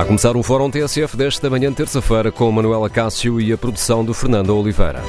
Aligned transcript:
Está 0.00 0.06
a 0.06 0.08
começar 0.08 0.34
o 0.34 0.42
Fórum 0.42 0.70
TSF 0.70 1.14
desta 1.14 1.50
manhã 1.50 1.68
de 1.68 1.76
terça-feira 1.76 2.32
com 2.32 2.50
Manuela 2.50 2.88
Cássio 2.88 3.38
e 3.38 3.52
a 3.52 3.58
produção 3.58 4.02
do 4.02 4.14
Fernando 4.14 4.56
Oliveira. 4.56 5.02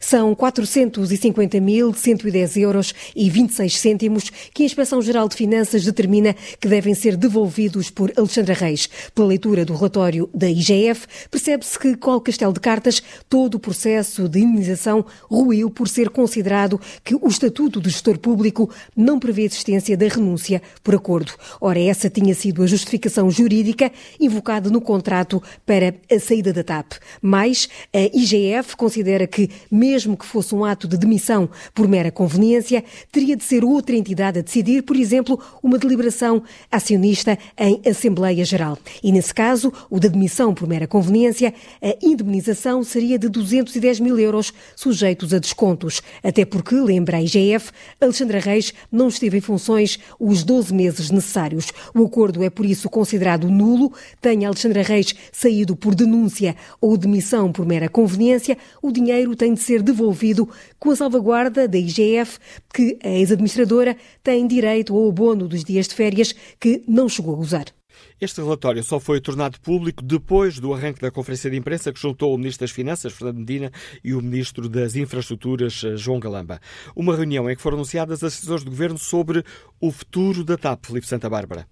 São 0.00 0.34
450.110 0.34 2.56
euros 2.56 2.94
e 3.14 3.28
26 3.28 3.78
cêntimos 3.78 4.30
que 4.52 4.62
a 4.62 4.66
Inspeção-Geral 4.66 5.28
de 5.28 5.36
Finanças 5.36 5.84
determina 5.84 6.34
que 6.58 6.66
devem 6.66 6.94
ser 6.94 7.18
devolvidos 7.18 7.90
por 7.90 8.10
Alexandra 8.16 8.54
Reis. 8.54 8.88
Pela 9.14 9.28
leitura 9.28 9.62
do 9.62 9.74
relatório 9.74 10.30
da 10.34 10.48
IGF, 10.48 11.06
percebe-se 11.30 11.78
que, 11.78 11.94
com 11.96 12.12
o 12.12 12.20
castelo 12.20 12.54
de 12.54 12.60
cartas, 12.60 13.02
todo 13.28 13.56
o 13.56 13.60
processo 13.60 14.26
de 14.26 14.40
indenização 14.40 15.04
ruiu 15.30 15.68
por 15.68 15.86
ser 15.86 16.08
considerado 16.08 16.80
que 17.04 17.14
o 17.14 17.28
Estatuto 17.28 17.78
do 17.78 17.90
Gestor 17.90 18.18
Público 18.18 18.70
não 18.96 19.18
prevê 19.18 19.42
a 19.42 19.46
existência 19.46 19.98
da 19.98 20.08
renúncia 20.08 20.62
por 20.82 20.94
acordo. 20.94 21.34
Ora, 21.60 21.78
essa 21.78 22.08
tinha 22.08 22.34
sido 22.34 22.62
a 22.62 22.66
justificação 22.66 23.30
jurídica 23.30 23.92
invocada 24.18 24.70
no 24.70 24.80
contrato 24.80 25.42
para 25.66 25.94
a 26.10 26.18
saída 26.18 26.54
da 26.54 26.64
TAP. 26.64 26.92
Mas 27.20 27.68
a 27.92 28.00
IGF 28.16 28.76
considera 28.76 29.26
que, 29.26 29.50
mesmo 29.70 29.89
que 30.16 30.26
fosse 30.26 30.54
um 30.54 30.64
ato 30.64 30.86
de 30.86 30.96
demissão 30.96 31.48
por 31.74 31.88
mera 31.88 32.10
conveniência, 32.10 32.84
teria 33.10 33.36
de 33.36 33.44
ser 33.44 33.64
outra 33.64 33.96
entidade 33.96 34.38
a 34.38 34.42
decidir, 34.42 34.82
por 34.82 34.96
exemplo, 34.96 35.40
uma 35.62 35.78
deliberação 35.78 36.42
acionista 36.70 37.38
em 37.58 37.80
Assembleia 37.88 38.44
Geral. 38.44 38.78
E 39.02 39.10
nesse 39.10 39.34
caso, 39.34 39.72
o 39.90 39.98
da 39.98 40.08
demissão 40.08 40.54
por 40.54 40.68
mera 40.68 40.86
conveniência, 40.86 41.52
a 41.82 41.96
indemnização 42.02 42.82
seria 42.84 43.18
de 43.18 43.28
210 43.28 44.00
mil 44.00 44.18
euros, 44.18 44.52
sujeitos 44.76 45.34
a 45.34 45.38
descontos. 45.38 46.02
Até 46.22 46.44
porque, 46.44 46.74
lembra 46.74 47.16
a 47.16 47.22
IGF, 47.22 47.70
Alexandra 48.00 48.38
Reis 48.38 48.72
não 48.90 49.08
esteve 49.08 49.38
em 49.38 49.40
funções 49.40 49.98
os 50.18 50.44
12 50.44 50.72
meses 50.72 51.10
necessários. 51.10 51.72
O 51.94 52.04
acordo 52.04 52.42
é, 52.42 52.50
por 52.50 52.66
isso, 52.66 52.88
considerado 52.88 53.48
nulo. 53.48 53.92
Tenha 54.20 54.48
Alexandra 54.48 54.82
Reis 54.82 55.14
saído 55.32 55.74
por 55.76 55.94
denúncia 55.94 56.56
ou 56.80 56.96
demissão 56.96 57.52
por 57.52 57.66
mera 57.66 57.88
conveniência, 57.88 58.56
o 58.82 58.92
dinheiro 58.92 59.34
tem 59.34 59.54
de 59.54 59.60
ser 59.60 59.79
devolvido 59.82 60.48
com 60.78 60.90
a 60.90 60.96
salvaguarda 60.96 61.66
da 61.66 61.78
IGF, 61.78 62.38
que 62.72 62.98
a 63.02 63.08
ex-administradora 63.08 63.96
tem 64.22 64.46
direito 64.46 64.96
ao 64.96 65.08
abono 65.08 65.48
dos 65.48 65.64
dias 65.64 65.88
de 65.88 65.94
férias 65.94 66.34
que 66.58 66.82
não 66.86 67.08
chegou 67.08 67.34
a 67.34 67.38
usar. 67.38 67.66
Este 68.20 68.40
relatório 68.40 68.82
só 68.84 69.00
foi 69.00 69.20
tornado 69.20 69.58
público 69.60 70.02
depois 70.02 70.58
do 70.58 70.74
arranque 70.74 71.00
da 71.00 71.10
conferência 71.10 71.50
de 71.50 71.56
imprensa 71.56 71.92
que 71.92 72.00
juntou 72.00 72.34
o 72.34 72.38
Ministro 72.38 72.66
das 72.66 72.70
Finanças, 72.70 73.12
Fernando 73.12 73.38
Medina, 73.38 73.70
e 74.04 74.14
o 74.14 74.20
Ministro 74.20 74.68
das 74.68 74.94
Infraestruturas, 74.94 75.72
João 75.96 76.20
Galamba. 76.20 76.60
Uma 76.94 77.16
reunião 77.16 77.50
em 77.50 77.56
que 77.56 77.62
foram 77.62 77.78
anunciadas 77.78 78.22
as 78.22 78.34
decisões 78.34 78.62
do 78.62 78.70
Governo 78.70 78.98
sobre 78.98 79.42
o 79.80 79.90
futuro 79.90 80.44
da 80.44 80.56
TAP, 80.56 80.86
Felipe 80.86 81.06
Santa 81.06 81.30
Bárbara. 81.30 81.66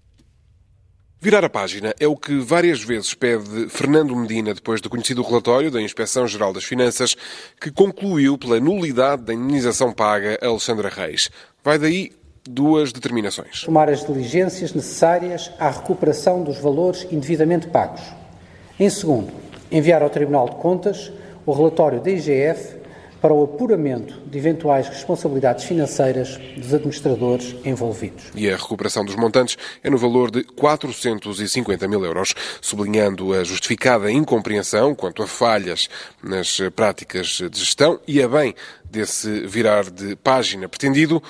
Virar 1.21 1.43
a 1.43 1.49
página 1.49 1.93
é 1.99 2.07
o 2.07 2.15
que 2.15 2.39
várias 2.39 2.81
vezes 2.81 3.13
pede 3.13 3.67
Fernando 3.67 4.15
Medina 4.15 4.53
depois 4.53 4.79
do 4.79 4.89
conhecido 4.89 5.21
relatório 5.21 5.69
da 5.69 5.81
Inspeção-Geral 5.81 6.53
das 6.53 6.63
Finanças, 6.63 7.13
que 7.59 7.69
concluiu 7.69 8.37
pela 8.37 8.57
nulidade 8.57 9.23
da 9.23 9.33
indenização 9.33 9.91
paga 9.91 10.39
a 10.41 10.47
Alexandra 10.47 10.87
Reis. 10.87 11.29
Vai 11.61 11.77
daí 11.77 12.13
duas 12.49 12.93
determinações. 12.93 13.63
Tomar 13.63 13.89
as 13.89 14.07
diligências 14.07 14.71
necessárias 14.71 15.51
à 15.59 15.69
recuperação 15.69 16.41
dos 16.41 16.57
valores 16.57 17.05
indevidamente 17.11 17.67
pagos. 17.67 18.01
Em 18.79 18.89
segundo, 18.89 19.29
enviar 19.69 20.01
ao 20.01 20.09
Tribunal 20.09 20.47
de 20.47 20.55
Contas 20.55 21.11
o 21.45 21.51
relatório 21.51 21.99
da 21.99 22.09
IGF 22.09 22.78
para 23.21 23.33
o 23.33 23.43
apuramento 23.43 24.19
de 24.25 24.37
eventuais 24.37 24.87
responsabilidades 24.87 25.65
financeiras 25.65 26.37
dos 26.55 26.73
administradores 26.73 27.55
envolvidos. 27.65 28.25
E 28.35 28.49
a 28.49 28.55
recuperação 28.55 29.03
dos 29.03 29.15
montantes 29.15 29.57
é 29.83 29.89
no 29.89 29.97
valor 29.97 30.31
de 30.31 30.43
450 30.43 31.87
mil 31.87 32.03
euros, 32.03 32.33
sublinhando 32.61 33.33
a 33.33 33.43
justificada 33.43 34.11
incompreensão 34.11 34.95
quanto 34.95 35.21
a 35.21 35.27
falhas 35.27 35.89
nas 36.23 36.59
práticas 36.75 37.27
de 37.27 37.59
gestão 37.59 37.99
e 38.07 38.21
a 38.21 38.27
bem 38.27 38.55
desse 38.89 39.45
virar 39.45 39.89
de 39.89 40.15
página 40.15 40.67
pretendido, 40.67 41.21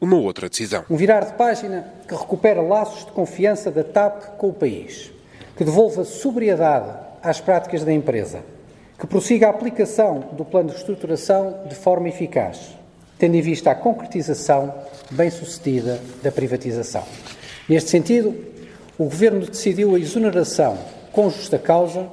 uma 0.00 0.16
outra 0.16 0.48
decisão. 0.48 0.84
Um 0.90 0.96
virar 0.96 1.20
de 1.24 1.34
página 1.34 1.86
que 2.06 2.14
recupera 2.14 2.60
laços 2.60 3.06
de 3.06 3.12
confiança 3.12 3.70
da 3.70 3.82
TAP 3.82 4.36
com 4.36 4.48
o 4.48 4.52
país, 4.52 5.10
que 5.56 5.64
devolva 5.64 6.04
sobriedade 6.04 6.92
às 7.22 7.40
práticas 7.40 7.82
da 7.82 7.92
empresa 7.92 8.55
que 8.98 9.06
prossiga 9.06 9.46
a 9.46 9.50
aplicação 9.50 10.30
do 10.32 10.44
plano 10.44 10.68
de 10.68 10.74
reestruturação 10.74 11.64
de 11.68 11.74
forma 11.74 12.08
eficaz, 12.08 12.76
tendo 13.18 13.34
em 13.36 13.40
vista 13.40 13.70
a 13.70 13.74
concretização 13.74 14.74
bem-sucedida 15.10 16.00
da 16.22 16.32
privatização. 16.32 17.04
Neste 17.68 17.90
sentido, 17.90 18.34
o 18.98 19.04
Governo 19.04 19.46
decidiu 19.46 19.94
a 19.94 19.98
exoneração, 19.98 20.78
com 21.12 21.28
justa 21.28 21.58
causa, 21.58 22.08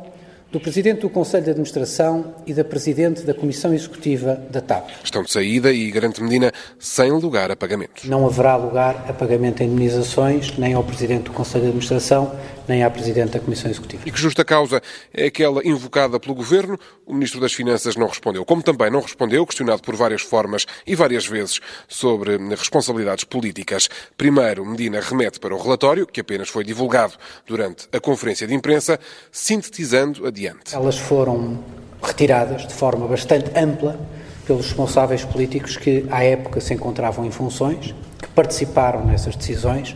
do 0.53 0.59
Presidente 0.59 1.01
do 1.01 1.09
Conselho 1.09 1.43
de 1.43 1.49
Administração 1.49 2.35
e 2.45 2.53
da 2.53 2.63
Presidente 2.63 3.23
da 3.23 3.33
Comissão 3.33 3.73
Executiva 3.73 4.35
da 4.51 4.61
TAP. 4.61 4.87
Estão 5.03 5.23
de 5.23 5.31
saída 5.31 5.73
e 5.73 5.89
garante 5.89 6.21
Medina 6.21 6.51
sem 6.77 7.11
lugar 7.11 7.49
a 7.49 7.55
pagamentos. 7.55 8.03
Não 8.03 8.23
haverá 8.23 8.55
lugar 8.55 9.03
a 9.09 9.13
pagamento 9.13 9.57
de 9.57 9.63
indemnizações 9.63 10.55
nem 10.55 10.75
ao 10.75 10.83
Presidente 10.83 11.23
do 11.23 11.31
Conselho 11.31 11.63
de 11.63 11.69
Administração 11.69 12.31
nem 12.67 12.83
à 12.83 12.89
Presidente 12.89 13.31
da 13.31 13.39
Comissão 13.39 13.69
Executiva. 13.69 14.03
E 14.05 14.11
que 14.11 14.19
justa 14.19 14.45
causa 14.45 14.81
é 15.13 15.25
aquela 15.25 15.65
invocada 15.67 16.19
pelo 16.19 16.35
Governo? 16.35 16.77
O 17.05 17.13
Ministro 17.13 17.41
das 17.41 17.53
Finanças 17.53 17.95
não 17.95 18.07
respondeu. 18.07 18.45
Como 18.45 18.61
também 18.61 18.89
não 18.89 19.01
respondeu, 19.01 19.45
questionado 19.45 19.81
por 19.81 19.95
várias 19.95 20.21
formas 20.21 20.65
e 20.85 20.95
várias 20.95 21.25
vezes 21.25 21.59
sobre 21.87 22.37
responsabilidades 22.37 23.23
políticas. 23.23 23.89
Primeiro, 24.15 24.65
Medina 24.65 25.01
remete 25.01 25.39
para 25.39 25.53
o 25.53 25.61
relatório, 25.61 26.07
que 26.07 26.21
apenas 26.21 26.47
foi 26.47 26.63
divulgado 26.63 27.15
durante 27.45 27.87
a 27.91 27.99
conferência 27.99 28.47
de 28.47 28.53
imprensa, 28.53 28.99
sintetizando 29.31 30.25
adiante. 30.43 30.75
Elas 30.75 30.97
foram 30.97 31.59
retiradas 32.01 32.67
de 32.67 32.73
forma 32.73 33.07
bastante 33.07 33.51
ampla 33.57 33.97
pelos 34.45 34.67
responsáveis 34.67 35.23
políticos 35.23 35.77
que, 35.77 36.05
à 36.11 36.23
época, 36.23 36.59
se 36.59 36.73
encontravam 36.73 37.25
em 37.25 37.31
funções 37.31 37.95
que 38.21 38.27
participaram 38.29 39.05
nessas 39.05 39.35
decisões 39.35 39.95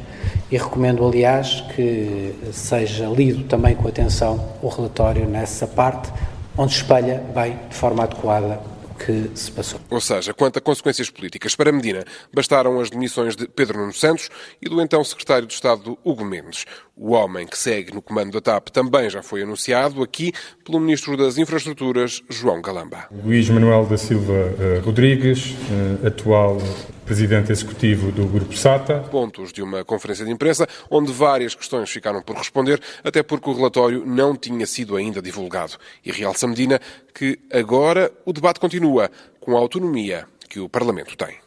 e 0.50 0.58
recomendo, 0.58 1.06
aliás, 1.06 1.62
que 1.76 2.34
seja 2.54 3.08
lido 3.08 3.44
também 3.44 3.76
com 3.76 3.88
atenção 3.88 4.54
o 4.62 4.70
relatório 4.70 5.28
nessa 5.28 5.68
parte, 5.68 6.12
onde 6.58 6.74
espelha 6.74 7.24
bem, 7.36 7.60
de 7.70 7.76
forma 7.76 8.04
adequada, 8.04 8.60
que 8.98 9.32
se 9.36 9.52
passou. 9.52 9.80
Ou 9.90 10.02
seja, 10.02 10.34
quanto 10.34 10.58
a 10.58 10.62
consequências 10.62 11.10
políticas 11.10 11.56
para 11.56 11.72
Medina, 11.72 12.04
bastaram 12.34 12.80
as 12.80 12.90
demissões 12.90 13.36
de 13.36 13.48
Pedro 13.48 13.80
Nuno 13.80 13.94
Santos 13.94 14.30
e 14.62 14.68
do 14.68 14.82
então 14.82 15.04
secretário 15.04 15.48
de 15.48 15.54
Estado 15.54 15.98
Hugo 16.04 16.26
Mendes. 16.26 16.66
O 16.96 17.12
homem 17.12 17.46
que 17.46 17.58
segue 17.58 17.94
no 17.94 18.02
comando 18.02 18.32
da 18.32 18.42
TAP 18.42 18.70
também 18.70 19.10
já 19.10 19.22
foi 19.22 19.44
anunciado 19.44 20.02
aqui 20.02 20.34
pelo 20.66 20.80
Ministro 20.80 21.16
das 21.16 21.38
Infraestruturas, 21.38 22.24
João 22.30 22.62
Galamba. 22.62 23.08
Luís 23.24 23.50
Manuel 23.50 23.86
da 23.86 23.98
Silva 23.98 24.34
uh, 24.34 24.84
Rodrigues, 24.84 25.52
uh, 25.52 26.08
atual 26.08 26.58
Presidente 27.07 27.54
Executivo 27.54 28.12
do 28.12 28.27
Grupo 28.27 28.54
SATA. 28.54 29.00
Pontos 29.00 29.54
de 29.54 29.62
uma 29.62 29.86
conferência 29.86 30.25
de 30.25 30.31
imprensa 30.31 30.68
onde 30.92 31.09
várias 31.09 31.56
questões 31.56 31.89
ficaram 31.89 32.21
por 32.21 32.36
responder, 32.36 32.81
até 33.01 33.24
porque 33.24 33.50
o 33.50 33.54
relatório 33.54 34.06
não 34.06 34.36
tinha 34.36 34.68
sido 34.68 34.98
ainda 34.98 35.21
divulgado. 35.21 35.77
E 36.04 36.12
realça 36.12 36.45
Medina 36.45 36.81
que 37.13 37.39
agora 37.51 38.12
o 38.25 38.33
debate 38.33 38.59
continua 38.59 39.09
com 39.39 39.56
a 39.56 39.59
autonomia 39.59 40.27
que 40.50 40.59
o 40.59 40.68
Parlamento 40.68 41.15
tem. 41.15 41.38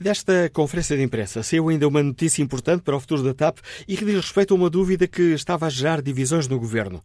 Desta 0.00 0.48
conferência 0.52 0.96
de 0.96 1.02
imprensa 1.02 1.42
saiu 1.42 1.68
ainda 1.68 1.88
uma 1.88 2.04
notícia 2.04 2.40
importante 2.40 2.82
para 2.82 2.94
o 2.94 3.00
futuro 3.00 3.24
da 3.24 3.34
TAP 3.34 3.58
e 3.88 3.96
que 3.96 4.04
diz 4.04 4.14
respeito 4.14 4.54
a 4.54 4.56
uma 4.56 4.70
dúvida 4.70 5.08
que 5.08 5.32
estava 5.32 5.66
a 5.66 5.70
gerar 5.70 6.00
divisões 6.00 6.46
no 6.46 6.58
governo. 6.58 7.02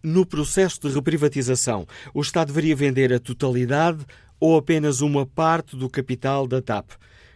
No 0.00 0.24
processo 0.24 0.80
de 0.80 0.94
reprivatização, 0.94 1.88
o 2.14 2.20
Estado 2.20 2.48
deveria 2.48 2.76
vender 2.76 3.12
a 3.12 3.18
totalidade 3.18 4.06
ou 4.38 4.56
apenas 4.56 5.00
uma 5.00 5.26
parte 5.26 5.76
do 5.76 5.90
capital 5.90 6.46
da 6.46 6.62
TAP? 6.62 6.92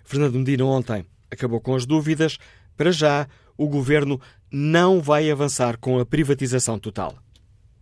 Fernando 0.06 0.38
Medina 0.38 0.64
ontem 0.64 1.04
acabou 1.30 1.60
com 1.60 1.74
as 1.74 1.84
dúvidas. 1.84 2.38
Para 2.76 2.92
já, 2.92 3.26
o 3.58 3.68
governo 3.68 4.20
não 4.50 5.00
vai 5.00 5.28
avançar 5.30 5.76
com 5.78 5.98
a 5.98 6.06
privatização 6.06 6.78
total. 6.78 7.14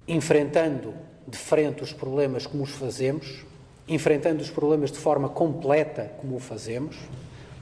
Enfrentando 0.08 0.94
de 1.28 1.36
frente 1.36 1.82
os 1.82 1.92
problemas 1.92 2.46
como 2.46 2.64
os 2.64 2.70
fazemos, 2.70 3.44
enfrentando 3.86 4.42
os 4.42 4.50
problemas 4.50 4.90
de 4.90 4.98
forma 4.98 5.28
completa, 5.28 6.10
como 6.18 6.36
o 6.36 6.40
fazemos, 6.40 6.96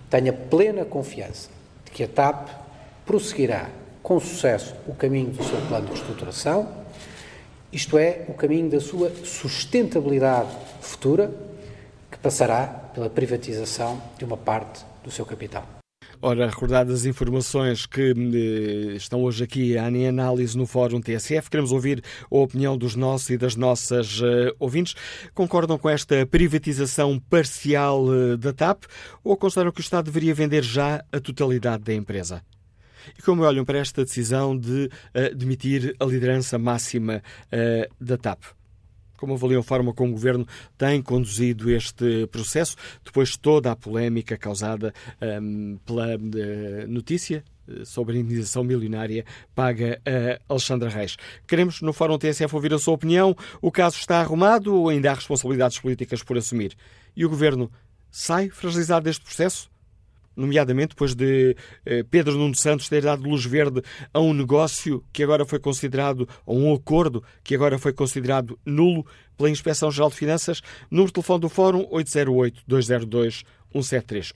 tenha 0.08 0.32
plena 0.32 0.84
confiança 0.84 1.50
de 1.84 1.90
que 1.90 2.04
a 2.04 2.08
TAP 2.08 2.48
prosseguirá 3.04 3.68
com 4.00 4.20
sucesso 4.20 4.74
o 4.86 4.94
caminho 4.94 5.30
do 5.30 5.42
seu 5.42 5.60
plano 5.62 5.86
de 5.86 5.92
reestruturação, 5.92 6.68
isto 7.72 7.98
é, 7.98 8.26
o 8.28 8.34
caminho 8.34 8.70
da 8.70 8.80
sua 8.80 9.10
sustentabilidade 9.24 10.50
futura, 10.80 11.32
passará 12.22 12.66
pela 12.94 13.10
privatização 13.10 14.00
de 14.16 14.24
uma 14.24 14.36
parte 14.36 14.84
do 15.02 15.10
seu 15.10 15.26
capital. 15.26 15.66
Ora, 16.24 16.46
recordadas 16.48 17.00
as 17.00 17.04
informações 17.04 17.84
que 17.84 18.12
eh, 18.12 18.94
estão 18.94 19.24
hoje 19.24 19.42
aqui 19.42 19.76
em 19.76 20.06
análise 20.06 20.56
no 20.56 20.66
Fórum 20.66 21.00
TSF, 21.00 21.50
queremos 21.50 21.72
ouvir 21.72 22.00
a 22.30 22.36
opinião 22.36 22.78
dos 22.78 22.94
nossos 22.94 23.30
e 23.30 23.36
das 23.36 23.56
nossas 23.56 24.20
uh, 24.20 24.54
ouvintes. 24.60 24.94
Concordam 25.34 25.76
com 25.76 25.90
esta 25.90 26.24
privatização 26.24 27.18
parcial 27.18 28.04
uh, 28.04 28.36
da 28.36 28.52
TAP 28.52 28.84
ou 29.24 29.36
consideram 29.36 29.72
que 29.72 29.80
o 29.80 29.82
Estado 29.82 30.04
deveria 30.04 30.32
vender 30.32 30.62
já 30.62 31.04
a 31.10 31.18
totalidade 31.18 31.82
da 31.82 31.92
empresa? 31.92 32.40
E 33.18 33.22
como 33.22 33.42
olham 33.42 33.64
para 33.64 33.78
esta 33.78 34.04
decisão 34.04 34.56
de 34.56 34.88
uh, 35.16 35.34
demitir 35.34 35.92
a 35.98 36.04
liderança 36.04 36.56
máxima 36.56 37.20
da 38.00 38.16
TAP? 38.16 38.44
Como 39.22 39.34
avaliam 39.34 39.60
a 39.60 39.62
forma 39.62 39.94
como 39.94 40.10
o 40.10 40.14
Governo 40.14 40.44
tem 40.76 41.00
conduzido 41.00 41.70
este 41.70 42.26
processo, 42.26 42.74
depois 43.04 43.28
de 43.28 43.38
toda 43.38 43.70
a 43.70 43.76
polémica 43.76 44.36
causada 44.36 44.92
um, 45.40 45.78
pela 45.86 46.16
uh, 46.16 46.88
notícia 46.88 47.44
eh, 47.68 47.84
sobre 47.84 48.16
a 48.16 48.20
indenização 48.20 48.64
milionária 48.64 49.24
paga 49.54 50.02
a 50.04 50.52
Alexandra 50.52 50.88
Reis. 50.88 51.16
Queremos, 51.46 51.80
no 51.82 51.92
Fórum 51.92 52.18
TSF, 52.18 52.52
ouvir 52.52 52.74
a 52.74 52.80
sua 52.80 52.94
opinião. 52.94 53.36
O 53.60 53.70
caso 53.70 53.96
está 53.96 54.20
arrumado 54.20 54.74
ou 54.74 54.88
ainda 54.88 55.12
há 55.12 55.14
responsabilidades 55.14 55.78
políticas 55.78 56.20
por 56.24 56.36
assumir? 56.36 56.74
E 57.14 57.24
o 57.24 57.28
Governo 57.28 57.70
sai 58.10 58.50
fragilizado 58.50 59.04
deste 59.04 59.24
processo? 59.24 59.70
Nomeadamente 60.36 60.90
depois 60.90 61.14
de 61.14 61.56
eh, 61.84 62.04
Pedro 62.10 62.36
Nuno 62.36 62.54
Santos 62.54 62.88
ter 62.88 63.02
dado 63.02 63.28
luz 63.28 63.44
verde 63.44 63.82
a 64.12 64.20
um 64.20 64.32
negócio 64.32 65.04
que 65.12 65.22
agora 65.22 65.44
foi 65.44 65.58
considerado, 65.58 66.28
ou 66.44 66.58
um 66.58 66.74
acordo 66.74 67.22
que 67.42 67.54
agora 67.54 67.78
foi 67.78 67.92
considerado 67.92 68.58
nulo 68.64 69.06
pela 69.36 69.50
Inspeção-Geral 69.50 70.10
de 70.10 70.16
Finanças. 70.16 70.62
Número 70.90 71.08
de 71.08 71.14
telefone 71.14 71.40
do 71.40 71.48
Fórum 71.48 71.86
808-202. 71.90 73.44
173 73.72 74.34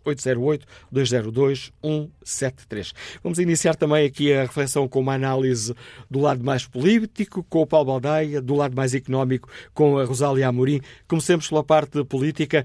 808-202-173. 0.93 2.93
Vamos 3.23 3.39
iniciar 3.39 3.77
também 3.77 4.07
aqui 4.07 4.33
a 4.33 4.41
reflexão 4.43 4.89
com 4.89 5.01
uma 5.01 5.15
análise 5.15 5.75
do 6.11 6.21
lado 6.21 6.43
mais 6.43 6.67
político, 6.67 7.45
com 7.45 7.61
o 7.61 7.67
Paulo 7.67 7.87
Baldaia, 7.87 8.41
do 8.41 8.55
lado 8.55 8.75
mais 8.75 8.95
económico, 8.95 9.51
com 9.75 9.99
a 9.99 10.05
Rosália 10.05 10.49
Amorim. 10.49 10.81
Comecemos 11.07 11.49
pela 11.49 11.63
parte 11.63 12.03
política 12.05 12.65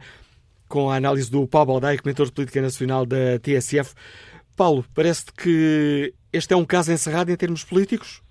com 0.72 0.90
a 0.90 0.96
análise 0.96 1.30
do 1.30 1.46
Paulo 1.46 1.74
Baldaia, 1.74 2.00
comentador 2.00 2.28
de 2.28 2.32
política 2.32 2.62
nacional 2.62 3.06
da 3.06 3.38
TSF. 3.40 3.94
Paulo, 4.58 4.86
parece-te 4.96 5.34
que 5.34 6.14
este 6.32 6.54
é 6.54 6.58
um 6.58 6.64
caso 6.64 6.94
encerrado 6.94 7.30
em 7.30 7.36
termos 7.36 7.66
políticos? 7.66 8.24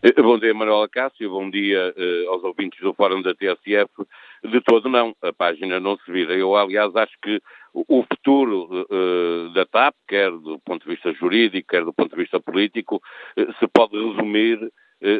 Eh, 0.00 0.22
bom 0.22 0.38
dia, 0.38 0.54
Manuela 0.54 0.88
Cássio. 0.88 1.28
Bom 1.30 1.50
dia 1.50 1.92
uh, 1.96 2.30
aos 2.30 2.44
ouvintes 2.44 2.80
do 2.80 2.94
Fórum 2.94 3.20
da 3.20 3.34
TSF. 3.34 3.90
De 4.44 4.60
todo, 4.60 4.88
não. 4.88 5.16
A 5.20 5.32
página 5.32 5.80
não 5.80 5.98
se 5.98 6.12
vira. 6.12 6.32
Eu, 6.34 6.54
aliás, 6.54 6.94
acho 6.94 7.14
que 7.20 7.42
o 7.74 8.04
futuro 8.04 8.86
uh, 8.88 9.52
da 9.52 9.66
TAP, 9.66 9.96
quer 10.06 10.30
do 10.30 10.60
ponto 10.60 10.84
de 10.84 10.94
vista 10.94 11.12
jurídico, 11.12 11.68
quer 11.68 11.84
do 11.84 11.92
ponto 11.92 12.14
de 12.14 12.22
vista 12.22 12.38
político, 12.38 13.02
uh, 13.36 13.52
se 13.58 13.66
pode 13.66 13.96
resumir 13.96 14.72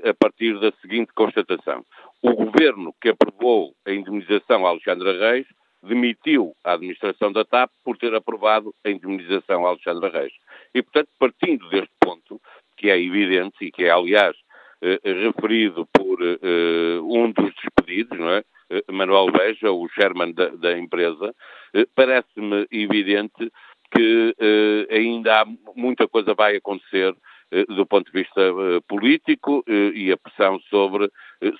a 0.04 0.12
partir 0.12 0.58
da 0.58 0.72
seguinte 0.82 1.12
constatação. 1.14 1.84
O 2.20 2.32
governo 2.32 2.92
que 3.00 3.10
aprovou 3.10 3.74
a 3.86 3.92
indemnização 3.92 4.66
a 4.66 4.70
Alexandra 4.70 5.16
Reis 5.16 5.46
demitiu 5.82 6.54
a 6.64 6.72
administração 6.72 7.32
da 7.32 7.44
TAP 7.44 7.70
por 7.84 7.96
ter 7.96 8.14
aprovado 8.14 8.74
a 8.84 8.90
indemnização 8.90 9.66
a 9.66 9.70
Alexandre 9.70 10.10
Reis. 10.10 10.32
E, 10.74 10.82
portanto, 10.82 11.08
partindo 11.18 11.68
deste 11.68 11.92
ponto, 12.00 12.40
que 12.76 12.90
é 12.90 13.00
evidente 13.00 13.64
e 13.64 13.70
que 13.70 13.84
é, 13.84 13.90
aliás, 13.90 14.36
eh, 14.82 15.00
referido 15.04 15.86
por 15.92 16.20
eh, 16.22 17.00
um 17.00 17.30
dos 17.32 17.52
despedidos, 17.54 18.18
não 18.18 18.30
é? 18.30 18.44
Eh, 18.70 18.84
Manuel 18.92 19.30
Beja, 19.32 19.70
o 19.70 19.88
chairman 19.88 20.32
da, 20.32 20.48
da 20.48 20.78
empresa, 20.78 21.34
eh, 21.74 21.86
parece-me 21.94 22.66
evidente 22.70 23.50
que 23.90 24.34
eh, 24.38 24.94
ainda 24.94 25.42
há 25.42 25.46
muita 25.74 26.06
coisa 26.06 26.34
vai 26.34 26.56
acontecer 26.56 27.14
do 27.50 27.86
ponto 27.86 28.10
de 28.10 28.22
vista 28.22 28.40
eh, 28.40 28.80
político 28.86 29.64
eh, 29.66 29.90
e 29.94 30.12
a 30.12 30.16
pressão 30.16 30.60
sobre, 30.68 31.10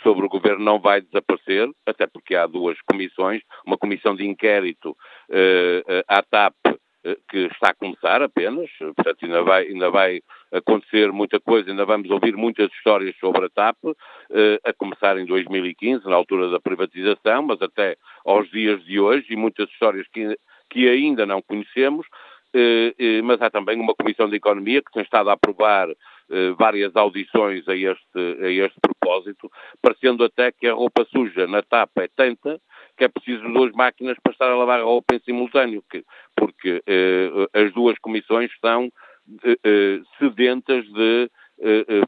sobre 0.03 0.27
o 0.27 0.29
governo 0.29 0.65
não 0.65 0.79
vai 0.79 1.01
desaparecer, 1.01 1.69
até 1.87 2.07
porque 2.07 2.35
há 2.35 2.47
duas 2.47 2.77
comissões, 2.83 3.43
uma 3.67 3.79
comissão 3.79 4.15
de 4.15 4.27
inquérito 4.27 4.97
à 6.07 6.23
TAP 6.23 6.55
que 7.31 7.39
está 7.47 7.71
a 7.71 7.75
começar 7.75 8.21
apenas, 8.23 8.69
portanto 8.79 9.25
ainda 9.25 9.43
vai, 9.43 9.67
ainda 9.67 9.91
vai 9.91 10.21
acontecer 10.53 11.11
muita 11.13 11.41
coisa, 11.41 11.71
ainda 11.71 11.85
vamos 11.87 12.11
ouvir 12.11 12.37
muitas 12.37 12.71
histórias 12.73 13.17
sobre 13.19 13.47
a 13.47 13.49
TAP, 13.49 13.77
a 14.65 14.73
começar 14.75 15.17
em 15.17 15.25
2015, 15.25 16.05
na 16.07 16.17
altura 16.17 16.51
da 16.51 16.61
privatização, 16.61 17.43
mas 17.43 17.63
até 17.63 17.97
aos 18.27 18.51
dias 18.51 18.85
de 18.85 19.01
hoje, 19.01 19.27
e 19.31 19.37
muitas 19.37 19.71
histórias 19.71 20.07
que, 20.09 20.37
que 20.69 20.89
ainda 20.89 21.25
não 21.25 21.41
conhecemos, 21.41 22.07
eh, 22.07 22.11
eh, 22.11 22.28
mas 23.25 23.41
há 23.43 23.51
também 23.51 23.79
uma 23.79 23.95
Comissão 23.95 24.29
de 24.29 24.37
Economia 24.37 24.83
que 24.83 24.93
tem 24.93 25.03
estado 25.03 25.31
a 25.31 25.35
aprovar 25.35 25.89
eh, 26.31 26.51
várias 26.59 26.95
audições 26.95 27.67
a 27.67 27.75
este, 27.75 28.19
a 28.43 28.51
este 28.51 28.79
propósito, 28.83 29.51
parecendo 29.81 30.23
até 30.23 30.53
que 30.53 30.67
a 30.67 30.75
roupa 30.75 31.07
suja 31.07 31.47
na 31.47 31.63
tapa 31.63 32.03
é 32.03 32.09
tanta 32.15 32.61
que 32.99 33.05
é 33.05 33.09
preciso 33.09 33.43
duas 33.45 33.73
máquinas 33.73 34.19
para 34.23 34.33
estar 34.33 34.51
a 34.51 34.57
lavar 34.57 34.81
a 34.81 34.83
roupa 34.83 35.15
em 35.15 35.21
simultâneo, 35.21 35.83
que, 35.89 36.05
porque 36.37 36.83
as 37.55 37.73
duas 37.73 37.97
comissões 38.01 38.51
estão 38.51 38.91
sedentas 40.19 40.85
de 40.85 41.31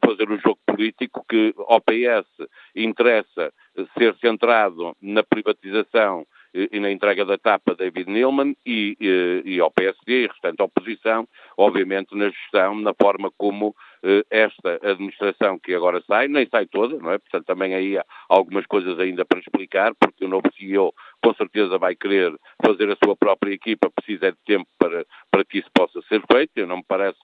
fazer 0.05 0.29
o 0.29 0.39
jogo 0.39 0.59
político 0.67 1.25
que 1.29 1.55
ao 1.57 1.81
PS 1.81 2.27
interessa 2.75 3.53
ser 3.97 4.17
centrado 4.17 4.97
na 5.01 5.23
privatização 5.23 6.27
e 6.53 6.81
na 6.81 6.91
entrega 6.91 7.25
da 7.25 7.39
tapa 7.39 7.75
David 7.75 8.11
Neilman 8.11 8.57
e, 8.67 8.97
e, 9.01 9.43
e 9.45 9.61
ao 9.61 9.71
PSD 9.71 10.25
e 10.25 10.27
restante 10.27 10.63
oposição, 10.63 11.29
obviamente 11.57 12.17
na 12.17 12.29
gestão, 12.29 12.75
na 12.77 12.93
forma 12.95 13.31
como 13.37 13.75
eh, 14.03 14.25
esta 14.31 14.81
administração 14.83 15.59
que 15.59 15.75
agora 15.75 16.03
sai, 16.07 16.27
nem 16.27 16.49
sai 16.49 16.67
toda, 16.67 16.97
não 16.99 17.13
é? 17.13 17.19
Portanto, 17.19 17.45
também 17.47 17.75
aí 17.75 17.99
há 17.99 18.05
algumas 18.29 18.67
coisas 18.67 18.99
ainda 18.99 19.25
para 19.25 19.39
explicar, 19.39 19.93
porque 19.95 20.25
o 20.25 20.29
novo 20.29 20.51
CEO 20.57 20.93
com 21.23 21.35
certeza 21.35 21.79
vai 21.79 21.95
querer 21.95 22.35
fazer 22.65 22.91
a 22.91 22.97
sua 23.05 23.15
própria 23.15 23.53
equipa, 23.53 23.91
precisa 23.91 24.33
de 24.33 24.39
tempo 24.47 24.67
para, 24.79 25.05
para 25.31 25.45
que 25.45 25.59
isso 25.59 25.69
possa 25.75 26.01
ser 26.09 26.23
feito, 26.33 26.53
eu 26.57 26.67
não 26.67 26.79
me 26.79 26.85
parece 26.87 27.19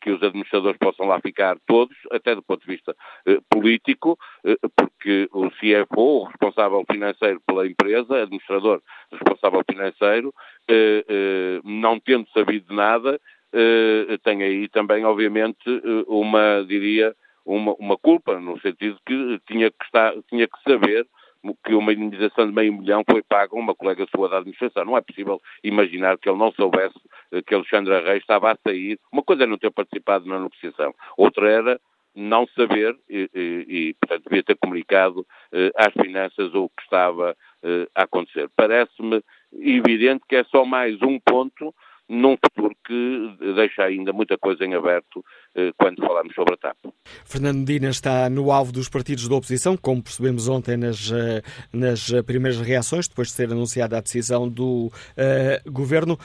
que 0.00 0.10
os 0.10 0.22
administradores 0.22 0.78
possam 0.78 1.06
lá 1.06 1.20
ficar 1.20 1.56
todos, 1.66 1.96
até 2.10 2.34
do 2.34 2.42
ponto 2.42 2.60
de 2.60 2.72
vista 2.72 2.94
político, 3.50 4.18
porque 4.76 5.28
o 5.32 5.50
CFO, 5.50 6.22
o 6.22 6.24
responsável 6.24 6.84
financeiro 6.90 7.40
pela 7.46 7.66
empresa, 7.66 8.22
administrador 8.22 8.80
responsável 9.10 9.62
financeiro, 9.70 10.34
não 11.64 11.98
tendo 11.98 12.28
sabido 12.30 12.74
nada, 12.74 13.20
tem 14.22 14.42
aí 14.42 14.68
também, 14.68 15.04
obviamente, 15.04 15.58
uma, 16.06 16.64
diria, 16.66 17.14
uma, 17.44 17.74
uma 17.74 17.98
culpa, 17.98 18.38
no 18.38 18.60
sentido 18.60 18.98
que 19.06 19.40
tinha 19.46 19.70
que, 19.70 19.84
estar, 19.84 20.14
tinha 20.28 20.46
que 20.46 20.62
saber 20.62 21.06
que 21.64 21.74
uma 21.74 21.92
indenização 21.92 22.46
de 22.46 22.52
meio 22.52 22.72
milhão 22.72 23.02
foi 23.08 23.22
paga 23.22 23.54
a 23.54 23.58
uma 23.58 23.74
colega 23.74 24.06
sua 24.14 24.28
da 24.28 24.38
administração. 24.38 24.84
Não 24.84 24.96
é 24.96 25.00
possível 25.00 25.40
imaginar 25.62 26.18
que 26.18 26.28
ele 26.28 26.38
não 26.38 26.52
soubesse 26.52 26.98
eh, 27.32 27.42
que 27.42 27.54
Alexandre 27.54 28.00
Reis 28.00 28.22
estava 28.22 28.52
a 28.52 28.58
sair. 28.66 28.98
Uma 29.12 29.22
coisa 29.22 29.44
é 29.44 29.46
não 29.46 29.58
ter 29.58 29.70
participado 29.70 30.26
na 30.26 30.38
negociação, 30.38 30.94
outra 31.16 31.50
era 31.50 31.80
não 32.14 32.46
saber 32.48 32.94
e, 33.08 33.28
e, 33.34 33.64
e 33.68 33.94
portanto, 33.94 34.24
devia 34.24 34.42
ter 34.42 34.56
comunicado 34.56 35.26
eh, 35.52 35.70
às 35.76 35.92
finanças 35.94 36.54
o 36.54 36.68
que 36.68 36.82
estava 36.82 37.36
eh, 37.62 37.88
a 37.94 38.02
acontecer. 38.02 38.50
Parece-me 38.54 39.22
evidente 39.52 40.24
que 40.28 40.36
é 40.36 40.44
só 40.44 40.64
mais 40.64 41.00
um 41.02 41.18
ponto 41.18 41.74
num 42.12 42.36
futuro 42.36 42.76
que 42.86 43.36
deixa 43.54 43.84
ainda 43.84 44.12
muita 44.12 44.36
coisa 44.36 44.64
em 44.66 44.74
aberto 44.74 45.24
eh, 45.54 45.72
quando 45.78 46.04
falamos 46.06 46.34
sobre 46.34 46.54
a 46.54 46.56
TAP. 46.58 46.76
Fernando 47.24 47.60
Medina 47.60 47.88
está 47.88 48.28
no 48.28 48.52
alvo 48.52 48.70
dos 48.70 48.86
partidos 48.86 49.26
da 49.26 49.34
oposição, 49.34 49.78
como 49.78 50.02
percebemos 50.02 50.46
ontem 50.46 50.76
nas, 50.76 51.10
eh, 51.10 51.42
nas 51.72 52.12
primeiras 52.26 52.60
reações, 52.60 53.08
depois 53.08 53.28
de 53.28 53.34
ser 53.34 53.50
anunciada 53.50 53.96
a 53.96 54.00
decisão 54.02 54.46
do 54.46 54.88
uh, 54.88 55.70
Governo. 55.70 56.18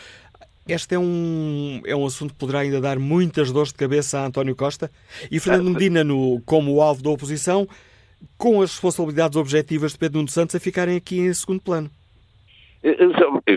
Este 0.68 0.96
é 0.96 1.00
um, 1.00 1.82
é 1.86 1.96
um 1.96 2.06
assunto 2.06 2.34
que 2.34 2.40
poderá 2.40 2.60
ainda 2.60 2.82
dar 2.82 3.00
muitas 3.00 3.50
dores 3.54 3.72
de 3.72 3.78
cabeça 3.78 4.20
a 4.20 4.26
António 4.26 4.58
Costa. 4.58 4.92
E 5.32 5.40
Fernando 5.40 5.72
Medina, 5.72 6.04
no, 6.04 6.42
como 6.46 6.82
alvo 6.82 7.02
da 7.02 7.10
oposição, 7.10 7.66
com 8.38 8.62
as 8.62 8.72
responsabilidades 8.72 9.38
objetivas 9.38 9.94
de 9.94 10.00
Pedro 10.00 10.18
Nuno 10.18 10.30
Santos 10.30 10.56
a 10.56 10.60
ficarem 10.60 10.98
aqui 10.98 11.20
em 11.20 11.34
segundo 11.34 11.62
plano. 11.62 11.90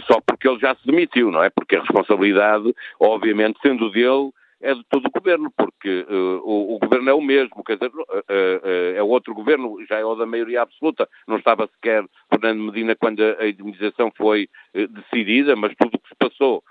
Só 0.07 0.21
porque 0.27 0.49
ele 0.49 0.59
já 0.59 0.75
se 0.75 0.87
demitiu, 0.87 1.31
não 1.31 1.43
é? 1.43 1.51
Porque 1.51 1.77
a 1.77 1.81
responsabilidade, 1.81 2.75
obviamente, 2.99 3.59
sendo 3.63 3.91
dele, 3.91 4.31
é 4.61 4.75
de 4.75 4.85
todo 4.85 5.07
o 5.07 5.11
governo, 5.11 5.51
porque 5.57 6.07
uh, 6.09 6.43
o, 6.45 6.75
o, 6.75 6.79
governo 6.79 7.09
é 7.09 7.15
o 7.15 7.21
mesmo, 7.21 7.65
quer 7.65 7.77
dizer, 7.77 7.91
uh, 7.91 8.03
uh, 8.03 8.97
é 8.97 9.03
o 9.03 9.09
outro 9.09 9.35
governo, 9.35 9.79
já 9.89 9.99
é 9.99 10.05
o 10.05 10.15
da 10.15 10.27
maioria 10.27 10.63
absoluta. 10.63 11.09
Não 11.27 11.39
estava 11.39 11.67
sequer 11.69 12.05
Fernando 12.29 12.61
Medina 12.65 12.95
quando 12.95 13.23
a, 13.23 13.43
a 13.43 13.49
indemnização 13.49 14.13
foi 14.17 14.49
decidida, 14.75 15.57
mas 15.57 15.75
tudo 15.79 15.95
o 15.95 15.99
que 15.99 16.09
se 16.09 16.15
passou. 16.15 16.63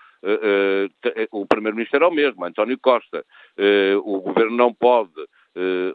o 1.31 1.45
Primeiro-Ministro 1.47 2.03
é 2.03 2.07
o 2.07 2.11
mesmo, 2.11 2.45
António 2.45 2.77
Costa. 2.79 3.25
o 4.03 4.21
governo 4.21 4.55
não 4.55 4.73
pode, 4.73 5.11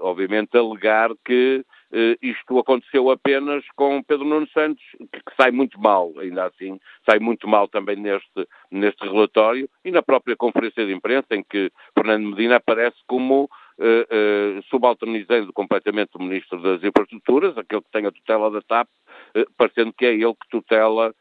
obviamente, 0.01 0.57
alegar 0.57 1.11
que 1.25 1.65
Uh, 1.95 2.19
isto 2.21 2.59
aconteceu 2.59 3.09
apenas 3.09 3.65
com 3.77 4.03
Pedro 4.03 4.25
Nuno 4.25 4.49
Santos, 4.49 4.83
que, 5.13 5.21
sai 5.37 5.53
muito 5.53 5.81
mal, 5.81 6.13
ainda 6.19 6.47
assim, 6.47 6.81
sai 7.09 7.21
muito 7.21 7.47
mal 7.47 7.69
também 7.69 7.95
neste, 7.95 8.49
neste 8.69 9.05
relatório 9.05 9.71
e 9.85 9.93
na 9.93 10.03
própria 10.03 10.35
conferência 10.35 10.85
de 10.85 10.93
imprensa, 10.93 11.29
em 11.31 11.45
que 11.45 11.71
Fernando 11.97 12.31
Medina 12.31 12.57
aparece 12.57 12.97
como 13.07 13.45
uh, 13.45 14.63
subalternizando 14.69 15.53
completamente 15.53 16.11
o 16.17 16.19
Ministro 16.21 16.61
das 16.61 16.83
Infraestruturas, 16.83 17.57
aquele 17.57 17.83
que 17.83 17.93
tem 17.93 18.07
a 18.07 18.11
tutela 18.11 18.51
da 18.51 18.61
TAP, 18.61 18.89
parecendo 19.57 19.93
que 19.93 20.05
é 20.05 20.15
ele 20.15 20.35
que 20.35 20.49
tutela 20.51 21.15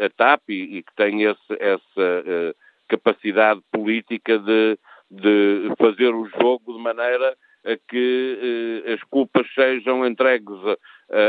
a 0.00 0.08
TAP 0.16 0.48
e, 0.48 0.78
e, 0.78 0.82
que 0.82 0.94
tem 0.96 1.24
esse, 1.24 1.52
essa 1.60 2.54
capacidade 2.88 3.60
política 3.70 4.38
de, 4.38 4.78
de 5.10 5.70
fazer 5.76 6.14
o 6.14 6.26
jogo 6.28 6.72
de 6.72 6.82
maneira 6.82 7.36
que 7.76 8.82
eh, 8.86 8.92
as 8.94 9.02
culpas 9.04 9.46
sejam 9.54 10.06
entregues 10.06 10.56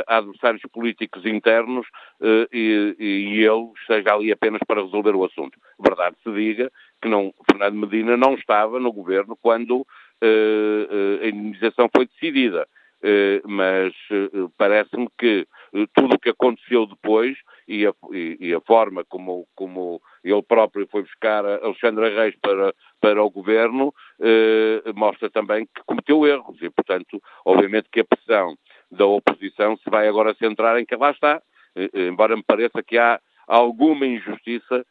a, 0.08 0.16
a 0.16 0.18
adversários 0.18 0.62
políticos 0.72 1.26
internos 1.26 1.86
eh, 2.22 2.48
e, 2.52 2.96
e, 3.00 3.44
ele 3.44 3.72
esteja 3.80 4.14
ali 4.14 4.32
apenas 4.32 4.62
para 4.68 4.82
resolver 4.82 5.16
o 5.16 5.26
assunto. 5.26 5.60
Verdade 5.80 6.16
se 6.24 6.32
diga 6.32 6.72
que 7.02 7.10
não, 7.10 7.34
Fernando 7.50 7.76
Medina 7.76 8.18
não 8.18 8.36
estava 8.36 8.80
no 8.80 8.92
governo 8.92 9.38
quando 9.42 9.86
eh, 10.22 11.20
a 11.24 11.28
indemnização 11.28 11.90
foi 11.94 12.06
decidida. 12.06 12.68
mas 13.46 13.94
parece-me 14.58 15.08
que 15.18 15.48
tudo 15.94 16.16
o 16.16 16.20
que 16.20 16.30
aconteceu 16.30 16.86
depois 16.86 17.38
e 17.68 17.86
a, 17.86 17.94
e, 18.12 18.38
e 18.40 18.54
a 18.54 18.62
forma 18.62 19.04
como, 19.06 19.48
como, 19.56 20.02
ele 20.24 20.42
próprio 20.42 20.88
foi 20.92 21.04
buscar 21.04 21.46
Alexandre 21.46 22.10
Reis 22.10 22.36
para, 22.42 22.74
para 23.00 23.24
o 23.24 23.30
governo 23.30 23.94
eh, 24.20 24.82
mostra 24.96 25.30
também 25.30 25.66
que 25.66 25.84
cometeu 25.86 26.26
erros 26.26 26.62
e, 26.62 26.70
portanto, 26.70 27.22
obviamente 27.46 27.90
que 27.92 28.00
a 28.00 28.06
pressão 28.06 28.56
da 28.92 29.06
oposição 29.06 29.78
se 29.78 29.90
vai 29.90 30.08
agora 30.08 30.34
centrar 30.36 30.80
em 30.80 30.86
que 30.86 30.96
lá 30.96 31.12
está, 31.12 31.42
eh, 31.76 31.90
embora 32.08 32.36
me 32.36 32.44
pareça 32.44 32.82
que 32.82 32.98
há 32.98 33.20
alguma 33.48 34.06
injustiça 34.06 34.86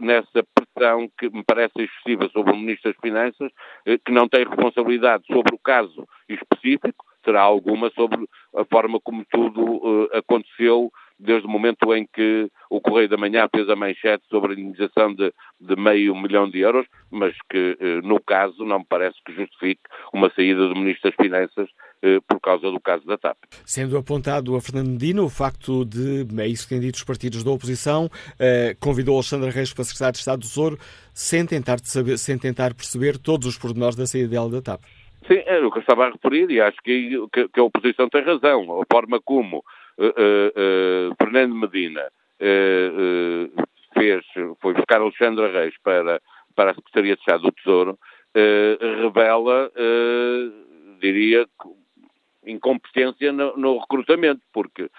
nessa 0.00 0.42
pressão 0.54 1.08
que 1.18 1.28
me 1.28 1.44
parece 1.44 1.82
excessiva 1.82 2.28
sobre 2.30 2.52
o 2.52 2.56
Ministro 2.56 2.90
das 2.90 3.00
Finanças, 3.00 3.52
eh, 3.84 3.98
que 3.98 4.12
não 4.12 4.28
tem 4.28 4.44
responsabilidade 4.44 5.24
sobre 5.26 5.54
o 5.54 5.58
caso 5.58 6.06
específico, 6.28 7.04
terá 7.26 7.42
alguma 7.42 7.90
sobre 7.90 8.24
a 8.54 8.64
forma 8.64 9.00
como 9.00 9.24
tudo 9.28 9.60
uh, 9.60 10.08
aconteceu 10.16 10.92
desde 11.18 11.46
o 11.46 11.50
momento 11.50 11.94
em 11.94 12.06
que 12.06 12.50
o 12.70 12.80
Correio 12.80 13.08
da 13.08 13.16
Manhã 13.16 13.48
fez 13.54 13.68
a 13.68 13.76
manchete 13.76 14.24
sobre 14.28 14.52
a 14.52 14.54
indenização 14.54 15.14
de, 15.14 15.32
de 15.60 15.76
meio 15.76 16.14
milhão 16.14 16.48
de 16.48 16.60
euros, 16.60 16.86
mas 17.10 17.34
que, 17.50 17.76
eh, 17.80 18.00
no 18.02 18.20
caso, 18.20 18.64
não 18.64 18.80
me 18.80 18.84
parece 18.88 19.16
que 19.24 19.34
justifique 19.34 19.80
uma 20.12 20.30
saída 20.34 20.68
do 20.68 20.74
Ministro 20.74 21.10
das 21.10 21.16
Finanças 21.16 21.68
eh, 22.02 22.18
por 22.28 22.38
causa 22.40 22.70
do 22.70 22.78
caso 22.78 23.06
da 23.06 23.16
TAP. 23.16 23.38
Sendo 23.64 23.96
apontado 23.96 24.54
a 24.56 24.60
Fernando 24.60 24.90
Medina 24.90 25.22
o 25.22 25.30
facto 25.30 25.84
de, 25.84 26.26
é 26.38 26.46
isso 26.46 26.64
que 26.64 26.74
têm 26.74 26.80
dito 26.80 26.96
os 26.96 27.04
partidos 27.04 27.42
da 27.42 27.50
oposição, 27.50 28.10
eh, 28.38 28.76
convidou 28.78 29.14
Alexandre 29.14 29.50
Reis 29.50 29.72
para 29.72 29.84
Secretário 29.84 30.12
de 30.12 30.18
Estado 30.18 30.40
do 30.40 30.46
Tesouro 30.46 30.78
sem 31.14 31.46
tentar, 31.46 31.78
saber, 31.82 32.18
sem 32.18 32.36
tentar 32.36 32.74
perceber 32.74 33.16
todos 33.16 33.46
os 33.46 33.56
pormenores 33.56 33.96
da 33.96 34.06
saída 34.06 34.28
dela 34.28 34.50
da 34.50 34.60
TAP. 34.60 34.82
Sim, 35.26 35.42
é 35.44 35.58
o 35.58 35.70
que 35.70 35.78
eu 35.78 35.80
estava 35.80 36.06
a 36.06 36.10
referir 36.10 36.50
e 36.50 36.60
acho 36.60 36.76
que, 36.82 37.10
que, 37.32 37.48
que 37.48 37.60
a 37.60 37.64
oposição 37.64 38.08
tem 38.08 38.22
razão. 38.22 38.80
A 38.80 38.84
forma 38.92 39.20
como 39.20 39.58
uh, 39.58 40.06
uh, 40.06 41.14
Fernando 41.18 41.54
Medina 41.54 42.08
fez, 43.94 44.24
foi 44.60 44.74
buscar 44.74 45.00
Alexandre 45.00 45.50
Reis 45.50 45.74
para, 45.82 46.20
para 46.54 46.70
a 46.70 46.74
Secretaria 46.74 47.14
de 47.14 47.20
Estado 47.20 47.44
do 47.44 47.52
Tesouro, 47.52 47.98
revela, 49.00 49.72
diria, 51.00 51.46
incompetência 52.46 53.32
no, 53.32 53.56
no 53.56 53.78
recrutamento, 53.78 54.42
porque 54.52 54.90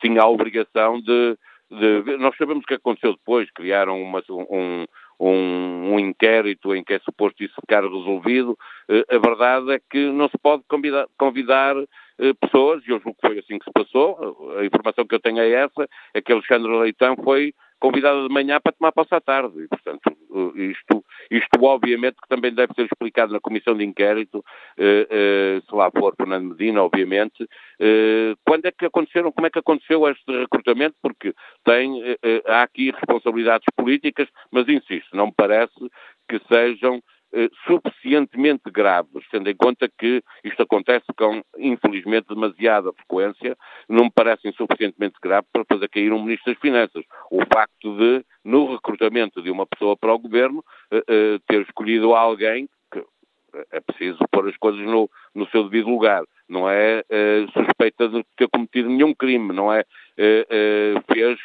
tinha 0.00 0.22
a 0.22 0.28
obrigação 0.28 1.00
de, 1.00 1.36
de, 1.68 2.16
Nós 2.18 2.36
sabemos 2.36 2.62
o 2.62 2.66
que 2.66 2.74
aconteceu 2.74 3.12
depois, 3.14 3.50
criaram 3.50 4.00
uma, 4.00 4.22
um, 4.28 4.86
um, 5.18 5.94
um, 5.94 5.98
inquérito 5.98 6.74
em 6.74 6.82
que 6.82 6.94
é 6.94 6.98
suposto 7.00 7.42
isso 7.42 7.54
ficar 7.60 7.82
resolvido. 7.82 8.56
a 8.88 9.18
verdade 9.18 9.72
é 9.72 9.80
que 9.90 10.10
não 10.10 10.28
se 10.28 10.38
pode 10.38 10.62
convidar, 10.68 11.06
convidar 11.16 11.76
eh, 12.18 12.32
pessoas, 12.40 12.82
e 12.86 12.90
eu 12.90 13.00
julgo 13.00 13.14
que 13.14 13.26
foi 13.26 13.38
assim 13.38 13.58
que 13.58 13.64
se 13.64 13.72
passou, 13.72 14.56
a 14.58 14.64
informação 14.64 15.04
que 15.06 15.14
eu 15.14 15.20
tenho 15.20 15.40
é 15.40 15.50
essa, 15.50 15.88
é 16.14 16.20
que 16.20 16.32
Alexandre 16.32 16.70
Leitão 16.70 17.16
foi 17.16 17.52
convidado 17.80 18.26
de 18.26 18.32
manhã 18.32 18.60
para 18.60 18.72
tomar 18.72 18.92
posse 18.92 19.14
à 19.14 19.20
tarde, 19.20 19.64
e 19.64 19.68
portanto 19.68 20.00
eh, 20.06 20.62
isto, 20.62 21.04
isto 21.30 21.64
obviamente 21.64 22.16
que 22.20 22.28
também 22.28 22.52
deve 22.52 22.72
ser 22.74 22.84
explicado 22.84 23.32
na 23.32 23.40
comissão 23.40 23.76
de 23.76 23.84
inquérito, 23.84 24.44
eh, 24.78 25.06
eh, 25.10 25.62
se 25.68 25.74
lá 25.74 25.90
for 25.90 26.14
Fernando 26.16 26.50
Medina, 26.50 26.82
obviamente, 26.82 27.46
eh, 27.78 28.34
quando 28.44 28.66
é 28.66 28.72
que 28.72 28.86
aconteceram, 28.86 29.32
como 29.32 29.46
é 29.46 29.50
que 29.50 29.58
aconteceu 29.58 30.08
este 30.08 30.40
recrutamento, 30.40 30.96
porque 31.02 31.34
tem, 31.64 32.02
eh, 32.02 32.42
há 32.46 32.62
aqui 32.62 32.90
responsabilidades 32.90 33.66
políticas, 33.76 34.28
mas 34.50 34.68
insisto, 34.68 35.16
não 35.16 35.26
me 35.26 35.34
parece 35.36 35.74
que 36.28 36.40
sejam 36.48 37.02
eh, 37.36 37.50
suficientemente 37.66 38.70
graves, 38.70 39.24
tendo 39.28 39.50
em 39.50 39.56
conta 39.56 39.90
que 39.98 40.22
isto 40.44 40.62
acontece 40.62 41.06
com, 41.16 41.42
infelizmente, 41.58 42.28
demasiada 42.28 42.92
frequência, 42.92 43.56
não 43.88 44.04
me 44.04 44.10
parecem 44.10 44.52
suficientemente 44.52 45.16
graves 45.20 45.50
para 45.52 45.64
fazer 45.64 45.88
cair 45.88 46.12
um 46.12 46.22
Ministro 46.22 46.52
das 46.52 46.60
Finanças. 46.60 47.04
O 47.32 47.40
facto 47.52 47.96
de, 47.96 48.24
no 48.44 48.72
recrutamento 48.72 49.42
de 49.42 49.50
uma 49.50 49.66
pessoa 49.66 49.96
para 49.96 50.14
o 50.14 50.18
Governo, 50.18 50.64
eh, 50.92 51.04
eh, 51.08 51.38
ter 51.48 51.62
escolhido 51.62 52.14
alguém 52.14 52.68
que 52.92 53.04
é 53.72 53.80
preciso 53.80 54.18
pôr 54.30 54.48
as 54.48 54.56
coisas 54.56 54.82
no, 54.82 55.10
no 55.34 55.48
seu 55.48 55.64
devido 55.64 55.88
lugar. 55.88 56.22
Não 56.48 56.70
é 56.70 57.02
suspeita 57.52 58.08
de 58.08 58.22
ter 58.36 58.48
cometido 58.48 58.88
nenhum 58.90 59.14
crime, 59.14 59.52
não 59.52 59.72
é 59.72 59.82
fez, 61.10 61.38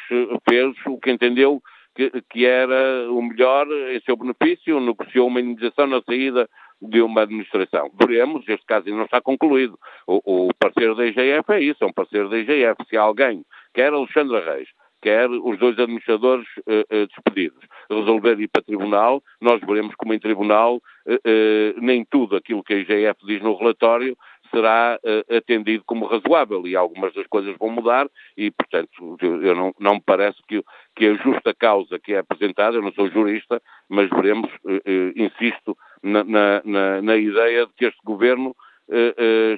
fez 0.46 0.76
o 0.86 0.98
que 0.98 1.10
entendeu 1.10 1.60
que, 1.94 2.10
que 2.30 2.46
era 2.46 3.10
o 3.10 3.22
melhor 3.22 3.66
em 3.70 4.00
seu 4.00 4.16
benefício, 4.16 4.80
negociou 4.80 5.28
uma 5.28 5.40
indenização 5.40 5.86
na 5.86 6.00
saída 6.02 6.48
de 6.80 7.02
uma 7.02 7.22
administração. 7.22 7.90
Veremos, 8.00 8.48
este 8.48 8.64
caso 8.64 8.86
ainda 8.86 8.98
não 8.98 9.04
está 9.04 9.20
concluído. 9.20 9.78
O, 10.06 10.48
o 10.48 10.54
parceiro 10.54 10.94
da 10.94 11.06
IGF 11.06 11.52
é 11.52 11.60
isso, 11.60 11.84
é 11.84 11.86
um 11.86 11.92
parceiro 11.92 12.28
da 12.28 12.38
IGF. 12.38 12.76
Se 12.88 12.96
alguém, 12.96 13.44
quer 13.74 13.92
Alexandre 13.92 14.40
Reis, 14.40 14.68
quer 15.02 15.28
os 15.28 15.58
dois 15.58 15.78
administradores 15.78 16.46
despedidos. 17.08 17.64
Resolver 17.90 18.38
ir 18.38 18.48
para 18.48 18.62
tribunal, 18.62 19.22
nós 19.40 19.60
veremos 19.60 19.94
como 19.96 20.14
em 20.14 20.18
tribunal 20.18 20.80
nem 21.80 22.04
tudo 22.04 22.36
aquilo 22.36 22.62
que 22.62 22.74
a 22.74 22.76
IGF 22.76 23.26
diz 23.26 23.42
no 23.42 23.56
relatório 23.56 24.16
será 24.50 24.98
uh, 25.02 25.36
atendido 25.36 25.84
como 25.84 26.06
razoável 26.06 26.66
e 26.66 26.76
algumas 26.76 27.14
das 27.14 27.26
coisas 27.26 27.56
vão 27.58 27.70
mudar 27.70 28.08
e, 28.36 28.50
portanto, 28.50 29.16
eu, 29.20 29.42
eu 29.42 29.54
não, 29.54 29.74
não 29.78 29.94
me 29.94 30.02
parece 30.04 30.38
que, 30.48 30.62
que 30.94 31.06
a 31.06 31.14
justa 31.14 31.54
causa 31.54 31.98
que 31.98 32.14
é 32.14 32.18
apresentada, 32.18 32.76
eu 32.76 32.82
não 32.82 32.92
sou 32.92 33.08
jurista, 33.10 33.62
mas 33.88 34.08
veremos, 34.10 34.50
uh, 34.64 34.76
uh, 34.76 35.12
insisto, 35.16 35.76
na, 36.02 36.24
na, 36.24 36.62
na, 36.64 37.02
na, 37.02 37.16
ideia 37.16 37.66
de 37.66 37.72
que 37.74 37.84
este 37.84 38.00
governo 38.04 38.54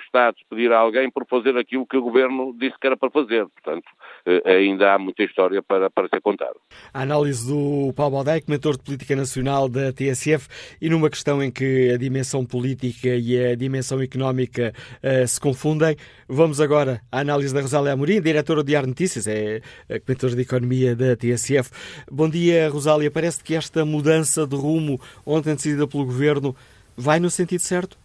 está 0.04 0.28
a 0.28 0.32
despedir 0.32 0.72
alguém 0.72 1.10
por 1.10 1.26
fazer 1.26 1.56
aquilo 1.56 1.86
que 1.86 1.96
o 1.96 2.02
Governo 2.02 2.54
disse 2.58 2.78
que 2.78 2.86
era 2.86 2.96
para 2.96 3.10
fazer. 3.10 3.46
Portanto, 3.46 3.86
eh, 4.24 4.42
ainda 4.44 4.94
há 4.94 4.98
muita 4.98 5.22
história 5.24 5.62
para, 5.62 5.90
para 5.90 6.08
ser 6.08 6.20
contada. 6.20 6.54
A 6.94 7.02
análise 7.02 7.48
do 7.48 7.92
Paulo 7.94 8.16
Baldeck, 8.16 8.48
mentor 8.48 8.76
de 8.76 8.84
Política 8.84 9.16
Nacional 9.16 9.68
da 9.68 9.92
TSF, 9.92 10.48
e 10.80 10.88
numa 10.88 11.10
questão 11.10 11.42
em 11.42 11.50
que 11.50 11.90
a 11.90 11.96
dimensão 11.96 12.44
política 12.44 13.08
e 13.08 13.52
a 13.52 13.56
dimensão 13.56 14.00
económica 14.00 14.72
uh, 15.02 15.26
se 15.26 15.40
confundem, 15.40 15.96
vamos 16.28 16.60
agora 16.60 17.00
à 17.10 17.20
análise 17.20 17.52
da 17.52 17.60
Rosália 17.60 17.92
Amorim, 17.92 18.20
diretora 18.20 18.62
de 18.62 18.76
Ar 18.76 18.86
Notícias, 18.86 19.26
é 19.26 19.60
a 19.90 19.98
comentadora 19.98 20.36
de 20.36 20.42
Economia 20.42 20.94
da 20.94 21.16
TSF. 21.16 21.70
Bom 22.10 22.28
dia, 22.28 22.68
Rosália. 22.68 23.10
Parece 23.10 23.42
que 23.42 23.54
esta 23.54 23.84
mudança 23.84 24.46
de 24.46 24.54
rumo 24.54 25.00
ontem 25.26 25.54
decidida 25.54 25.86
pelo 25.88 26.04
Governo 26.04 26.54
vai 26.96 27.18
no 27.18 27.30
sentido 27.30 27.60
certo? 27.60 28.01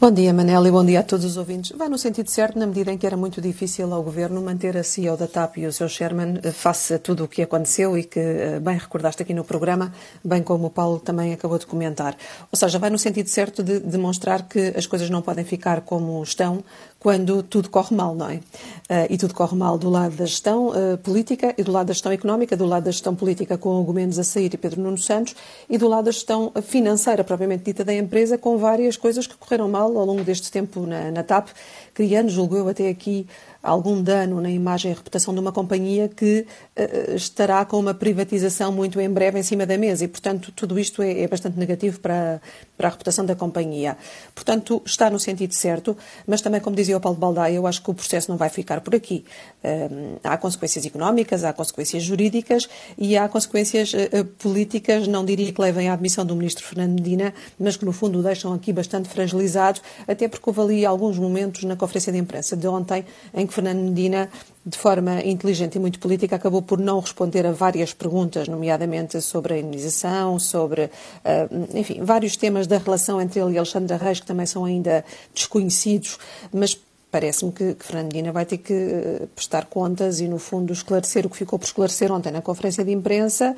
Bom 0.00 0.12
dia, 0.12 0.32
Manel, 0.32 0.64
e 0.64 0.70
bom 0.70 0.84
dia 0.84 1.00
a 1.00 1.02
todos 1.02 1.24
os 1.24 1.36
ouvintes. 1.36 1.76
Vai 1.76 1.88
no 1.88 1.98
sentido 1.98 2.30
certo, 2.30 2.56
na 2.56 2.68
medida 2.68 2.92
em 2.92 2.96
que 2.96 3.04
era 3.04 3.16
muito 3.16 3.40
difícil 3.40 3.92
ao 3.92 4.00
Governo 4.00 4.40
manter 4.40 4.76
a 4.76 4.84
CEO 4.84 5.16
da 5.16 5.26
TAP 5.26 5.56
e 5.56 5.66
o 5.66 5.72
seu 5.72 5.88
Sherman 5.88 6.38
eh, 6.40 6.52
face 6.52 6.94
a 6.94 7.00
tudo 7.00 7.24
o 7.24 7.28
que 7.28 7.42
aconteceu 7.42 7.98
e 7.98 8.04
que 8.04 8.20
eh, 8.20 8.60
bem 8.60 8.78
recordaste 8.78 9.24
aqui 9.24 9.34
no 9.34 9.42
programa, 9.42 9.92
bem 10.24 10.40
como 10.40 10.68
o 10.68 10.70
Paulo 10.70 11.00
também 11.00 11.32
acabou 11.32 11.58
de 11.58 11.66
comentar. 11.66 12.16
Ou 12.52 12.56
seja, 12.56 12.78
vai 12.78 12.90
no 12.90 12.98
sentido 12.98 13.28
certo 13.28 13.60
de 13.60 13.80
demonstrar 13.80 14.46
que 14.46 14.72
as 14.76 14.86
coisas 14.86 15.10
não 15.10 15.20
podem 15.20 15.44
ficar 15.44 15.80
como 15.80 16.22
estão, 16.22 16.62
quando 16.98 17.42
tudo 17.42 17.70
corre 17.70 17.94
mal, 17.94 18.14
não 18.14 18.28
é? 18.28 18.36
Uh, 18.36 19.06
e 19.10 19.18
tudo 19.18 19.32
corre 19.34 19.56
mal 19.56 19.78
do 19.78 19.88
lado 19.88 20.16
da 20.16 20.26
gestão 20.26 20.68
uh, 20.68 20.98
política 20.98 21.54
e 21.56 21.62
do 21.62 21.70
lado 21.70 21.86
da 21.86 21.92
gestão 21.92 22.10
económica, 22.10 22.56
do 22.56 22.66
lado 22.66 22.84
da 22.84 22.90
gestão 22.90 23.14
política 23.14 23.56
com 23.56 23.80
Hugo 23.80 23.92
Mendes 23.92 24.18
a 24.18 24.24
sair 24.24 24.52
e 24.52 24.56
Pedro 24.56 24.80
Nuno 24.80 24.98
Santos 24.98 25.36
e 25.68 25.78
do 25.78 25.86
lado 25.86 26.06
da 26.06 26.10
gestão 26.10 26.52
financeira 26.62 27.22
propriamente 27.22 27.64
dita 27.64 27.84
da 27.84 27.94
empresa 27.94 28.36
com 28.36 28.58
várias 28.58 28.96
coisas 28.96 29.26
que 29.26 29.36
correram 29.36 29.68
mal 29.68 29.96
ao 29.96 30.04
longo 30.04 30.24
deste 30.24 30.50
tempo 30.50 30.86
na, 30.86 31.10
na 31.10 31.22
TAP, 31.22 31.48
criando, 31.94 32.30
julgo 32.30 32.56
eu, 32.56 32.68
até 32.68 32.88
aqui 32.88 33.26
algum 33.62 34.02
dano 34.02 34.40
na 34.40 34.50
imagem 34.50 34.90
e 34.90 34.94
reputação 34.94 35.34
de 35.34 35.40
uma 35.40 35.52
companhia 35.52 36.08
que 36.08 36.46
uh, 36.76 37.14
estará 37.14 37.64
com 37.64 37.78
uma 37.78 37.94
privatização 37.94 38.72
muito 38.72 39.00
em 39.00 39.10
breve 39.10 39.38
em 39.38 39.42
cima 39.42 39.66
da 39.66 39.76
mesa 39.76 40.04
e, 40.04 40.08
portanto, 40.08 40.52
tudo 40.52 40.78
isto 40.78 41.02
é, 41.02 41.20
é, 41.20 41.28
bastante 41.28 41.58
negativo 41.58 42.00
para, 42.00 42.40
para 42.78 42.88
a 42.88 42.90
reputação 42.92 43.26
da 43.26 43.34
companhia. 43.34 43.98
Portanto, 44.34 44.80
está 44.86 45.10
no 45.10 45.18
sentido 45.18 45.52
certo, 45.52 45.96
mas 46.26 46.40
também, 46.40 46.60
como 46.60 46.76
dizia 46.76 46.96
o 46.96 47.00
Paulo 47.00 47.18
Baldaia, 47.18 47.56
eu 47.56 47.66
acho 47.66 47.82
que 47.82 47.90
o 47.90 47.94
processo 47.94 48.30
não 48.30 48.38
vai 48.38 48.48
ficar 48.48 48.80
por 48.80 48.94
aqui. 48.94 49.24
Uh, 49.62 50.18
há 50.22 50.36
consequências 50.36 50.86
económicas, 50.86 51.42
há 51.42 51.52
consequências 51.52 52.04
jurídicas 52.04 52.68
e 52.96 53.16
há 53.16 53.28
consequências 53.28 53.92
uh, 53.92 54.24
políticas, 54.38 55.08
não 55.08 55.24
diria 55.24 55.52
que 55.52 55.60
levem 55.60 55.88
à 55.88 55.92
admissão 55.92 56.24
do 56.24 56.36
ministro 56.36 56.64
Fernando 56.64 56.94
Medina, 56.94 57.34
mas 57.58 57.76
que 57.76 57.84
no 57.84 57.92
fundo 57.92 58.20
o 58.20 58.22
deixam 58.22 58.52
aqui 58.54 58.72
bastante 58.72 59.08
fragilizado, 59.08 59.80
até 60.06 60.28
porque 60.28 60.48
houve 60.48 60.60
ali 60.60 60.86
alguns 60.86 61.18
momentos 61.18 61.64
na 61.64 61.74
conferência 61.74 62.12
de 62.12 62.18
imprensa 62.18 62.56
de 62.56 62.68
ontem 62.68 63.04
em 63.34 63.44
que 63.44 63.52
Fernando 63.52 63.80
Medina, 63.80 64.30
de 64.68 64.76
forma 64.76 65.22
inteligente 65.24 65.76
e 65.76 65.78
muito 65.78 65.98
política, 65.98 66.36
acabou 66.36 66.60
por 66.60 66.78
não 66.78 67.00
responder 67.00 67.46
a 67.46 67.52
várias 67.52 67.94
perguntas, 67.94 68.46
nomeadamente 68.48 69.20
sobre 69.22 69.54
a 69.54 69.58
imunização, 69.58 70.38
sobre, 70.38 70.90
ah, 71.24 71.48
enfim, 71.74 72.02
vários 72.02 72.36
temas 72.36 72.66
da 72.66 72.76
relação 72.76 73.20
entre 73.20 73.40
ele 73.40 73.54
e 73.54 73.58
Alexandre 73.58 73.96
Reis, 73.96 74.20
que 74.20 74.26
também 74.26 74.46
são 74.46 74.64
ainda 74.64 75.04
desconhecidos, 75.34 76.18
mas 76.52 76.78
parece-me 77.10 77.50
que, 77.50 77.74
que 77.74 77.84
Fernando 77.84 78.12
Medina 78.12 78.30
vai 78.30 78.44
ter 78.44 78.58
que 78.58 78.74
ah, 78.74 79.26
prestar 79.34 79.66
contas 79.66 80.20
e, 80.20 80.28
no 80.28 80.38
fundo, 80.38 80.72
esclarecer 80.72 81.24
o 81.24 81.30
que 81.30 81.36
ficou 81.36 81.58
por 81.58 81.64
esclarecer 81.64 82.12
ontem 82.12 82.30
na 82.30 82.42
conferência 82.42 82.84
de 82.84 82.92
imprensa, 82.92 83.56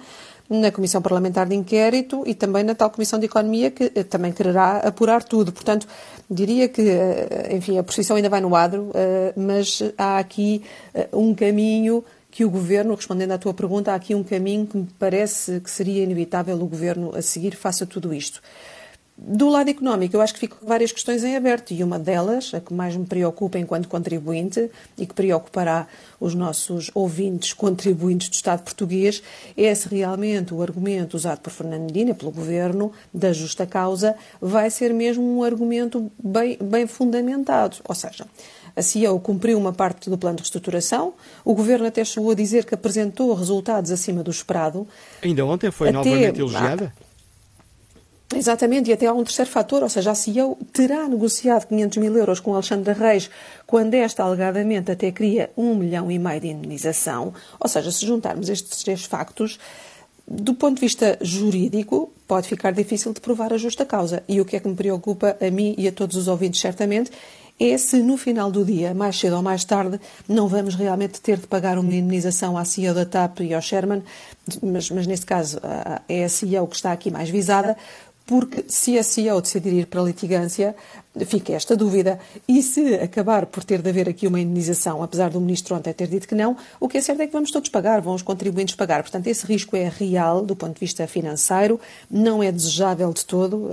na 0.50 0.72
Comissão 0.72 1.00
Parlamentar 1.00 1.46
de 1.46 1.54
Inquérito 1.54 2.24
e 2.26 2.34
também 2.34 2.64
na 2.64 2.74
tal 2.74 2.90
Comissão 2.90 3.20
de 3.20 3.26
Economia, 3.26 3.70
que 3.70 3.92
eh, 3.94 4.02
também 4.02 4.32
quererá 4.32 4.78
apurar 4.78 5.22
tudo. 5.22 5.52
Portanto, 5.52 5.86
diria 6.28 6.68
que, 6.68 6.82
eh, 6.82 7.48
enfim, 7.52 7.78
a 7.78 7.84
posição 7.84 8.16
ainda 8.16 8.28
vai 8.28 8.40
no 8.40 8.56
adro, 8.56 8.90
eh, 8.92 9.32
mas 9.36 9.80
há 9.96 10.18
aqui 10.18 10.62
um 11.12 11.32
caminho 11.36 12.04
que 12.32 12.44
o 12.44 12.50
Governo, 12.50 12.94
respondendo 12.94 13.30
à 13.30 13.38
tua 13.38 13.54
pergunta, 13.54 13.92
há 13.92 13.94
aqui 13.94 14.12
um 14.12 14.24
caminho 14.24 14.66
que 14.66 14.76
me 14.76 14.88
parece 14.98 15.60
que 15.60 15.70
seria 15.70 16.02
inevitável 16.02 16.56
o 16.56 16.66
Governo 16.66 17.14
a 17.14 17.22
seguir 17.22 17.54
face 17.54 17.84
a 17.84 17.86
tudo 17.86 18.12
isto. 18.12 18.42
Do 19.22 19.50
lado 19.50 19.68
económico, 19.68 20.16
eu 20.16 20.22
acho 20.22 20.32
que 20.32 20.40
ficam 20.40 20.56
várias 20.62 20.92
questões 20.92 21.22
em 21.22 21.36
aberto 21.36 21.72
e 21.72 21.84
uma 21.84 21.98
delas, 21.98 22.52
a 22.54 22.60
que 22.60 22.72
mais 22.72 22.96
me 22.96 23.04
preocupa 23.04 23.58
enquanto 23.58 23.86
contribuinte 23.86 24.70
e 24.96 25.04
que 25.04 25.12
preocupará 25.12 25.86
os 26.18 26.34
nossos 26.34 26.90
ouvintes 26.94 27.52
contribuintes 27.52 28.30
do 28.30 28.32
Estado 28.32 28.62
português, 28.62 29.22
é 29.58 29.74
se 29.74 29.88
realmente 29.88 30.54
o 30.54 30.62
argumento 30.62 31.18
usado 31.18 31.40
por 31.40 31.50
Fernando 31.50 31.82
Medina, 31.82 32.14
pelo 32.14 32.30
Governo, 32.30 32.92
da 33.12 33.30
justa 33.30 33.66
causa, 33.66 34.16
vai 34.40 34.70
ser 34.70 34.94
mesmo 34.94 35.22
um 35.22 35.44
argumento 35.44 36.10
bem, 36.18 36.56
bem 36.58 36.86
fundamentado. 36.86 37.76
Ou 37.86 37.94
seja, 37.94 38.26
a 38.74 38.80
CEO 38.80 39.20
cumpriu 39.20 39.58
uma 39.58 39.72
parte 39.72 40.08
do 40.08 40.16
plano 40.16 40.36
de 40.36 40.44
reestruturação, 40.44 41.12
o 41.44 41.54
Governo 41.54 41.86
até 41.86 42.02
chegou 42.06 42.30
a 42.30 42.34
dizer 42.34 42.64
que 42.64 42.74
apresentou 42.74 43.34
resultados 43.34 43.90
acima 43.90 44.22
do 44.22 44.30
esperado. 44.30 44.88
Ainda 45.22 45.44
ontem 45.44 45.70
foi 45.70 45.88
até, 45.90 45.98
novamente 45.98 46.40
elogiada? 46.40 46.90
Exatamente, 48.34 48.90
e 48.90 48.92
até 48.92 49.06
há 49.06 49.12
um 49.12 49.24
terceiro 49.24 49.50
fator, 49.50 49.82
ou 49.82 49.88
seja, 49.88 50.12
a 50.12 50.14
CEO 50.14 50.56
terá 50.72 51.08
negociado 51.08 51.66
500 51.66 51.98
mil 51.98 52.16
euros 52.16 52.38
com 52.38 52.54
Alexandre 52.54 52.92
Reis 52.92 53.28
quando 53.66 53.94
esta 53.94 54.22
alegadamente 54.22 54.92
até 54.92 55.10
cria 55.10 55.50
um 55.56 55.74
milhão 55.74 56.10
e 56.10 56.18
meio 56.18 56.40
de 56.40 56.48
indenização. 56.48 57.34
Ou 57.58 57.68
seja, 57.68 57.90
se 57.90 58.06
juntarmos 58.06 58.48
estes 58.48 58.84
três 58.84 59.04
factos, 59.04 59.58
do 60.28 60.54
ponto 60.54 60.76
de 60.76 60.80
vista 60.82 61.18
jurídico, 61.20 62.12
pode 62.28 62.46
ficar 62.46 62.70
difícil 62.70 63.12
de 63.12 63.20
provar 63.20 63.52
a 63.52 63.58
justa 63.58 63.84
causa. 63.84 64.22
E 64.28 64.40
o 64.40 64.44
que 64.44 64.54
é 64.54 64.60
que 64.60 64.68
me 64.68 64.76
preocupa 64.76 65.36
a 65.40 65.50
mim 65.50 65.74
e 65.76 65.88
a 65.88 65.92
todos 65.92 66.16
os 66.16 66.28
ouvintes, 66.28 66.60
certamente, 66.60 67.10
é 67.58 67.76
se 67.76 68.00
no 68.00 68.16
final 68.16 68.50
do 68.50 68.64
dia, 68.64 68.94
mais 68.94 69.18
cedo 69.18 69.36
ou 69.36 69.42
mais 69.42 69.64
tarde, 69.64 70.00
não 70.26 70.48
vamos 70.48 70.74
realmente 70.74 71.20
ter 71.20 71.36
de 71.36 71.46
pagar 71.46 71.78
uma 71.78 71.92
indenização 71.92 72.56
à 72.56 72.64
CEO 72.64 72.94
da 72.94 73.04
TAP 73.04 73.40
e 73.40 73.52
ao 73.52 73.60
Sherman, 73.60 74.02
mas, 74.62 74.88
mas 74.90 75.06
nesse 75.06 75.26
caso 75.26 75.60
é 76.08 76.24
a 76.24 76.28
CEO 76.28 76.66
que 76.66 76.76
está 76.76 76.90
aqui 76.90 77.10
mais 77.10 77.28
visada, 77.28 77.76
porque 78.30 78.64
se 78.68 78.96
a 78.96 79.02
CEO 79.02 79.40
decidir 79.40 79.72
ir 79.72 79.86
para 79.86 80.00
a 80.00 80.04
litigância, 80.04 80.76
fica 81.26 81.52
esta 81.52 81.74
dúvida. 81.74 82.20
E 82.46 82.62
se 82.62 82.94
acabar 82.94 83.44
por 83.44 83.64
ter 83.64 83.82
de 83.82 83.90
haver 83.90 84.08
aqui 84.08 84.24
uma 84.24 84.38
indenização, 84.38 85.02
apesar 85.02 85.30
do 85.30 85.40
Ministro 85.40 85.74
ontem 85.74 85.92
ter 85.92 86.06
dito 86.06 86.28
que 86.28 86.34
não, 86.36 86.56
o 86.78 86.88
que 86.88 86.98
é 86.98 87.00
certo 87.00 87.22
é 87.22 87.26
que 87.26 87.32
vamos 87.32 87.50
todos 87.50 87.68
pagar, 87.68 88.00
vão 88.00 88.14
os 88.14 88.22
contribuintes 88.22 88.76
pagar. 88.76 89.02
Portanto, 89.02 89.26
esse 89.26 89.44
risco 89.44 89.76
é 89.76 89.88
real 89.88 90.46
do 90.46 90.54
ponto 90.54 90.74
de 90.74 90.78
vista 90.78 91.08
financeiro, 91.08 91.80
não 92.08 92.40
é 92.40 92.52
desejável 92.52 93.12
de 93.12 93.24
todo. 93.24 93.68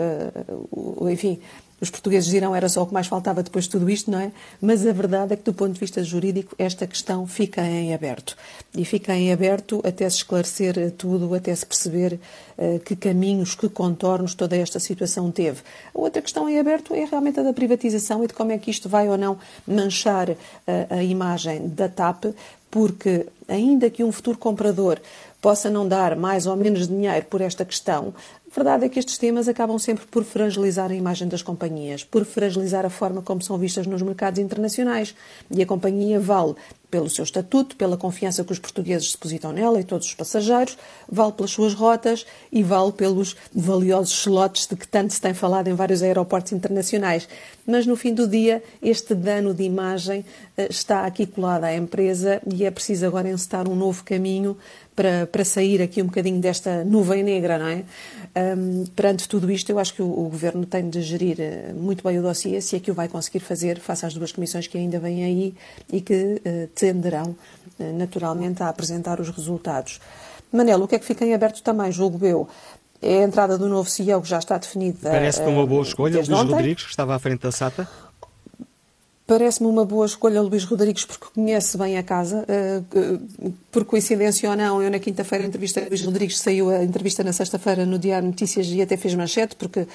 Uh, 0.72 1.08
enfim, 1.08 1.40
os 1.80 1.90
portugueses 1.90 2.30
dirão 2.30 2.56
era 2.56 2.68
só 2.68 2.82
o 2.82 2.88
que 2.88 2.94
mais 2.94 3.08
faltava 3.08 3.44
depois 3.44 3.66
de 3.66 3.72
tudo 3.72 3.90
isto, 3.90 4.10
não 4.10 4.20
é? 4.20 4.32
Mas 4.60 4.86
a 4.86 4.92
verdade 4.92 5.34
é 5.34 5.36
que, 5.36 5.44
do 5.44 5.54
ponto 5.54 5.74
de 5.74 5.80
vista 5.80 6.04
jurídico, 6.04 6.56
esta 6.58 6.88
questão 6.88 7.28
fica 7.28 7.64
em 7.64 7.94
aberto. 7.94 8.36
E 8.76 8.84
fica 8.84 9.16
em 9.16 9.32
aberto 9.32 9.82
até 9.86 10.10
se 10.10 10.18
esclarecer 10.18 10.92
tudo, 10.98 11.34
até 11.36 11.54
se 11.54 11.66
perceber 11.66 12.20
uh, 12.58 12.80
que 12.80 12.96
caminhos, 12.96 13.54
que 13.54 13.70
contornos 13.70 14.34
toda 14.34 14.58
esta 14.58 14.80
situação 14.80 15.30
teve. 15.32 15.62
A 15.94 16.00
outra 16.00 16.22
questão 16.22 16.50
em 16.50 16.60
aberto 16.60 16.96
é 16.96 17.06
realmente 17.06 17.40
a 17.40 17.44
da 17.44 17.54
privatização 17.54 18.24
e 18.24 18.28
de 18.28 18.34
como 18.34 18.52
é 18.52 18.58
que 18.58 18.72
isto 18.72 18.90
vai 18.90 19.08
ou 19.08 19.18
não 19.18 19.38
manchar 19.68 20.30
uh, 20.32 20.36
a 20.90 21.04
imagem 21.04 21.68
da 21.68 21.88
TAP, 21.88 22.26
porque 22.72 23.28
ainda 23.48 23.90
que 23.90 24.04
um 24.04 24.12
futuro 24.12 24.38
comprador 24.38 25.00
possa 25.42 25.70
não 25.70 25.88
dar 25.88 26.16
mais 26.16 26.46
ou 26.46 26.56
menos 26.56 26.88
dinheiro 26.88 27.26
por 27.28 27.42
esta 27.42 27.64
questão, 27.64 28.14
a 28.58 28.64
verdade 28.64 28.86
é 28.86 28.90
que 28.90 28.98
estes 28.98 29.20
temas 29.20 29.48
acabam 29.48 29.78
sempre 29.78 30.08
por 30.08 30.24
fragilizar 30.24 30.90
a 30.90 30.96
imagem 30.96 31.28
das 31.28 31.44
companhias, 31.44 32.04
por 32.04 32.26
fragilizar 32.26 32.88
a 32.88 32.90
forma 32.90 33.22
como 33.22 33.40
são 33.40 33.56
vistas 33.56 33.86
nos 33.86 34.02
mercados 34.02 34.40
internacionais. 34.40 35.14
E 35.52 35.62
a 35.62 35.66
companhia 35.68 36.20
vale 36.20 36.56
pelo 36.90 37.10
seu 37.10 37.24
estatuto, 37.24 37.76
pela 37.76 37.98
confiança 37.98 38.44
que 38.44 38.52
os 38.52 38.60
portugueses 38.60 39.12
depositam 39.12 39.52
nela 39.52 39.80
e 39.80 39.84
todos 39.84 40.08
os 40.08 40.14
passageiros, 40.14 40.78
vale 41.10 41.34
pelas 41.34 41.52
suas 41.52 41.74
rotas 41.74 42.26
e 42.52 42.64
vale 42.64 42.92
pelos 42.92 43.36
valiosos 43.54 44.14
slots 44.20 44.68
de 44.68 44.76
que 44.76 44.88
tanto 44.88 45.14
se 45.14 45.22
tem 45.22 45.34
falado 45.34 45.68
em 45.68 45.74
vários 45.74 46.02
aeroportos 46.02 46.52
internacionais. 46.52 47.28
Mas 47.66 47.86
no 47.86 47.98
fim 47.98 48.14
do 48.14 48.28
dia, 48.28 48.64
este 48.82 49.14
dano 49.14 49.54
de 49.54 49.64
imagem 49.64 50.24
eh, 50.58 50.68
está 50.70 51.06
aqui 51.06 51.26
colado 51.26 51.66
à 51.66 51.76
empresa 51.76 52.42
e 52.50 52.64
é 52.64 52.72
preciso 52.72 53.06
agora 53.06 53.30
encetar 53.30 53.68
um 53.68 53.76
novo 53.76 54.04
caminho 54.06 54.58
para, 54.98 55.28
para 55.28 55.46
sair 55.46 55.80
aqui 55.80 56.02
um 56.02 56.08
bocadinho 56.08 56.40
desta 56.42 56.84
nuvem 56.84 57.22
negra, 57.22 57.60
não 57.60 57.68
é? 57.68 57.84
Um, 58.36 58.84
perante 58.96 59.30
tudo 59.30 59.52
isto, 59.52 59.70
eu 59.70 59.78
acho 59.78 59.94
que 59.94 60.02
o, 60.02 60.06
o, 60.06 60.30
Governo 60.30 60.66
tem 60.66 60.90
de 60.90 61.04
gerir 61.04 61.40
eh, 61.40 61.72
muito 61.76 62.04
bem 62.04 62.18
o 62.18 62.22
dossiê, 62.22 62.60
se 62.62 62.76
é 62.76 62.80
que 62.80 62.90
o 62.90 62.96
vai 62.96 63.08
conseguir 63.08 63.40
fazer 63.40 63.80
face 63.80 64.08
às 64.08 64.14
duas 64.16 64.32
comissões 64.32 64.66
que 64.66 64.76
ainda 64.76 65.00
vêm 65.00 65.24
aí 65.24 65.54
e 65.94 66.02
que 66.02 66.14
uh, 66.14 66.68
tenderão 66.80 67.36
uh, 67.80 67.98
naturalmente 67.98 68.62
a 68.64 68.70
apresentar 68.70 69.20
os 69.20 69.30
resultados. 69.30 70.00
Manel, 70.52 70.82
o 70.82 70.88
que 70.88 70.96
é 70.96 71.00
que 71.00 71.06
fica 71.06 71.26
em 71.26 71.34
aberto 71.34 71.62
também, 71.62 71.92
julgo 71.92 72.26
eu? 72.26 72.48
É 73.02 73.20
a 73.20 73.24
entrada 73.24 73.58
do 73.58 73.68
novo 73.68 73.90
CEO 73.90 74.22
que 74.22 74.30
já 74.30 74.40
está 74.40 74.58
definida. 74.58 75.10
Parece-te 75.10 75.48
uma 75.48 75.66
boa 75.66 75.84
escolha, 75.84 76.18
Luís 76.18 76.30
Rodrigues, 76.30 76.84
que 76.84 76.90
estava 76.90 77.16
à 77.16 77.20
frente 77.20 77.42
da 77.42 77.52
SATA? 77.52 77.88
Parece-me 79.28 79.68
uma 79.68 79.84
boa 79.84 80.06
escolha 80.06 80.42
Luís 80.42 80.64
Rodrigues 80.64 81.04
porque 81.04 81.26
conhece 81.36 81.78
bem 81.78 81.98
a 81.98 82.04
casa. 82.04 82.46
Eh, 82.48 82.82
por 83.70 83.84
coincidência 83.84 84.50
ou 84.50 84.56
não, 84.56 84.82
eu 84.82 84.90
na 84.90 85.00
quinta-feira 85.00 85.46
entrevistei 85.46 85.84
Luís 85.90 86.02
Rodrigues, 86.02 86.40
saiu 86.40 86.70
a 86.70 86.82
entrevista 86.82 87.26
na 87.26 87.34
sexta-feira 87.34 87.86
no 87.86 88.00
Diário 88.00 88.26
Notícias 88.26 88.68
e 88.68 88.82
até 88.82 88.96
fez 88.96 89.14
manchete, 89.16 89.58
porque 89.58 89.82
eh, 89.82 89.88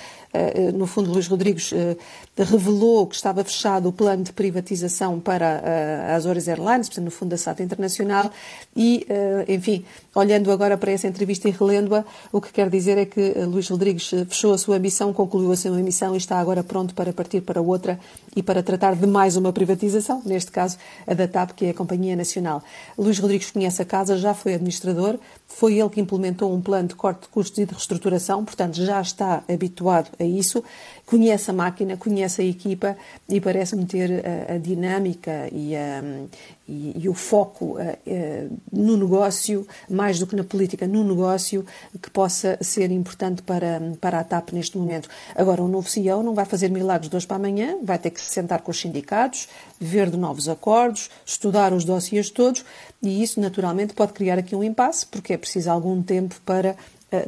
no 0.74 0.86
fundo 0.86 1.12
Luís 1.12 1.26
Rodrigues 1.26 1.72
eh, 1.72 1.96
revelou 2.36 3.06
que 3.06 3.14
estava 3.14 3.44
fechado 3.44 3.88
o 3.88 3.92
plano 3.92 4.24
de 4.24 4.32
privatização 4.32 5.20
para 5.20 5.62
as 6.08 6.22
Azores 6.22 6.48
Airlines, 6.48 6.88
portanto 6.88 7.04
no 7.04 7.10
fundo 7.10 7.30
da 7.30 7.36
SATA 7.36 7.62
Internacional, 7.62 8.30
e, 8.74 9.06
enfim, 9.48 9.84
olhando 10.14 10.50
agora 10.50 10.78
para 10.78 10.92
essa 10.92 11.06
entrevista 11.06 11.48
e 11.48 11.50
relendo-a, 11.50 12.04
o 12.30 12.40
que 12.40 12.52
quer 12.52 12.70
dizer 12.70 12.96
é 12.96 13.04
que 13.04 13.32
Luís 13.46 13.68
Rodrigues 13.68 14.08
fechou 14.28 14.54
a 14.54 14.58
sua 14.58 14.78
missão, 14.78 15.12
concluiu 15.12 15.52
a 15.52 15.56
sua 15.56 15.76
missão 15.78 16.14
e 16.14 16.18
está 16.18 16.38
agora 16.38 16.62
pronto 16.62 16.94
para 16.94 17.12
partir 17.12 17.42
para 17.42 17.60
outra 17.60 17.98
e 18.34 18.42
para 18.42 18.62
tratar 18.62 18.94
de 18.94 19.06
mais 19.06 19.36
uma 19.36 19.52
privatização, 19.52 20.22
neste 20.24 20.50
caso 20.50 20.78
a 21.06 21.12
da 21.12 21.28
TAP, 21.28 21.52
que 21.52 21.66
é 21.66 21.70
a 21.70 21.74
Companhia 21.74 22.16
Nacional. 22.16 22.62
Luís 22.96 23.18
Rodrigues 23.18 23.50
conhece 23.50 23.82
a 23.82 23.84
casa, 23.84 24.16
já 24.16 24.32
foi 24.32 24.54
administrador, 24.54 25.18
foi 25.46 25.78
ele 25.78 25.90
que 25.90 26.00
implementou 26.00 26.54
um 26.54 26.60
plano 26.60 26.88
de 26.88 26.94
corte 26.94 27.22
de 27.22 27.28
custos 27.28 27.58
e 27.58 27.66
de 27.66 27.72
reestruturação, 27.72 28.44
portanto 28.44 28.76
já 28.76 29.00
está 29.00 29.42
habituado 29.48 30.08
isso, 30.24 30.62
conhece 31.06 31.50
a 31.50 31.54
máquina, 31.54 31.96
conhece 31.96 32.42
a 32.42 32.44
equipa 32.44 32.96
e 33.28 33.40
parece-me 33.40 33.84
ter 33.86 34.24
a, 34.24 34.54
a 34.54 34.58
dinâmica 34.58 35.48
e, 35.52 35.74
a, 35.76 36.02
e, 36.68 37.02
e, 37.02 37.08
o 37.08 37.14
foco 37.14 37.76
a, 37.78 37.96
no 38.72 38.96
negócio, 38.96 39.66
mais 39.88 40.18
do 40.18 40.26
que 40.26 40.36
na 40.36 40.44
política, 40.44 40.86
no 40.86 41.04
negócio, 41.04 41.64
que 42.00 42.10
possa 42.10 42.58
ser 42.60 42.90
importante 42.90 43.42
para, 43.42 43.80
para 44.00 44.20
a 44.20 44.24
TAP 44.24 44.52
neste 44.52 44.78
momento. 44.78 45.08
Agora, 45.34 45.62
o 45.62 45.68
novo 45.68 45.88
CEO 45.88 46.22
não 46.22 46.34
vai 46.34 46.44
fazer 46.44 46.70
milagres 46.70 47.10
de 47.10 47.16
hoje 47.16 47.26
para 47.26 47.36
amanhã, 47.36 47.76
vai 47.82 47.98
ter 47.98 48.10
que 48.10 48.20
se 48.20 48.30
sentar 48.30 48.60
com 48.62 48.70
os 48.70 48.80
sindicatos, 48.80 49.48
ver 49.80 50.10
de 50.10 50.16
novos 50.16 50.48
acordos, 50.48 51.10
estudar 51.26 51.72
os 51.72 51.84
dossiês 51.84 52.30
todos 52.30 52.64
e 53.02 53.22
isso 53.22 53.40
naturalmente 53.40 53.94
pode 53.94 54.12
criar 54.12 54.38
aqui 54.38 54.54
um 54.54 54.62
impasse, 54.62 55.04
porque 55.06 55.32
é 55.32 55.36
preciso 55.36 55.70
algum 55.70 56.00
tempo 56.02 56.36
para 56.46 56.76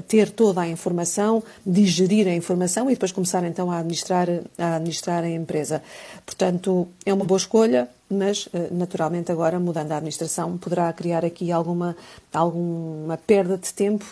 ter 0.06 0.30
toda 0.30 0.62
a 0.62 0.68
informação, 0.68 1.42
digerir 1.64 2.26
a 2.26 2.34
informação 2.34 2.90
e 2.90 2.94
depois 2.94 3.12
começar 3.12 3.44
então 3.44 3.70
a 3.70 3.78
administrar, 3.78 4.28
a 4.58 4.76
administrar 4.76 5.24
a 5.24 5.28
empresa. 5.28 5.82
Portanto, 6.24 6.88
é 7.04 7.12
uma 7.12 7.24
boa 7.24 7.38
escolha, 7.38 7.88
mas 8.08 8.46
uh, 8.46 8.50
naturalmente 8.70 9.30
agora, 9.30 9.58
mudando 9.58 9.92
a 9.92 9.96
administração, 9.96 10.56
poderá 10.56 10.92
criar 10.92 11.24
aqui 11.24 11.52
alguma, 11.52 11.96
alguma 12.32 13.16
perda 13.16 13.58
de 13.58 13.72
tempo 13.72 14.04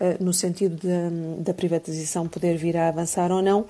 uh, 0.00 0.22
no 0.22 0.32
sentido 0.32 0.80
da 1.38 1.54
privatização 1.54 2.28
poder 2.28 2.56
vir 2.56 2.76
a 2.76 2.88
avançar 2.88 3.30
ou 3.32 3.42
não 3.42 3.66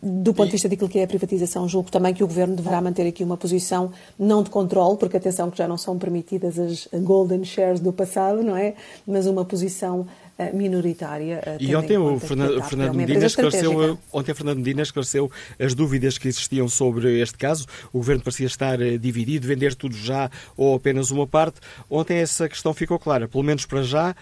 do 0.00 0.32
ponto 0.32 0.46
de 0.46 0.52
vista 0.52 0.68
daquilo 0.68 0.88
que 0.88 1.00
é 1.00 1.04
a 1.04 1.08
privatização, 1.08 1.68
julgo 1.68 1.90
também 1.90 2.14
que 2.14 2.22
o 2.22 2.26
Governo 2.26 2.54
deverá 2.54 2.80
manter 2.80 3.06
aqui 3.06 3.24
uma 3.24 3.36
posição 3.36 3.90
não 4.16 4.44
de 4.44 4.50
controle, 4.50 4.96
porque 4.96 5.16
atenção 5.16 5.50
que 5.50 5.58
já 5.58 5.66
não 5.66 5.76
são 5.76 5.98
permitidas 5.98 6.56
as 6.58 6.88
golden 7.02 7.44
shares 7.44 7.80
do 7.80 7.92
passado, 7.92 8.42
não 8.42 8.56
é? 8.56 8.74
Mas 9.04 9.26
uma 9.26 9.44
posição 9.44 10.06
eh, 10.06 10.27
minoritária. 10.52 11.42
Eh, 11.44 11.56
e 11.60 11.74
ontem 11.74 11.98
o 11.98 12.18
Fernando, 12.18 12.62
Fernando 12.62 12.94
Medina 12.94 13.26
esclareceu, 13.26 13.98
ontem 14.12 14.34
Fernando 14.34 14.58
Medina 14.58 14.82
esclareceu 14.82 15.30
as 15.58 15.74
dúvidas 15.74 16.16
que 16.16 16.28
existiam 16.28 16.68
sobre 16.68 17.20
este 17.20 17.36
caso. 17.36 17.66
O 17.92 17.98
Governo 17.98 18.22
parecia 18.22 18.46
estar 18.46 18.80
eh, 18.80 18.96
dividido, 18.98 19.46
vender 19.46 19.74
tudo 19.74 19.96
já 19.96 20.30
ou 20.56 20.76
apenas 20.76 21.10
uma 21.10 21.26
parte. 21.26 21.60
Ontem 21.90 22.18
essa 22.18 22.48
questão 22.48 22.72
ficou 22.72 22.98
clara, 22.98 23.26
pelo 23.26 23.42
menos 23.42 23.66
para 23.66 23.82
já. 23.82 24.14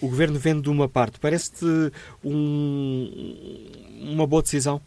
O 0.00 0.08
Governo 0.08 0.38
vende 0.38 0.68
uma 0.68 0.88
parte. 0.88 1.18
Parece-te 1.18 1.66
um, 2.24 3.68
uma 4.02 4.26
boa 4.26 4.42
decisão? 4.42 4.80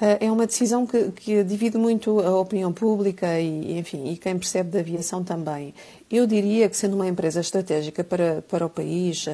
Eh, 0.00 0.26
é 0.26 0.32
uma 0.32 0.46
decisão 0.46 0.86
que, 0.86 1.10
que, 1.10 1.42
divide 1.42 1.76
muito 1.76 2.20
a 2.20 2.38
opinião 2.40 2.72
pública 2.72 3.38
e, 3.40 3.78
enfim, 3.78 4.12
e 4.12 4.16
quem 4.16 4.38
percebe 4.38 4.70
da 4.70 4.78
aviação 4.78 5.24
também. 5.24 5.74
Eu 6.08 6.26
diria 6.26 6.68
que, 6.68 6.76
sendo 6.76 6.94
uma 6.94 7.08
empresa 7.08 7.40
estratégica 7.40 8.04
para, 8.04 8.42
para 8.42 8.64
o 8.64 8.70
país, 8.70 9.26
uh, 9.26 9.30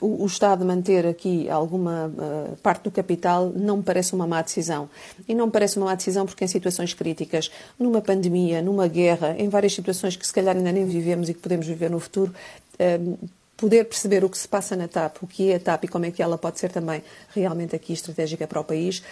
o, 0.00 0.22
o, 0.22 0.26
Estado 0.26 0.64
manter 0.64 1.06
aqui 1.06 1.48
alguma 1.48 2.06
uh, 2.08 2.56
parte 2.58 2.84
do 2.84 2.90
capital 2.90 3.50
não 3.56 3.78
me 3.78 3.82
parece 3.82 4.14
uma 4.14 4.26
má 4.26 4.42
decisão. 4.42 4.88
E 5.26 5.34
não 5.34 5.46
me 5.46 5.52
parece 5.52 5.78
uma 5.78 5.86
má 5.86 5.94
decisão 5.94 6.26
porque, 6.26 6.44
em 6.44 6.48
situações 6.48 6.92
críticas, 6.92 7.50
numa 7.78 8.02
pandemia, 8.02 8.60
numa 8.60 8.86
guerra, 8.86 9.34
em 9.38 9.48
várias 9.48 9.72
situações 9.72 10.16
que 10.16 10.26
se 10.26 10.32
calhar 10.32 10.54
ainda 10.56 10.70
nem 10.70 10.84
vivemos 10.84 11.28
e 11.28 11.34
que 11.34 11.40
podemos 11.40 11.66
viver 11.66 11.90
no 11.90 11.98
futuro, 11.98 12.32
poder 13.56 13.84
perceber 13.84 14.24
o 14.24 14.28
que 14.28 14.38
se 14.38 14.48
passa 14.48 14.74
na 14.76 14.88
TAP, 14.88 15.22
o 15.22 15.26
que 15.26 15.50
é 15.50 15.56
a 15.56 15.60
TAP 15.60 15.84
e 15.84 15.88
como 15.88 16.06
é 16.06 16.10
que 16.10 16.22
ela 16.22 16.36
pode 16.36 16.58
ser 16.58 16.70
também 16.70 17.02
realmente 17.34 17.74
aqui 17.74 17.92
estratégica 17.92 18.46
para 18.46 18.60
o 18.60 18.64
país, 18.64 19.02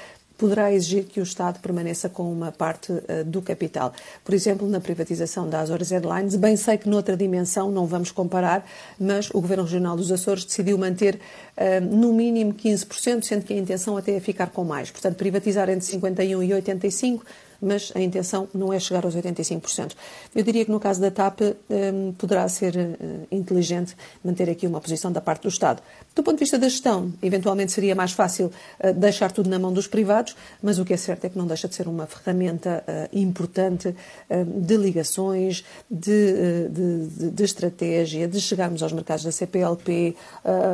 poderá 0.42 0.72
exigir 0.72 1.04
que 1.04 1.20
o 1.20 1.22
Estado 1.22 1.60
permaneça 1.60 2.08
com 2.08 2.30
uma 2.32 2.50
parte 2.50 2.90
uh, 2.90 3.24
do 3.24 3.40
capital. 3.40 3.92
Por 4.24 4.34
exemplo, 4.34 4.68
na 4.68 4.80
privatização 4.80 5.48
da 5.48 5.60
Azores 5.60 5.92
Airlines, 5.92 6.34
bem 6.34 6.56
sei 6.56 6.76
que 6.76 6.88
noutra 6.88 7.16
dimensão 7.16 7.70
não 7.70 7.86
vamos 7.86 8.10
comparar, 8.10 8.66
mas 8.98 9.30
o 9.30 9.40
Governo 9.40 9.62
Regional 9.62 9.96
dos 9.96 10.10
Açores 10.10 10.44
decidiu 10.44 10.76
manter 10.76 11.14
uh, 11.56 11.84
no 11.84 12.12
mínimo 12.12 12.52
15%, 12.54 13.22
sendo 13.22 13.44
que 13.44 13.52
a 13.52 13.56
intenção 13.56 13.96
até 13.96 14.16
é 14.16 14.20
ficar 14.20 14.50
com 14.50 14.64
mais. 14.64 14.90
Portanto, 14.90 15.16
privatizar 15.16 15.70
entre 15.70 15.84
51 15.84 16.42
e 16.42 16.48
85% 16.48 17.20
mas 17.62 17.92
a 17.94 18.00
intenção 18.00 18.48
não 18.52 18.72
é 18.72 18.80
chegar 18.80 19.04
aos 19.04 19.14
85%. 19.14 19.92
Eu 20.34 20.42
diria 20.42 20.64
que 20.64 20.70
no 20.70 20.80
caso 20.80 21.00
da 21.00 21.10
TAP 21.10 21.40
um, 21.70 22.12
poderá 22.12 22.48
ser 22.48 22.74
uh, 22.76 23.26
inteligente 23.30 23.96
manter 24.24 24.50
aqui 24.50 24.66
uma 24.66 24.80
posição 24.80 25.12
da 25.12 25.20
parte 25.20 25.42
do 25.42 25.48
Estado. 25.48 25.80
Do 26.14 26.22
ponto 26.22 26.34
de 26.34 26.40
vista 26.40 26.58
da 26.58 26.68
gestão, 26.68 27.12
eventualmente 27.22 27.70
seria 27.70 27.94
mais 27.94 28.12
fácil 28.12 28.46
uh, 28.80 28.92
deixar 28.92 29.30
tudo 29.30 29.48
na 29.48 29.58
mão 29.58 29.72
dos 29.72 29.86
privados, 29.86 30.34
mas 30.60 30.78
o 30.78 30.84
que 30.84 30.92
é 30.92 30.96
certo 30.96 31.24
é 31.24 31.28
que 31.28 31.38
não 31.38 31.46
deixa 31.46 31.68
de 31.68 31.74
ser 31.74 31.86
uma 31.86 32.06
ferramenta 32.06 32.84
importante 33.12 33.94
de 34.46 34.76
ligações, 34.76 35.64
de, 35.90 36.68
de, 36.68 37.30
de, 37.30 37.44
estratégia, 37.44 38.26
de 38.26 38.40
chegarmos 38.40 38.82
aos 38.82 38.92
mercados 38.92 39.24
da 39.24 39.30
CPLP, 39.30 40.16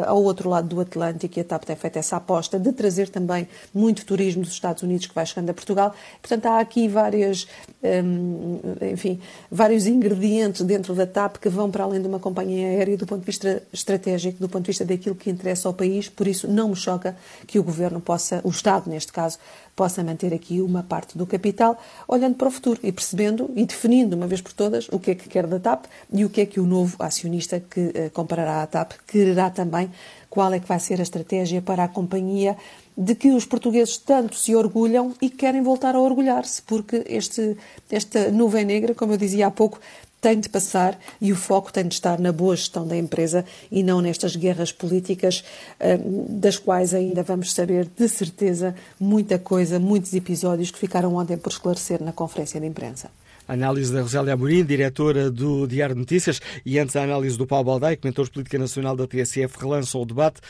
ao 0.06 0.22
outro 0.22 0.48
lado 0.48 0.68
do 0.68 0.80
Atlântico, 0.80 1.38
e 1.38 1.42
a 1.42 1.44
TAP 1.44 1.64
tem 1.64 1.76
feito 1.76 1.98
essa 1.98 2.16
aposta 2.16 2.58
de 2.58 2.72
trazer 2.72 3.08
também 3.08 3.48
muito 3.74 4.06
turismo 4.06 4.42
dos 4.42 4.52
Estados 4.52 4.82
Unidos 4.82 5.06
que 5.06 5.14
vai 5.14 5.26
chegando 5.26 5.50
a 5.50 5.54
Portugal. 5.54 5.94
Portanto, 6.22 6.46
há 6.46 6.60
aqui 6.60 6.77
aqui 6.78 6.88
várias, 6.88 7.48
hum, 7.82 8.60
enfim, 8.92 9.18
vários 9.50 9.86
ingredientes 9.86 10.62
dentro 10.62 10.94
da 10.94 11.06
TAP 11.06 11.38
que 11.38 11.48
vão 11.48 11.70
para 11.70 11.82
além 11.84 12.00
de 12.00 12.06
uma 12.06 12.20
companhia 12.20 12.68
aérea 12.68 12.96
do 12.96 13.06
ponto 13.06 13.20
de 13.20 13.26
vista 13.26 13.62
estratégico, 13.72 14.38
do 14.38 14.48
ponto 14.48 14.64
de 14.64 14.68
vista 14.68 14.84
daquilo 14.84 15.16
que 15.16 15.28
interessa 15.28 15.68
ao 15.68 15.74
país. 15.74 16.08
Por 16.08 16.28
isso, 16.28 16.46
não 16.46 16.68
me 16.68 16.76
choca 16.76 17.16
que 17.46 17.58
o 17.58 17.62
governo 17.62 18.00
possa, 18.00 18.40
o 18.44 18.50
Estado 18.50 18.88
neste 18.88 19.12
caso, 19.12 19.38
possa 19.74 20.02
manter 20.02 20.34
aqui 20.34 20.60
uma 20.60 20.82
parte 20.82 21.16
do 21.16 21.26
capital, 21.26 21.80
olhando 22.06 22.34
para 22.34 22.48
o 22.48 22.50
futuro 22.50 22.80
e 22.82 22.90
percebendo 22.90 23.50
e 23.54 23.64
definindo 23.64 24.16
uma 24.16 24.26
vez 24.26 24.40
por 24.40 24.52
todas 24.52 24.88
o 24.88 24.98
que 24.98 25.12
é 25.12 25.14
que 25.14 25.28
quer 25.28 25.46
da 25.46 25.58
TAP 25.60 25.84
e 26.12 26.24
o 26.24 26.30
que 26.30 26.40
é 26.40 26.46
que 26.46 26.58
o 26.58 26.66
novo 26.66 26.96
acionista 26.98 27.60
que 27.60 27.80
uh, 27.80 28.10
comprará 28.12 28.62
a 28.62 28.66
TAP 28.66 28.92
quererá 29.06 29.50
também, 29.50 29.88
qual 30.30 30.52
é 30.52 30.60
que 30.60 30.68
vai 30.68 30.78
ser 30.78 31.00
a 31.00 31.02
estratégia 31.02 31.62
para 31.62 31.84
a 31.84 31.88
companhia 31.88 32.56
de 32.96 33.14
que 33.14 33.30
os 33.30 33.44
portugueses 33.44 33.96
tanto 33.96 34.36
se 34.36 34.54
orgulham 34.54 35.14
e 35.22 35.30
querem 35.30 35.62
voltar 35.62 35.94
a 35.94 36.00
orgulhar-se, 36.00 36.60
porque 36.62 37.04
este, 37.06 37.56
esta 37.90 38.30
nuvem 38.30 38.64
negra, 38.64 38.94
como 38.94 39.12
eu 39.12 39.16
dizia 39.16 39.46
há 39.46 39.50
pouco, 39.50 39.78
tem 40.20 40.40
de 40.40 40.48
passar 40.48 40.98
e 41.20 41.32
o 41.32 41.36
foco 41.36 41.72
tem 41.72 41.86
de 41.86 41.94
estar 41.94 42.18
na 42.18 42.32
boa 42.32 42.56
gestão 42.56 42.86
da 42.86 42.96
empresa 42.96 43.44
e 43.70 43.82
não 43.82 44.00
nestas 44.00 44.34
guerras 44.34 44.72
políticas, 44.72 45.44
eh, 45.78 45.98
das 46.28 46.58
quais 46.58 46.92
ainda 46.92 47.22
vamos 47.22 47.52
saber 47.52 47.88
de 47.96 48.08
certeza 48.08 48.74
muita 48.98 49.38
coisa, 49.38 49.78
muitos 49.78 50.12
episódios 50.14 50.72
que 50.72 50.78
ficaram 50.78 51.14
ontem 51.14 51.36
por 51.36 51.52
esclarecer 51.52 52.02
na 52.02 52.12
conferência 52.12 52.60
de 52.60 52.66
imprensa. 52.66 53.10
Análise 53.48 53.94
da 53.94 54.02
Rosélia 54.02 54.34
Amorim, 54.34 54.62
diretora 54.62 55.30
do 55.30 55.66
Diário 55.66 55.94
de 55.94 56.00
Notícias, 56.02 56.38
e 56.66 56.78
antes 56.78 56.94
a 56.94 57.02
análise 57.02 57.38
do 57.38 57.46
Paulo 57.46 57.64
Baldaia, 57.64 57.96
comentador 57.96 58.26
de 58.26 58.32
Política 58.32 58.58
Nacional 58.58 58.94
da 58.94 59.06
TSF, 59.06 59.58
relançam 59.58 60.02
o 60.02 60.04
debate 60.04 60.42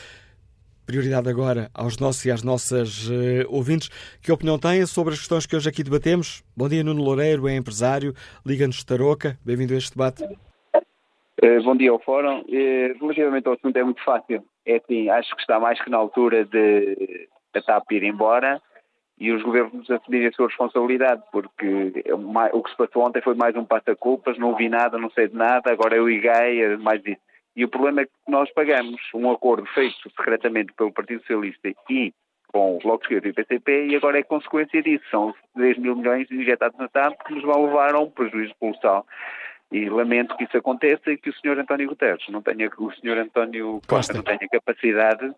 prioridade 0.85 1.29
agora 1.29 1.69
aos 1.73 1.99
nossos 1.99 2.25
e 2.25 2.31
às 2.31 2.43
nossas 2.43 3.07
uh, 3.07 3.45
ouvintes. 3.47 3.89
Que 4.21 4.31
opinião 4.31 4.57
têm 4.57 4.85
sobre 4.85 5.13
as 5.13 5.19
questões 5.19 5.45
que 5.45 5.55
hoje 5.55 5.69
aqui 5.69 5.83
debatemos? 5.83 6.43
Bom 6.57 6.67
dia, 6.67 6.83
Nuno 6.83 7.03
Loureiro, 7.03 7.47
é 7.47 7.55
empresário, 7.55 8.11
liga-nos 8.45 8.77
de 8.77 8.85
Tarouca. 8.87 9.37
Bem-vindo 9.45 9.75
a 9.75 9.77
este 9.77 9.91
debate. 9.91 10.23
Uh, 10.23 11.63
bom 11.63 11.77
dia 11.77 11.91
ao 11.91 11.99
Fórum. 11.99 12.41
Uh, 12.41 12.99
relativamente 12.99 13.47
ao 13.47 13.53
assunto 13.53 13.77
é 13.77 13.83
muito 13.83 14.03
fácil. 14.03 14.43
É 14.65 14.77
assim, 14.77 15.09
acho 15.09 15.33
que 15.35 15.41
está 15.41 15.59
mais 15.59 15.81
que 15.81 15.89
na 15.89 15.97
altura 15.97 16.43
de 16.43 17.29
a 17.55 17.61
TAP 17.61 17.91
ir 17.91 18.03
embora 18.03 18.61
e 19.19 19.31
os 19.31 19.43
governos 19.43 19.89
assumirem 19.91 20.27
a 20.27 20.31
sua 20.31 20.47
responsabilidade, 20.47 21.21
porque 21.31 22.03
é 22.05 22.13
o 22.13 22.63
que 22.63 22.71
se 22.71 22.77
passou 22.77 23.05
ontem 23.05 23.21
foi 23.21 23.35
mais 23.35 23.55
um 23.55 23.65
passa-culpas, 23.65 24.37
não 24.37 24.49
ouvi 24.49 24.69
nada, 24.69 24.97
não 24.97 25.11
sei 25.11 25.27
de 25.27 25.35
nada, 25.35 25.71
agora 25.71 26.01
o 26.01 26.09
IGAI, 26.09 26.61
é 26.61 26.77
mais 26.77 27.05
isso. 27.05 27.21
E 27.55 27.65
o 27.65 27.69
problema 27.69 28.01
é 28.01 28.05
que 28.05 28.11
nós 28.29 28.49
pagamos 28.53 29.01
um 29.13 29.29
acordo 29.29 29.65
feito 29.73 30.09
secretamente 30.15 30.71
pelo 30.73 30.93
Partido 30.93 31.19
Socialista 31.21 31.69
e 31.89 32.13
com 32.47 32.77
o 32.77 32.79
Bloco 32.79 32.99
de 32.99 33.15
Esquerda 33.15 33.27
e 33.27 33.31
o 33.31 33.33
PCP 33.33 33.87
e 33.87 33.95
agora 33.95 34.19
é 34.19 34.23
consequência 34.23 34.81
disso. 34.81 35.03
São 35.11 35.35
10 35.55 35.77
mil 35.79 35.95
milhões 35.95 36.31
injetados 36.31 36.77
na 36.79 36.87
TAP 36.87 37.21
que 37.25 37.35
nos 37.35 37.43
vão 37.43 37.65
levar 37.65 37.93
a 37.93 37.99
um 37.99 38.09
prejuízo 38.09 38.53
colossal. 38.59 39.05
E 39.71 39.87
lamento 39.89 40.35
que 40.37 40.45
isso 40.45 40.57
aconteça 40.57 41.11
e 41.11 41.17
que 41.17 41.29
o 41.29 41.33
Sr. 41.33 41.59
António 41.59 41.89
Guterres 41.89 42.27
não 42.29 42.41
tenha, 42.41 42.71
o 42.77 42.91
Sr. 42.91 43.19
António 43.19 43.81
Costa 43.87 44.13
não 44.13 44.23
tenha 44.23 44.47
capacidade 44.51 45.31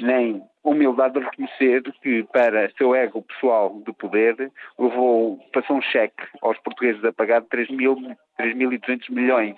nem 0.00 0.42
humildade 0.62 1.14
de 1.14 1.24
reconhecer 1.24 1.82
que, 2.02 2.24
para 2.32 2.70
seu 2.76 2.94
ego 2.94 3.22
pessoal 3.22 3.82
de 3.86 3.92
poder, 3.92 4.50
levou, 4.78 5.38
passou 5.52 5.76
um 5.76 5.82
cheque 5.82 6.24
aos 6.42 6.58
portugueses 6.58 7.04
a 7.04 7.12
pagar 7.12 7.40
de 7.42 7.48
3.200 7.48 9.10
milhões 9.10 9.56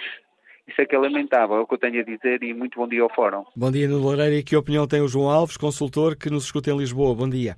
isso 0.66 0.80
é 0.80 0.84
que 0.84 0.96
é 0.96 0.98
lamentável, 0.98 1.56
é 1.56 1.60
o 1.60 1.66
que 1.66 1.74
eu 1.74 1.78
tenho 1.78 2.00
a 2.00 2.04
dizer 2.04 2.42
e 2.42 2.52
muito 2.52 2.76
bom 2.76 2.88
dia 2.88 3.02
ao 3.02 3.14
Fórum. 3.14 3.44
Bom 3.54 3.70
dia, 3.70 3.86
Nuno 3.86 4.02
Loureiro. 4.02 4.34
E 4.34 4.42
que 4.42 4.56
opinião 4.56 4.86
tem 4.86 5.00
o 5.00 5.06
João 5.06 5.30
Alves, 5.30 5.56
consultor 5.56 6.16
que 6.16 6.28
nos 6.28 6.46
escuta 6.46 6.70
em 6.70 6.76
Lisboa? 6.76 7.14
Bom 7.14 7.28
dia. 7.28 7.56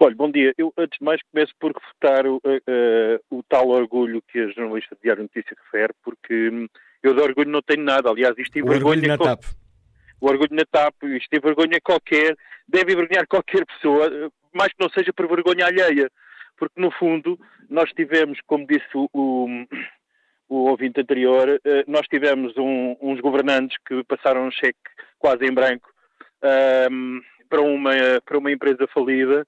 Olha, 0.00 0.14
bom 0.14 0.30
dia. 0.30 0.54
Eu, 0.56 0.72
antes 0.78 0.98
de 0.98 1.04
mais, 1.04 1.20
começo 1.30 1.52
por 1.60 1.72
refutar 1.72 2.26
o, 2.26 2.36
uh, 2.36 3.20
o 3.30 3.42
tal 3.42 3.68
orgulho 3.68 4.22
que 4.32 4.40
a 4.40 4.48
jornalista 4.48 4.94
de 4.96 5.02
Diário 5.02 5.22
Notícia 5.22 5.54
refere, 5.64 5.92
porque 6.02 6.48
hum, 6.48 6.66
eu 7.02 7.14
de 7.14 7.20
orgulho 7.20 7.50
não 7.50 7.60
tenho 7.60 7.84
nada. 7.84 8.08
Aliás, 8.08 8.34
isto 8.38 8.58
o 8.58 8.70
orgulho 8.70 9.06
na 9.06 9.18
TAP. 9.18 9.44
O 10.24 10.26
orgulho 10.26 10.56
na 10.56 10.64
TAP, 10.64 10.94
isto 11.02 11.28
tem 11.28 11.38
vergonha 11.38 11.78
qualquer, 11.84 12.34
deve 12.66 12.94
envergonhar 12.94 13.26
qualquer 13.26 13.66
pessoa, 13.66 14.08
mais 14.54 14.72
que 14.72 14.80
não 14.80 14.88
seja 14.88 15.12
por 15.12 15.28
vergonha 15.28 15.66
alheia. 15.66 16.10
Porque, 16.56 16.80
no 16.80 16.90
fundo, 16.92 17.38
nós 17.68 17.92
tivemos, 17.92 18.38
como 18.46 18.66
disse 18.66 18.88
o, 18.94 19.10
o 20.48 20.54
ouvinte 20.70 20.98
anterior, 20.98 21.60
eh, 21.62 21.84
nós 21.86 22.08
tivemos 22.08 22.56
um, 22.56 22.96
uns 23.02 23.20
governantes 23.20 23.76
que 23.86 24.02
passaram 24.04 24.46
um 24.46 24.50
cheque 24.50 24.78
quase 25.18 25.44
em 25.44 25.52
branco 25.52 25.90
um, 26.42 26.48
ehm, 26.48 27.20
para, 27.50 27.60
uma, 27.60 27.92
para 28.24 28.38
uma 28.38 28.50
empresa 28.50 28.86
falida, 28.94 29.46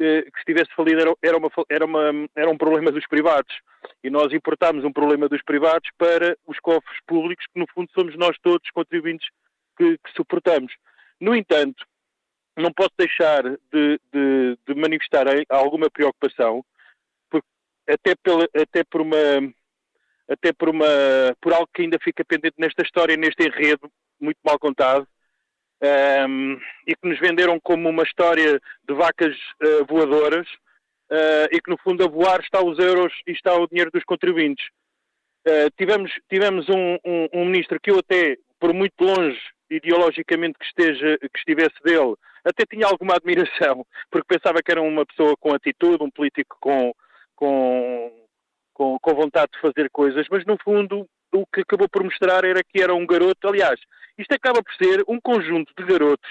eh, 0.00 0.22
que 0.22 0.32
se 0.32 0.38
estivesse 0.40 0.74
falida 0.74 1.02
era, 1.02 1.14
era, 1.22 1.36
uma, 1.36 1.50
era, 1.70 1.84
uma, 1.84 2.28
era 2.34 2.50
um 2.50 2.58
problema 2.58 2.90
dos 2.90 3.06
privados. 3.06 3.54
E 4.02 4.10
nós 4.10 4.32
importámos 4.32 4.84
um 4.84 4.92
problema 4.92 5.28
dos 5.28 5.42
privados 5.44 5.88
para 5.96 6.36
os 6.48 6.58
cofres 6.58 6.98
públicos, 7.06 7.46
que 7.46 7.60
no 7.60 7.66
fundo 7.72 7.88
somos 7.94 8.16
nós 8.16 8.36
todos 8.42 8.68
contribuintes 8.72 9.28
que, 9.76 9.98
que 9.98 10.12
suportamos. 10.14 10.72
No 11.20 11.34
entanto, 11.34 11.84
não 12.56 12.72
posso 12.72 12.92
deixar 12.96 13.42
de, 13.42 14.00
de, 14.12 14.58
de 14.66 14.74
manifestar 14.74 15.26
alguma 15.48 15.90
preocupação, 15.90 16.64
até, 17.88 18.14
pela, 18.16 18.48
até 18.54 18.82
por 18.84 19.00
uma 19.00 19.16
até 20.28 20.52
por, 20.52 20.68
uma, 20.68 20.86
por 21.40 21.52
algo 21.52 21.68
que 21.72 21.82
ainda 21.82 21.98
fica 22.02 22.24
pendente 22.24 22.56
nesta 22.58 22.82
história, 22.82 23.16
neste 23.16 23.44
enredo 23.44 23.88
muito 24.20 24.38
mal 24.44 24.58
contado, 24.58 25.06
um, 26.28 26.58
e 26.86 26.96
que 26.96 27.08
nos 27.08 27.18
venderam 27.20 27.60
como 27.60 27.88
uma 27.88 28.02
história 28.02 28.60
de 28.88 28.94
vacas 28.94 29.36
uh, 29.62 29.84
voadoras, 29.86 30.48
uh, 31.10 31.46
e 31.52 31.60
que 31.60 31.70
no 31.70 31.78
fundo 31.78 32.04
a 32.04 32.08
voar 32.08 32.40
está 32.40 32.60
os 32.60 32.78
euros 32.78 33.12
e 33.26 33.32
está 33.32 33.54
o 33.54 33.68
dinheiro 33.68 33.90
dos 33.92 34.04
contribuintes. 34.04 34.66
Uh, 35.46 35.70
tivemos 35.78 36.10
tivemos 36.28 36.68
um, 36.68 36.98
um, 37.04 37.28
um, 37.32 37.44
ministro 37.44 37.78
que 37.80 37.92
eu 37.92 38.00
até, 38.00 38.36
por 38.58 38.74
muito 38.74 38.94
longe 39.00 39.40
ideologicamente 39.70 40.58
que, 40.58 40.64
esteja, 40.66 41.18
que 41.18 41.38
estivesse 41.38 41.82
dele, 41.84 42.14
até 42.44 42.64
tinha 42.64 42.86
alguma 42.86 43.14
admiração, 43.14 43.84
porque 44.10 44.36
pensava 44.36 44.62
que 44.62 44.70
era 44.70 44.82
uma 44.82 45.04
pessoa 45.04 45.36
com 45.36 45.52
atitude, 45.52 46.02
um 46.02 46.10
político 46.10 46.56
com, 46.60 46.92
com 47.34 48.12
com, 48.76 48.98
com 49.00 49.14
vontade 49.14 49.52
de 49.52 49.60
fazer 49.60 49.88
coisas, 49.90 50.26
mas 50.30 50.44
no 50.44 50.58
fundo 50.62 51.08
o 51.32 51.46
que 51.46 51.62
acabou 51.62 51.88
por 51.88 52.04
mostrar 52.04 52.44
era 52.44 52.62
que 52.62 52.82
era 52.82 52.94
um 52.94 53.06
garoto. 53.06 53.48
Aliás, 53.48 53.80
isto 54.18 54.32
acaba 54.34 54.62
por 54.62 54.74
ser 54.74 55.02
um 55.08 55.18
conjunto 55.18 55.72
de 55.76 55.84
garotos 55.84 56.30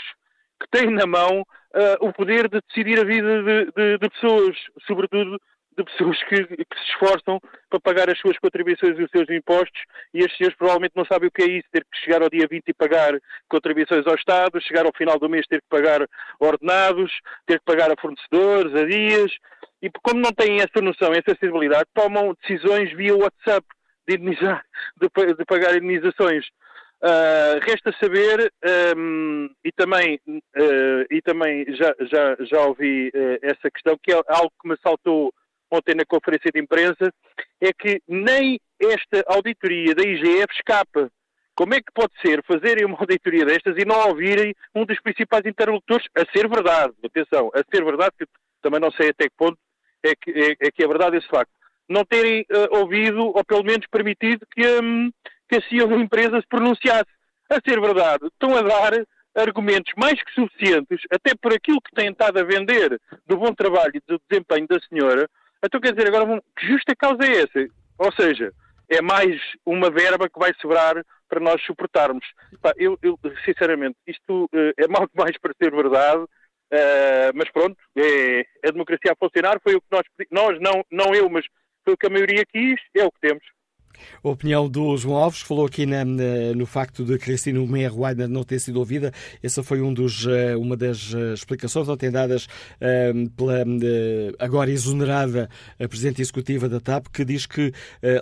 que 0.61 0.69
têm 0.69 0.91
na 0.91 1.07
mão 1.07 1.41
uh, 1.41 2.07
o 2.07 2.13
poder 2.13 2.47
de 2.47 2.61
decidir 2.67 2.99
a 2.99 3.03
vida 3.03 3.43
de, 3.43 3.65
de, 3.71 3.97
de 3.97 4.09
pessoas, 4.09 4.55
sobretudo 4.85 5.39
de 5.77 5.83
pessoas 5.83 6.17
que, 6.23 6.43
que, 6.45 6.77
se 6.77 6.91
esforçam 6.91 7.39
para 7.69 7.79
pagar 7.79 8.09
as 8.09 8.17
suas 8.19 8.37
contribuições 8.39 8.97
e 8.97 9.03
os 9.03 9.11
seus 9.11 9.29
impostos 9.29 9.81
e 10.13 10.23
as 10.23 10.35
senhores 10.35 10.57
provavelmente 10.57 10.95
não 10.95 11.05
sabem 11.05 11.27
o 11.27 11.31
que 11.31 11.43
é 11.43 11.47
isso, 11.47 11.67
ter 11.71 11.83
que 11.83 11.99
chegar 11.99 12.21
ao 12.21 12.29
dia 12.29 12.47
20 12.49 12.63
e 12.67 12.73
pagar 12.73 13.19
contribuições 13.49 14.05
ao 14.07 14.15
Estado, 14.15 14.61
chegar 14.61 14.85
ao 14.85 14.93
final 14.95 15.19
do 15.19 15.29
mês 15.29 15.45
ter 15.47 15.61
que 15.61 15.67
pagar 15.69 16.07
ordenados, 16.39 17.11
ter 17.45 17.59
que 17.59 17.65
pagar 17.65 17.91
a 17.91 18.01
fornecedores, 18.01 18.73
a 18.73 18.85
dias, 18.85 19.31
e 19.81 19.89
como 20.01 20.21
não 20.21 20.31
têm 20.31 20.57
essa 20.57 20.81
noção, 20.81 21.11
essa 21.11 21.37
sensibilidade, 21.39 21.85
tomam 21.93 22.35
decisões 22.41 22.91
via 22.93 23.15
WhatsApp 23.15 23.65
de, 24.07 24.15
indenizar, 24.15 24.63
de, 24.97 25.33
de 25.33 25.45
pagar 25.45 25.75
indenizações. 25.75 26.45
Uh, 27.03 27.59
resta 27.61 27.93
saber, 27.99 28.51
um, 28.97 29.49
e 29.63 29.71
também, 29.73 30.19
uh, 30.27 31.05
e 31.11 31.21
também 31.21 31.65
já, 31.75 31.93
já, 31.99 32.35
já 32.39 32.61
ouvi 32.61 33.09
uh, 33.09 33.37
essa 33.43 33.69
questão, 33.69 33.97
que 34.01 34.11
é 34.11 34.15
algo 34.27 34.51
que 34.61 34.69
me 34.69 34.77
saltou 34.81 35.31
ontem 35.75 35.95
na 35.95 36.05
conferência 36.05 36.51
de 36.51 36.59
imprensa, 36.59 37.13
é 37.61 37.71
que 37.73 38.01
nem 38.07 38.59
esta 38.79 39.23
auditoria 39.27 39.93
da 39.95 40.03
IGF 40.03 40.53
escapa. 40.53 41.11
Como 41.55 41.73
é 41.73 41.77
que 41.77 41.91
pode 41.93 42.11
ser 42.21 42.43
fazerem 42.43 42.85
uma 42.85 42.99
auditoria 42.99 43.45
destas 43.45 43.75
e 43.77 43.85
não 43.85 44.09
ouvirem 44.09 44.53
um 44.73 44.85
dos 44.85 44.99
principais 44.99 45.45
interlocutores, 45.45 46.05
a 46.15 46.25
ser 46.31 46.49
verdade, 46.49 46.93
atenção, 47.03 47.49
a 47.53 47.59
ser 47.59 47.83
verdade, 47.83 48.11
que 48.19 48.25
também 48.61 48.79
não 48.79 48.91
sei 48.91 49.09
até 49.09 49.29
que 49.29 49.35
ponto 49.37 49.57
é 50.03 50.13
que 50.15 50.31
é, 50.31 50.67
é, 50.67 50.71
que 50.71 50.83
é 50.83 50.87
verdade 50.87 51.17
esse 51.17 51.27
facto. 51.27 51.51
Não 51.87 52.03
terem 52.03 52.41
uh, 52.51 52.79
ouvido, 52.79 53.27
ou 53.27 53.45
pelo 53.45 53.63
menos 53.63 53.85
permitido, 53.87 54.45
que, 54.53 54.67
um, 54.81 55.11
que 55.47 55.57
a 55.57 55.61
CEO 55.69 55.87
da 55.87 55.95
empresa 55.95 56.41
se 56.41 56.47
pronunciasse. 56.47 57.09
A 57.47 57.61
ser 57.63 57.79
verdade, 57.79 58.25
estão 58.25 58.57
a 58.57 58.61
dar 58.63 59.05
argumentos 59.35 59.93
mais 59.95 60.21
que 60.23 60.33
suficientes, 60.33 61.01
até 61.11 61.35
por 61.35 61.53
aquilo 61.53 61.81
que 61.81 61.93
têm 61.93 62.09
estado 62.09 62.39
a 62.39 62.43
vender 62.43 62.99
do 63.27 63.37
bom 63.37 63.53
trabalho 63.53 63.91
e 63.93 64.01
do 64.07 64.19
desempenho 64.27 64.67
da 64.67 64.79
senhora. 64.89 65.29
Então, 65.63 65.79
quer 65.79 65.93
dizer, 65.93 66.07
agora, 66.07 66.41
que 66.57 66.67
justa 66.67 66.95
causa 66.95 67.23
é 67.23 67.43
essa? 67.43 67.67
Ou 67.97 68.11
seja, 68.11 68.51
é 68.89 69.01
mais 69.01 69.39
uma 69.65 69.89
verba 69.89 70.29
que 70.29 70.39
vai 70.39 70.51
sobrar 70.61 71.03
para 71.27 71.39
nós 71.39 71.61
suportarmos. 71.63 72.25
Pá, 72.61 72.73
eu, 72.77 72.97
eu, 73.01 73.17
sinceramente, 73.43 73.97
isto 74.07 74.45
uh, 74.45 74.73
é 74.77 74.87
mal 74.87 75.07
demais 75.13 75.37
para 75.37 75.53
ser 75.61 75.71
verdade. 75.71 76.25
Uh, 76.65 77.31
mas 77.35 77.49
pronto, 77.51 77.77
é, 77.95 78.39
é, 78.41 78.45
a 78.67 78.71
democracia 78.71 79.11
a 79.11 79.15
funcionar, 79.15 79.59
foi 79.61 79.75
o 79.75 79.81
que 79.81 79.87
nós, 79.91 80.03
nós 80.31 80.59
não, 80.59 80.83
não 80.91 81.15
eu, 81.15 81.29
mas 81.29 81.45
foi 81.83 81.93
o 81.93 81.97
que 81.97 82.07
a 82.07 82.09
maioria 82.09 82.43
quis, 82.45 82.79
é 82.95 83.03
o 83.05 83.11
que 83.11 83.19
temos. 83.21 83.43
A 84.23 84.29
opinião 84.29 84.69
do 84.69 84.95
João 84.97 85.17
Alves 85.17 85.41
falou 85.41 85.65
aqui 85.65 85.85
na, 85.85 86.03
no 86.05 86.65
facto 86.65 87.03
de 87.03 87.17
Cristina 87.17 87.59
Meyer 87.65 87.97
Weidner 87.97 88.27
não 88.27 88.43
ter 88.43 88.59
sido 88.59 88.79
ouvida. 88.79 89.11
Essa 89.41 89.63
foi 89.63 89.81
um 89.81 89.93
dos, 89.93 90.25
uh, 90.25 90.59
uma 90.59 90.75
das 90.75 91.13
uh, 91.13 91.33
explicações 91.33 91.87
ontem 91.87 92.11
dadas 92.11 92.45
uh, 92.45 93.29
pela 93.31 93.65
agora 94.39 94.71
exonerada 94.71 95.49
Presidente 95.89 96.21
Executiva 96.21 96.67
da 96.67 96.79
TAP, 96.79 97.07
que 97.11 97.23
diz 97.25 97.45
que, 97.45 97.71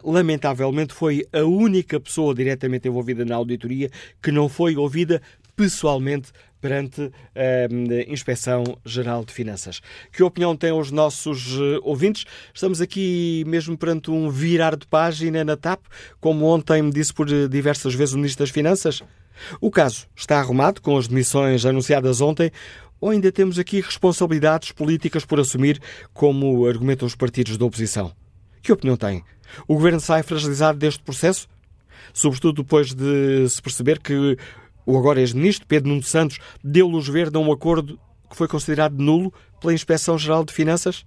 lamentavelmente, 0.03 0.93
foi 0.93 1.25
a 1.33 1.43
única 1.43 1.99
pessoa 1.99 2.33
diretamente 2.33 2.88
envolvida 2.88 3.25
na 3.25 3.36
auditoria 3.36 3.89
que 4.21 4.31
não 4.31 4.47
foi 4.47 4.75
ouvida 4.75 5.21
pessoalmente 5.55 6.31
perante 6.63 7.12
a 7.36 8.10
Inspeção 8.10 8.63
Geral 8.86 9.26
de 9.26 9.34
Finanças. 9.34 9.82
Que 10.13 10.23
opinião 10.23 10.56
têm 10.56 10.71
os 10.71 10.91
nossos 10.91 11.58
eh, 11.60 11.80
ouvintes? 11.84 12.23
Estamos 12.54 12.80
aqui 12.80 13.43
mesmo 13.45 13.78
perante 13.78 14.10
um 14.10 14.30
virar 14.30 14.78
de 14.78 14.88
página 14.88 15.43
na 15.43 15.58
TAP, 15.58 15.82
como 16.21 16.45
ontem 16.45 16.82
me 16.82 16.89
disse 16.89 17.13
por 17.13 17.30
eh, 17.30 17.49
diversas 17.49 17.93
vezes 17.93 18.13
o 18.13 18.17
Ministro 18.17 18.45
das 18.45 18.49
Finanças? 18.49 19.04
O 19.60 19.69
caso 19.69 20.08
está 20.15 20.39
arrumado 20.39 20.82
com 20.82 20.97
as 20.97 21.06
demissões 21.06 21.65
anunciadas 21.65 22.21
ontem 22.21 22.49
ou 23.02 23.10
ainda 23.10 23.30
temos 23.30 23.60
aqui 23.60 23.82
responsabilidades 23.82 24.71
políticas 24.71 25.26
por 25.26 25.41
assumir, 25.41 25.82
como 26.13 26.65
argumentam 26.65 27.06
os 27.06 27.13
partidos 27.15 27.58
da 27.58 27.65
oposição? 27.65 28.13
Que 28.62 28.71
opinião 28.71 28.95
tem? 28.95 29.21
O 29.67 29.73
Governo 29.73 29.99
sai 29.99 30.23
fragilizado 30.23 30.80
deste 30.80 31.04
processo? 31.04 31.45
Sobretudo 32.13 32.63
depois 32.63 32.93
de 32.93 33.49
se 33.49 33.62
perceber 33.62 33.99
que 33.99 34.38
o 34.86 34.98
agora 34.98 35.19
ex-ministro 35.19 35.67
Pedro 35.67 35.89
Nuno 35.89 36.04
Santos 36.04 36.39
deu 36.63 36.88
luz 36.88 37.08
verde 37.08 37.38
a 37.38 37.39
um 37.39 37.52
acordo 37.52 38.00
que 38.30 38.36
foi 38.36 38.48
considerado 38.48 38.98
nulo 38.98 39.34
pela 39.62 39.74
Inspeção-Geral 39.74 40.43
de 40.43 40.54
Finanças? 40.54 41.06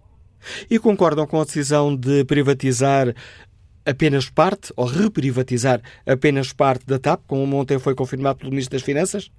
E 0.71 0.79
concordam 0.79 1.27
com 1.27 1.41
a 1.41 1.45
decisão 1.45 1.97
de 1.97 2.25
privatizar 2.25 3.15
apenas 3.85 4.29
parte, 4.29 4.73
ou 4.77 4.85
reprivatizar 4.85 5.81
apenas 6.07 6.53
parte 6.53 6.87
da 6.87 6.99
TAP, 6.99 7.23
como 7.27 7.57
ontem 7.57 7.79
foi 7.79 7.95
confirmado 7.95 8.39
pelo 8.39 8.51
Ministro 8.51 8.77
das 8.77 8.85
Finanças? 8.85 9.31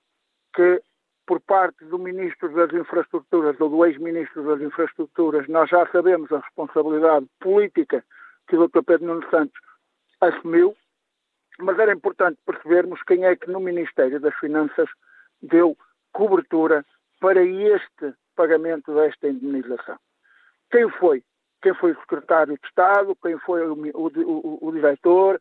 que, 0.55 0.83
por 1.27 1.41
parte 1.41 1.85
do 1.87 1.99
Ministro 1.99 2.53
das 2.55 2.71
Infraestruturas 2.73 3.59
ou 3.59 3.71
do 3.71 3.85
ex-Ministro 3.87 4.45
das 4.45 4.61
Infraestruturas, 4.61 5.49
nós 5.49 5.71
já 5.71 5.87
sabemos 5.89 6.31
a 6.31 6.41
responsabilidade 6.41 7.27
política 7.41 8.05
que 8.53 8.57
o 8.59 8.69
Dr. 8.69 8.83
Pedro 8.85 9.07
Nuno 9.07 9.31
Santos 9.31 9.59
assumiu, 10.21 10.77
mas 11.59 11.79
era 11.79 11.95
importante 11.95 12.39
percebermos 12.45 13.03
quem 13.05 13.25
é 13.25 13.35
que 13.35 13.51
no 13.51 13.61
Ministério 13.61 14.21
das 14.21 14.35
Finanças 14.35 14.91
deu 15.41 15.75
cobertura 16.13 16.85
para 17.19 17.43
este 17.43 18.15
pagamento 18.37 18.95
desta 18.95 19.29
indemnização. 19.29 19.97
Quem 20.71 20.87
foi? 20.91 21.25
Quem 21.63 21.73
foi 21.75 21.93
o 21.93 22.01
secretário 22.01 22.59
de 22.59 22.67
Estado? 22.67 23.17
Quem 23.23 23.39
foi 23.39 23.67
o, 23.67 23.73
o, 23.73 24.07
o, 24.09 24.69
o 24.69 24.73
diretor? 24.73 25.41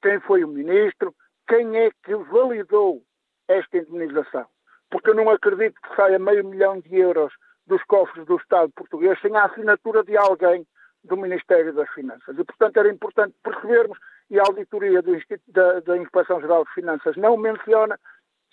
Quem 0.00 0.20
foi 0.20 0.44
o 0.44 0.48
ministro? 0.48 1.12
Quem 1.48 1.76
é 1.76 1.90
que 2.04 2.14
validou 2.14 3.02
esta 3.48 3.78
indemnização? 3.78 4.46
Porque 4.90 5.10
eu 5.10 5.14
não 5.14 5.28
acredito 5.28 5.80
que 5.80 5.96
saia 5.96 6.20
meio 6.20 6.44
milhão 6.44 6.78
de 6.78 6.94
euros 6.94 7.32
dos 7.66 7.82
cofres 7.82 8.24
do 8.26 8.36
Estado 8.36 8.70
português 8.76 9.20
sem 9.20 9.34
a 9.34 9.46
assinatura 9.46 10.04
de 10.04 10.16
alguém 10.16 10.64
do 11.04 11.16
Ministério 11.16 11.72
das 11.72 11.88
Finanças. 11.90 12.36
E, 12.38 12.44
portanto, 12.44 12.76
era 12.78 12.90
importante 12.90 13.34
percebermos, 13.42 13.98
e 14.30 14.38
a 14.38 14.42
auditoria 14.42 15.02
da, 15.48 15.80
da 15.80 15.96
Inspeção 15.98 16.40
Geral 16.40 16.64
de 16.64 16.72
Finanças 16.72 17.16
não 17.16 17.36
menciona, 17.36 17.98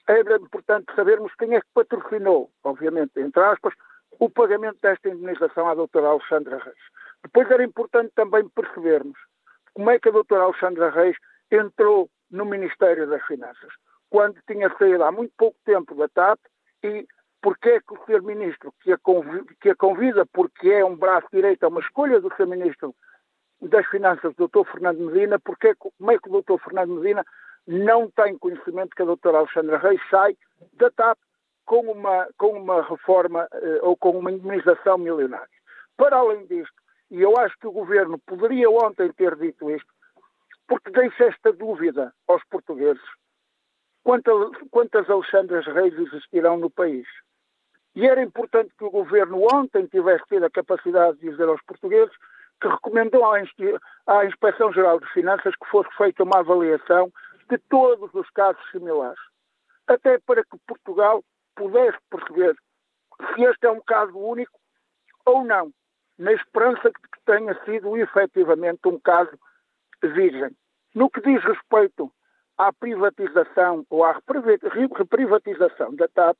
era 0.08 0.36
importante 0.36 0.94
sabermos 0.96 1.34
quem 1.36 1.56
é 1.56 1.62
que 1.62 1.68
patrocinou, 1.74 2.52
obviamente, 2.64 3.20
entre 3.20 3.42
aspas, 3.42 3.74
o 4.20 4.30
pagamento 4.30 4.78
desta 4.82 5.10
indemnização 5.10 5.68
à 5.68 5.74
doutora 5.74 6.08
Alexandra 6.08 6.58
Reis. 6.58 6.76
Depois 7.24 7.50
era 7.50 7.64
importante 7.64 8.12
também 8.16 8.48
percebermos 8.50 9.18
como 9.74 9.90
é 9.90 10.00
que 10.00 10.10
a 10.10 10.12
doutora 10.12 10.44
Alexandra 10.44 10.90
Reis 10.90 11.16
entrou 11.50 12.10
no 12.30 12.46
Ministério 12.46 13.08
das 13.10 13.26
Finanças, 13.26 13.72
quando 14.10 14.40
tinha 14.48 14.70
saído 14.78 15.04
há 15.04 15.12
muito 15.12 15.34
pouco 15.38 15.58
tempo 15.66 15.96
da 15.96 16.08
TAP 16.10 16.40
e 16.84 17.08
porque 17.41 17.69
é 17.69 17.80
que 17.80 17.93
o 17.93 18.06
Sr. 18.06 18.21
Ministro, 18.21 18.73
que 18.82 18.91
a, 18.91 18.97
convida, 18.97 19.45
que 19.60 19.69
a 19.69 19.75
convida 19.75 20.25
porque 20.27 20.69
é 20.69 20.86
um 20.86 20.95
braço 20.95 21.27
direito, 21.32 21.63
é 21.63 21.67
uma 21.67 21.82
escolha 21.82 22.19
do 22.19 22.34
Sr. 22.36 22.47
Ministro 22.47 22.95
das 23.62 23.86
Finanças, 23.88 24.34
Dr. 24.36 24.63
Fernando 24.71 24.99
Medina, 24.99 25.39
porque 25.39 25.69
é, 25.69 25.75
como 25.75 26.12
é 26.12 26.17
que 26.17 26.30
o 26.30 26.41
Dr. 26.41 26.63
Fernando 26.63 26.95
Medina 26.95 27.25
não 27.67 28.10
tem 28.10 28.38
conhecimento 28.38 28.95
que 28.95 29.01
a 29.01 29.06
doutora 29.06 29.39
Alexandra 29.39 29.77
Reis 29.77 30.01
sai 30.10 30.36
da 30.73 30.89
TAP 30.89 31.17
com 31.65 31.91
uma, 31.91 32.27
com 32.38 32.60
uma 32.60 32.82
reforma 32.82 33.47
eh, 33.54 33.80
ou 33.84 33.95
com 33.95 34.17
uma 34.17 34.32
indemnização 34.32 34.97
milionária. 34.97 35.47
Para 35.95 36.17
além 36.17 36.45
disto, 36.47 36.73
e 37.12 37.21
eu 37.21 37.38
acho 37.38 37.58
que 37.60 37.67
o 37.67 37.71
Governo 37.71 38.17
poderia 38.19 38.69
ontem 38.69 39.12
ter 39.13 39.36
dito 39.36 39.69
isto, 39.69 39.93
porque 40.67 40.89
deixa 40.89 41.25
esta 41.25 41.54
dúvida 41.54 42.13
aos 42.27 42.43
portugueses, 42.45 43.04
quantas, 44.04 44.36
quantas 44.71 45.10
Alexandras 45.10 45.65
Reis 45.67 45.93
existirão 45.97 46.58
no 46.58 46.69
país? 46.69 47.08
E 47.95 48.08
era 48.08 48.21
importante 48.21 48.73
que 48.77 48.84
o 48.84 48.89
Governo 48.89 49.45
ontem 49.54 49.86
tivesse 49.88 50.23
tido 50.25 50.45
a 50.45 50.49
capacidade 50.49 51.17
de 51.17 51.30
dizer 51.30 51.47
aos 51.47 51.62
portugueses 51.63 52.15
que 52.62 52.67
recomendou 52.67 53.25
à 53.25 54.25
Inspeção 54.25 54.71
Geral 54.71 54.99
de 54.99 55.08
Finanças 55.13 55.56
que 55.56 55.69
fosse 55.69 55.89
feita 55.97 56.23
uma 56.23 56.39
avaliação 56.39 57.12
de 57.49 57.58
todos 57.58 58.13
os 58.13 58.30
casos 58.30 58.62
similares, 58.71 59.19
até 59.88 60.19
para 60.19 60.43
que 60.43 60.58
Portugal 60.65 61.23
pudesse 61.56 61.97
perceber 62.10 62.56
se 63.34 63.43
este 63.43 63.65
é 63.65 63.71
um 63.71 63.82
caso 63.82 64.17
único 64.17 64.58
ou 65.25 65.43
não, 65.43 65.71
na 66.17 66.32
esperança 66.34 66.89
de 66.89 66.93
que 66.93 67.25
tenha 67.25 67.54
sido 67.65 67.97
efetivamente 67.97 68.80
um 68.86 68.99
caso 68.99 69.38
virgem. 70.01 70.56
No 70.95 71.10
que 71.10 71.21
diz 71.21 71.43
respeito 71.43 72.12
à 72.58 72.71
privatização 72.71 73.86
ou 73.89 74.04
à 74.04 74.13
reprivatização 74.13 75.95
da 75.95 76.08
TAP, 76.08 76.38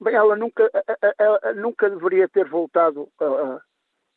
bem, 0.00 0.14
ela 0.14 0.36
nunca, 0.36 0.70
ela 1.18 1.54
nunca 1.54 1.90
deveria 1.90 2.28
ter 2.28 2.48
voltado 2.48 3.08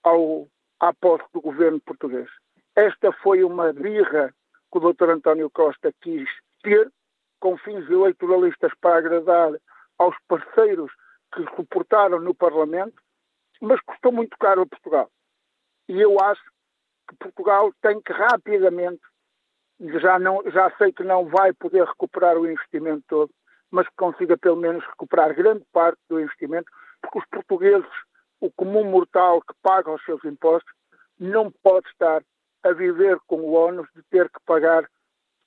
ao, 0.04 0.48
à 0.80 0.93
posse 0.93 1.26
do 1.34 1.41
governo 1.41 1.80
português. 1.82 2.30
Esta 2.76 3.12
foi 3.12 3.43
uma 3.43 3.72
birra 3.72 4.34
que 4.72 4.78
o 4.78 4.93
Dr. 4.93 5.10
António 5.12 5.50
Costa 5.50 5.93
quis 6.02 6.28
ter, 6.63 6.91
com 7.39 7.58
fins 7.58 7.88
eleitoralistas 7.89 8.72
para 8.82 8.98
agradar 8.98 9.52
aos 9.98 10.15
parceiros 10.28 10.91
que 11.34 11.43
suportaram 11.56 12.19
no 12.19 12.34
Parlamento, 12.34 12.96
mas 13.62 13.80
custou 13.82 14.12
muito 14.12 14.38
caro 14.38 14.62
a 14.62 14.65
Portugal. 14.65 15.10
E 15.88 16.00
eu 16.00 16.19
acho 16.19 16.41
que 17.10 17.15
Portugal 17.17 17.72
tem 17.82 18.02
que 18.02 18.13
rapidamente, 18.13 19.02
já, 20.02 20.17
não, 20.17 20.41
já 20.50 20.72
sei 20.78 20.91
que 20.91 21.04
não 21.04 21.26
vai 21.28 21.54
poder 21.54 21.86
recuperar 21.86 22.38
o 22.38 22.50
investimento 22.50 23.04
todo, 23.08 23.32
mas 23.73 23.88
que 23.88 23.95
consiga 23.95 24.38
pelo 24.38 24.55
menos 24.55 24.86
recuperar 24.86 25.33
grande 25.33 25.65
parte 25.73 25.97
do 26.07 26.19
investimento, 26.19 26.69
porque 27.01 27.17
os 27.17 27.25
portugueses, 27.25 27.89
o 28.39 28.51
comum 28.51 28.83
mortal 28.83 29.41
que 29.41 29.53
paga 29.63 29.91
os 29.91 30.05
seus 30.05 30.23
impostos, 30.23 30.71
não 31.19 31.51
pode 31.63 31.88
estar 31.89 32.23
a 32.62 32.71
viver 32.71 33.17
com 33.25 33.38
o 33.38 33.53
ónus 33.53 33.88
de 33.95 34.03
ter 34.12 34.29
que 34.29 34.39
pagar 34.45 34.88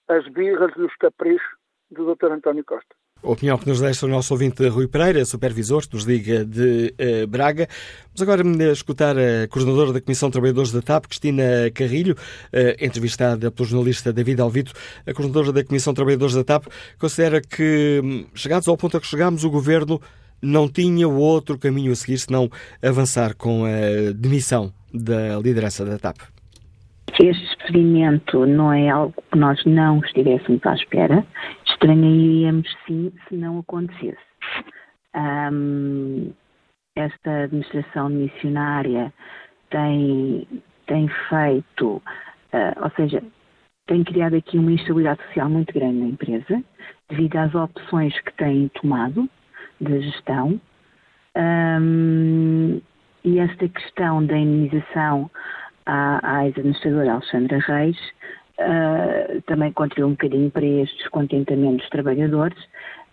as 0.08 0.26
birras 0.26 0.72
e 0.76 0.82
os 0.82 0.94
caprichos 0.96 1.56
do 1.88 2.16
Dr. 2.16 2.32
António 2.32 2.64
Costa. 2.64 2.96
A 3.26 3.30
opinião 3.32 3.58
que 3.58 3.68
nos 3.68 3.80
deixa 3.80 4.06
o 4.06 4.08
nosso 4.08 4.32
ouvinte 4.32 4.64
Rui 4.68 4.86
Pereira, 4.86 5.24
supervisor 5.24 5.82
nos 5.92 6.04
liga 6.04 6.44
de 6.44 6.94
uh, 6.94 7.26
Braga. 7.26 7.68
Vamos 8.14 8.22
agora 8.22 8.72
escutar 8.72 9.16
a 9.18 9.48
coordenadora 9.48 9.92
da 9.92 10.00
Comissão 10.00 10.28
de 10.28 10.34
Trabalhadores 10.34 10.70
da 10.70 10.80
TAP, 10.80 11.06
Cristina 11.06 11.42
Carrilho, 11.74 12.14
uh, 12.14 12.84
entrevistada 12.84 13.50
pelo 13.50 13.68
jornalista 13.68 14.12
David 14.12 14.40
Alvito. 14.40 14.72
A 15.04 15.12
coordenadora 15.12 15.52
da 15.52 15.64
Comissão 15.64 15.92
de 15.92 15.96
Trabalhadores 15.96 16.36
da 16.36 16.44
TAP 16.44 16.66
considera 17.00 17.40
que, 17.40 18.00
hum, 18.04 18.26
chegados 18.32 18.68
ao 18.68 18.76
ponto 18.76 18.96
a 18.96 19.00
que 19.00 19.06
chegamos, 19.08 19.42
o 19.42 19.50
governo 19.50 20.00
não 20.40 20.68
tinha 20.68 21.08
outro 21.08 21.58
caminho 21.58 21.90
a 21.90 21.96
seguir 21.96 22.18
senão 22.18 22.48
avançar 22.80 23.34
com 23.34 23.64
a 23.64 24.12
demissão 24.14 24.72
da 24.94 25.36
liderança 25.40 25.84
da 25.84 25.98
TAP 25.98 26.36
este 27.24 27.44
experimento 27.44 28.44
não 28.46 28.72
é 28.72 28.88
algo 28.88 29.14
que 29.31 29.38
nós 29.38 29.64
não 29.64 30.00
estivéssemos 30.00 30.64
à 30.66 30.74
espera, 30.74 31.24
estranharíamos 31.66 32.68
sim 32.87 33.12
se 33.29 33.37
não 33.37 33.59
acontecesse. 33.61 34.18
Um, 35.14 36.33
esta 36.96 37.44
administração 37.44 38.09
missionária 38.09 39.12
tem, 39.70 40.46
tem 40.87 41.09
feito, 41.29 42.02
uh, 42.52 42.83
ou 42.83 42.90
seja, 42.96 43.22
tem 43.87 44.02
criado 44.02 44.35
aqui 44.35 44.59
uma 44.59 44.72
instabilidade 44.72 45.22
social 45.26 45.48
muito 45.48 45.72
grande 45.72 45.98
na 45.98 46.07
empresa, 46.07 46.62
devido 47.09 47.37
às 47.37 47.55
opções 47.55 48.18
que 48.20 48.33
têm 48.35 48.68
tomado 48.81 49.29
de 49.81 50.00
gestão. 50.02 50.61
Um, 51.37 52.81
e 53.24 53.38
esta 53.38 53.68
questão 53.68 54.24
da 54.24 54.37
indenização 54.37 55.31
à, 55.87 56.38
à 56.38 56.46
ex-administradora 56.46 57.12
Alexandra 57.12 57.59
Reis, 57.59 57.96
uh, 58.59 59.40
também 59.42 59.72
contribuiu 59.72 60.09
um 60.09 60.11
bocadinho 60.11 60.51
para 60.51 60.66
este 60.66 60.96
descontentamento 60.99 61.79
dos 61.79 61.88
trabalhadores. 61.88 62.59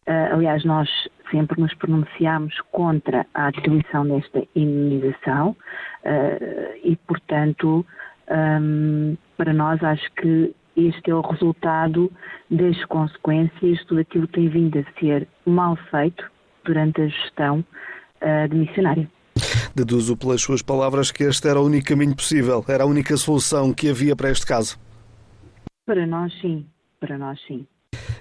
Uh, 0.06 0.34
aliás, 0.34 0.66
nós 0.66 0.90
sempre 1.32 1.62
nos 1.62 1.74
pronunciámos 1.76 2.60
contra 2.72 3.26
a 3.34 3.48
atribuição 3.48 4.06
desta 4.06 4.44
indenização 4.56 5.50
uh, 5.52 6.78
e, 6.84 6.96
portanto, 7.08 7.86
um, 8.30 9.18
para 9.38 9.54
nós 9.54 9.84
acho 9.84 10.12
que 10.14 10.54
este 10.76 11.12
é 11.12 11.16
o 11.16 11.22
resultado 11.22 12.12
das 12.50 12.84
consequências 12.86 13.78
de 13.80 13.86
tudo 13.86 14.02
aquilo 14.02 14.28
que 14.28 14.34
tem 14.34 14.50
vindo 14.50 14.80
a 14.80 15.00
ser 15.00 15.28
mal 15.46 15.76
feito 15.90 16.30
durante 16.66 17.02
a 17.02 17.08
gestão 17.08 17.64
uh, 18.22 18.48
de 18.50 18.56
missionário. 18.56 19.08
Deduzo 19.76 20.16
pelas 20.16 20.42
suas 20.42 20.62
palavras 20.62 21.12
que 21.12 21.24
este 21.24 21.48
era 21.48 21.60
o 21.60 21.66
único 21.66 21.88
caminho 21.88 22.16
possível, 22.16 22.64
era 22.68 22.84
a 22.84 22.88
única 22.88 23.18
solução 23.18 23.74
que 23.74 23.90
havia 23.90 24.16
para 24.16 24.30
este 24.30 24.46
caso. 24.46 24.80
Para 25.86 26.06
nós, 26.06 26.32
sim. 26.40 26.66
Para 27.00 27.18
nós, 27.18 27.40
sim. 27.48 27.66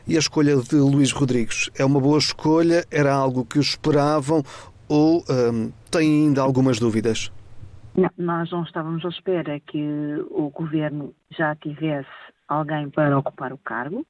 E 0.07 0.17
a 0.17 0.19
escolha 0.19 0.57
de 0.57 0.77
Luís 0.77 1.13
Rodrigues 1.13 1.71
é 1.79 1.85
uma 1.85 2.01
boa 2.01 2.19
escolha? 2.19 2.85
Era 2.91 3.13
algo 3.13 3.45
que 3.45 3.59
esperavam 3.59 4.43
ou 4.89 5.25
hum, 5.29 5.71
têm 5.91 6.27
ainda 6.27 6.43
algumas 6.43 6.79
dúvidas? 6.79 7.31
Não, 7.95 8.11
nós 8.17 8.51
não 8.51 8.63
estávamos 8.63 9.05
à 9.05 9.09
espera 9.09 9.61
que 9.61 9.79
o 10.31 10.51
governo 10.51 11.15
já 11.31 11.55
tivesse 11.57 12.09
alguém 12.49 12.91
para 12.91 13.19
ocupar 13.19 13.53
o 13.53 13.59
cargo. 13.59 14.07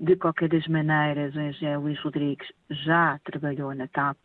de 0.00 0.16
qualquer 0.16 0.48
das 0.48 0.66
maneiras, 0.66 1.34
o 1.34 1.40
engenheiro 1.40 1.82
Luís 1.82 2.00
Rodrigues 2.00 2.48
já 2.70 3.18
trabalhou 3.24 3.74
na 3.74 3.86
TAP, 3.88 4.18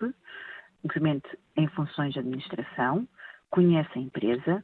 inclusive 0.84 1.21
em 1.55 1.67
funções 1.69 2.13
de 2.13 2.19
administração, 2.19 3.07
conhece 3.49 3.89
a 3.95 4.01
empresa, 4.01 4.63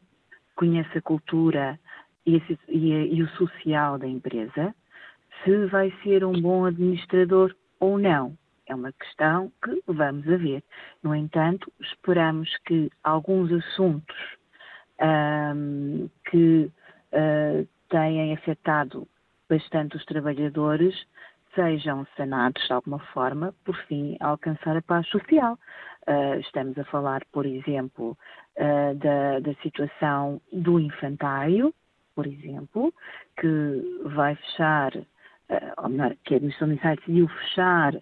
conhece 0.55 0.97
a 0.97 1.01
cultura 1.01 1.79
e, 2.25 2.37
a, 2.37 2.41
e, 2.69 3.15
e 3.15 3.23
o 3.23 3.29
social 3.29 3.97
da 3.97 4.07
empresa, 4.07 4.73
se 5.43 5.65
vai 5.67 5.91
ser 6.03 6.23
um 6.23 6.39
bom 6.39 6.65
administrador 6.65 7.55
ou 7.79 7.97
não. 7.97 8.37
É 8.65 8.73
uma 8.73 8.93
questão 8.93 9.51
que 9.61 9.81
vamos 9.87 10.27
a 10.27 10.37
ver. 10.37 10.63
No 11.01 11.13
entanto, 11.13 11.71
esperamos 11.81 12.49
que 12.65 12.89
alguns 13.03 13.51
assuntos 13.51 14.15
um, 15.01 16.09
que 16.29 16.71
uh, 17.11 17.67
têm 17.89 18.33
afetado 18.33 19.07
bastante 19.49 19.97
os 19.97 20.05
trabalhadores 20.05 20.95
sejam 21.53 22.07
sanados 22.17 22.65
de 22.65 22.73
alguma 22.73 22.99
forma, 22.99 23.53
por 23.63 23.75
fim, 23.85 24.17
alcançar 24.19 24.75
a 24.75 24.81
paz 24.81 25.07
social. 25.09 25.59
Uh, 26.07 26.39
estamos 26.39 26.77
a 26.77 26.83
falar, 26.85 27.23
por 27.31 27.45
exemplo, 27.45 28.17
uh, 28.57 28.95
da, 28.95 29.39
da 29.39 29.53
situação 29.61 30.41
do 30.51 30.79
infantário, 30.79 31.73
por 32.13 32.27
exemplo, 32.27 32.93
que 33.39 34.01
vai 34.13 34.35
fechar, 34.35 34.93
uh, 34.95 35.03
ou 35.77 35.89
melhor, 35.89 36.15
que 36.23 36.33
a 36.33 36.37
Administração 36.37 36.67
Municipal 36.67 36.95
decidiu 36.97 37.27
fechar 37.27 37.95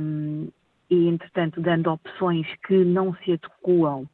um, 0.00 0.48
e, 0.90 1.08
entretanto, 1.08 1.60
dando 1.60 1.92
opções 1.92 2.46
que 2.66 2.84
não 2.84 3.14
se 3.16 3.32
adequam 3.32 4.06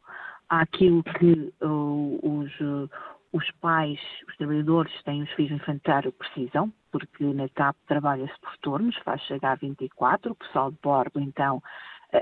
àquilo 0.49 1.05
que 1.05 1.55
os, 1.61 2.91
os 3.33 3.51
pais, 3.61 4.01
os 4.29 4.37
trabalhadores 4.37 4.93
têm 5.03 5.23
os 5.23 5.31
filhos 5.33 5.53
infantário 5.53 6.13
precisam, 6.13 6.73
porque 6.93 7.25
na 7.25 7.49
TAP 7.49 7.77
trabalha-se 7.89 8.39
por 8.41 8.57
turnos, 8.59 8.97
faz 8.99 9.21
chegar 9.23 9.53
a 9.53 9.57
24, 9.57 10.31
o 10.31 10.35
pessoal 10.37 10.71
de 10.71 10.79
bordo, 10.81 11.21
então, 11.21 11.61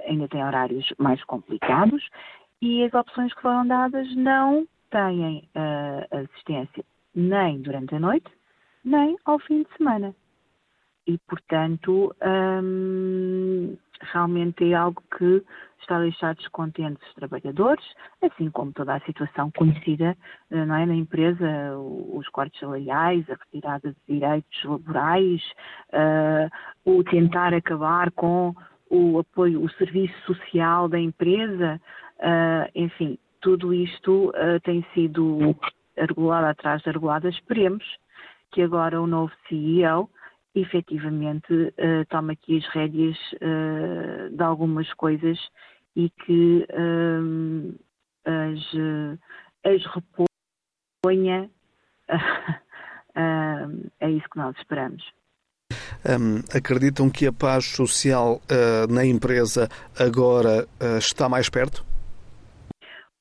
ainda 0.07 0.29
tem 0.29 0.45
horários 0.45 0.87
mais 0.99 1.23
complicados, 1.25 2.03
e 2.61 2.85
as 2.85 2.95
opções 2.95 3.33
que 3.35 3.43
foram 3.43 3.67
dadas 3.67 4.15
não 4.15 4.67
têm 4.91 5.49
uh, 5.57 6.17
assistência 6.17 6.85
nem 7.15 7.61
durante 7.61 7.95
a 7.95 8.01
noite, 8.01 8.31
nem 8.85 9.17
ao 9.25 9.39
fim 9.39 9.63
de 9.63 9.77
semana. 9.77 10.15
E, 11.07 11.19
portanto, 11.27 12.15
um, 12.63 13.77
realmente 14.01 14.71
é 14.71 14.75
algo 14.75 15.03
que 15.19 15.45
está 15.81 15.97
a 15.97 16.01
deixar 16.01 16.35
descontentes 16.37 17.05
os 17.09 17.15
trabalhadores, 17.15 17.85
assim 18.23 18.49
como 18.51 18.73
toda 18.73 18.95
a 18.95 19.01
situação 19.01 19.51
conhecida 19.51 20.17
eh, 20.51 20.65
não 20.65 20.77
é, 20.77 20.87
na 20.87 20.95
empresa, 20.95 21.77
os 21.77 22.29
cortes 22.29 22.61
salariais, 22.61 23.29
a 23.29 23.35
retirada 23.35 23.91
de 23.91 24.15
direitos 24.15 24.65
laborais, 24.65 25.43
uh, 25.93 26.49
o 26.85 27.03
tentar 27.03 27.53
acabar 27.53 28.13
com 28.13 28.55
o 28.93 29.19
apoio, 29.19 29.65
o 29.65 29.71
serviço 29.71 30.15
social 30.27 30.87
da 30.87 30.99
empresa, 30.99 31.81
uh, 32.19 32.71
enfim, 32.75 33.19
tudo 33.41 33.73
isto 33.73 34.29
uh, 34.29 34.61
tem 34.63 34.87
sido 34.93 35.57
regulado 35.97 36.47
atrás 36.47 36.83
da 36.83 36.93
regulada. 36.93 37.27
Esperemos 37.31 37.83
que 38.53 38.61
agora 38.61 39.01
o 39.01 39.07
novo 39.07 39.33
CEO 39.49 40.11
efetivamente 40.55 41.53
uh, 41.55 42.05
toma 42.11 42.33
aqui 42.33 42.59
as 42.59 42.67
rédeas 42.69 43.17
uh, 43.37 44.29
de 44.37 44.43
algumas 44.43 44.93
coisas 44.93 45.39
e 45.97 46.11
que 46.11 46.67
as, 48.25 48.61
as 49.65 49.83
reponha. 51.05 51.51
é 54.01 54.11
isso 54.11 54.29
que 54.31 54.39
nós 54.39 54.57
esperamos. 54.57 55.03
Um, 56.05 56.41
acreditam 56.57 57.09
que 57.09 57.27
a 57.27 57.33
paz 57.33 57.65
social 57.65 58.41
na 58.91 59.05
empresa 59.05 59.69
agora 59.97 60.67
está 60.99 61.29
mais 61.29 61.49
perto? 61.49 61.85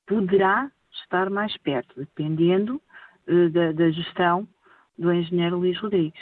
Poderá 0.08 0.72
estar 1.04 1.30
mais 1.30 1.56
perto, 1.58 1.94
dependendo 1.96 2.82
da, 3.52 3.72
da 3.72 3.92
gestão 3.92 4.48
do 4.98 5.14
engenheiro 5.14 5.58
Luís 5.58 5.80
Rodrigues 5.80 6.20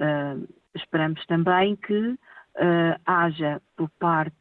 Uh, 0.00 0.46
esperamos 0.74 1.24
também 1.26 1.74
que 1.74 1.98
uh, 1.98 2.18
haja 3.06 3.62
por 3.76 3.88
parte 3.98 4.36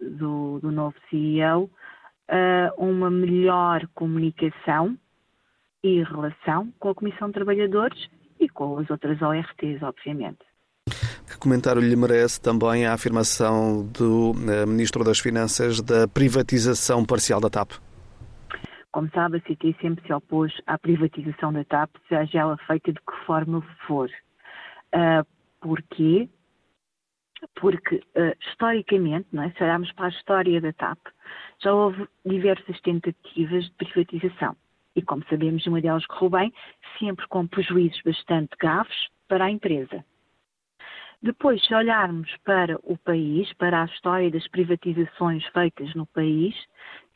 do, 0.00 0.58
do 0.58 0.72
novo 0.72 0.96
CEO 1.08 1.64
uh, 1.64 2.74
uma 2.76 3.08
melhor 3.08 3.86
comunicação 3.94 4.98
e 5.82 6.02
relação 6.02 6.72
com 6.80 6.88
a 6.88 6.94
Comissão 6.94 7.28
de 7.28 7.34
Trabalhadores 7.34 8.08
e 8.40 8.48
com 8.48 8.78
as 8.78 8.90
outras 8.90 9.22
ORTs, 9.22 9.80
obviamente. 9.82 10.44
Que 11.36 11.40
comentário 11.40 11.82
lhe 11.82 11.94
merece 11.94 12.40
também 12.40 12.86
a 12.86 12.94
afirmação 12.94 13.86
do 13.92 14.32
Ministro 14.66 15.04
das 15.04 15.18
Finanças 15.18 15.82
da 15.82 16.08
privatização 16.08 17.04
parcial 17.04 17.38
da 17.42 17.50
TAP? 17.50 17.72
Como 18.90 19.10
sabe, 19.10 19.36
a 19.36 19.40
CT 19.42 19.76
sempre 19.82 20.02
se 20.06 20.14
opôs 20.14 20.50
à 20.66 20.78
privatização 20.78 21.52
da 21.52 21.62
TAP, 21.62 21.90
seja 22.08 22.38
ela 22.38 22.56
feita 22.66 22.90
de 22.90 22.98
que 23.00 23.26
forma 23.26 23.62
for. 23.86 24.08
Uh, 24.94 25.26
porquê? 25.60 26.26
Porque, 27.54 27.96
uh, 27.96 28.34
historicamente, 28.48 29.28
não 29.30 29.42
é? 29.42 29.50
se 29.50 29.62
olharmos 29.62 29.92
para 29.92 30.06
a 30.06 30.08
história 30.08 30.58
da 30.58 30.72
TAP, 30.72 30.98
já 31.62 31.74
houve 31.74 32.08
diversas 32.24 32.80
tentativas 32.80 33.64
de 33.64 33.72
privatização. 33.72 34.56
E, 34.96 35.02
como 35.02 35.22
sabemos, 35.28 35.66
uma 35.66 35.82
delas 35.82 36.06
correu 36.06 36.30
bem, 36.30 36.54
sempre 36.98 37.28
com 37.28 37.46
prejuízos 37.46 38.00
bastante 38.02 38.56
graves 38.58 38.96
para 39.28 39.44
a 39.44 39.50
empresa. 39.50 40.02
Depois, 41.26 41.60
se 41.66 41.74
olharmos 41.74 42.32
para 42.44 42.78
o 42.84 42.96
país, 42.96 43.52
para 43.54 43.82
a 43.82 43.86
história 43.86 44.30
das 44.30 44.46
privatizações 44.46 45.44
feitas 45.46 45.92
no 45.96 46.06
país, 46.06 46.54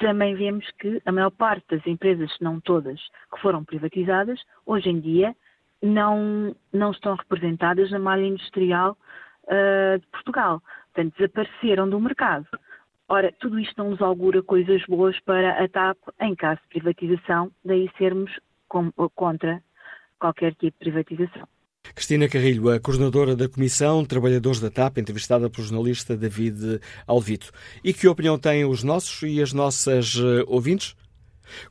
também 0.00 0.34
vemos 0.34 0.68
que 0.80 1.00
a 1.06 1.12
maior 1.12 1.30
parte 1.30 1.76
das 1.76 1.86
empresas, 1.86 2.28
se 2.36 2.42
não 2.42 2.60
todas, 2.60 3.00
que 3.32 3.40
foram 3.40 3.64
privatizadas, 3.64 4.42
hoje 4.66 4.90
em 4.90 4.98
dia 4.98 5.32
não, 5.80 6.56
não 6.72 6.90
estão 6.90 7.14
representadas 7.14 7.88
na 7.92 8.00
malha 8.00 8.26
industrial 8.26 8.98
uh, 9.44 10.00
de 10.00 10.06
Portugal. 10.08 10.60
Portanto, 10.92 11.14
desapareceram 11.16 11.88
do 11.88 12.00
mercado. 12.00 12.48
Ora, 13.08 13.32
tudo 13.38 13.60
isto 13.60 13.80
não 13.80 13.90
nos 13.90 14.02
augura 14.02 14.42
coisas 14.42 14.84
boas 14.86 15.20
para 15.20 15.62
a 15.62 15.68
TAP 15.68 15.98
em 16.20 16.34
caso 16.34 16.60
de 16.62 16.80
privatização, 16.80 17.52
daí 17.64 17.88
sermos 17.96 18.40
com, 18.68 18.90
contra 19.14 19.62
qualquer 20.18 20.52
tipo 20.56 20.76
de 20.78 20.90
privatização. 20.90 21.46
Cristina 22.00 22.28
Carrilho, 22.28 22.70
a 22.70 22.80
coordenadora 22.80 23.36
da 23.36 23.46
Comissão 23.46 24.04
Trabalhadores 24.06 24.58
da 24.58 24.70
TAP, 24.70 24.98
entrevistada 24.98 25.50
pelo 25.50 25.66
jornalista 25.66 26.16
David 26.16 26.80
Alvito. 27.06 27.52
E 27.84 27.92
que 27.92 28.08
opinião 28.08 28.38
têm 28.38 28.64
os 28.64 28.82
nossos 28.82 29.22
e 29.22 29.42
as 29.42 29.52
nossas 29.52 30.14
uh, 30.16 30.42
ouvintes? 30.46 30.96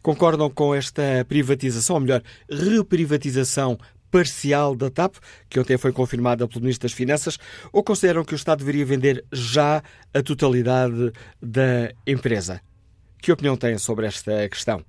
Concordam 0.04 0.48
com 0.50 0.76
esta 0.76 1.26
privatização, 1.28 1.96
ou 1.96 2.02
melhor, 2.02 2.22
reprivatização 2.48 3.78
parcial 4.12 4.76
da 4.76 4.92
TAP, 4.92 5.16
que 5.50 5.60
ontem 5.60 5.78
foi 5.80 5.92
confirmada 5.92 6.48
pelo 6.48 6.62
Ministro 6.62 6.88
das 6.88 6.96
Finanças, 6.96 7.40
ou 7.74 7.84
consideram 7.84 8.24
que 8.24 8.34
o 8.34 8.36
Estado 8.36 8.60
deveria 8.60 8.86
vender 8.86 9.26
já 9.34 9.82
a 10.14 10.22
totalidade 10.22 11.12
da 11.42 11.92
empresa? 12.06 12.62
Que 13.20 13.32
opinião 13.32 13.58
têm 13.58 13.78
sobre 13.78 14.06
esta 14.06 14.48
questão? 14.48 14.86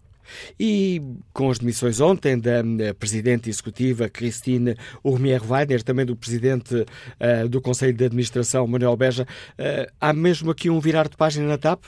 E 0.58 1.02
com 1.32 1.50
as 1.50 1.58
demissões 1.58 2.00
ontem 2.00 2.38
da 2.38 2.62
Presidente 2.98 3.48
Executiva 3.48 4.08
Christine 4.08 4.76
Urmier 5.02 5.42
Weiner, 5.50 5.82
também 5.82 6.06
do 6.06 6.16
Presidente 6.16 6.74
uh, 6.74 7.48
do 7.48 7.60
Conselho 7.60 7.94
de 7.94 8.04
Administração 8.04 8.66
Manuel 8.66 8.96
Beja, 8.96 9.24
uh, 9.24 9.92
há 10.00 10.12
mesmo 10.12 10.50
aqui 10.50 10.70
um 10.70 10.80
virar 10.80 11.08
de 11.08 11.16
página 11.16 11.46
na 11.46 11.58
TAP? 11.58 11.84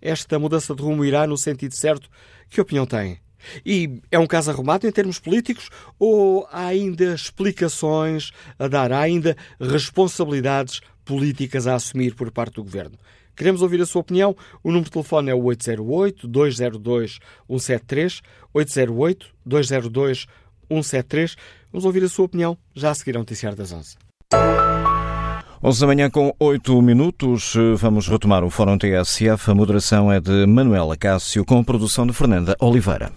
Esta 0.00 0.38
mudança 0.38 0.74
de 0.74 0.82
rumo 0.82 1.04
irá 1.04 1.26
no 1.26 1.36
sentido 1.36 1.74
certo? 1.74 2.08
Que 2.48 2.60
opinião 2.60 2.86
têm? 2.86 3.18
E 3.64 4.00
é 4.10 4.18
um 4.18 4.26
caso 4.26 4.50
arrumado 4.50 4.86
em 4.86 4.92
termos 4.92 5.18
políticos 5.18 5.70
ou 5.98 6.46
há 6.50 6.66
ainda 6.66 7.14
explicações 7.14 8.32
a 8.58 8.68
dar, 8.68 8.92
há 8.92 9.00
ainda 9.00 9.36
responsabilidades 9.60 10.80
políticas 11.04 11.66
a 11.66 11.74
assumir 11.74 12.14
por 12.14 12.30
parte 12.30 12.54
do 12.54 12.64
Governo? 12.64 12.98
Queremos 13.40 13.62
ouvir 13.62 13.80
a 13.80 13.86
sua 13.86 14.02
opinião. 14.02 14.36
O 14.62 14.68
número 14.68 14.84
de 14.84 14.90
telefone 14.90 15.30
é 15.30 15.34
o 15.34 15.40
808-202-173, 15.44 18.20
808-202-173. 18.54 21.38
Vamos 21.72 21.86
ouvir 21.86 22.04
a 22.04 22.08
sua 22.10 22.26
opinião 22.26 22.58
já 22.74 22.90
a 22.90 22.94
seguir 22.94 23.16
ao 23.16 23.22
Noticiário 23.22 23.56
das 23.56 23.72
11. 23.72 23.96
11 25.64 25.80
da 25.80 25.86
manhã 25.86 26.10
com 26.10 26.36
8 26.38 26.82
minutos. 26.82 27.54
Vamos 27.78 28.06
retomar 28.08 28.44
o 28.44 28.50
Fórum 28.50 28.76
TSF. 28.76 29.50
A 29.50 29.54
moderação 29.54 30.12
é 30.12 30.20
de 30.20 30.44
Manuela 30.44 30.94
Cássio 30.94 31.42
com 31.42 31.60
a 31.60 31.64
produção 31.64 32.06
de 32.06 32.12
Fernanda 32.12 32.54
Oliveira. 32.60 33.10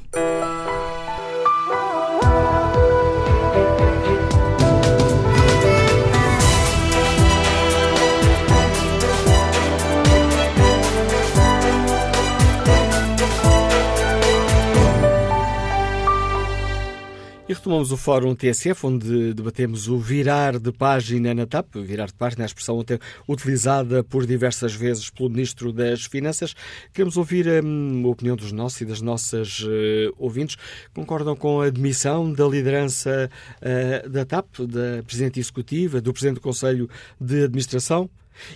Retomamos 17.54 17.92
o 17.92 17.98
Fórum 17.98 18.34
TSF, 18.34 18.88
onde 18.88 19.32
debatemos 19.34 19.88
o 19.88 20.00
virar 20.00 20.58
de 20.58 20.72
página 20.72 21.36
na 21.36 21.46
TAP. 21.46 21.76
Virar 21.76 22.08
de 22.08 22.14
página 22.14 22.44
é 22.44 22.46
a 22.46 22.48
expressão 22.48 22.84
utilizada 23.30 24.04
por 24.04 24.26
diversas 24.26 24.74
vezes 24.74 25.12
pelo 25.12 25.30
Ministro 25.30 25.72
das 25.72 26.06
Finanças. 26.06 26.56
Queremos 26.92 27.16
ouvir 27.16 27.48
hum, 27.64 28.02
a 28.06 28.10
opinião 28.10 28.36
dos 28.36 28.52
nossos 28.52 28.82
e 28.82 28.86
das 28.86 29.02
nossas 29.02 29.60
uh, 29.60 30.14
ouvintes. 30.18 30.58
Concordam 30.96 31.36
com 31.36 31.62
a 31.62 31.68
admissão 31.68 32.34
da 32.34 32.48
liderança 32.48 33.30
uh, 33.62 34.10
da 34.10 34.26
TAP, 34.26 34.62
da 34.62 35.04
Presidente 35.04 35.40
Executiva, 35.40 36.02
do 36.02 36.12
Presidente 36.12 36.36
do 36.36 36.42
Conselho 36.42 36.90
de 37.22 37.44
Administração? 37.44 38.10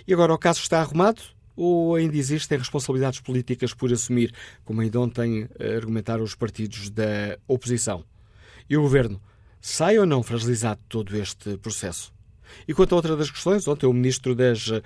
E 0.08 0.12
agora 0.12 0.34
o 0.34 0.38
caso 0.38 0.60
está 0.60 0.80
arrumado? 0.80 1.22
Ou 1.54 1.94
ainda 1.94 2.16
existem 2.16 2.58
responsabilidades 2.58 3.20
políticas 3.20 3.72
por 3.72 3.92
assumir, 3.92 4.34
como 4.64 4.80
ainda 4.80 4.98
ontem 4.98 5.48
argumentaram 5.76 6.24
os 6.24 6.34
partidos 6.34 6.90
da 6.90 7.38
oposição? 7.46 8.04
E 8.68 8.76
o 8.76 8.82
Governo 8.82 9.20
sai 9.60 9.98
ou 9.98 10.06
não 10.06 10.22
fragilizado 10.22 10.80
todo 10.88 11.16
este 11.16 11.56
processo? 11.58 12.12
E 12.66 12.74
quanto 12.74 12.92
a 12.92 12.96
outra 12.96 13.16
das 13.16 13.30
questões, 13.30 13.66
ontem 13.68 13.86
o 13.86 13.92
Ministro 13.92 14.34
das 14.34 14.68
uh, 14.68 14.82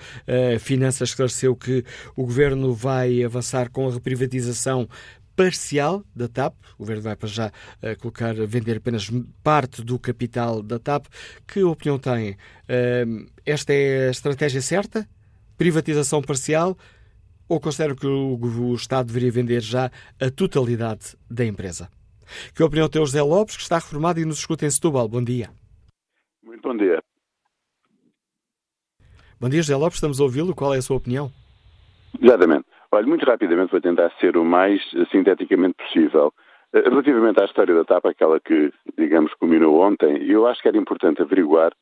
Finanças 0.58 1.10
esclareceu 1.10 1.54
que 1.54 1.84
o 2.16 2.24
Governo 2.24 2.74
vai 2.74 3.22
avançar 3.22 3.70
com 3.70 3.88
a 3.88 3.92
reprivatização 3.92 4.88
parcial 5.34 6.04
da 6.14 6.28
TAP. 6.28 6.54
O 6.74 6.78
Governo 6.78 7.02
vai 7.02 7.16
para 7.16 7.28
já 7.28 7.48
uh, 7.48 7.98
colocar, 8.00 8.34
vender 8.46 8.76
apenas 8.76 9.10
parte 9.42 9.82
do 9.82 9.98
capital 9.98 10.62
da 10.62 10.78
TAP. 10.78 11.06
Que 11.46 11.62
opinião 11.62 11.98
tem? 11.98 12.32
Uh, 12.32 13.26
esta 13.44 13.72
é 13.72 14.08
a 14.08 14.10
estratégia 14.10 14.60
certa? 14.60 15.08
Privatização 15.56 16.22
parcial? 16.22 16.76
Ou 17.48 17.60
considera 17.60 17.94
que 17.94 18.06
o, 18.06 18.38
o 18.38 18.74
Estado 18.74 19.06
deveria 19.06 19.30
vender 19.30 19.60
já 19.60 19.90
a 20.20 20.30
totalidade 20.30 21.16
da 21.30 21.44
empresa? 21.44 21.88
Que 22.54 22.62
opinião 22.62 22.88
tem 22.88 23.00
o 23.00 23.06
José 23.06 23.22
Lopes, 23.22 23.56
que 23.56 23.62
está 23.62 23.76
reformado 23.76 24.20
e 24.20 24.24
nos 24.24 24.38
escuta 24.38 24.66
em 24.66 24.70
Setúbal? 24.70 25.08
Bom 25.08 25.22
dia. 25.22 25.50
Muito 26.42 26.62
bom 26.62 26.76
dia. 26.76 27.02
Bom 29.40 29.48
dia, 29.48 29.62
José 29.62 29.76
Lopes, 29.76 29.96
estamos 29.96 30.20
a 30.20 30.22
ouvi-lo. 30.22 30.54
Qual 30.54 30.74
é 30.74 30.78
a 30.78 30.82
sua 30.82 30.96
opinião? 30.96 31.30
Exatamente. 32.20 32.64
Olha, 32.92 33.06
muito 33.06 33.24
rapidamente 33.24 33.72
vou 33.72 33.80
tentar 33.80 34.12
ser 34.20 34.36
o 34.36 34.44
mais 34.44 34.80
sinteticamente 35.10 35.74
possível. 35.74 36.32
Eh, 36.72 36.88
relativamente 36.88 37.40
à 37.40 37.44
história 37.44 37.74
da 37.74 37.84
TAP, 37.84 38.06
aquela 38.06 38.38
que, 38.38 38.72
digamos, 38.96 39.32
culminou 39.34 39.80
ontem, 39.80 40.22
eu 40.28 40.46
acho 40.46 40.60
que 40.62 40.68
era 40.68 40.76
importante 40.76 41.22
averiguar 41.22 41.72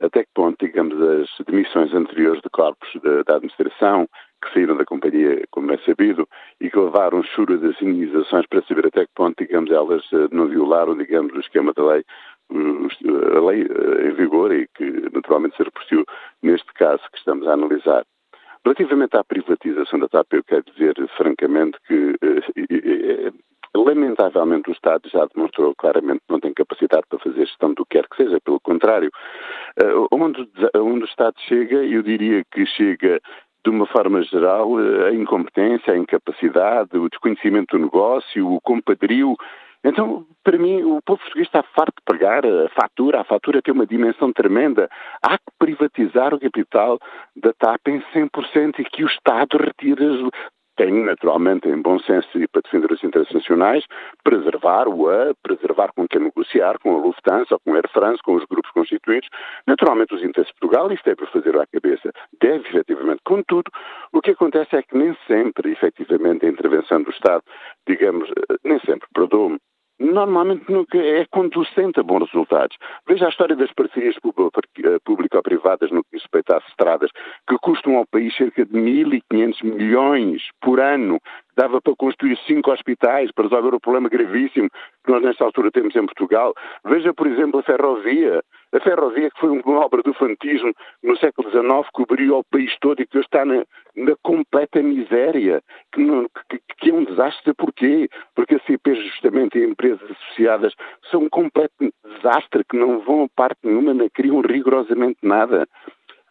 até 0.00 0.24
que 0.24 0.30
ponto, 0.34 0.64
digamos, 0.64 1.00
as 1.00 1.46
demissões 1.46 1.94
anteriores 1.94 2.42
de 2.42 2.50
corpos 2.50 2.88
da 3.26 3.36
administração, 3.36 4.06
que 4.42 4.52
saíram 4.52 4.76
da 4.76 4.84
companhia, 4.84 5.44
como 5.50 5.72
é 5.72 5.78
sabido, 5.78 6.28
e 6.60 6.70
que 6.70 6.78
levaram 6.78 7.22
churo 7.22 7.58
das 7.58 7.80
indenizações 7.80 8.46
para 8.46 8.62
saber 8.62 8.86
até 8.86 9.06
que 9.06 9.12
ponto, 9.14 9.42
digamos, 9.42 9.70
elas 9.70 10.04
eh, 10.12 10.28
não 10.30 10.48
violaram, 10.48 10.96
digamos, 10.96 11.32
o 11.34 11.40
esquema 11.40 11.72
da 11.72 11.84
lei, 11.84 12.04
a 12.50 13.40
lei 13.40 13.62
eh, 13.62 14.08
em 14.08 14.12
vigor 14.12 14.52
e 14.52 14.68
que 14.74 14.84
naturalmente 15.12 15.56
se 15.56 15.62
repercutiu 15.62 16.04
neste 16.42 16.72
caso 16.74 17.02
que 17.10 17.18
estamos 17.18 17.46
a 17.46 17.54
analisar. 17.54 18.04
Relativamente 18.64 19.16
à 19.16 19.24
privatização 19.24 19.98
da 20.00 20.08
TAP, 20.08 20.32
eu 20.32 20.44
quero 20.44 20.64
dizer 20.64 20.94
francamente 21.16 21.78
que 21.86 22.16
eh, 22.22 23.32
lamentavelmente 23.74 24.70
o 24.70 24.72
Estado 24.72 25.08
já 25.08 25.26
demonstrou 25.34 25.74
claramente 25.76 26.20
que 26.20 26.32
não 26.32 26.40
tem 26.40 26.52
capacidade 26.52 27.04
para 27.08 27.18
fazer 27.18 27.46
gestão 27.46 27.74
do 27.74 27.84
que 27.86 27.98
quer 27.98 28.08
que 28.08 28.16
seja, 28.16 28.40
pelo 28.40 28.58
contrário, 28.58 29.10
onde, 30.10 30.48
onde 30.74 31.04
o 31.04 31.04
Estado 31.04 31.34
chega, 31.40 31.84
eu 31.84 32.02
diria 32.02 32.42
que 32.50 32.64
chega 32.64 33.20
de 33.66 33.70
uma 33.70 33.86
forma 33.86 34.22
geral, 34.22 34.78
a 34.78 35.12
incompetência, 35.12 35.92
a 35.92 35.98
incapacidade, 35.98 36.96
o 36.96 37.08
desconhecimento 37.08 37.76
do 37.76 37.82
negócio, 37.82 38.48
o 38.48 38.60
compadrio. 38.60 39.36
Então, 39.82 40.24
para 40.44 40.56
mim, 40.56 40.82
o 40.82 41.02
povo 41.02 41.20
português 41.20 41.48
está 41.48 41.64
farto 41.74 41.94
de 41.96 42.04
pagar 42.04 42.46
a 42.46 42.68
fatura. 42.68 43.20
A 43.20 43.24
fatura 43.24 43.60
tem 43.60 43.74
uma 43.74 43.86
dimensão 43.86 44.32
tremenda. 44.32 44.88
Há 45.20 45.36
que 45.36 45.44
privatizar 45.58 46.32
o 46.32 46.38
capital 46.38 47.00
da 47.34 47.52
TAP 47.52 47.88
em 47.88 48.00
100% 48.14 48.78
e 48.78 48.84
que 48.84 49.02
o 49.02 49.08
Estado 49.08 49.58
retire 49.58 50.30
tenho, 50.76 51.04
naturalmente, 51.04 51.68
em 51.68 51.80
bom 51.80 51.98
senso 52.00 52.28
e 52.38 52.46
para 52.46 52.62
defender 52.62 52.92
os 52.92 53.02
interesses 53.02 53.32
nacionais, 53.32 53.84
preservar 54.22 54.88
o 54.88 55.08
A, 55.08 55.34
preservar 55.42 55.92
com 55.94 56.06
quem 56.06 56.20
negociar, 56.20 56.78
com 56.78 56.94
a 56.94 57.00
Lufthansa, 57.00 57.58
com 57.64 57.72
a 57.72 57.76
Air 57.76 57.88
France, 57.92 58.22
com 58.22 58.34
os 58.34 58.44
grupos 58.44 58.70
constituídos, 58.72 59.28
naturalmente 59.66 60.14
os 60.14 60.22
interesses 60.22 60.52
de 60.52 60.60
Portugal, 60.60 60.92
isto 60.92 61.08
é 61.08 61.14
para 61.14 61.26
fazer 61.26 61.58
à 61.58 61.66
cabeça, 61.66 62.12
deve 62.40 62.68
efetivamente. 62.68 63.20
Contudo, 63.24 63.70
o 64.12 64.20
que 64.20 64.32
acontece 64.32 64.76
é 64.76 64.82
que 64.82 64.96
nem 64.96 65.16
sempre, 65.26 65.72
efetivamente, 65.72 66.46
a 66.46 66.48
intervenção 66.48 67.02
do 67.02 67.10
Estado, 67.10 67.42
digamos, 67.86 68.28
eh, 68.30 68.56
nem 68.64 68.78
sempre, 68.80 69.08
perdoa-me, 69.14 69.58
normalmente 69.98 70.70
nunca 70.70 70.98
é 70.98 71.24
conducente 71.26 72.00
a 72.00 72.02
bons 72.02 72.26
resultados. 72.26 72.76
Veja 73.06 73.26
a 73.26 73.28
história 73.28 73.56
das 73.56 73.72
parcerias 73.72 74.16
eh, 74.16 74.98
público-privadas 75.04 75.90
no 75.90 76.04
que 76.04 76.16
respeita 76.16 76.56
às 76.56 76.66
estradas, 76.68 77.10
que 77.48 77.56
custam 77.58 77.96
ao 77.96 78.06
país 78.06 78.34
cerca 78.36 78.64
de 78.64 78.72
1.500 78.72 79.64
milhões 79.64 80.42
por 80.60 80.80
ano. 80.80 81.20
Dava 81.56 81.80
para 81.80 81.96
construir 81.96 82.38
cinco 82.46 82.70
hospitais 82.70 83.32
para 83.32 83.44
resolver 83.44 83.74
o 83.74 83.80
problema 83.80 84.08
gravíssimo 84.08 84.68
que 85.04 85.10
nós 85.10 85.22
nesta 85.22 85.44
altura 85.44 85.70
temos 85.70 85.94
em 85.96 86.04
Portugal. 86.04 86.54
Veja, 86.84 87.14
por 87.14 87.26
exemplo, 87.26 87.60
a 87.60 87.62
ferrovia. 87.62 88.42
A 88.72 88.80
ferrovia, 88.80 89.30
que 89.30 89.40
foi 89.40 89.48
uma 89.48 89.84
obra 89.84 90.02
do 90.02 90.12
fantismo 90.12 90.72
no 91.02 91.16
século 91.16 91.50
XIX, 91.50 91.88
cobriu 91.92 92.38
o 92.38 92.44
país 92.44 92.76
todo 92.80 93.00
e 93.00 93.06
que 93.06 93.16
hoje 93.16 93.26
está 93.26 93.44
na, 93.44 93.64
na 93.96 94.14
completa 94.22 94.82
miséria, 94.82 95.62
que, 95.92 96.02
não, 96.02 96.26
que, 96.50 96.60
que, 96.78 96.90
é 96.90 96.92
um 96.92 97.04
desastre. 97.04 97.54
Porquê? 97.54 98.08
Porque 98.34 98.56
a 98.56 98.60
CP, 98.60 98.94
justamente, 98.96 99.58
e 99.58 99.64
empresas 99.64 100.10
associadas 100.10 100.74
são 101.10 101.22
um 101.22 101.28
completo 101.28 101.72
desastre, 102.04 102.64
que 102.68 102.76
não 102.76 103.00
vão 103.00 103.24
a 103.24 103.28
parte 103.34 103.60
nenhuma, 103.62 103.94
não 103.94 104.08
criam 104.10 104.40
rigorosamente 104.40 105.18
nada. 105.22 105.66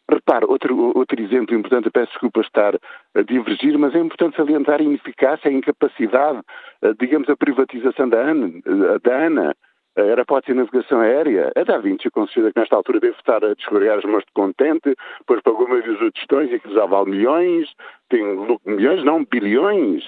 Repare, 0.10 0.46
outro, 0.46 0.92
outro 0.96 1.20
exemplo 1.20 1.56
importante, 1.56 1.90
peço 1.90 2.12
desculpa 2.12 2.42
estar 2.42 2.76
a 3.16 3.22
divergir, 3.24 3.78
mas 3.78 3.96
é 3.96 4.00
importante 4.00 4.36
salientar 4.36 4.80
a 4.80 4.84
ineficácia, 4.84 5.50
a 5.50 5.54
incapacidade, 5.54 6.42
digamos, 7.00 7.28
a 7.28 7.36
privatização 7.36 8.08
da 8.08 8.22
ANA, 8.22 8.52
da 9.04 9.26
ANA 9.26 9.56
a 9.98 10.02
Aeroportos 10.02 10.50
e 10.50 10.54
Navegação 10.54 11.00
Aérea. 11.00 11.52
A 11.56 11.64
Da 11.64 11.78
Vinci 11.78 12.10
considera 12.10 12.52
que 12.52 12.60
nesta 12.60 12.76
altura 12.76 13.00
deve 13.00 13.16
estar 13.18 13.44
a 13.44 13.54
descorregar 13.54 13.98
as 13.98 14.04
mãos 14.04 14.24
de 14.26 14.32
contente, 14.34 14.96
pois 15.26 15.42
pagou 15.42 15.68
meio 15.68 15.84
dos 15.84 16.14
tostões 16.14 16.52
e 16.52 16.60
que 16.60 16.74
já 16.74 16.86
vale 16.86 17.12
milhões, 17.12 17.74
tem 18.10 18.22
milhões, 18.66 19.04
não, 19.04 19.24
bilhões. 19.26 20.04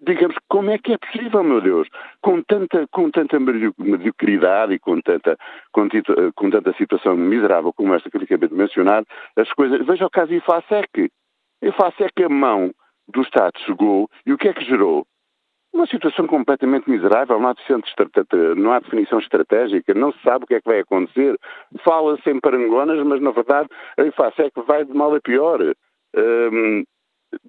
Digamos, 0.00 0.36
como 0.48 0.70
é 0.70 0.78
que 0.78 0.92
é 0.92 0.98
possível, 0.98 1.42
meu 1.42 1.60
Deus? 1.60 1.88
Com 2.20 2.42
tanta, 2.42 2.86
com 2.88 3.10
tanta 3.10 3.38
mediocridade 3.40 4.74
e 4.74 4.78
com 4.78 5.00
tanta, 5.00 5.36
com, 5.72 5.88
com 6.34 6.50
tanta 6.50 6.72
situação 6.74 7.16
miserável 7.16 7.72
como 7.72 7.94
esta 7.94 8.10
que 8.10 8.18
acabei 8.18 8.48
de 8.48 8.54
mencionar, 8.54 9.04
as 9.36 9.50
coisas. 9.52 9.84
Veja 9.86 10.06
o 10.06 10.10
caso 10.10 10.34
IFASEC. 10.34 11.10
IFASEC, 11.62 12.24
a 12.24 12.28
mão 12.28 12.70
do 13.08 13.22
Estado 13.22 13.58
chegou 13.64 14.10
e 14.26 14.32
o 14.32 14.38
que 14.38 14.48
é 14.48 14.52
que 14.52 14.64
gerou? 14.64 15.06
Uma 15.72 15.86
situação 15.86 16.26
completamente 16.26 16.88
miserável, 16.88 17.38
não 17.38 17.50
há, 17.50 17.54
não 18.56 18.72
há, 18.72 18.80
definição 18.80 19.18
estratégica, 19.18 19.92
não 19.92 20.12
se 20.12 20.18
sabe 20.22 20.44
o 20.44 20.46
que 20.46 20.54
é 20.54 20.60
que 20.60 20.68
vai 20.68 20.80
acontecer. 20.80 21.38
Fala-se 21.84 22.30
em 22.30 22.40
parangonas, 22.40 23.04
mas 23.06 23.20
na 23.20 23.30
verdade 23.30 23.68
a 23.98 24.02
IFASEC 24.02 24.52
vai 24.66 24.84
de 24.84 24.94
mal 24.94 25.14
a 25.14 25.20
pior. 25.20 25.60
Hum, 26.16 26.84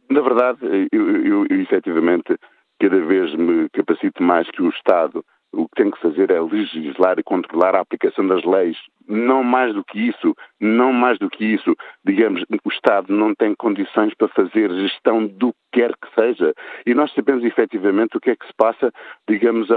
na 0.09 0.21
verdade, 0.21 0.59
eu, 0.91 1.25
eu, 1.25 1.45
eu 1.49 1.61
efetivamente 1.61 2.35
cada 2.79 2.99
vez 3.01 3.33
me 3.35 3.69
capacito 3.69 4.21
mais 4.21 4.49
que 4.51 4.61
o 4.61 4.69
Estado 4.69 5.23
o 5.53 5.67
que 5.67 5.81
tem 5.81 5.91
que 5.91 5.99
fazer 5.99 6.29
é 6.29 6.39
legislar 6.41 7.17
e 7.19 7.23
controlar 7.23 7.75
a 7.75 7.79
aplicação 7.79 8.27
das 8.27 8.43
leis. 8.43 8.77
Não 9.07 9.43
mais 9.43 9.73
do 9.73 9.83
que 9.83 9.99
isso, 9.99 10.35
não 10.59 10.91
mais 10.91 11.17
do 11.17 11.29
que 11.29 11.45
isso. 11.45 11.75
Digamos, 12.05 12.43
o 12.63 12.69
Estado 12.69 13.13
não 13.13 13.33
tem 13.33 13.55
condições 13.55 14.13
para 14.15 14.27
fazer 14.27 14.69
gestão 14.73 15.25
do 15.25 15.53
que 15.53 15.57
quer 15.81 15.93
que 15.93 16.13
seja. 16.13 16.53
E 16.85 16.93
nós 16.93 17.13
sabemos 17.13 17.43
efetivamente 17.43 18.17
o 18.17 18.19
que 18.19 18.31
é 18.31 18.35
que 18.35 18.45
se 18.45 18.53
passa, 18.55 18.91
digamos, 19.27 19.69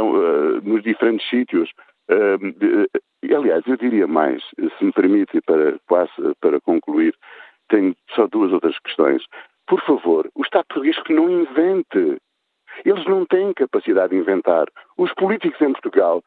nos 0.63 0.83
diferentes 0.83 1.29
sítios. 1.29 1.71
aliás, 3.23 3.65
eu 3.67 3.77
diria 3.77 4.07
mais, 4.07 4.43
se 4.79 4.85
me 4.85 4.93
permite, 4.93 5.41
para, 5.43 5.79
quase 5.87 6.13
para 6.41 6.61
concluir, 6.61 7.15
tenho 7.69 7.95
só 8.15 8.27
duas 8.27 8.53
outras 8.53 8.77
questões. 8.81 9.23
Por 9.71 9.81
favor, 9.83 10.29
o 10.35 10.43
Estado 10.43 10.65
português 10.67 11.01
que 11.05 11.15
não 11.15 11.31
invente 11.31 12.19
eles 12.85 13.05
não 13.05 13.25
têm 13.25 13.53
capacidade 13.53 14.11
de 14.11 14.17
inventar. 14.17 14.67
Os 14.99 15.13
políticos 15.15 15.61
em 15.61 15.71
Portugal 15.73 16.25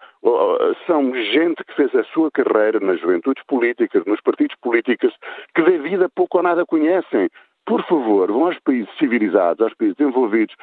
são 0.88 1.14
gente 1.14 1.62
que 1.66 1.76
fez 1.76 1.94
a 1.94 2.06
sua 2.06 2.32
carreira 2.32 2.80
nas 2.80 3.02
juventudes 3.02 3.44
políticas, 3.46 4.06
nos 4.06 4.22
partidos 4.22 4.56
políticos, 4.62 5.14
que 5.54 5.62
da 5.62 5.78
vida 5.78 6.10
pouco 6.16 6.38
ou 6.38 6.44
nada 6.44 6.66
conhecem. 6.66 7.30
Por 7.66 7.84
favor, 7.86 8.32
vão 8.32 8.46
aos 8.46 8.60
países 8.60 8.89
civilizados, 8.98 9.62
aos 9.62 9.74
países 9.74 9.98
desenvolvidos, 9.98 10.56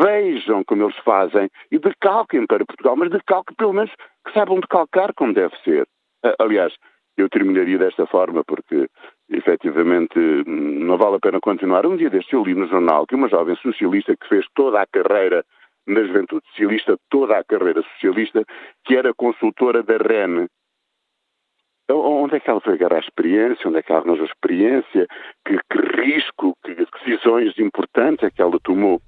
vejam 0.00 0.62
como 0.62 0.84
eles 0.84 0.96
fazem 0.98 1.50
e 1.72 1.78
decalquem 1.78 2.46
para 2.46 2.64
Portugal, 2.64 2.94
mas 2.94 3.10
decalquem 3.10 3.56
pelo 3.56 3.72
menos 3.72 3.90
que 4.24 4.32
saibam 4.32 4.60
decalcar 4.60 5.12
como 5.14 5.34
deve 5.34 5.56
ser. 5.64 5.88
Aliás, 6.38 6.72
eu 7.18 7.28
terminaria 7.28 7.78
desta 7.78 8.06
forma 8.06 8.44
porque 8.44 8.88
efetivamente 9.28 10.18
não 10.46 10.96
vale 10.96 11.16
a 11.16 11.20
pena 11.20 11.40
continuar. 11.40 11.86
Um 11.86 11.96
dia 11.96 12.10
deste 12.10 12.34
eu 12.34 12.44
li 12.44 12.54
no 12.54 12.66
jornal 12.66 13.06
que 13.06 13.14
uma 13.14 13.28
jovem 13.28 13.56
socialista 13.56 14.16
que 14.16 14.28
fez 14.28 14.46
toda 14.54 14.80
a 14.80 14.86
carreira 14.86 15.44
na 15.86 16.02
juventude 16.04 16.46
socialista, 16.50 16.96
toda 17.10 17.38
a 17.38 17.44
carreira 17.44 17.82
socialista, 17.94 18.44
que 18.84 18.94
era 18.94 19.14
consultora 19.14 19.82
da 19.82 19.96
REN. 19.96 20.46
Então, 21.84 22.00
onde 22.00 22.36
é 22.36 22.40
que 22.40 22.50
ela 22.50 22.60
foi 22.60 22.74
agarrar 22.74 22.96
a 22.96 23.00
experiência? 23.00 23.66
Onde 23.66 23.78
é 23.78 23.82
que 23.82 23.90
ela 23.90 24.02
arranjou 24.02 24.24
a 24.24 24.28
experiência? 24.28 25.06
Que, 25.46 25.58
que 25.70 26.02
risco, 26.02 26.54
que 26.62 26.74
decisões 26.74 27.58
importantes 27.58 28.24
é 28.24 28.30
que 28.30 28.42
ela 28.42 28.58
tomou? 28.62 29.00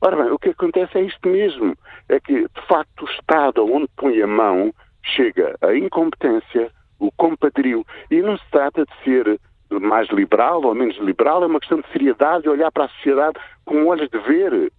Ora 0.00 0.16
bem, 0.16 0.32
o 0.32 0.38
que 0.38 0.48
acontece 0.48 0.98
é 0.98 1.02
isto 1.02 1.28
mesmo. 1.28 1.76
É 2.08 2.18
que, 2.18 2.34
de 2.34 2.66
facto, 2.66 3.02
o 3.02 3.10
Estado, 3.10 3.64
onde 3.64 3.88
põe 3.94 4.22
a 4.22 4.26
mão, 4.26 4.72
chega 5.02 5.54
a 5.60 5.76
incompetência, 5.76 6.70
o 6.98 7.10
compadrio. 7.12 7.84
E 8.10 8.20
não 8.22 8.36
se 8.36 8.44
trata 8.50 8.84
de 8.84 9.04
ser 9.04 9.40
mais 9.70 10.08
liberal 10.10 10.62
ou 10.64 10.74
menos 10.74 10.96
liberal, 10.98 11.42
é 11.42 11.46
uma 11.46 11.60
questão 11.60 11.80
de 11.80 11.88
seriedade 11.90 12.46
e 12.46 12.48
olhar 12.48 12.70
para 12.70 12.84
a 12.84 12.88
sociedade 12.88 13.38
com 13.64 13.86
olhos 13.86 14.08
de 14.08 14.18
ver. 14.18 14.72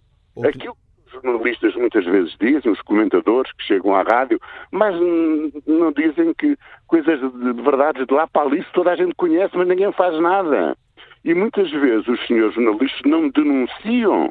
Aquilo 0.44 0.74
que 0.74 1.16
os 1.16 1.22
jornalistas 1.22 1.74
muitas 1.74 2.04
vezes 2.04 2.36
dizem, 2.40 2.70
os 2.70 2.80
comentadores 2.82 3.52
que 3.52 3.64
chegam 3.64 3.94
à 3.94 4.02
rádio, 4.02 4.40
mas 4.70 4.94
não 5.66 5.92
dizem 5.92 6.34
que 6.34 6.56
coisas 6.86 7.20
de 7.20 7.52
verdades 7.62 8.06
de 8.06 8.14
lá 8.14 8.26
para 8.26 8.46
ali 8.46 8.64
toda 8.72 8.92
a 8.92 8.96
gente 8.96 9.14
conhece, 9.14 9.56
mas 9.56 9.68
ninguém 9.68 9.92
faz 9.92 10.18
nada. 10.20 10.76
E 11.24 11.34
muitas 11.34 11.70
vezes 11.70 12.06
os 12.06 12.24
senhores 12.26 12.54
jornalistas 12.54 13.00
não 13.04 13.28
denunciam, 13.30 14.30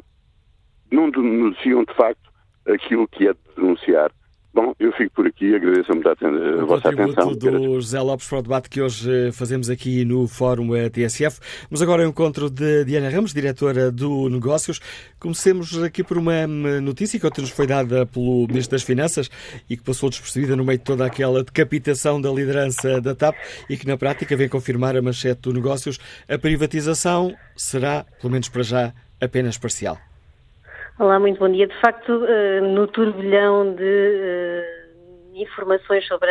não 0.90 1.10
denunciam 1.10 1.84
de 1.84 1.94
facto 1.94 2.30
aquilo 2.66 3.06
que 3.08 3.28
é 3.28 3.32
de 3.32 3.40
denunciar. 3.56 4.10
Bom, 4.56 4.74
eu 4.80 4.90
fico 4.92 5.12
por 5.16 5.26
aqui, 5.26 5.54
agradeço 5.54 5.92
muito 5.92 6.08
a, 6.08 6.12
a 6.12 6.64
o 6.64 6.66
vossa 6.66 6.88
atenção. 6.88 7.28
O 7.28 7.36
do 7.36 7.74
José 7.74 8.00
Lopes 8.00 8.26
para 8.26 8.38
o 8.38 8.42
debate 8.42 8.70
que 8.70 8.80
hoje 8.80 9.28
eh, 9.28 9.30
fazemos 9.30 9.68
aqui 9.68 10.02
no 10.02 10.26
Fórum 10.26 10.74
eh, 10.74 10.88
TSF. 10.88 11.38
Vamos 11.68 11.82
agora 11.82 12.02
ao 12.02 12.08
encontro 12.08 12.48
de 12.48 12.86
Diana 12.86 13.10
Ramos, 13.10 13.34
diretora 13.34 13.92
do 13.92 14.30
Negócios. 14.30 14.80
Comecemos 15.20 15.82
aqui 15.82 16.02
por 16.02 16.16
uma 16.16 16.46
hum, 16.46 16.80
notícia 16.80 17.20
que 17.20 17.26
ontem 17.26 17.42
nos 17.42 17.50
foi 17.50 17.66
dada 17.66 18.06
pelo 18.06 18.46
Ministro 18.48 18.70
das 18.70 18.82
Finanças 18.82 19.30
e 19.68 19.76
que 19.76 19.82
passou 19.82 20.08
despercebida 20.08 20.56
no 20.56 20.64
meio 20.64 20.78
de 20.78 20.84
toda 20.84 21.04
aquela 21.04 21.44
decapitação 21.44 22.18
da 22.18 22.30
liderança 22.30 22.98
da 22.98 23.14
TAP 23.14 23.36
e 23.68 23.76
que 23.76 23.86
na 23.86 23.98
prática 23.98 24.34
vem 24.38 24.48
confirmar 24.48 24.96
a 24.96 25.02
manchete 25.02 25.42
do 25.42 25.52
Negócios. 25.52 25.98
A 26.26 26.38
privatização 26.38 27.36
será, 27.54 28.06
pelo 28.22 28.32
menos 28.32 28.48
para 28.48 28.62
já, 28.62 28.94
apenas 29.20 29.58
parcial. 29.58 29.98
Olá, 30.98 31.20
muito 31.20 31.38
bom 31.38 31.50
dia. 31.50 31.66
De 31.66 31.78
facto, 31.78 32.24
eh, 32.24 32.58
no 32.62 32.86
turbilhão 32.86 33.74
de 33.74 33.84
eh, 33.84 34.85
informações 35.42 36.06
sobre 36.06 36.30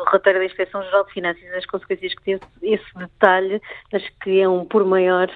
o 0.00 0.04
relatório 0.04 0.40
da 0.40 0.46
Inspeção-Geral 0.46 1.04
de 1.04 1.12
Finanças 1.12 1.42
e 1.42 1.54
as 1.54 1.66
consequências 1.66 2.14
que 2.14 2.22
teve 2.22 2.40
esse 2.62 2.98
detalhe, 2.98 3.60
mas 3.92 4.02
que 4.22 4.40
é 4.40 4.48
um 4.48 4.64
por 4.64 4.84
maior, 4.84 5.28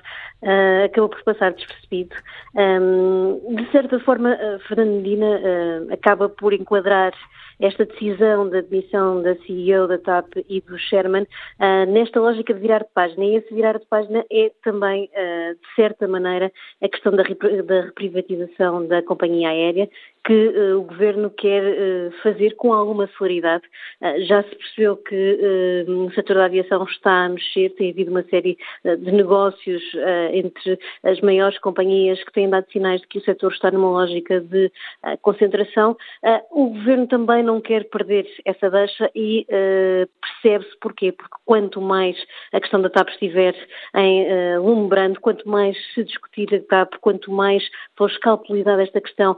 uh, 0.42 0.84
acabou 0.84 1.09
por 1.09 1.22
passar 1.24 1.52
despercebido. 1.52 2.14
Um, 2.54 3.57
de 3.57 3.70
certa 3.70 3.98
forma, 4.00 4.34
uh, 4.34 4.59
Fernando 4.66 4.96
Medina 4.96 5.26
uh, 5.26 5.92
acaba 5.92 6.28
por 6.28 6.52
enquadrar 6.52 7.12
esta 7.61 7.84
decisão 7.86 8.48
da 8.48 8.61
demissão 8.61 9.22
da 9.22 9.34
CEO 9.36 9.88
da 9.88 9.98
TAP 9.98 10.36
e 10.48 10.61
do 10.61 10.78
Sherman 10.78 11.22
uh, 11.22 11.90
nesta 11.90 12.20
lógica 12.20 12.52
de 12.52 12.61
virar 12.61 12.82
de 12.82 12.90
página. 12.92 13.24
E 13.24 13.36
esse 13.36 13.54
virar 13.54 13.78
de 13.78 13.86
página 13.86 14.24
é 14.30 14.50
também, 14.62 15.04
uh, 15.04 15.54
de 15.54 15.74
certa 15.74 16.07
maneira, 16.07 16.52
a 16.82 16.88
questão 16.88 17.12
da, 17.12 17.22
da 17.22 17.80
reprivatização 17.82 18.86
da 18.86 19.02
companhia 19.02 19.48
aérea, 19.48 19.88
que 20.26 20.48
uh, 20.48 20.80
o 20.80 20.82
governo 20.82 21.30
quer 21.30 21.62
uh, 21.62 22.12
fazer 22.20 22.56
com 22.56 22.72
alguma 22.72 23.08
celeridade. 23.16 23.62
Uh, 24.02 24.20
já 24.24 24.42
se 24.42 24.56
percebeu 24.56 24.96
que 24.96 25.84
o 25.88 26.10
setor 26.12 26.36
da 26.36 26.46
aviação 26.46 26.82
está 26.84 27.26
a 27.26 27.28
mexer, 27.28 27.70
tem 27.70 27.90
havido 27.90 28.10
uma 28.10 28.24
série 28.24 28.58
de 28.84 29.12
negócios 29.12 29.82
entre 30.32 30.78
as 31.04 31.20
maiores 31.20 31.58
companhias 31.60 32.22
que 32.24 32.32
têm 32.32 32.50
dado 32.50 32.66
sinais 32.72 33.00
de 33.00 33.06
que 33.06 33.18
o 33.18 33.22
setor 33.22 33.52
está 33.52 33.70
numa 33.70 33.88
lógica 33.88 34.40
de 34.40 34.70
concentração. 35.22 35.96
o 36.50 36.70
governo 36.70 37.06
também 37.06 37.42
não 37.42 37.60
quer 37.60 37.84
perder 37.84 38.26
essa 38.44 38.70
deixa 38.70 39.10
e 39.14 39.46
percebe-se 39.46 40.76
porquê, 40.80 41.12
porque 41.12 41.36
quanto 41.44 41.80
mais 41.80 42.16
a 42.52 42.60
questão 42.60 42.80
da 42.80 42.90
TAP 42.90 43.08
estiver 43.10 43.54
em 43.94 44.26
uh, 44.58 44.86
brando, 44.86 45.20
quanto 45.20 45.48
mais 45.48 45.76
se 45.94 46.04
discutir 46.04 46.54
a 46.54 46.60
TAP, 46.60 46.94
quanto 47.00 47.30
mais 47.30 47.62
for 47.96 48.10
escalpelizada 48.10 48.82
esta 48.82 49.00
questão, 49.00 49.36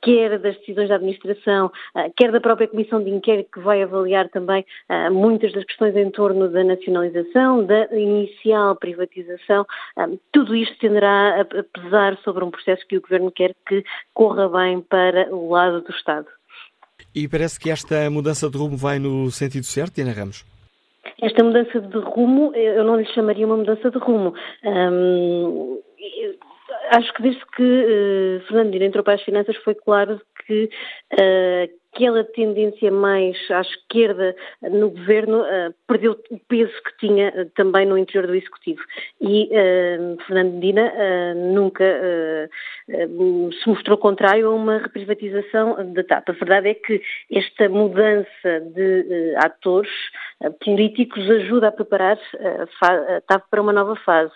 quer 0.00 0.21
quer 0.22 0.38
das 0.38 0.56
decisões 0.58 0.88
da 0.88 0.96
administração, 0.96 1.70
ah, 1.94 2.08
quer 2.16 2.30
da 2.30 2.40
própria 2.40 2.68
comissão 2.68 3.02
de 3.02 3.10
inquérito 3.10 3.50
que 3.52 3.60
vai 3.60 3.82
avaliar 3.82 4.28
também 4.28 4.64
ah, 4.88 5.10
muitas 5.10 5.52
das 5.52 5.64
questões 5.64 5.96
em 5.96 6.10
torno 6.10 6.48
da 6.48 6.62
nacionalização, 6.62 7.64
da 7.64 7.86
inicial 7.96 8.76
privatização, 8.76 9.66
ah, 9.96 10.08
tudo 10.32 10.54
isto 10.54 10.78
tenderá 10.78 11.40
a 11.40 11.44
pesar 11.44 12.16
sobre 12.18 12.44
um 12.44 12.50
processo 12.50 12.86
que 12.86 12.96
o 12.96 13.00
Governo 13.00 13.32
quer 13.32 13.54
que 13.66 13.84
corra 14.14 14.48
bem 14.48 14.80
para 14.80 15.34
o 15.34 15.50
lado 15.50 15.80
do 15.80 15.90
Estado. 15.90 16.26
E 17.14 17.28
parece 17.28 17.58
que 17.58 17.70
esta 17.70 18.08
mudança 18.08 18.48
de 18.48 18.56
rumo 18.56 18.76
vai 18.76 18.98
no 18.98 19.30
sentido 19.30 19.64
certo, 19.64 19.96
Diana 19.96 20.12
Ramos? 20.12 20.44
Esta 21.20 21.42
mudança 21.42 21.80
de 21.80 21.98
rumo, 21.98 22.54
eu 22.54 22.84
não 22.84 22.96
lhe 22.96 23.04
chamaria 23.06 23.46
uma 23.46 23.56
mudança 23.56 23.90
de 23.90 23.98
rumo. 23.98 24.34
Hum, 24.64 25.78
acho 26.90 27.12
que 27.14 27.22
desde 27.22 27.40
que 27.56 27.62
uh, 27.62 28.46
Fernando 28.46 28.66
Medina 28.66 28.86
entrou 28.86 29.04
para 29.04 29.14
as 29.14 29.22
finanças 29.22 29.56
foi 29.58 29.74
claro 29.74 30.20
que 30.46 30.70
uh, 31.14 31.81
aquela 31.94 32.24
tendência 32.24 32.90
mais 32.90 33.36
à 33.50 33.60
esquerda 33.60 34.34
no 34.62 34.90
governo 34.90 35.42
uh, 35.42 35.74
perdeu 35.86 36.18
o 36.30 36.38
peso 36.48 36.72
que 36.84 37.06
tinha 37.06 37.28
uh, 37.28 37.50
também 37.54 37.84
no 37.86 37.98
interior 37.98 38.26
do 38.26 38.34
Executivo. 38.34 38.80
E 39.20 39.50
uh, 39.52 40.22
Fernando 40.26 40.54
Medina 40.54 40.92
nunca 41.34 41.84
se 42.86 43.68
mostrou 43.68 43.98
contrário 43.98 44.48
a 44.48 44.54
uma 44.54 44.78
reprivatização 44.78 45.92
da 45.92 46.02
TAP. 46.02 46.30
A 46.30 46.32
verdade 46.32 46.68
é 46.68 46.74
que 46.74 47.02
esta 47.30 47.68
mudança 47.68 48.60
de 48.74 49.34
atores 49.36 49.90
políticos 50.64 51.28
ajuda 51.30 51.68
a 51.68 51.72
preparar 51.72 52.18
a 52.80 53.20
TAP 53.22 53.44
para 53.50 53.62
uma 53.62 53.72
nova 53.72 53.96
fase. 53.96 54.32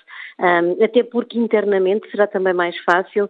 Até 0.82 1.02
porque 1.02 1.38
internamente 1.38 2.10
será 2.10 2.26
também 2.26 2.54
mais 2.54 2.76
fácil 2.84 3.28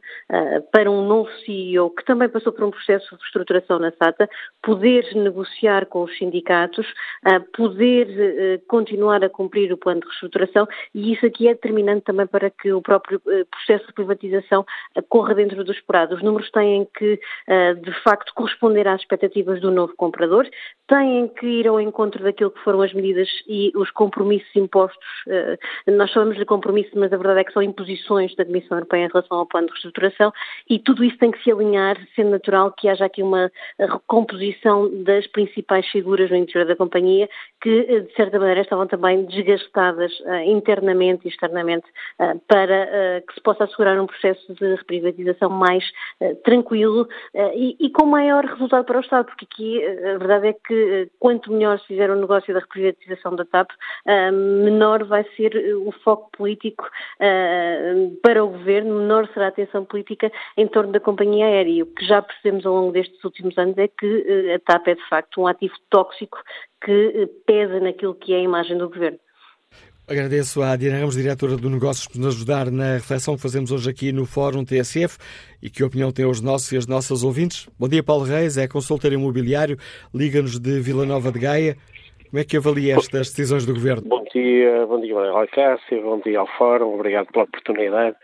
para 0.72 0.90
um 0.90 1.06
novo 1.06 1.30
CEO, 1.44 1.90
que 1.90 2.04
também 2.04 2.28
passou 2.28 2.52
por 2.52 2.64
um 2.64 2.70
processo 2.70 3.16
de 3.16 3.22
reestruturação 3.22 3.78
na 3.78 3.92
SATA, 4.16 4.28
poder 4.62 5.04
negociar 5.14 5.86
com 5.86 6.02
os 6.02 6.16
sindicatos, 6.16 6.86
uh, 7.26 7.40
poder 7.52 8.08
uh, 8.08 8.66
continuar 8.66 9.22
a 9.22 9.28
cumprir 9.28 9.72
o 9.72 9.76
plano 9.76 10.00
de 10.00 10.06
reestruturação 10.06 10.66
e 10.94 11.12
isso 11.12 11.26
aqui 11.26 11.48
é 11.48 11.54
determinante 11.54 12.04
também 12.04 12.26
para 12.26 12.50
que 12.50 12.72
o 12.72 12.80
próprio 12.80 13.20
processo 13.50 13.86
de 13.86 13.92
privatização 13.92 14.64
corra 15.08 15.34
dentro 15.34 15.62
do 15.62 15.72
esperado. 15.72 16.14
Os 16.14 16.22
números 16.22 16.50
têm 16.50 16.86
que, 16.96 17.20
de 17.82 18.02
facto, 18.02 18.32
corresponder 18.34 18.86
às 18.88 19.00
expectativas 19.00 19.60
do 19.60 19.70
novo 19.70 19.94
comprador, 19.96 20.48
têm 20.88 21.28
que 21.28 21.46
ir 21.46 21.68
ao 21.68 21.80
encontro 21.80 22.22
daquilo 22.22 22.50
que 22.50 22.62
foram 22.62 22.82
as 22.82 22.92
medidas 22.92 23.28
e 23.46 23.72
os 23.74 23.90
compromissos 23.90 24.54
impostos. 24.54 25.06
Nós 25.86 26.10
chamamos 26.10 26.36
de 26.36 26.44
compromisso 26.44 26.90
mas 26.94 27.12
a 27.12 27.16
verdade 27.16 27.40
é 27.40 27.44
que 27.44 27.52
são 27.52 27.62
imposições 27.62 28.34
da 28.36 28.44
Comissão 28.44 28.78
Europeia 28.78 29.06
em 29.06 29.08
relação 29.08 29.38
ao 29.38 29.46
plano 29.46 29.66
de 29.66 29.72
reestruturação 29.72 30.32
e 30.68 30.78
tudo 30.78 31.04
isso 31.04 31.18
tem 31.18 31.30
que 31.30 31.42
se 31.42 31.50
alinhar, 31.50 31.96
sendo 32.14 32.30
natural 32.30 32.72
que 32.72 32.88
haja 32.88 33.04
aqui 33.04 33.22
uma 33.22 33.50
recomposição 34.08 35.02
das 35.02 35.26
principais 35.26 35.86
figuras 35.88 36.30
no 36.30 36.36
interior 36.36 36.66
da 36.66 36.76
companhia 36.76 37.28
que, 37.60 37.86
eh, 37.88 38.00
de 38.00 38.14
certa 38.14 38.38
maneira, 38.38 38.60
estavam 38.60 38.86
também 38.86 39.24
desgastadas 39.24 40.12
uh, 40.20 40.34
internamente 40.46 41.26
e 41.26 41.30
externamente 41.30 41.86
uh, 42.20 42.38
para 42.46 42.84
uh, 42.84 43.26
que 43.26 43.34
se 43.34 43.40
possa 43.40 43.64
assegurar 43.64 44.00
um 44.00 44.06
processo 44.06 44.54
de 44.54 44.74
reprivatização 44.76 45.50
mais 45.50 45.84
tranquilo 46.44 47.08
e, 47.54 47.76
e, 47.80 47.90
com 47.90 48.06
maior 48.06 48.44
resultado 48.44 48.84
para 48.84 48.98
o 48.98 49.00
Estado, 49.00 49.26
porque 49.26 49.46
aqui 49.50 49.84
a 49.84 50.18
verdade 50.18 50.48
é 50.48 50.52
que 50.52 51.10
quanto 51.18 51.52
melhor 51.52 51.78
se 51.80 51.86
fizer 51.86 52.10
o 52.10 52.16
negócio 52.16 52.52
da 52.52 52.60
reprivatização 52.60 53.34
da 53.34 53.44
TAP, 53.44 53.70
menor 54.62 55.04
vai 55.04 55.24
ser 55.36 55.54
o 55.76 55.92
foco 56.04 56.30
político 56.36 56.88
para 58.22 58.44
o 58.44 58.48
governo, 58.48 59.00
menor 59.00 59.28
será 59.32 59.46
a 59.46 59.48
atenção 59.48 59.84
política 59.84 60.30
em 60.56 60.66
torno 60.66 60.92
da 60.92 61.00
companhia 61.00 61.46
aérea. 61.46 61.84
O 61.84 61.86
que 61.86 62.04
já 62.04 62.22
percebemos 62.22 62.64
ao 62.66 62.74
longo 62.74 62.92
destes 62.92 63.22
últimos 63.24 63.56
anos 63.58 63.76
é 63.78 63.88
que 63.98 64.06
uh, 64.06 64.54
a 64.54 64.58
TAP 64.58 64.88
é 64.88 64.94
de 64.94 65.08
facto 65.08 65.40
um 65.40 65.46
ativo 65.46 65.74
tóxico 65.90 66.38
que 66.84 67.06
uh, 67.08 67.28
pesa 67.46 67.80
naquilo 67.80 68.14
que 68.14 68.32
é 68.32 68.36
a 68.36 68.42
imagem 68.42 68.78
do 68.78 68.88
governo. 68.88 69.18
Agradeço 70.08 70.62
à 70.62 70.76
Diana 70.76 71.00
Ramos, 71.00 71.16
diretora 71.16 71.56
do 71.56 71.68
Negócios, 71.68 72.06
por 72.06 72.18
nos 72.20 72.36
ajudar 72.36 72.70
na 72.70 72.94
reflexão 72.94 73.34
que 73.34 73.42
fazemos 73.42 73.72
hoje 73.72 73.90
aqui 73.90 74.12
no 74.12 74.24
Fórum 74.24 74.64
TSF 74.64 75.18
e 75.60 75.68
que 75.68 75.82
opinião 75.82 76.12
têm 76.12 76.24
os 76.24 76.40
nossos 76.40 76.70
e 76.70 76.76
as 76.76 76.86
nossas 76.86 77.24
ouvintes. 77.24 77.68
Bom 77.76 77.88
dia, 77.88 78.04
Paulo 78.04 78.22
Reis, 78.22 78.56
é 78.56 78.68
consultor 78.68 79.12
imobiliário, 79.12 79.76
liga-nos 80.14 80.60
de 80.60 80.78
Vila 80.78 81.04
Nova 81.04 81.32
de 81.32 81.40
Gaia. 81.40 81.76
Como 82.30 82.40
é 82.40 82.44
que 82.44 82.56
avalia 82.56 82.94
estas 82.94 83.30
decisões 83.30 83.66
do 83.66 83.74
Governo? 83.74 84.02
Bom 84.06 84.22
dia, 84.32 84.86
bom 84.86 85.00
dia, 85.00 85.12
Manuel 85.12 85.48
Cássio, 85.48 86.00
bom 86.02 86.20
dia 86.20 86.38
ao 86.38 86.46
Fórum, 86.56 86.94
obrigado 86.94 87.26
pela 87.32 87.44
oportunidade. 87.44 88.16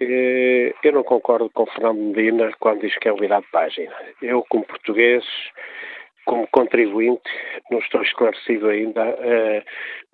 Eh, 0.00 0.72
eu 0.84 0.92
não 0.92 1.02
concordo 1.02 1.50
com 1.50 1.66
Fernando 1.66 1.98
Medina 1.98 2.52
quando 2.60 2.82
diz 2.82 2.96
que 2.98 3.08
é 3.08 3.12
unidade 3.12 3.44
de 3.46 3.50
página. 3.50 3.94
Eu, 4.22 4.44
como 4.48 4.64
português, 4.64 5.24
como 6.24 6.46
contribuinte, 6.48 7.28
não 7.70 7.80
estou 7.80 8.02
esclarecido 8.02 8.68
ainda 8.68 9.02
uh, 9.02 9.62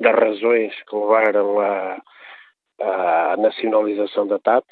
das 0.00 0.14
razões 0.14 0.74
que 0.88 0.96
levaram 0.96 1.60
à, 1.60 1.98
à 2.80 3.36
nacionalização 3.36 4.26
da 4.26 4.38
TAP, 4.38 4.64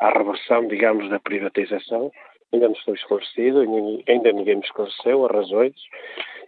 à 0.00 0.10
reversão, 0.16 0.66
digamos, 0.66 1.10
da 1.10 1.20
privatização. 1.20 2.10
ainda 2.50 2.68
não 2.68 2.74
estou 2.74 2.94
esclarecido, 2.94 3.60
ainda 3.60 4.32
ninguém 4.32 4.56
me 4.56 4.64
esclareceu 4.64 5.26
as 5.26 5.32
razões. 5.32 5.74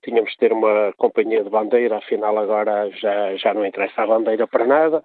Tínhamos 0.03 0.31
de 0.31 0.39
ter 0.39 0.53
uma 0.55 0.95
companhia 0.97 1.45
de 1.45 1.51
bandeira, 1.51 1.99
afinal 1.99 2.39
agora 2.39 2.89
já, 2.93 3.37
já 3.37 3.53
não 3.53 3.67
interessa 3.67 4.01
a 4.01 4.07
bandeira 4.07 4.47
para 4.47 4.67
nada 4.67 5.03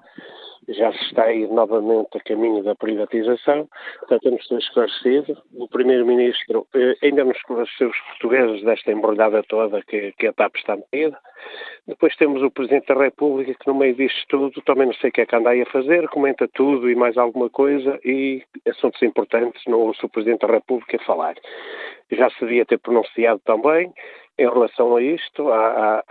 já 0.68 0.91
se 0.91 1.03
está 1.05 1.26
a 1.26 1.34
ir 1.34 1.47
novamente 1.49 2.18
a 2.18 2.20
caminho 2.22 2.63
da 2.63 2.76
privatização, 2.76 3.68
portanto, 3.99 4.30
não 4.30 4.38
estou 4.38 4.57
esclarecido. 4.57 5.38
O 5.53 5.68
Primeiro-Ministro 5.68 6.68
eh, 6.74 6.95
ainda 7.03 7.24
não 7.24 7.32
esclareceu 7.32 7.89
os 7.89 7.99
portugueses 8.01 8.63
desta 8.63 8.91
embrulhada 8.91 9.43
toda 9.43 9.82
que, 9.84 10.11
que 10.13 10.28
a 10.28 10.34
TAP 10.34 10.55
está 10.55 10.76
metida. 10.76 11.18
Depois 11.88 12.16
temos 12.16 12.41
o 12.41 12.49
Presidente 12.49 12.88
da 12.88 12.99
República 12.99 13.53
que, 13.53 13.68
no 13.68 13.76
meio 13.76 13.95
disto 13.95 14.26
tudo, 14.28 14.61
também 14.63 14.88
não 14.88 14.93
sei 14.95 15.09
o 15.09 15.13
que 15.13 15.22
é 15.22 15.26
que 15.26 15.36
anda 15.36 15.51
aí 15.51 15.61
a 15.61 15.66
fazer, 15.68 16.07
comenta 16.09 16.47
tudo 16.47 16.89
e 16.89 16.95
mais 16.95 17.18
alguma 17.18 17.49
coisa 17.49 17.99
e 18.03 18.43
assuntos 18.68 19.01
importantes 19.03 19.61
não 19.68 19.80
ouço 19.80 20.05
o 20.05 20.09
Presidente 20.09 20.41
da 20.41 20.53
República 20.53 20.97
falar. 21.05 21.36
Já 22.11 22.30
se 22.32 22.39
devia 22.39 22.66
ter 22.66 22.80
pronunciado 22.80 23.39
também 23.45 23.93
em 24.38 24.49
relação 24.49 24.95
a 24.95 25.01
isto, 25.01 25.49
a, 25.51 25.99
a 25.99 26.03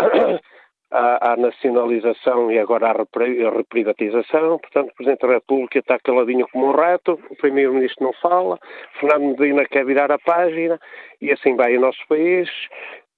à, 0.95 1.33
à, 1.33 1.37
nacionalização 1.37 2.53
e 2.53 2.59
agora 2.59 2.93
à 2.93 3.51
reprivatização. 3.51 4.59
Portanto, 4.59 4.91
o 4.91 4.95
Presidente 4.95 5.27
da 5.27 5.35
República 5.35 5.79
está 5.81 5.99
caladinho 5.99 6.47
como 6.53 6.69
um 6.69 6.71
rato, 6.71 7.19
o 7.31 7.37
Primeiro-Ministro 7.37 8.05
não 8.05 8.13
fala, 8.15 8.59
Fernando 9.01 9.39
Medina 9.39 9.65
quer 9.67 9.85
virar 9.85 10.13
a 10.13 10.19
página 10.19 10.81
e 11.21 11.33
assim 11.33 11.57
vai 11.57 11.77
o 11.77 11.81
nosso 11.81 11.99
país. 12.09 12.49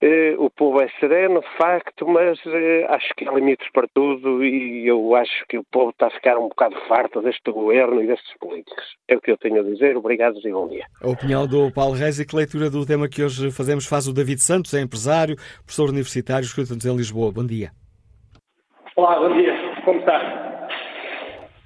Eh, 0.09 0.36
o 0.38 0.48
povo 0.48 0.80
é 0.80 0.88
sereno, 1.00 1.40
de 1.40 1.57
facto, 1.59 2.07
mas 2.07 2.38
eh, 2.46 2.86
acho 2.90 3.09
que 3.16 3.28
há 3.28 3.32
limites 3.32 3.66
para 3.72 3.88
tudo 3.92 4.44
e 4.44 4.86
eu 4.86 5.16
acho 5.16 5.44
que 5.48 5.59
o 5.59 5.64
povo 5.64 5.90
está 5.90 6.07
a 6.07 6.11
ficar 6.11 6.38
um 6.38 6.48
bocado 6.48 6.76
farto 6.86 7.20
deste 7.20 7.50
governo 7.50 8.00
e 8.00 8.07
destes 8.07 8.32
políticos. 8.38 8.84
É 9.09 9.16
o 9.16 9.20
que 9.20 9.32
eu 9.32 9.36
tenho 9.36 9.59
a 9.59 9.64
dizer. 9.64 9.96
Obrigado 9.96 10.38
e 10.44 10.52
bom 10.52 10.68
dia. 10.68 10.84
A 11.02 11.09
opinião 11.09 11.44
do 11.44 11.72
Paulo 11.72 11.94
Reis 11.94 12.20
e 12.20 12.24
que 12.24 12.36
leitura 12.36 12.70
do 12.70 12.86
tema 12.86 13.09
que 13.09 13.20
hoje 13.20 13.50
fazemos 13.50 13.84
faz 13.84 14.07
o 14.07 14.12
David 14.12 14.40
Santos, 14.40 14.72
é 14.74 14.80
empresário, 14.80 15.34
professor 15.64 15.88
universitário, 15.88 16.44
escuta-nos 16.44 16.86
em 16.86 16.96
Lisboa. 16.96 17.32
Bom 17.32 17.44
dia. 17.44 17.72
Olá, 18.94 19.18
bom 19.18 19.36
dia. 19.36 19.54
Como 19.84 19.98
está? 19.98 20.68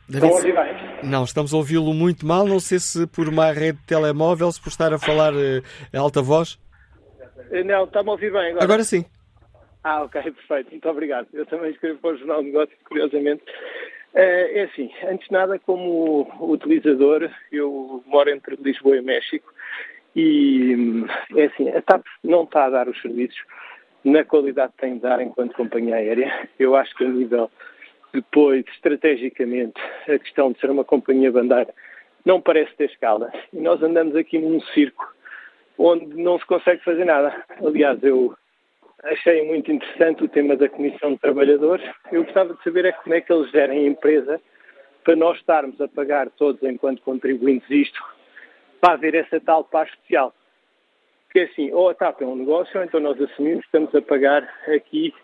David, 0.08 0.56
a 0.56 0.64
bem? 0.64 1.10
Não, 1.10 1.24
estamos 1.24 1.52
a 1.52 1.58
ouvi-lo 1.58 1.92
muito 1.92 2.24
mal. 2.24 2.46
Não 2.46 2.58
sei 2.58 2.78
se 2.78 3.06
por 3.06 3.28
uma 3.28 3.52
rede 3.52 3.78
de 3.80 3.86
telemóvel, 3.86 4.50
se 4.50 4.62
por 4.62 4.70
estar 4.70 4.94
a 4.94 4.98
falar 4.98 5.34
uh, 5.34 5.62
alta 5.94 6.22
voz. 6.22 6.58
Eh, 7.50 7.64
não, 7.64 7.84
está-me 7.84 8.08
a 8.08 8.12
ouvir 8.12 8.32
bem 8.32 8.50
agora? 8.50 8.64
Agora 8.64 8.84
sim. 8.84 9.04
Ah, 9.82 10.02
ok, 10.02 10.22
perfeito. 10.22 10.70
Muito 10.70 10.88
obrigado. 10.88 11.26
Eu 11.32 11.46
também 11.46 11.70
escrevo 11.70 11.98
para 11.98 12.10
o 12.10 12.16
Jornal 12.16 12.40
de 12.40 12.46
Negócios, 12.46 12.78
curiosamente. 12.84 13.42
Eh, 14.14 14.60
é 14.60 14.62
assim, 14.64 14.90
antes 15.04 15.26
de 15.28 15.32
nada, 15.32 15.58
como 15.58 16.28
utilizador, 16.40 17.30
eu 17.52 18.02
moro 18.06 18.30
entre 18.30 18.56
Lisboa 18.56 18.96
e 18.96 19.02
México 19.02 19.52
e 20.14 21.04
é 21.36 21.44
assim, 21.44 21.68
a 21.70 21.80
TAP 21.80 22.04
não 22.24 22.42
está 22.42 22.64
a 22.64 22.70
dar 22.70 22.88
os 22.88 23.00
serviços 23.00 23.40
na 24.04 24.24
qualidade 24.24 24.72
que 24.72 24.80
tem 24.80 24.94
de 24.94 25.00
dar 25.00 25.20
enquanto 25.20 25.54
companhia 25.54 25.96
aérea. 25.96 26.48
Eu 26.58 26.74
acho 26.74 26.94
que 26.96 27.04
a 27.04 27.08
nível, 27.08 27.50
depois, 28.12 28.64
estrategicamente, 28.74 29.80
a 30.08 30.18
questão 30.18 30.52
de 30.52 30.58
ser 30.58 30.70
uma 30.70 30.84
companhia 30.84 31.30
bandeira 31.30 31.72
não 32.24 32.40
parece 32.40 32.74
ter 32.74 32.90
escala. 32.90 33.32
E 33.52 33.58
nós 33.58 33.82
andamos 33.82 34.16
aqui 34.16 34.38
num 34.38 34.60
circo 34.60 35.14
onde 35.80 36.14
não 36.22 36.38
se 36.38 36.44
consegue 36.44 36.84
fazer 36.84 37.06
nada. 37.06 37.34
Aliás, 37.64 38.02
eu 38.02 38.36
achei 39.02 39.46
muito 39.46 39.72
interessante 39.72 40.22
o 40.22 40.28
tema 40.28 40.54
da 40.54 40.68
Comissão 40.68 41.14
de 41.14 41.18
Trabalhadores. 41.18 41.88
Eu 42.12 42.22
gostava 42.24 42.52
de 42.52 42.62
saber 42.62 42.84
é 42.84 42.92
como 42.92 43.14
é 43.14 43.20
que 43.20 43.32
eles 43.32 43.50
gerem 43.50 43.86
a 43.86 43.88
empresa 43.88 44.40
para 45.02 45.16
nós 45.16 45.38
estarmos 45.38 45.80
a 45.80 45.88
pagar 45.88 46.28
todos, 46.30 46.62
enquanto 46.62 47.00
contribuintes, 47.00 47.68
isto, 47.70 47.98
para 48.78 48.92
haver 48.94 49.14
essa 49.14 49.40
tal 49.40 49.64
paz 49.64 49.90
social. 49.92 50.34
Porque 51.24 51.40
assim, 51.40 51.72
ou 51.72 51.88
a 51.88 51.94
TAP 51.94 52.20
é 52.20 52.26
um 52.26 52.36
negócio, 52.36 52.78
ou 52.78 52.84
então 52.84 53.00
nós 53.00 53.20
assumimos 53.20 53.60
que 53.60 53.66
estamos 53.66 53.94
a 53.94 54.02
pagar 54.02 54.42
aqui 54.66 55.14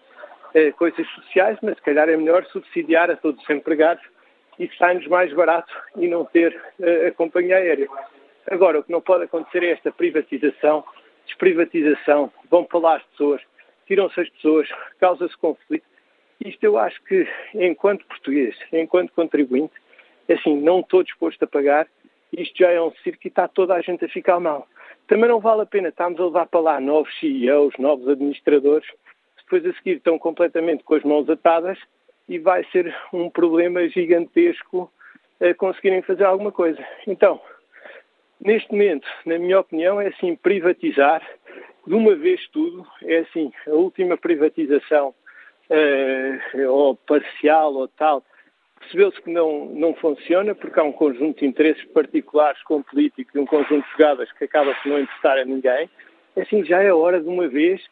eh, 0.54 0.72
coisas 0.72 1.06
sociais, 1.10 1.58
mas 1.60 1.74
se 1.74 1.82
calhar 1.82 2.08
é 2.08 2.16
melhor 2.16 2.46
subsidiar 2.46 3.10
a 3.10 3.16
todos 3.16 3.42
os 3.42 3.50
empregados 3.50 4.02
e 4.58 4.70
sai-nos 4.78 5.06
mais 5.08 5.32
barato 5.34 5.74
e 5.96 6.08
não 6.08 6.24
ter 6.24 6.58
eh, 6.80 7.08
a 7.08 7.12
companhia 7.12 7.56
aérea. 7.56 7.88
Agora, 8.50 8.78
o 8.78 8.82
que 8.82 8.92
não 8.92 9.00
pode 9.00 9.24
acontecer 9.24 9.62
é 9.62 9.72
esta 9.72 9.90
privatização, 9.90 10.84
desprivatização, 11.26 12.32
vão 12.50 12.64
para 12.64 12.78
lá 12.78 12.96
as 12.96 13.02
pessoas, 13.04 13.42
tiram-se 13.86 14.20
as 14.20 14.28
pessoas, 14.30 14.68
causa-se 15.00 15.36
conflito. 15.36 15.84
Isto 16.44 16.64
eu 16.64 16.78
acho 16.78 17.02
que, 17.04 17.26
enquanto 17.54 18.06
português, 18.06 18.56
enquanto 18.72 19.12
contribuinte, 19.12 19.74
assim, 20.30 20.60
não 20.60 20.80
estou 20.80 21.02
disposto 21.02 21.42
a 21.42 21.46
pagar, 21.46 21.88
isto 22.32 22.58
já 22.58 22.70
é 22.70 22.80
um 22.80 22.92
circo 23.02 23.20
e 23.24 23.28
está 23.28 23.48
toda 23.48 23.74
a 23.74 23.80
gente 23.80 24.04
a 24.04 24.08
ficar 24.08 24.38
mal. 24.38 24.68
Também 25.08 25.28
não 25.28 25.40
vale 25.40 25.62
a 25.62 25.66
pena 25.66 25.88
estarmos 25.88 26.20
a 26.20 26.24
levar 26.24 26.46
para 26.46 26.60
lá 26.60 26.80
novos 26.80 27.12
CEOs, 27.18 27.74
novos 27.78 28.08
administradores, 28.08 28.88
depois 29.38 29.64
a 29.64 29.72
seguir 29.74 29.98
estão 29.98 30.18
completamente 30.18 30.82
com 30.82 30.94
as 30.94 31.04
mãos 31.04 31.28
atadas 31.30 31.78
e 32.28 32.38
vai 32.38 32.64
ser 32.72 32.94
um 33.12 33.30
problema 33.30 33.88
gigantesco 33.88 34.90
a 35.40 35.54
conseguirem 35.54 36.02
fazer 36.02 36.24
alguma 36.24 36.50
coisa. 36.50 36.84
Então, 37.06 37.40
Neste 38.40 38.70
momento, 38.70 39.08
na 39.24 39.38
minha 39.38 39.60
opinião, 39.60 40.00
é 40.00 40.08
assim 40.08 40.36
privatizar 40.36 41.22
de 41.86 41.94
uma 41.94 42.14
vez 42.14 42.46
tudo. 42.48 42.86
É 43.02 43.18
assim, 43.18 43.52
a 43.66 43.72
última 43.72 44.16
privatização, 44.16 45.14
uh, 45.70 46.68
ou 46.68 46.96
parcial 46.96 47.74
ou 47.74 47.88
tal, 47.88 48.22
percebeu-se 48.78 49.20
que 49.22 49.30
não, 49.30 49.66
não 49.66 49.94
funciona 49.94 50.54
porque 50.54 50.78
há 50.78 50.82
um 50.82 50.92
conjunto 50.92 51.40
de 51.40 51.46
interesses 51.46 51.84
particulares 51.86 52.62
com 52.64 52.82
políticos 52.82 53.34
e 53.34 53.38
um 53.38 53.46
conjunto 53.46 53.84
de 53.84 53.92
jogadas 53.92 54.30
que 54.32 54.44
acaba 54.44 54.74
por 54.74 54.88
não 54.88 55.00
interessar 55.00 55.38
a 55.38 55.44
ninguém. 55.44 55.88
É 56.36 56.42
assim, 56.42 56.64
já 56.64 56.82
é 56.82 56.92
hora 56.92 57.20
de 57.20 57.28
uma 57.28 57.48
vez 57.48 57.82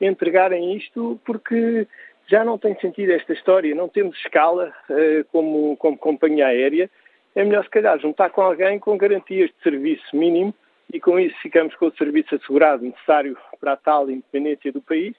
entregarem 0.00 0.74
isto 0.74 1.20
porque 1.26 1.86
já 2.26 2.42
não 2.42 2.56
tem 2.56 2.74
sentido 2.80 3.12
esta 3.12 3.34
história. 3.34 3.74
Não 3.74 3.88
temos 3.88 4.16
escala 4.16 4.72
uh, 4.88 5.24
como, 5.30 5.76
como 5.76 5.98
companhia 5.98 6.46
aérea 6.46 6.88
é 7.34 7.44
melhor 7.44 7.64
se 7.64 7.70
calhar 7.70 7.98
juntar 7.98 8.30
com 8.30 8.42
alguém 8.42 8.78
com 8.78 8.96
garantias 8.96 9.50
de 9.50 9.62
serviço 9.62 10.16
mínimo 10.16 10.54
e 10.92 11.00
com 11.00 11.18
isso 11.18 11.36
ficamos 11.40 11.74
com 11.76 11.86
o 11.86 11.96
serviço 11.96 12.34
assegurado 12.34 12.84
necessário 12.84 13.36
para 13.60 13.72
a 13.72 13.76
tal 13.76 14.10
independência 14.10 14.72
do 14.72 14.80
país 14.80 15.14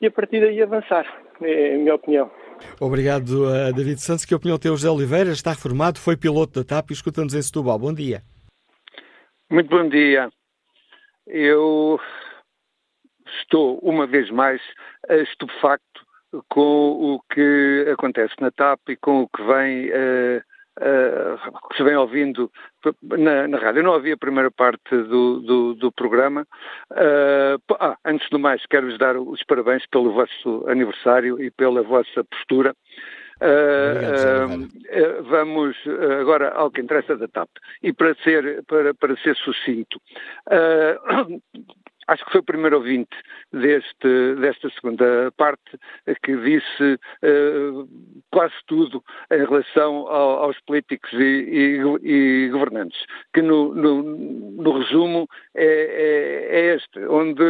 e 0.00 0.06
a 0.06 0.10
partir 0.10 0.40
daí 0.40 0.62
avançar, 0.62 1.04
é 1.42 1.74
a 1.74 1.78
minha 1.78 1.94
opinião. 1.94 2.30
Obrigado, 2.80 3.46
uh, 3.46 3.72
David 3.74 4.00
Santos. 4.00 4.24
Que 4.24 4.34
opinião 4.34 4.58
tem 4.58 4.70
o 4.70 4.76
José 4.76 4.88
Oliveira? 4.88 5.30
Está 5.30 5.50
reformado, 5.50 5.98
foi 5.98 6.16
piloto 6.16 6.62
da 6.62 6.64
TAP 6.64 6.90
e 6.90 6.94
escuta-nos 6.94 7.34
em 7.34 7.42
Setúbal. 7.42 7.78
Bom 7.78 7.92
dia. 7.92 8.22
Muito 9.50 9.68
bom 9.68 9.86
dia. 9.88 10.30
Eu 11.26 12.00
estou, 13.42 13.78
uma 13.82 14.06
vez 14.06 14.30
mais, 14.30 14.60
estupefacto 15.08 16.00
com 16.48 17.14
o 17.14 17.20
que 17.32 17.86
acontece 17.92 18.34
na 18.40 18.50
TAP 18.50 18.80
e 18.88 18.96
com 18.96 19.22
o 19.22 19.28
que 19.28 19.42
vem 19.42 19.90
uh, 19.90 20.42
uh, 20.80 21.68
que 21.68 21.76
se 21.76 21.82
vem 21.82 21.96
ouvindo 21.96 22.50
na, 23.02 23.46
na, 23.46 23.58
rádio. 23.58 23.80
Eu 23.80 23.84
não 23.84 23.92
ouvi 23.92 24.12
a 24.12 24.16
primeira 24.16 24.50
parte 24.50 24.90
do, 24.90 25.40
do, 25.40 25.74
do 25.74 25.92
programa. 25.92 26.46
Uh, 26.90 27.74
ah, 27.78 27.96
antes 28.04 28.28
de 28.28 28.38
mais, 28.38 28.64
quero-vos 28.66 28.98
dar 28.98 29.16
os 29.16 29.42
parabéns 29.44 29.86
pelo 29.86 30.12
vosso 30.12 30.64
aniversário 30.68 31.40
e 31.42 31.50
pela 31.50 31.82
vossa 31.82 32.24
postura. 32.24 32.74
Uh, 33.40 34.64
uh, 34.64 35.22
vamos 35.24 35.74
agora 36.20 36.50
ao 36.50 36.70
que 36.70 36.82
interessa 36.82 37.16
da 37.16 37.26
TAP. 37.26 37.48
E 37.82 37.92
para 37.92 38.14
ser, 38.16 38.62
para, 38.66 38.92
para 38.92 39.16
ser 39.16 39.34
sucinto, 39.36 40.00
uh, 40.48 41.40
acho 42.10 42.24
que 42.24 42.32
foi 42.32 42.40
o 42.40 42.44
primeiro 42.44 42.76
ouvinte 42.76 43.16
deste, 43.52 44.34
desta 44.40 44.68
segunda 44.70 45.32
parte 45.36 45.78
que 46.22 46.36
disse 46.36 46.98
uh, 47.22 47.88
quase 48.30 48.54
tudo 48.66 49.02
em 49.32 49.38
relação 49.38 50.08
ao, 50.08 50.44
aos 50.44 50.58
políticos 50.60 51.10
e, 51.12 51.78
e, 52.04 52.46
e, 52.46 52.48
governantes, 52.50 52.98
que 53.32 53.40
no, 53.40 53.74
no, 53.74 54.02
no 54.02 54.78
resumo 54.78 55.28
é, 55.54 55.64
é, 55.64 56.60
é, 56.60 56.74
este, 56.74 56.98
onde 57.06 57.42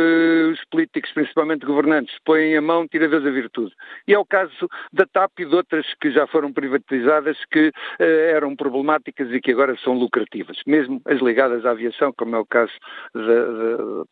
os 0.52 0.64
políticos, 0.66 1.10
principalmente 1.12 1.66
governantes, 1.66 2.14
põem 2.24 2.56
a 2.56 2.60
mão, 2.60 2.86
tira 2.86 3.08
Deus 3.08 3.26
a 3.26 3.30
virtude. 3.30 3.74
E 4.06 4.14
é 4.14 4.18
o 4.18 4.24
caso 4.24 4.68
da 4.92 5.06
TAP 5.06 5.40
e 5.40 5.46
de 5.46 5.54
outras 5.54 5.86
que 6.00 6.10
já 6.10 6.26
foram 6.26 6.52
privatizadas 6.52 7.36
que 7.50 7.68
uh, 7.68 7.72
eram 8.00 8.54
problemáticas 8.54 9.30
e 9.32 9.40
que 9.40 9.52
agora 9.52 9.76
são 9.82 9.94
lucrativas, 9.94 10.58
mesmo 10.66 11.00
as 11.06 11.20
ligadas 11.20 11.64
à 11.64 11.70
aviação, 11.70 12.12
como 12.12 12.36
é 12.36 12.38
o 12.38 12.46
caso 12.46 12.72
da 13.14 13.40
da 13.40 14.04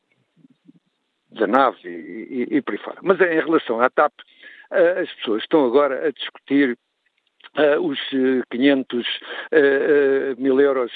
nave 1.47 1.79
e, 1.85 2.47
e, 2.51 2.57
e 2.57 2.63
por 2.63 2.73
aí 2.73 2.79
fora. 2.79 2.99
Mas 3.03 3.21
em 3.21 3.41
relação 3.41 3.81
à 3.81 3.91
TAP, 3.91 4.13
uh, 4.73 5.01
as 5.01 5.13
pessoas 5.15 5.43
estão 5.43 5.65
agora 5.65 6.07
a 6.07 6.11
discutir 6.11 6.77
uh, 7.57 7.81
os 7.81 7.99
500 8.51 9.07
uh, 9.07 10.41
mil 10.41 10.61
euros 10.61 10.93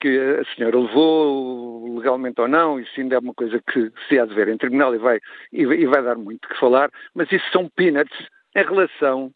que 0.00 0.18
a 0.18 0.44
senhora 0.54 0.78
levou, 0.78 1.96
legalmente 1.96 2.40
ou 2.40 2.48
não, 2.48 2.78
isso 2.78 3.00
ainda 3.00 3.16
é 3.16 3.18
uma 3.18 3.32
coisa 3.32 3.60
que 3.72 3.90
se 4.06 4.18
há 4.18 4.26
de 4.26 4.34
ver 4.34 4.48
em 4.48 4.58
tribunal 4.58 4.94
e 4.94 4.98
vai, 4.98 5.18
e 5.50 5.86
vai 5.86 6.02
dar 6.02 6.16
muito 6.16 6.46
que 6.46 6.58
falar, 6.58 6.90
mas 7.14 7.32
isso 7.32 7.50
são 7.50 7.68
peanuts 7.70 8.28
em 8.54 8.62
relação 8.62 9.32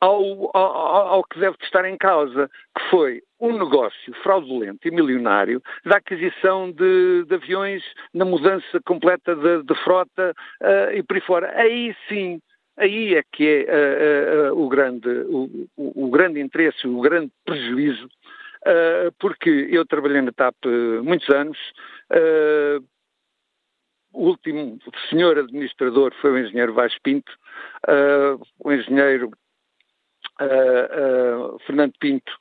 ao, 0.00 0.56
ao, 0.56 1.08
ao, 1.08 1.24
que 1.24 1.38
deve 1.38 1.56
estar 1.62 1.84
em 1.84 1.96
causa, 1.96 2.50
que 2.76 2.90
foi 2.90 3.22
um 3.40 3.58
negócio 3.58 4.14
fraudulento 4.22 4.86
e 4.86 4.90
milionário 4.90 5.62
da 5.84 5.96
aquisição 5.96 6.70
de, 6.70 7.24
de 7.24 7.34
aviões 7.34 7.82
na 8.14 8.24
mudança 8.24 8.80
completa 8.84 9.34
de, 9.34 9.62
de 9.62 9.74
frota 9.82 10.34
uh, 10.60 10.92
e 10.94 11.02
por 11.02 11.16
aí 11.16 11.20
fora. 11.22 11.52
Aí 11.56 11.96
sim, 12.08 12.40
aí 12.76 13.14
é 13.14 13.22
que 13.32 13.66
é 13.68 14.50
uh, 14.50 14.54
uh, 14.54 14.64
o, 14.64 14.68
grande, 14.68 15.08
o, 15.08 15.68
o, 15.76 16.10
grande 16.10 16.40
interesse, 16.40 16.86
o 16.86 17.00
grande 17.00 17.32
prejuízo, 17.44 18.08
porque 19.18 19.68
eu 19.70 19.86
trabalhei 19.86 20.20
na 20.20 20.32
TAP 20.32 20.56
muitos 21.02 21.28
anos, 21.30 21.56
o 24.12 24.26
último 24.26 24.78
senhor 25.08 25.38
administrador 25.38 26.12
foi 26.20 26.32
o 26.32 26.38
engenheiro 26.38 26.74
Vaz 26.74 26.92
Pinto, 26.98 27.32
o 28.58 28.72
engenheiro 28.72 29.30
Uh, 30.40 31.54
uh, 31.54 31.58
Fernando 31.66 31.92
Pinto 31.98 32.32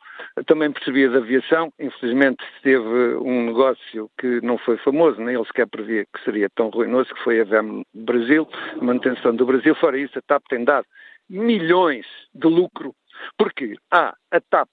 também 0.45 0.71
percebia 0.71 1.09
da 1.09 1.17
aviação, 1.17 1.71
infelizmente 1.79 2.43
teve 2.61 3.15
um 3.17 3.47
negócio 3.47 4.09
que 4.19 4.41
não 4.41 4.57
foi 4.57 4.77
famoso, 4.77 5.19
nem 5.19 5.35
ele 5.35 5.45
sequer 5.45 5.67
previa 5.67 6.05
que 6.05 6.23
seria 6.23 6.49
tão 6.49 6.69
ruinoso, 6.69 7.13
que 7.13 7.23
foi 7.23 7.41
a 7.41 7.43
VEM 7.43 7.83
Brasil, 7.93 8.47
a 8.79 8.83
manutenção 8.83 9.35
do 9.35 9.45
Brasil. 9.45 9.75
Fora 9.75 9.97
isso, 9.97 10.17
a 10.17 10.21
TAP 10.21 10.43
tem 10.49 10.63
dado 10.63 10.85
milhões 11.29 12.05
de 12.33 12.47
lucro, 12.47 12.95
porque 13.37 13.75
há 13.91 14.15
a 14.31 14.39
TAP, 14.39 14.69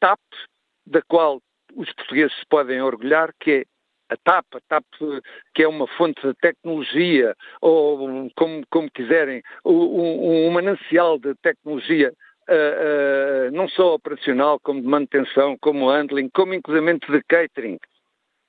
TAP, 0.00 0.20
da 0.86 1.02
qual 1.02 1.40
os 1.74 1.92
portugueses 1.92 2.36
se 2.38 2.46
podem 2.48 2.80
orgulhar, 2.80 3.32
que 3.40 3.50
é 3.50 3.64
a 4.10 4.16
TAP, 4.16 4.46
a 4.54 4.60
TAP 4.68 4.84
que 5.54 5.62
é 5.62 5.68
uma 5.68 5.86
fonte 5.86 6.20
de 6.26 6.34
tecnologia, 6.34 7.34
ou 7.60 8.30
como, 8.36 8.62
como 8.70 8.90
quiserem, 8.90 9.42
um, 9.64 10.46
um 10.46 10.50
manancial 10.50 11.18
de 11.18 11.34
tecnologia 11.42 12.12
uh, 12.48 13.50
não 13.52 13.68
só 13.68 13.94
operacional, 13.94 14.58
como 14.60 14.80
de 14.80 14.88
manutenção, 14.88 15.56
como 15.60 15.90
handling, 15.90 16.28
como 16.30 16.54
inclusivamente 16.54 17.10
de 17.10 17.22
catering. 17.22 17.78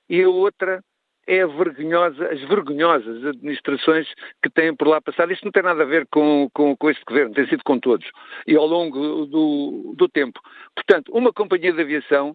E 0.08 0.22
a 0.22 0.28
outra 0.28 0.82
é 1.26 1.42
a 1.42 1.46
vergonhosa, 1.46 2.28
as 2.28 2.40
vergonhosas 2.40 3.24
administrações 3.24 4.08
que 4.42 4.50
têm 4.50 4.74
por 4.74 4.88
lá 4.88 5.00
passado. 5.00 5.32
Isto 5.32 5.44
não 5.44 5.52
tem 5.52 5.62
nada 5.62 5.82
a 5.82 5.86
ver 5.86 6.06
com, 6.10 6.48
com, 6.52 6.76
com 6.76 6.90
este 6.90 7.04
governo, 7.04 7.34
tem 7.34 7.46
sido 7.46 7.62
com 7.64 7.78
todos. 7.78 8.08
E 8.46 8.56
ao 8.56 8.66
longo 8.66 9.26
do, 9.26 9.94
do 9.96 10.08
tempo. 10.08 10.40
Portanto, 10.74 11.12
uma 11.12 11.32
companhia 11.32 11.72
de 11.72 11.80
aviação 11.80 12.34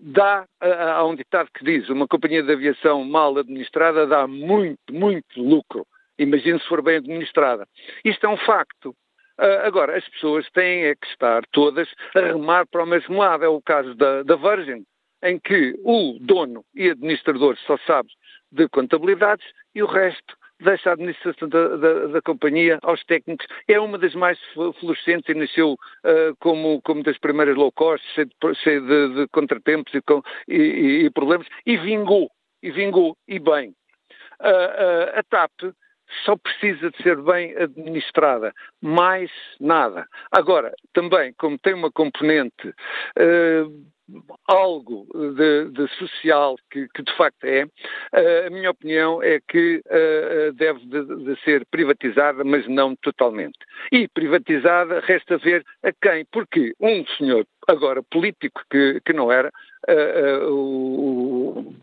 dá, 0.00 0.46
há 0.60 1.04
um 1.04 1.14
ditado 1.14 1.48
que 1.52 1.64
diz, 1.64 1.88
uma 1.88 2.06
companhia 2.06 2.42
de 2.42 2.52
aviação 2.52 3.02
mal 3.04 3.36
administrada 3.36 4.06
dá 4.06 4.26
muito, 4.26 4.92
muito 4.92 5.42
lucro. 5.42 5.86
Imagine 6.18 6.60
se 6.60 6.68
for 6.68 6.82
bem 6.82 6.96
administrada. 6.96 7.66
Isto 8.04 8.26
é 8.26 8.28
um 8.28 8.36
facto. 8.36 8.94
Uh, 9.38 9.64
agora, 9.64 9.96
as 9.96 10.08
pessoas 10.08 10.48
têm 10.50 10.84
é 10.84 10.94
que 10.96 11.06
estar 11.06 11.42
todas 11.52 11.88
a 12.14 12.20
remar 12.20 12.66
para 12.66 12.82
o 12.82 12.86
mesmo 12.86 13.18
lado. 13.18 13.44
É 13.44 13.48
o 13.48 13.62
caso 13.62 13.94
da, 13.94 14.22
da 14.24 14.34
Virgin, 14.34 14.84
em 15.22 15.38
que 15.38 15.78
o 15.84 16.18
dono 16.20 16.64
e 16.74 16.90
administrador 16.90 17.56
só 17.66 17.76
sabe 17.86 18.08
de 18.50 18.68
contabilidades 18.68 19.46
e 19.74 19.82
o 19.82 19.86
resto 19.86 20.36
deixa 20.60 20.90
a 20.90 20.92
administração 20.94 21.48
da, 21.48 21.76
da, 21.76 22.06
da, 22.06 22.22
companhia 22.22 22.78
aos 22.82 23.02
técnicos. 23.04 23.46
É 23.68 23.78
uma 23.78 23.96
das 23.96 24.14
mais 24.14 24.38
florescentes 24.80 25.28
e 25.28 25.34
nasceu 25.34 25.72
uh, 25.72 26.36
como, 26.40 26.80
como 26.82 27.02
das 27.02 27.18
primeiras 27.18 27.56
low 27.56 27.70
cost, 27.72 28.04
cheio 28.14 28.80
de, 28.80 29.08
de, 29.08 29.14
de 29.14 29.28
contratempos 29.28 29.94
e, 29.94 30.02
com, 30.02 30.22
e, 30.48 31.04
e, 31.04 31.10
problemas, 31.10 31.46
e 31.64 31.76
vingou, 31.76 32.30
e 32.62 32.70
vingou, 32.70 33.16
e 33.26 33.38
bem. 33.38 33.70
Uh, 34.40 34.44
uh, 34.44 35.18
a 35.18 35.22
TAP 35.22 35.52
só 36.24 36.36
precisa 36.36 36.90
de 36.90 37.02
ser 37.02 37.20
bem 37.22 37.56
administrada, 37.56 38.52
mais 38.80 39.30
nada. 39.60 40.06
Agora, 40.30 40.72
também, 40.92 41.32
como 41.38 41.58
tem 41.58 41.74
uma 41.74 41.90
componente 41.90 42.68
uh, 42.68 43.86
algo 44.46 45.06
de, 45.34 45.70
de 45.70 45.88
social 45.96 46.56
que, 46.70 46.88
que, 46.94 47.02
de 47.02 47.14
facto 47.16 47.44
é, 47.44 47.64
uh, 47.64 48.46
a 48.46 48.50
minha 48.50 48.70
opinião 48.70 49.22
é 49.22 49.38
que 49.46 49.82
uh, 49.86 50.52
deve 50.54 50.80
de, 50.86 51.24
de, 51.24 51.40
ser 51.42 51.66
privatizada, 51.70 52.42
mas 52.44 52.66
não 52.66 52.96
totalmente. 52.96 53.58
E 53.92 54.08
privatizada 54.08 55.00
resta 55.00 55.36
ver 55.38 55.64
a 55.82 55.92
quem, 55.92 56.24
porque 56.32 56.72
um 56.80 57.06
senhor, 57.18 57.46
agora 57.68 58.02
político 58.02 58.62
que, 58.70 59.00
que 59.04 59.12
não 59.12 59.30
era, 59.30 59.52
o, 60.50 61.74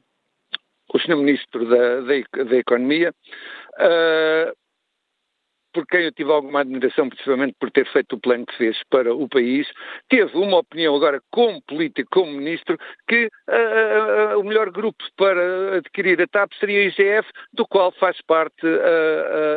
o 0.93 0.99
senhor 0.99 1.17
Ministro 1.17 1.65
da, 1.67 2.01
da, 2.01 2.43
da 2.43 2.55
Economia, 2.55 3.13
uh, 3.79 4.55
por 5.73 5.85
quem 5.87 6.03
eu 6.03 6.11
tive 6.13 6.31
alguma 6.31 6.61
admiração, 6.61 7.09
principalmente 7.09 7.55
por 7.59 7.69
ter 7.69 7.85
feito 7.91 8.15
o 8.15 8.19
plano 8.19 8.45
que 8.45 8.55
fez 8.55 8.77
para 8.89 9.13
o 9.13 9.27
país, 9.27 9.67
teve 10.09 10.37
uma 10.37 10.59
opinião 10.59 10.95
agora 10.95 11.21
como 11.31 11.61
político, 11.63 12.09
como 12.11 12.31
ministro, 12.31 12.77
que 13.09 13.25
uh, 13.25 14.35
uh, 14.35 14.39
o 14.39 14.43
melhor 14.43 14.71
grupo 14.71 15.03
para 15.17 15.77
adquirir 15.77 16.21
a 16.21 16.27
TAP 16.27 16.51
seria 16.59 16.79
a 16.79 16.83
IGF, 16.85 17.29
do 17.53 17.67
qual 17.67 17.91
faz 17.91 18.17
parte 18.25 18.65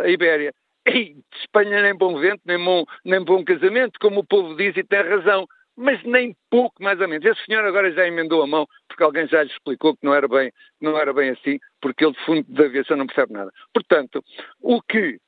a 0.05 0.09
Ibéria. 0.09 0.53
E 0.89 1.16
Espanha 1.41 1.83
nem 1.83 1.95
bom 1.95 2.18
vento, 2.18 2.41
nem 2.47 2.59
bom, 2.59 2.83
nem 3.05 3.22
bom 3.22 3.45
casamento, 3.45 3.99
como 4.01 4.20
o 4.20 4.26
povo 4.26 4.57
diz 4.57 4.76
e 4.76 4.83
tem 4.83 5.03
razão 5.03 5.47
mas 5.79 6.03
nem 6.03 6.35
pouco 6.51 6.83
mais 6.83 7.01
ou 7.01 7.07
menos. 7.07 7.24
Esse 7.24 7.45
senhor 7.45 7.64
agora 7.64 7.93
já 7.93 8.05
emendou 8.05 8.43
a 8.43 8.47
mão 8.47 8.66
porque 8.99 9.05
alguém 9.05 9.28
já 9.28 9.44
lhe 9.44 9.51
explicou 9.51 9.96
que 9.96 10.05
não 10.05 10.12
era 10.12 10.26
bem, 10.26 10.53
não 10.80 10.99
era 10.99 11.12
bem 11.12 11.30
assim, 11.30 11.61
porque 11.80 12.05
ele 12.05 12.14
de 12.14 12.24
fundo 12.24 12.44
da 12.49 12.64
aviação 12.64 12.96
não 12.96 13.07
percebe 13.07 13.32
nada. 13.32 13.53
Portanto, 13.72 14.24
o 14.61 14.82
que 14.82 15.20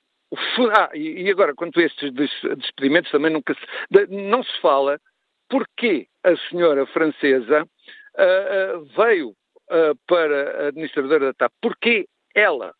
ah, 0.77 0.91
e 0.95 1.29
agora, 1.31 1.55
quanto 1.55 1.79
a 1.81 1.85
estes 1.85 2.13
despedimentos, 2.13 3.11
também 3.11 3.33
nunca 3.33 3.55
se, 3.55 4.07
não 4.09 4.43
se 4.43 4.61
fala 4.61 5.01
porque 5.49 6.07
a 6.23 6.37
senhora 6.49 6.87
francesa 6.87 7.65
uh, 7.65 8.79
uh, 8.79 8.85
veio 8.97 9.31
uh, 9.31 9.97
para 10.07 10.65
a 10.65 10.69
administradora 10.69 11.27
da 11.27 11.35
TAP, 11.35 11.53
porque 11.61 12.07
ela 12.35 12.73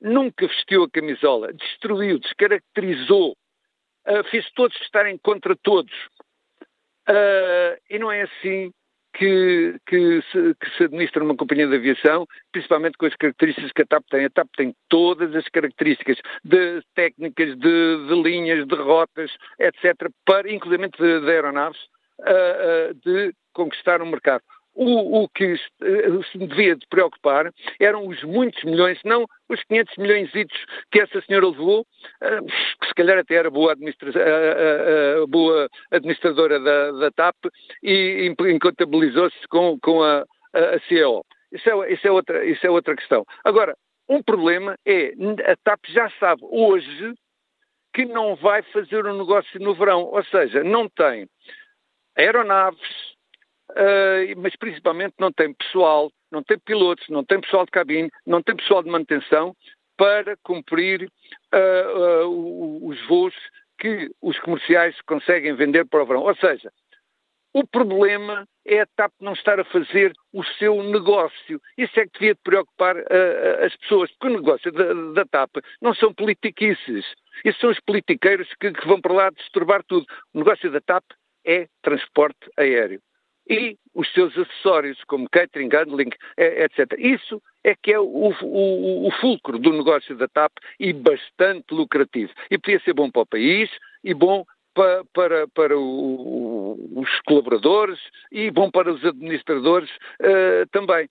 nunca 0.00 0.46
vestiu 0.46 0.84
a 0.84 0.90
camisola, 0.90 1.52
destruiu, 1.52 2.18
descaracterizou, 2.18 3.34
fez 4.30 4.50
todos 4.52 4.78
estarem 4.82 5.16
contra 5.16 5.56
todos. 5.56 5.92
E 7.88 7.98
não 7.98 8.12
é 8.12 8.22
assim 8.22 8.70
que, 9.14 9.78
que, 9.86 10.22
se, 10.30 10.54
que, 10.60 10.76
se, 10.76 10.84
administra 10.84 11.24
uma 11.24 11.36
companhia 11.36 11.66
de 11.66 11.76
aviação, 11.76 12.26
principalmente 12.52 12.98
com 12.98 13.06
as 13.06 13.14
características 13.14 13.72
que 13.72 13.82
a 13.82 13.86
TAP 13.86 14.04
tem. 14.10 14.24
A 14.24 14.30
TAP 14.30 14.48
tem 14.56 14.74
todas 14.88 15.34
as 15.34 15.48
características 15.48 16.18
de 16.44 16.82
técnicas, 16.94 17.56
de, 17.56 18.06
de 18.08 18.22
linhas, 18.22 18.66
de 18.66 18.74
rotas, 18.74 19.30
etc., 19.58 20.10
para, 20.24 20.50
inclusive 20.52 20.88
de, 20.88 21.20
de 21.20 21.30
aeronaves, 21.30 21.80
uh, 22.20 22.90
uh, 22.90 22.94
de 23.04 23.32
conquistar 23.52 24.00
o 24.02 24.04
um 24.04 24.10
mercado. 24.10 24.42
O, 24.74 25.22
o, 25.22 25.28
que 25.28 25.56
se 25.56 26.38
devia 26.38 26.74
de 26.74 26.84
preocupar 26.88 27.52
eram 27.78 28.08
os 28.08 28.22
muitos 28.24 28.62
milhões, 28.64 28.98
não 29.04 29.24
os 29.48 29.62
500 29.64 29.96
milhões 29.98 30.30
que 30.90 31.00
essa 31.00 31.20
senhora 31.22 31.46
levou, 31.46 31.86
eh, 32.20 32.40
que 32.80 32.88
se 32.88 32.94
calhar 32.94 33.18
até 33.18 33.36
era 33.36 33.50
boa, 33.50 33.72
administra 33.72 34.10
eh, 34.10 35.22
eh, 35.22 35.26
boa 35.28 35.68
administradora 35.92 36.58
da, 36.58 36.90
da 36.92 37.10
TAP 37.12 37.36
e 37.82 38.34
incontabilizou-se 38.40 39.46
com, 39.48 39.78
com 39.80 40.02
a, 40.02 40.24
a, 40.52 40.80
CEO. 40.88 41.24
Isso 41.52 41.70
é, 41.70 41.92
isso, 41.92 42.08
é 42.08 42.10
outra, 42.10 42.44
isso 42.44 42.66
é 42.66 42.70
outra 42.70 42.96
questão. 42.96 43.24
Agora, 43.44 43.76
um 44.08 44.22
problema 44.22 44.76
é, 44.84 45.12
a 45.46 45.56
TAP 45.62 45.86
já 45.88 46.10
sabe 46.18 46.42
hoje 46.42 47.14
que 47.94 48.04
não 48.04 48.34
vai 48.34 48.62
fazer 48.62 49.06
um 49.06 49.16
negócio 49.16 49.60
no 49.60 49.74
verão, 49.74 50.02
ou 50.02 50.24
seja, 50.24 50.64
não 50.64 50.88
tem 50.88 51.28
aeronaves, 52.16 53.13
uh, 53.70 54.40
mas 54.40 54.54
principalmente 54.56 55.14
não 55.18 55.32
tem 55.32 55.52
pessoal, 55.52 56.10
não 56.30 56.42
tem 56.42 56.58
pilotos, 56.58 57.08
não 57.08 57.24
tem 57.24 57.40
pessoal 57.40 57.64
de 57.64 57.70
cabine, 57.70 58.10
não 58.26 58.42
tem 58.42 58.56
pessoal 58.56 58.82
de 58.82 58.90
manutenção 58.90 59.54
para 59.96 60.36
cumprir 60.42 61.08
uh, 61.54 62.26
uh, 62.26 62.88
os 62.88 63.00
voos 63.06 63.34
que 63.78 64.10
os 64.20 64.38
comerciais 64.40 65.00
conseguem 65.02 65.54
vender 65.54 65.86
para 65.86 66.02
o 66.02 66.06
verão. 66.06 66.22
Ou 66.22 66.34
seja, 66.36 66.72
o 67.52 67.66
problema 67.66 68.46
é 68.66 68.80
a 68.80 68.86
TAP 68.96 69.12
não 69.20 69.32
estar 69.34 69.60
a 69.60 69.64
fazer 69.64 70.12
o 70.32 70.42
seu 70.58 70.82
negócio. 70.82 71.60
Isso 71.78 72.00
é 72.00 72.04
que 72.04 72.18
devia 72.18 72.34
preocupar 72.42 72.96
uh, 72.96 73.64
as 73.64 73.76
pessoas, 73.76 74.10
porque 74.12 74.34
o 74.34 74.40
negócio 74.40 74.72
da, 74.72 74.94
da, 75.12 75.24
TAP 75.24 75.56
não 75.80 75.94
são 75.94 76.12
politiquices. 76.12 77.04
Isso 77.44 77.60
são 77.60 77.70
os 77.70 77.80
politiqueiros 77.80 78.48
que, 78.60 78.72
que 78.72 78.88
vão 78.88 79.00
para 79.00 79.12
lá 79.12 79.30
disturbar 79.30 79.84
tudo. 79.84 80.06
O 80.32 80.38
negócio 80.38 80.70
da 80.70 80.80
TAP 80.80 81.04
é 81.46 81.68
transporte 81.82 82.50
aéreo 82.56 83.00
e 83.48 83.76
os 83.94 84.10
seus 84.12 84.36
acessórios, 84.36 85.02
como 85.04 85.28
catering, 85.28 85.68
handling, 85.68 86.10
eh, 86.36 86.64
etc. 86.64 86.98
Isso 86.98 87.42
é 87.62 87.74
que 87.74 87.92
é 87.92 87.98
o, 87.98 88.32
o, 88.42 89.06
o, 89.06 89.10
fulcro 89.20 89.58
do 89.58 89.72
negócio 89.72 90.16
da 90.16 90.26
TAP 90.28 90.52
e 90.80 90.92
bastante 90.92 91.72
lucrativo. 91.72 92.32
E 92.50 92.58
podia 92.58 92.80
ser 92.80 92.94
bom 92.94 93.10
para 93.10 93.22
o 93.22 93.26
país 93.26 93.70
e 94.02 94.14
bom 94.14 94.44
para, 94.74 95.04
para, 95.12 95.48
para 95.48 95.78
o, 95.78 96.76
os 96.96 97.20
colaboradores 97.20 97.98
e 98.32 98.50
bom 98.50 98.70
para 98.70 98.92
os 98.92 99.04
administradores 99.04 99.90
uh, 100.20 100.68
também. 100.72 101.08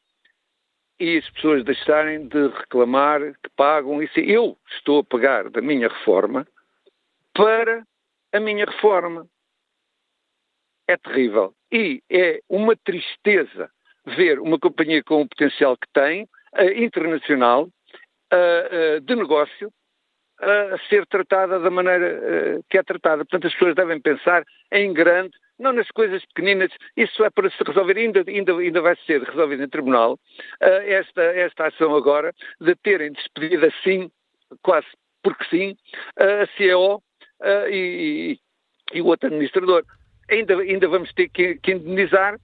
E 1.00 1.18
as 1.18 1.30
pessoas 1.32 1.64
deixarem 1.64 2.28
de 2.28 2.48
reclamar 2.48 3.22
que 3.22 3.50
pagam 3.56 4.02
isso. 4.02 4.20
Eu 4.20 4.58
estou 4.76 5.00
a 5.00 5.04
pagar 5.04 5.50
da 5.50 5.62
minha 5.62 5.88
reforma 5.88 6.46
para 7.34 7.84
a 8.32 8.40
minha 8.40 8.66
reforma. 8.66 9.28
É 10.88 10.98
terrível. 10.98 11.56
E 11.74 12.04
é 12.08 12.40
uma 12.48 12.76
tristeza 12.76 13.68
ver 14.06 14.40
uma 14.40 14.60
companhia 14.60 15.04
com 15.04 15.22
o 15.22 15.28
potencial 15.28 15.76
que 15.76 15.88
tem, 15.92 16.24
uh, 16.24 16.72
internacional, 16.76 17.64
uh, 17.64 19.02
de 19.02 19.16
negócio, 19.16 19.72
a 20.40 20.78
ser 20.90 21.06
tratada 21.08 21.60
da 21.60 21.70
maneira 21.70 22.60
que 22.70 22.78
é 22.78 22.84
tratada. 22.84 23.24
Portanto, 23.24 23.48
as 23.48 23.54
pessoas 23.54 23.76
devem 23.76 24.02
pensar 24.02 24.44
em 24.72 24.92
grande, 24.92 25.32
não 25.58 25.72
nas 25.72 25.90
coisas 25.92 26.26
pequeninas. 26.26 26.70
Isso 26.98 27.24
é 27.24 27.30
para 27.30 27.50
se 27.50 27.64
resolver, 27.66 27.98
ainda, 27.98 28.24
ainda, 28.28 28.58
ainda 28.58 28.82
vai 28.82 28.96
ser 29.06 29.24
resolvido 29.24 29.64
em 29.64 29.70
tribunal, 29.70 30.20
esta, 30.60 31.22
esta 31.22 31.68
ação 31.68 31.96
agora 31.96 32.34
de 32.60 32.76
terem 32.76 33.14
despedido 33.14 33.66
assim, 33.68 34.12
quase 34.62 34.88
porque 35.24 35.46
sim, 35.46 35.78
a 36.18 36.46
CEO 36.58 37.02
e, 37.70 38.38
e, 38.94 38.98
e 38.98 39.02
o 39.02 39.06
outro 39.06 39.28
administrador. 39.28 39.86
Ainda, 40.34 40.58
ainda 40.60 40.88
vamos 40.88 41.14
ter 41.14 41.30
que, 41.30 41.56
que 41.56 41.74
indenizar. 41.74 42.40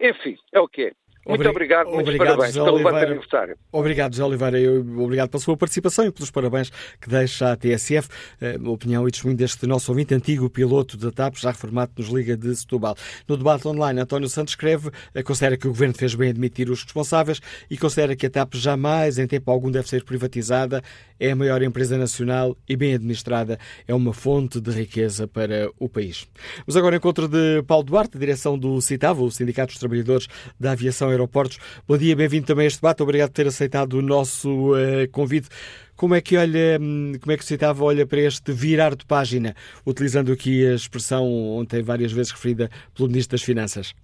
Enfim, 0.00 0.36
é 0.52 0.60
o 0.60 0.68
que 0.68 0.86
é. 0.86 1.01
Muito 1.24 1.48
obrigado, 1.48 1.86
muitos 1.86 2.14
obrigado, 2.14 2.36
parabéns 2.36 2.54
José 2.54 2.64
pelo 2.64 2.76
Oliveira. 2.76 3.06
aniversário. 3.06 3.56
Obrigado, 3.70 4.12
José 4.14 4.24
Oliveira. 4.24 4.60
Eu, 4.60 4.80
obrigado 4.98 5.30
pela 5.30 5.40
sua 5.40 5.56
participação 5.56 6.04
e 6.04 6.10
pelos 6.10 6.30
parabéns 6.30 6.70
que 7.00 7.08
deixa 7.08 7.52
à 7.52 7.56
TSF. 7.56 8.08
A 8.40 8.68
opinião 8.68 9.06
e 9.06 9.10
testemunho 9.10 9.36
deste 9.36 9.66
nosso 9.66 9.92
ouvinte, 9.92 10.12
antigo 10.14 10.50
piloto 10.50 10.96
da 10.96 11.12
TAP, 11.12 11.36
já 11.36 11.50
reformado 11.50 11.92
nos 11.96 12.08
Liga 12.08 12.36
de 12.36 12.54
Setúbal. 12.56 12.96
No 13.28 13.36
debate 13.36 13.68
online, 13.68 14.00
António 14.00 14.28
Santos 14.28 14.52
escreve, 14.52 14.90
eh, 15.14 15.22
considera 15.22 15.56
que 15.56 15.66
o 15.66 15.70
Governo 15.70 15.94
fez 15.94 16.14
bem 16.14 16.30
admitir 16.30 16.68
os 16.68 16.82
responsáveis 16.82 17.40
e 17.70 17.78
considera 17.78 18.16
que 18.16 18.26
a 18.26 18.30
TAP 18.30 18.54
jamais, 18.54 19.18
em 19.18 19.26
tempo 19.26 19.50
algum, 19.50 19.70
deve 19.70 19.88
ser 19.88 20.04
privatizada. 20.04 20.82
É 21.20 21.30
a 21.30 21.36
maior 21.36 21.62
empresa 21.62 21.96
nacional 21.96 22.56
e 22.68 22.76
bem 22.76 22.94
administrada. 22.94 23.58
É 23.86 23.94
uma 23.94 24.12
fonte 24.12 24.60
de 24.60 24.72
riqueza 24.72 25.28
para 25.28 25.70
o 25.78 25.88
país. 25.88 26.26
Mas 26.66 26.74
agora 26.74 26.96
encontro 26.96 27.28
de 27.28 27.62
Paulo 27.62 27.84
Duarte, 27.84 28.18
direção 28.18 28.58
do 28.58 28.80
CITAV, 28.80 29.22
o 29.22 29.30
Sindicato 29.30 29.72
dos 29.72 29.78
Trabalhadores 29.78 30.26
da 30.58 30.72
Aviação 30.72 31.11
Aeroportos. 31.12 31.58
Bom 31.86 31.96
dia, 31.96 32.16
bem-vindo 32.16 32.46
também 32.46 32.64
a 32.64 32.66
este 32.66 32.80
debate. 32.80 33.02
Obrigado 33.02 33.30
por 33.30 33.36
ter 33.36 33.46
aceitado 33.46 33.94
o 33.94 34.02
nosso 34.02 34.72
uh, 34.72 35.08
convite. 35.12 35.48
Como 35.96 36.14
é 36.14 36.20
que 36.20 36.36
olha, 36.36 36.78
hum, 36.80 37.12
como 37.20 37.32
é 37.32 37.36
que 37.36 37.44
o 37.44 37.46
CITAV 37.46 37.82
olha 37.82 38.06
para 38.06 38.20
este 38.20 38.50
virar 38.50 38.96
de 38.96 39.06
página, 39.06 39.54
utilizando 39.86 40.32
aqui 40.32 40.66
a 40.66 40.74
expressão 40.74 41.24
ontem 41.56 41.82
várias 41.82 42.10
vezes 42.10 42.32
referida 42.32 42.68
pelo 42.94 43.08
Ministro 43.08 43.36
das 43.36 43.42
Finanças? 43.42 43.94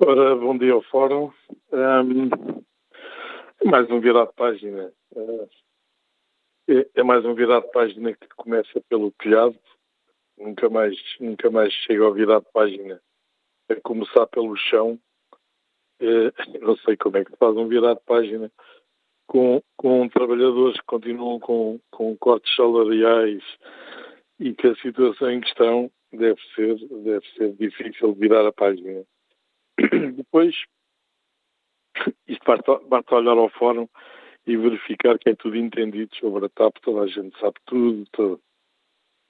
Ora, 0.00 0.34
bom 0.36 0.56
dia 0.56 0.72
ao 0.72 0.82
Fórum. 0.82 1.30
Um, 1.72 2.30
mais 3.64 3.90
um 3.90 4.00
virar 4.00 4.26
de 4.26 4.32
página. 4.34 4.92
Uh, 5.12 5.48
é, 6.68 6.86
é, 6.96 7.02
mais 7.02 7.24
um 7.24 7.34
virar 7.34 7.60
de 7.60 7.70
página 7.72 8.12
que 8.12 8.28
começa 8.36 8.80
pelo 8.88 9.10
telhado. 9.12 9.58
Nunca 10.38 10.68
mais, 10.68 10.96
nunca 11.18 11.50
mais 11.50 11.72
chega 11.72 12.04
ao 12.04 12.12
virar 12.14 12.40
de 12.40 12.46
página 12.52 13.00
a 13.68 13.74
começar 13.82 14.26
pelo 14.26 14.56
chão 14.56 14.98
eh, 16.00 16.32
não 16.60 16.76
sei 16.78 16.96
como 16.96 17.16
é 17.16 17.24
que 17.24 17.36
faz 17.36 17.56
um 17.56 17.68
virar 17.68 17.94
de 17.94 18.00
página 18.04 18.50
com, 19.28 19.62
com 19.76 20.08
trabalhadores 20.08 20.80
que 20.80 20.86
continuam 20.86 21.38
com, 21.38 21.78
com 21.90 22.16
cortes 22.16 22.54
salariais 22.56 23.42
e 24.40 24.54
que 24.54 24.66
a 24.66 24.76
situação 24.76 25.30
em 25.30 25.40
questão 25.40 25.90
deve 26.12 26.40
ser, 26.54 26.76
deve 26.88 27.26
ser 27.36 27.52
difícil 27.52 28.14
virar 28.14 28.46
a 28.46 28.52
página. 28.52 29.04
Depois, 30.16 30.54
isto 32.26 32.44
basta, 32.88 33.14
olhar 33.14 33.36
ao 33.36 33.50
fórum 33.50 33.88
e 34.46 34.56
verificar 34.56 35.18
que 35.18 35.30
é 35.30 35.34
tudo 35.34 35.56
entendido 35.56 36.14
sobre 36.16 36.46
a 36.46 36.48
TAP, 36.48 36.78
toda 36.80 37.02
a 37.02 37.06
gente 37.06 37.38
sabe 37.38 37.56
tudo. 37.66 38.06
tudo. 38.12 38.40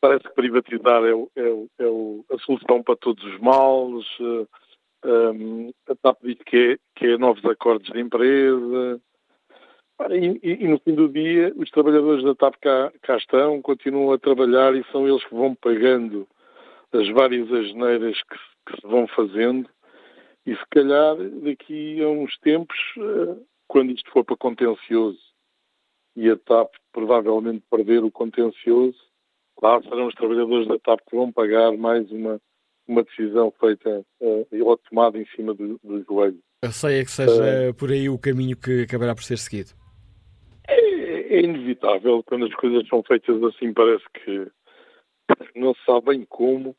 Parece 0.01 0.29
que 0.29 0.35
privatizar 0.35 1.03
é, 1.03 1.11
é, 1.11 1.49
é, 1.81 2.35
a 2.35 2.39
solução 2.39 2.85
para 2.85 2.97
todos 2.97 3.25
os 3.25 3.41
males. 3.41 4.07
Um, 5.05 5.71
a 5.89 5.95
TAP 5.95 6.19
diz 6.23 6.39
que 6.45 6.57
é, 6.57 6.79
que 6.97 7.07
é 7.07 7.19
novos 7.19 7.45
acordos 7.45 7.91
de 7.91 8.01
empresa. 8.01 9.01
E, 10.11 10.41
e, 10.43 10.65
e, 10.65 10.69
no 10.69 10.79
fim 10.81 10.95
do 10.95 11.09
dia, 11.09 11.53
os 11.57 11.71
trabalhadores 11.71 12.25
da 12.25 12.35
TAP 12.35 12.55
cá, 12.61 12.93
cá, 13.03 13.17
estão, 13.17 13.61
continuam 13.63 14.13
a 14.13 14.19
trabalhar 14.19 14.75
e 14.75 14.85
são 14.93 15.09
eles 15.09 15.25
que 15.25 15.35
vão 15.35 15.55
pagando 15.55 16.27
as 16.93 17.09
várias 17.11 17.53
asneiras 17.53 18.17
que, 18.23 18.39
que 18.67 18.81
se 18.81 18.87
vão 18.87 19.07
fazendo. 19.09 19.69
E 20.47 20.55
se 20.57 20.65
calhar, 20.71 21.17
daqui 21.43 22.03
a 22.03 22.09
uns 22.09 22.39
tempos, 22.39 22.79
eh, 22.97 23.37
quando 23.67 23.93
isto 23.93 24.11
for 24.11 24.25
para 24.25 24.37
contencioso 24.37 25.21
e 26.17 26.31
a 26.31 26.37
TAP 26.37 26.73
provavelmente 26.93 27.63
perder 27.71 28.03
o 28.03 28.11
contencioso, 28.11 28.99
lá 29.61 29.83
serão 29.83 30.07
os 30.07 30.15
trabalhadores 30.15 30.67
da 30.67 30.79
TAP 30.79 31.01
que 31.09 31.17
vão 31.17 31.31
pagar 31.31 31.77
mais 31.77 32.11
uma 32.11 32.41
uma 32.89 33.05
decisão 33.05 33.53
feita 33.61 34.05
uh, 34.21 34.65
ou 34.65 34.77
tomada 34.79 35.19
em 35.19 35.27
cima 35.37 35.55
do, 35.55 35.79
do 35.85 36.03
joelho. 36.05 36.41
Eu 36.63 36.73
sei 36.73 37.01
é 37.01 37.05
que 37.05 37.11
seja 37.11 37.71
uh, 37.71 37.75
por 37.75 37.91
aí 37.91 38.09
o 38.09 38.19
caminho 38.19 38.57
que 38.57 38.83
acabará 38.83 39.15
por 39.15 39.23
ser 39.23 39.37
seguido. 39.37 39.71
É, 40.67 41.37
é, 41.37 41.43
inevitável 41.43 42.23
quando 42.25 42.47
as 42.47 42.55
coisas 42.55 42.89
são 42.89 43.03
feitas 43.03 43.41
assim, 43.45 43.73
parece 43.73 44.05
que 44.25 44.51
não 45.55 45.75
se 45.75 45.85
sabe 45.85 46.07
bem 46.07 46.25
como. 46.29 46.75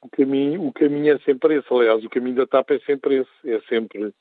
O 0.00 0.08
caminho, 0.08 0.66
o 0.66 0.72
caminho 0.72 1.14
é 1.14 1.18
sempre 1.20 1.56
esse. 1.56 1.66
Aliás, 1.72 2.04
o 2.04 2.10
caminho 2.10 2.36
da 2.36 2.46
TAP 2.46 2.70
é 2.70 2.78
sempre 2.80 3.16
esse. 3.16 3.50
É 3.50 3.60
sempre, 3.62 4.12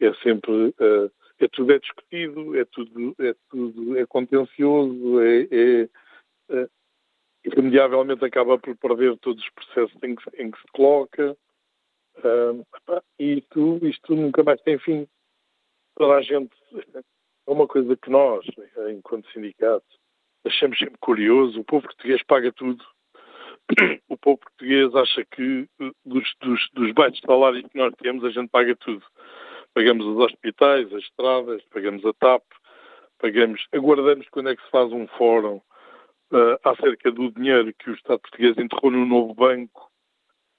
é 0.00 0.14
sempre, 0.22 0.52
uh, 0.52 1.10
é 1.38 1.48
tudo 1.48 1.72
é 1.72 1.78
discutido, 1.78 2.56
é 2.58 2.64
tudo, 2.64 3.14
é 3.18 3.34
tudo, 3.50 3.98
é 3.98 4.06
contencioso, 4.06 5.20
é, 5.20 5.48
é 5.50 5.88
irremediavelmente 7.44 8.24
acaba 8.24 8.58
por 8.58 8.76
perder 8.76 9.18
todos 9.18 9.42
os 9.42 9.50
processos 9.50 10.02
em 10.02 10.14
que, 10.14 10.42
em 10.42 10.50
que 10.50 10.58
se 10.58 10.66
coloca. 10.72 11.36
Uh, 12.16 12.64
e 13.18 13.38
isto, 13.38 13.78
isto 13.82 14.14
nunca 14.14 14.42
mais 14.42 14.60
tem 14.62 14.78
fim. 14.78 15.06
Toda 15.96 16.14
a 16.14 16.22
gente. 16.22 16.54
É 17.46 17.50
uma 17.50 17.66
coisa 17.66 17.94
que 17.96 18.10
nós, 18.10 18.44
enquanto 18.90 19.30
sindicato, 19.30 19.84
achamos 20.46 20.78
sempre 20.78 20.98
curioso. 20.98 21.60
O 21.60 21.64
povo 21.64 21.86
português 21.86 22.22
paga 22.24 22.52
tudo. 22.52 22.84
O 24.08 24.16
povo 24.16 24.38
português 24.38 24.94
acha 24.94 25.24
que 25.24 25.68
dos, 26.04 26.34
dos, 26.40 26.68
dos 26.72 26.92
baixos 26.92 27.20
salários 27.20 27.66
que 27.68 27.76
nós 27.76 27.92
temos, 27.96 28.24
a 28.24 28.30
gente 28.30 28.48
paga 28.48 28.76
tudo. 28.76 29.04
Pagamos 29.74 30.06
os 30.06 30.18
hospitais, 30.18 30.92
as 30.92 31.02
estradas, 31.02 31.62
pagamos 31.64 32.04
a 32.06 32.12
TAP, 32.12 32.42
pagamos, 33.18 33.66
aguardamos 33.72 34.28
quando 34.28 34.50
é 34.50 34.56
que 34.56 34.62
se 34.62 34.70
faz 34.70 34.92
um 34.92 35.06
fórum 35.08 35.60
uh, 36.34 36.58
acerca 36.64 37.10
do 37.10 37.30
dinheiro 37.30 37.72
que 37.78 37.90
o 37.90 37.94
Estado 37.94 38.20
português 38.20 38.56
enterrou 38.58 38.90
no 38.90 39.06
novo 39.06 39.34
banco 39.34 39.90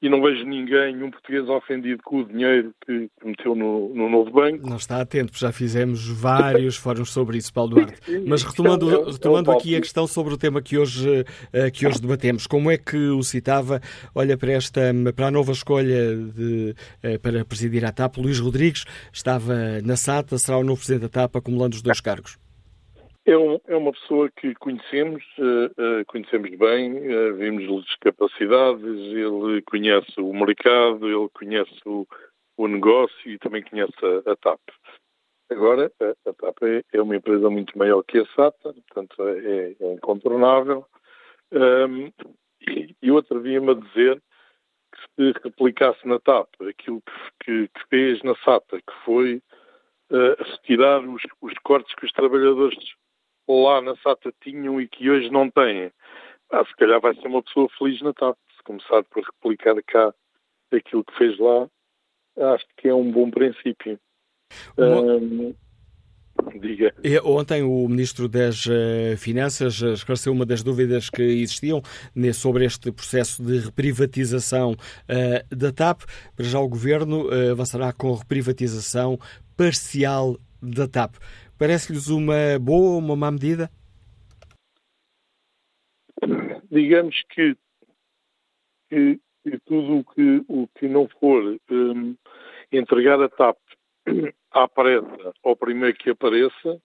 e 0.01 0.09
não 0.09 0.21
vejo 0.21 0.45
ninguém, 0.45 1.01
um 1.01 1.09
português 1.09 1.47
ofendido 1.49 2.03
com 2.03 2.19
o 2.19 2.25
dinheiro 2.25 2.73
que, 2.85 3.09
meteu 3.23 3.55
no, 3.55 3.93
no, 3.95 4.07
novo 4.07 4.29
banco. 4.29 4.67
Não 4.69 4.75
está 4.75 5.01
atento, 5.01 5.35
já 5.35 5.51
fizemos 5.51 6.07
vários 6.07 6.75
fóruns 6.77 7.11
sobre 7.11 7.37
isso, 7.37 7.51
Paulo 7.51 7.75
Duarte. 7.75 7.99
Mas 8.27 8.43
retomando, 8.43 8.87
é, 8.91 9.11
retomando 9.11 9.51
é 9.51 9.55
aqui 9.55 9.75
a 9.75 9.81
questão 9.81 10.05
sobre 10.05 10.33
o 10.33 10.37
tema 10.37 10.61
que 10.61 10.77
hoje, 10.77 11.25
eh, 11.51 11.71
que 11.71 11.87
hoje 11.87 11.99
debatemos, 11.99 12.45
como 12.45 12.69
é 12.69 12.77
que 12.77 12.97
o 12.97 13.23
citava, 13.23 13.81
olha 14.13 14.37
para 14.37 14.51
esta, 14.51 14.81
para 15.15 15.27
a 15.27 15.31
nova 15.31 15.53
escolha 15.53 16.15
de, 16.15 16.75
eh, 17.01 17.17
para 17.17 17.43
presidir 17.43 17.83
a 17.83 17.91
TAP, 17.91 18.17
Luís 18.17 18.39
Rodrigues, 18.39 18.85
estava 19.11 19.81
na 19.83 19.95
SATA, 19.95 20.37
será 20.37 20.57
o 20.57 20.63
novo 20.63 20.77
presidente 20.77 21.09
da 21.09 21.09
TAP, 21.09 21.37
acumulando 21.37 21.75
os 21.75 21.81
dois 21.81 21.99
cargos. 21.99 22.44
É, 23.27 23.35
um, 23.35 23.59
é, 23.65 23.75
uma 23.75 23.91
pessoa 23.91 24.29
que 24.29 24.53
conhecemos, 24.53 25.23
uh, 25.39 25.65
uh, 25.65 26.05
conhecemos 26.05 26.51
bem, 26.51 26.93
uh, 26.93 27.35
vimos-lhe 27.35 27.79
as 27.79 27.95
capacidades, 27.95 28.83
ele 28.83 29.63
conhece 29.63 30.21
o 30.21 30.31
mercado, 30.31 31.07
ele 31.07 31.27
conhece 31.29 31.73
o, 31.87 32.07
o 32.55 32.67
negócio 32.67 33.31
e 33.31 33.39
também 33.39 33.63
conhece 33.63 33.93
a, 34.03 34.31
a 34.31 34.35
TAP. 34.35 34.59
Agora, 35.49 35.91
a, 35.99 36.29
a 36.29 36.33
TAP 36.33 36.63
é, 36.65 36.83
é, 36.93 37.01
uma 37.01 37.15
empresa 37.15 37.49
muito 37.49 37.75
maior 37.75 38.03
que 38.03 38.19
a 38.19 38.25
SATA, 38.27 38.73
portanto 38.73 39.27
é, 39.27 39.75
é 39.79 39.93
incontornável. 39.93 40.85
Um, 41.51 42.11
e 42.61 42.95
eu 43.01 43.17
atrevia-me 43.17 43.71
a 43.71 43.73
dizer 43.73 44.21
que 44.93 45.33
se 45.33 45.39
replicasse 45.43 46.07
na 46.07 46.19
TAP 46.19 46.47
aquilo 46.61 47.01
que, 47.43 47.67
que, 47.69 47.87
fez 47.89 48.21
na 48.21 48.35
SATA, 48.35 48.77
que 48.77 48.93
foi 49.03 49.41
retirar 50.37 50.99
os, 50.99 51.23
os 51.41 51.53
cortes 51.63 51.93
que 51.95 52.05
os 52.05 52.11
trabalhadores 52.11 52.77
lá 53.47 53.81
na 53.81 53.95
SATA 53.97 54.33
tinham 54.41 54.79
e 54.81 54.87
que 54.87 55.09
hoje 55.09 55.29
não 55.29 55.49
têm. 55.49 55.91
Ah, 56.51 56.63
se 56.65 56.75
calhar 56.75 56.99
vai 57.01 57.13
ser 57.15 57.27
uma 57.27 57.43
pessoa 57.43 57.67
feliz 57.77 58.01
na 58.01 58.13
TAP, 58.13 58.37
se 58.55 58.63
começar 58.63 59.03
por 59.03 59.23
replicar 59.23 59.75
cá 59.83 60.13
aquilo 60.71 61.03
que 61.03 61.17
fez 61.17 61.37
lá, 61.39 61.67
acho 62.53 62.65
que 62.77 62.87
é 62.87 62.93
um 62.93 63.11
bom 63.11 63.29
princípio. 63.29 63.99
Um, 64.77 65.53
diga. 66.59 66.93
Ontem 67.23 67.63
o 67.63 67.87
Ministro 67.87 68.27
das 68.27 68.67
eh, 68.69 69.15
Finanças 69.17 69.81
esclareceu 69.81 70.33
uma 70.33 70.45
das 70.45 70.61
dúvidas 70.61 71.09
que 71.09 71.21
existiam 71.21 71.81
sobre 72.33 72.65
este 72.65 72.91
processo 72.91 73.43
de 73.43 73.59
reprivatização 73.59 74.73
uh, 74.73 75.55
da 75.55 75.71
TAP. 75.71 76.01
Para 76.35 76.45
já 76.45 76.59
o 76.59 76.67
Governo 76.67 77.27
uh, 77.27 77.51
avançará 77.51 77.93
com 77.93 78.13
a 78.13 78.17
reprivatização 78.17 79.17
parcial 79.55 80.37
da 80.61 80.87
TAP. 80.87 81.15
Parece-lhes 81.57 82.07
uma 82.07 82.59
boa 82.59 82.91
ou 82.91 82.99
uma 82.99 83.15
má 83.15 83.31
medida? 83.31 83.69
digamos 86.75 87.15
que, 87.29 87.55
que, 88.89 89.19
que 89.43 89.59
tudo 89.65 89.99
o 89.99 90.03
que, 90.03 90.43
o 90.47 90.67
que 90.77 90.87
não 90.87 91.07
for 91.19 91.57
um, 91.71 92.15
entregar 92.71 93.21
a 93.21 93.29
TAP 93.29 93.57
à 94.51 94.67
pressa 94.67 95.33
ao 95.43 95.55
primeiro 95.55 95.97
que 95.97 96.09
apareça, 96.09 96.81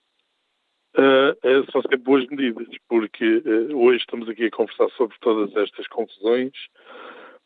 uh, 0.97 1.71
são 1.71 1.81
sempre 1.81 1.97
boas 1.97 2.25
medidas, 2.27 2.67
porque 2.87 3.37
uh, 3.37 3.77
hoje 3.77 3.99
estamos 3.99 4.29
aqui 4.29 4.45
a 4.45 4.51
conversar 4.51 4.89
sobre 4.91 5.17
todas 5.19 5.55
estas 5.57 5.87
confusões, 5.87 6.53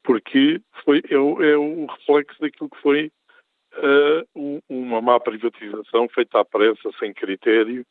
porque 0.03 0.61
foi, 0.84 1.01
é, 1.09 1.15
é 1.15 1.57
o 1.57 1.88
reflexo 1.88 2.39
daquilo 2.39 2.69
que 2.69 2.82
foi 2.82 3.11
uh, 3.78 4.61
uma 4.69 5.01
má 5.01 5.19
privatização 5.19 6.07
feita 6.09 6.39
à 6.39 6.45
pressa, 6.45 6.89
sem 6.99 7.13
critério, 7.13 7.86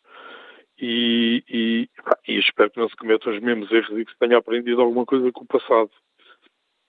e, 0.79 1.45
e, 1.49 1.89
e, 2.27 2.39
espero 2.39 2.71
que 2.71 2.81
não 2.81 2.89
se 2.89 2.97
cometam 2.97 3.33
os 3.33 3.41
mesmos 3.41 3.71
erros 3.71 3.99
e 3.99 4.05
que 4.05 4.13
se 4.13 4.19
tenha 4.19 4.39
aprendido 4.39 4.81
alguma 4.81 5.07
coisa 5.07 5.31
com 5.31 5.45
o 5.45 5.47
passado. 5.47 5.91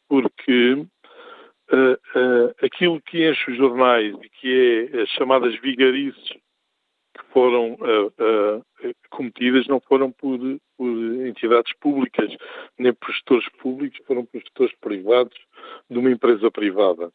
Porque 0.08 0.74
uh, 0.74 1.93
uh, 1.93 2.56
aquilo 2.64 3.02
que 3.02 3.30
enche 3.30 3.52
os 3.52 3.58
jornais 3.58 4.16
e 4.22 4.30
que 4.30 4.89
é 4.93 5.02
as 5.02 5.10
chamadas 5.10 5.56
vigarices 5.60 6.30
que 6.30 7.24
foram 7.32 7.74
uh, 7.74 8.66
cometidas 9.10 9.68
não 9.68 9.80
foram 9.80 10.12
por, 10.12 10.39
por, 10.78 10.89
entidades 11.26 11.74
públicas, 11.80 12.36
nem 12.78 12.93
por 12.93 13.12
gestores 13.12 13.48
públicos, 13.60 14.00
foram 14.06 14.26
por 14.26 14.41
gestores 14.41 14.76
privados 14.82 15.38
de 15.89 15.98
uma 15.98 16.12
empresa 16.12 16.52
privada. 16.52 17.12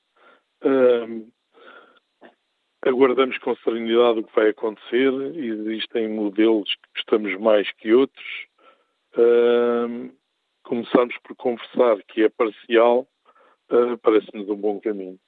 Aguardamos 2.82 3.36
com 3.38 3.54
serenidade 3.56 4.20
o 4.20 4.24
que 4.24 4.34
vai 4.34 4.48
acontecer. 4.50 5.12
Existem 5.36 6.08
modelos 6.08 6.74
que 6.74 6.88
gostamos 6.96 7.38
mais 7.38 7.70
que 7.72 7.92
outros. 7.92 8.46
Uh, 9.16 10.10
começamos 10.62 11.14
por 11.18 11.36
conversar 11.36 12.02
que 12.08 12.22
é 12.22 12.28
parcial, 12.28 13.06
uh, 13.70 13.98
parece-nos 13.98 14.48
um 14.48 14.56
bom 14.56 14.80
caminho. 14.80 15.18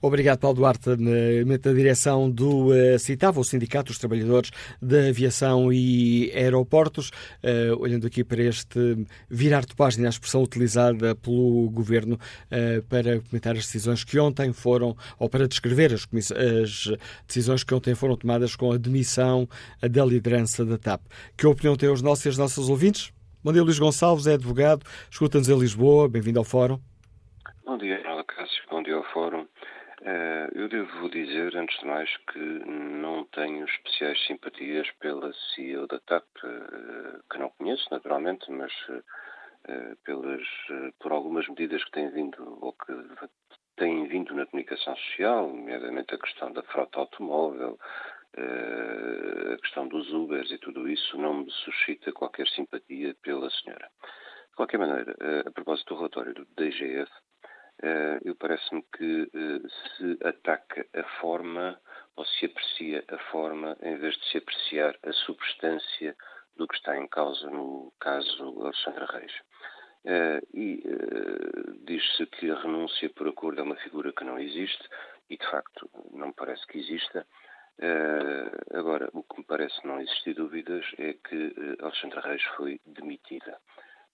Obrigado, 0.00 0.38
Paulo 0.38 0.56
Duarte, 0.56 0.90
na 0.96 1.72
direção 1.72 2.30
do 2.30 2.68
uh, 2.68 2.98
CITAV, 2.98 3.38
o 3.38 3.44
Sindicato 3.44 3.88
dos 3.88 3.98
Trabalhadores 3.98 4.50
da 4.80 5.08
Aviação 5.08 5.72
e 5.72 6.30
Aeroportos. 6.34 7.10
Uh, 7.42 7.76
olhando 7.78 8.06
aqui 8.06 8.22
para 8.22 8.42
este 8.42 9.06
virar 9.28 9.64
de 9.64 9.74
página, 9.74 10.06
a 10.06 10.10
expressão 10.10 10.42
utilizada 10.42 11.14
pelo 11.16 11.68
Governo 11.70 12.14
uh, 12.14 12.82
para 12.84 13.20
comentar 13.20 13.56
as 13.56 13.64
decisões 13.64 14.04
que 14.04 14.18
ontem 14.18 14.52
foram, 14.52 14.96
ou 15.18 15.28
para 15.28 15.48
descrever 15.48 15.92
as, 15.92 16.06
as, 16.32 16.96
decisões 17.26 17.64
que 17.64 17.74
ontem 17.74 17.94
foram 17.94 18.16
tomadas 18.16 18.54
com 18.54 18.72
a 18.72 18.76
demissão 18.76 19.48
da 19.82 20.04
liderança 20.04 20.64
da 20.64 20.78
TAP. 20.78 21.02
Que 21.36 21.46
opinião 21.46 21.76
têm 21.76 21.88
os 21.88 22.02
nossos 22.02 22.24
e 22.24 22.28
as 22.28 22.38
nossas 22.38 22.68
ouvintes? 22.68 23.12
Bom 23.42 23.52
dia, 23.52 23.62
Luís 23.62 23.78
Gonçalves, 23.78 24.26
é 24.26 24.34
advogado, 24.34 24.84
escuta-nos 25.10 25.48
em 25.48 25.58
Lisboa, 25.58 26.08
bem-vindo 26.08 26.38
ao 26.38 26.44
Fórum. 26.44 26.78
Bom 27.64 27.78
dia, 27.78 27.98
Cássio, 28.38 28.62
bom 28.70 28.82
dia 28.82 28.94
ao 28.94 29.04
Fórum. 29.12 29.46
Uh, 30.08 30.48
eu 30.54 30.70
devo 30.70 31.10
dizer, 31.10 31.54
antes 31.54 31.78
de 31.80 31.86
mais, 31.86 32.16
que 32.32 32.38
não 32.38 33.26
tenho 33.26 33.66
especiais 33.66 34.18
simpatias 34.26 34.90
pela 34.92 35.34
CEO 35.34 35.86
da 35.86 36.00
TAP, 36.00 36.24
uh, 36.44 37.22
que 37.30 37.36
não 37.36 37.50
conheço, 37.50 37.86
naturalmente, 37.90 38.50
mas 38.50 38.72
uh, 38.88 39.04
pelas, 40.04 40.46
por 40.98 41.12
algumas 41.12 41.46
medidas 41.48 41.84
que 41.84 41.90
têm 41.90 42.08
vindo 42.08 42.58
ou 42.64 42.72
que 42.72 42.94
têm 43.76 44.08
vindo 44.08 44.34
na 44.34 44.46
comunicação 44.46 44.96
social, 44.96 45.46
nomeadamente 45.46 46.14
a 46.14 46.18
questão 46.18 46.52
da 46.52 46.62
frota 46.62 47.00
automóvel, 47.00 47.78
a 48.34 49.58
questão 49.58 49.88
dos 49.88 50.10
Ubers 50.14 50.50
e 50.50 50.58
tudo 50.58 50.88
isso, 50.88 51.18
não 51.18 51.34
me 51.34 51.50
suscita 51.50 52.12
qualquer 52.12 52.46
simpatia 52.48 53.14
pela 53.20 53.50
senhora. 53.50 53.90
De 54.50 54.56
qualquer 54.56 54.78
maneira, 54.78 55.14
a 55.46 55.50
propósito 55.50 55.92
do 55.92 55.98
relatório 55.98 56.34
do 56.34 56.46
DGF, 56.56 57.10
eu 58.24 58.34
parece-me 58.34 58.82
que 58.96 59.22
uh, 59.22 59.70
se 59.70 60.18
ataca 60.24 60.86
a 60.94 61.02
forma 61.20 61.80
ou 62.16 62.24
se 62.24 62.46
aprecia 62.46 63.04
a 63.08 63.18
forma 63.30 63.76
em 63.82 63.96
vez 63.96 64.16
de 64.16 64.28
se 64.30 64.38
apreciar 64.38 64.96
a 65.04 65.12
substância 65.12 66.16
do 66.56 66.66
que 66.66 66.74
está 66.74 66.96
em 66.96 67.06
causa 67.06 67.48
no 67.48 67.92
caso 68.00 68.60
Alexandre 68.60 69.06
Reis. 69.06 69.32
Uh, 70.04 70.40
e 70.54 70.82
diz-se 71.84 72.26
que 72.26 72.50
a 72.50 72.60
renúncia 72.60 73.10
por 73.10 73.28
acordo 73.28 73.60
é 73.60 73.64
uma 73.64 73.76
figura 73.76 74.12
que 74.12 74.24
não 74.24 74.38
existe 74.38 74.88
e, 75.30 75.36
de 75.36 75.50
facto, 75.50 75.88
não 76.12 76.32
parece 76.32 76.66
que 76.66 76.78
exista. 76.78 77.26
agora, 78.74 79.08
o 79.12 79.22
que 79.22 79.38
me 79.38 79.44
parece 79.44 79.86
não 79.86 80.00
existir 80.00 80.34
dúvidas 80.34 80.84
é 80.98 81.12
que 81.12 81.54
Alexandre 81.80 82.20
Reis 82.20 82.42
foi 82.56 82.80
demitida. 82.86 83.58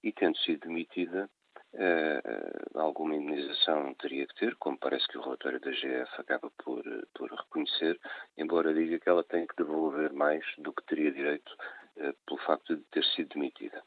E, 0.03 0.13
tendo 0.13 0.37
sido 0.39 0.67
demitida, 0.67 1.31
Uh, 1.75 2.79
alguma 2.79 3.17
indenização 3.17 3.95
teria 3.95 4.25
que 4.29 4.35
ter, 4.37 4.55
como 4.57 4.79
parece 4.79 5.09
que 5.09 5.19
o 5.19 5.21
relatório 5.21 5.59
da 5.59 5.73
GF 5.73 6.21
acaba 6.21 6.49
por, 6.63 6.85
por 7.13 7.29
reconhecer, 7.33 7.99
embora 8.39 8.73
diga 8.73 9.01
que 9.01 9.09
ela 9.09 9.25
tem 9.25 9.45
que 9.45 9.57
devolver 9.57 10.13
mais 10.13 10.45
do 10.59 10.73
que 10.73 10.85
teria 10.85 11.11
direito 11.11 11.51
uh, 11.97 12.15
pelo 12.25 12.41
facto 12.43 12.77
de 12.77 12.83
ter 12.93 13.05
sido 13.07 13.35
demitida. 13.35 13.83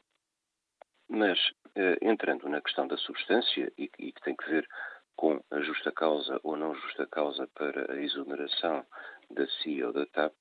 Mas, 1.08 1.38
uh, 1.48 1.96
entrando 2.02 2.46
na 2.50 2.60
questão 2.60 2.86
da 2.86 2.98
substância, 2.98 3.72
e, 3.78 3.90
e, 3.98 4.12
que 4.12 4.20
tem 4.20 4.36
que 4.36 4.50
ver 4.50 4.68
com 5.16 5.42
a 5.50 5.60
justa 5.60 5.90
causa 5.90 6.38
ou 6.42 6.58
não 6.58 6.74
justa 6.74 7.06
causa 7.06 7.48
para 7.54 7.90
a 7.90 7.96
exoneração 8.02 8.84
da 9.30 9.48
CIA 9.48 9.86
ou 9.86 9.92
da 9.94 10.04
TAP, 10.04 10.34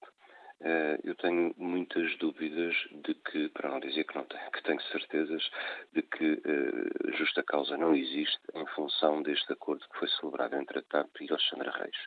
eu 1.03 1.15
tenho 1.15 1.53
muitas 1.57 2.17
dúvidas 2.17 2.75
de 2.91 3.13
que, 3.13 3.49
para 3.49 3.69
não 3.69 3.79
dizer 3.79 4.03
que 4.05 4.15
não 4.15 4.25
tenho, 4.25 4.49
que 4.51 4.63
tenho 4.63 4.81
certezas 4.81 5.49
de 5.93 6.01
que 6.01 6.33
uh, 6.33 7.17
justa 7.17 7.43
causa 7.43 7.77
não 7.77 7.95
existe 7.95 8.39
em 8.53 8.65
função 8.67 9.21
deste 9.21 9.51
acordo 9.53 9.87
que 9.89 9.99
foi 9.99 10.07
celebrado 10.09 10.55
entre 10.55 10.79
a 10.79 10.81
TAP 10.83 11.21
e 11.21 11.29
Alexandre 11.29 11.69
Reis. 11.69 11.97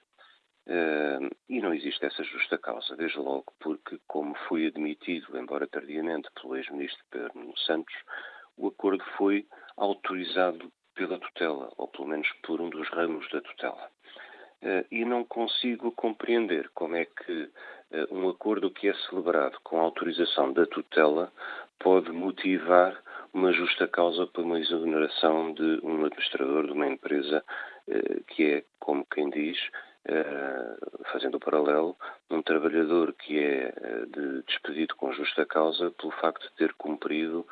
Uh, 0.67 1.31
e 1.49 1.61
não 1.61 1.73
existe 1.73 2.05
essa 2.05 2.23
justa 2.23 2.59
causa, 2.59 2.97
desde 2.97 3.19
logo 3.19 3.53
porque, 3.59 3.99
como 4.07 4.35
foi 4.49 4.67
admitido, 4.67 5.39
embora 5.39 5.67
tardiamente, 5.67 6.29
pelo 6.41 6.57
ex-ministro 6.57 7.05
Pedro 7.11 7.59
Santos, 7.67 7.95
o 8.57 8.69
acordo 8.69 9.03
foi 9.17 9.47
autorizado 9.77 10.71
pela 10.95 11.19
tutela, 11.19 11.73
ou 11.77 11.89
pelo 11.89 12.09
menos 12.09 12.31
por 12.43 12.61
um 12.61 12.69
dos 12.69 12.89
ramos 12.91 13.29
da 13.31 13.41
tutela. 13.41 13.91
E 14.91 15.07
não 15.07 15.25
consigo 15.25 15.91
compreender 15.93 16.69
como 16.75 16.95
é 16.95 17.07
que 17.07 17.51
um 18.11 18.29
acordo 18.29 18.71
que 18.71 18.89
é 18.89 18.95
celebrado 19.09 19.59
com 19.63 19.79
a 19.79 19.83
autorização 19.83 20.53
da 20.53 20.67
tutela 20.67 21.33
pode 21.79 22.11
motivar 22.13 23.01
uma 23.33 23.53
justa 23.53 23.87
causa 23.89 24.27
para 24.27 24.43
uma 24.43 24.61
exoneração 24.61 25.53
de 25.55 25.81
um 25.83 26.05
administrador 26.05 26.67
de 26.67 26.73
uma 26.73 26.87
empresa 26.87 27.45
uh, 27.89 28.25
que 28.25 28.45
é, 28.45 28.65
como 28.79 29.07
quem 29.07 29.31
diz, 29.31 29.59
fazendo 31.13 31.37
o 31.37 31.41
paralelo, 31.41 31.97
um 32.31 32.43
trabalhador 32.43 33.13
que 33.13 33.39
é 33.39 33.73
de 34.09 34.43
despedido 34.43 34.97
com 34.97 35.13
justa 35.13 35.45
causa 35.45 35.91
pelo 35.91 36.11
facto 36.13 36.49
de 36.49 36.55
ter 36.57 36.73
cumprido 36.75 37.47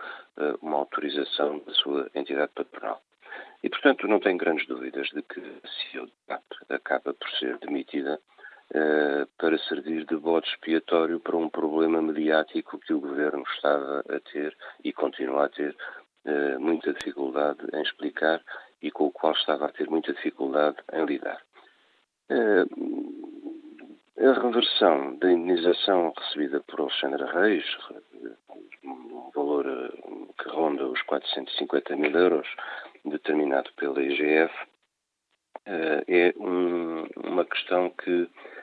uma 0.62 0.78
autorização 0.78 1.58
da 1.60 1.72
sua 1.74 2.10
entidade 2.14 2.50
patronal. 2.54 3.02
E, 3.62 3.68
portanto, 3.68 4.06
não 4.06 4.20
tenho 4.20 4.38
grandes 4.38 4.66
dúvidas 4.66 5.08
de 5.08 5.22
que 5.22 5.40
a 5.40 6.04
de 6.04 6.12
TAP 6.26 6.42
acaba 6.70 7.12
por 7.12 7.28
ser 7.38 7.58
demitida 7.58 8.18
para 9.38 9.58
servir 9.58 10.04
de 10.04 10.16
bode 10.16 10.46
expiatório 10.48 11.20
para 11.20 11.36
um 11.36 11.48
problema 11.48 12.02
mediático 12.02 12.78
que 12.78 12.92
o 12.92 13.00
governo 13.00 13.42
estava 13.54 14.00
a 14.08 14.20
ter 14.20 14.56
e 14.84 14.92
continua 14.92 15.46
a 15.46 15.48
ter 15.48 15.74
uh, 16.26 16.60
muita 16.60 16.92
dificuldade 16.92 17.60
em 17.72 17.82
explicar 17.82 18.42
e 18.82 18.90
com 18.90 19.06
o 19.06 19.10
qual 19.10 19.32
estava 19.32 19.66
a 19.66 19.72
ter 19.72 19.88
muita 19.88 20.12
dificuldade 20.12 20.76
em 20.92 21.04
lidar. 21.04 21.40
Uh, 22.30 23.18
a 24.18 24.32
reversão 24.32 25.16
da 25.16 25.30
indenização 25.30 26.12
recebida 26.18 26.60
por 26.66 26.80
Alexandre 26.80 27.24
Reis, 27.24 27.64
um 28.84 29.30
valor 29.34 29.64
que 30.42 30.48
ronda 30.48 30.86
os 30.86 31.00
450 31.02 31.96
mil 31.96 32.10
euros, 32.10 32.48
determinado 33.04 33.70
pela 33.74 34.02
IGF, 34.02 34.52
eh, 35.70 36.04
é 36.08 36.34
um, 36.38 37.06
uma 37.16 37.44
questão 37.44 37.90
que 37.90 38.22
eh, 38.22 38.57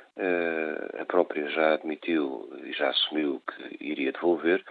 a 0.99 1.05
própria 1.05 1.49
já 1.49 1.73
admitiu 1.73 2.49
e 2.63 2.71
já 2.73 2.89
assumiu 2.89 3.41
que 3.47 3.83
iria 3.83 4.11
devolver, 4.11 4.63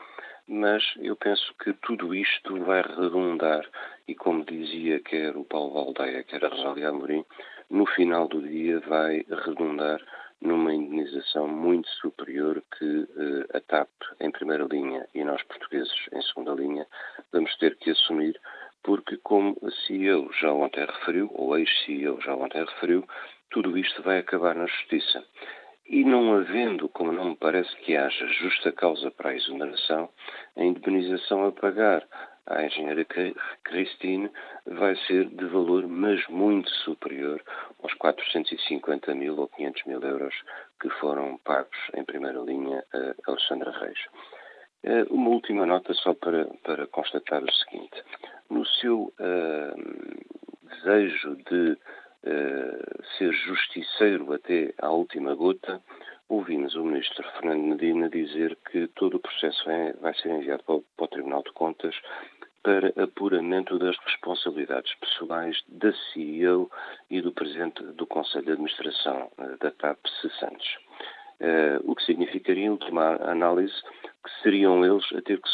mas 0.47 0.83
eu 0.99 1.17
penso 1.17 1.55
que 1.63 1.73
tudo 1.75 2.15
isto 2.15 2.63
vai 2.65 2.83
redundar, 2.83 3.67
e 4.07 4.15
como 4.15 4.45
dizia 4.45 5.01
quer 5.01 5.37
o 5.37 5.45
Paulo 5.45 5.73
Valdeia, 5.73 6.23
quer 6.25 6.45
a 6.45 6.49
Rosália 6.49 6.89
Amorim, 6.89 7.25
no 7.71 7.87
final 7.87 8.29
do 8.29 8.43
dia 8.43 8.81
vai 8.81 9.25
redundar 9.45 10.01
numa 10.41 10.75
indenização 10.75 11.49
muito 11.49 11.89
superior 11.89 12.63
que 12.77 12.85
uh, 12.85 13.57
a 13.57 13.61
TAP 13.61 13.89
em 14.21 14.31
primeira 14.31 14.65
linha 14.65 15.07
e 15.15 15.25
nós 15.25 15.43
portugueses 15.45 15.95
em 16.13 16.21
segunda 16.21 16.53
linha 16.53 16.87
vamos 17.33 17.57
ter 17.57 17.77
que 17.77 17.91
assumir 17.91 18.39
porque, 18.85 19.17
como 19.17 19.57
a 19.63 19.71
CEO 19.71 20.31
já 20.39 20.53
ontem 20.53 20.85
referiu, 20.85 21.31
ou 21.35 21.59
ex-CEO 21.59 22.21
já 22.21 22.35
ontem 22.35 22.63
referiu, 22.63 23.03
tudo 23.55 23.79
isto 23.79 24.03
vai 24.03 24.19
acabar 24.19 24.57
na 24.57 24.67
Justiça. 24.67 25.25
E 25.87 26.03
não 26.05 26.35
havendo, 26.35 26.89
como 26.89 27.13
não 27.13 27.31
me 27.31 27.37
parece 27.37 27.73
que 27.77 27.97
haja 27.97 28.27
justa 28.27 28.73
causa 28.73 29.13
para 29.13 29.31
a 29.31 29.37
exoneração, 29.37 30.11
a 30.57 30.65
indemnização 30.65 31.47
a 31.47 31.53
pagar 31.53 32.05
à 32.47 32.65
engenheira 32.65 33.07
Christine 33.63 34.29
vai 34.67 34.97
ser 35.07 35.27
de 35.27 35.45
valor, 35.45 35.87
mas 35.87 36.27
muito 36.27 36.69
superior 36.69 37.41
aos 37.81 37.95
450 37.95 39.15
mil 39.15 39.39
ou 39.39 39.47
500 39.47 39.85
mil 39.85 40.03
euros 40.03 40.35
que 40.81 40.91
foram 40.99 41.39
pagos 41.45 41.79
em 41.95 42.05
primeira 42.05 42.41
linha 42.41 42.83
a 42.93 43.31
Alexandra 43.31 43.71
Reis. 43.71 44.01
Eh, 44.83 45.07
uma 45.11 45.31
última 45.31 45.65
nota 45.65 45.95
só 45.95 46.13
para, 46.13 46.47
para 46.65 46.89
constatar 46.89 47.45
o 47.45 47.53
seguinte. 47.53 48.03
No 48.51 48.67
seu 48.67 49.15
uh, 49.21 50.75
desejo 50.75 51.37
de 51.49 51.79
ser 53.19 53.33
justiceiro 53.33 54.33
até 54.33 54.73
à 54.79 54.91
última 54.91 55.35
gota, 55.35 55.83
ouvimos 56.29 56.75
o 56.75 56.85
ministro 56.85 57.23
Fernando 57.33 57.63
Medina 57.63 58.09
dizer 58.09 58.57
que 58.71 58.87
todo 58.89 59.17
o 59.17 59.21
processo 59.21 59.69
é, 59.71 59.93
vai 59.95 60.15
ser 60.15 60.31
enviado 60.31 60.63
para 60.65 61.05
o, 61.05 61.09
Tribunal 61.09 61.43
de 61.43 61.53
Contas 61.53 61.95
para 62.63 62.89
apuramento 63.03 63.79
das 63.79 63.97
responsabilidades 63.99 64.95
pessoais 64.95 65.63
da 65.69 65.93
CEO 65.93 66.71
e 67.11 67.21
do 67.21 67.31
Presidente 67.31 67.83
do 67.83 68.07
Conselho 68.07 68.47
de 68.47 68.53
Administração 68.53 69.31
da 69.61 69.71
TAP, 69.71 69.99
C. 70.21 70.31
Santos. 70.41 70.79
Uh, 71.41 71.91
o 71.91 71.95
que 71.95 72.05
significaria, 72.05 72.65
em 72.65 72.71
última 72.71 73.17
análise, 73.17 73.75
que 74.25 74.43
seriam 74.43 74.83
eles 74.83 75.05
a 75.13 75.21
ter 75.21 75.41
que 75.43 75.49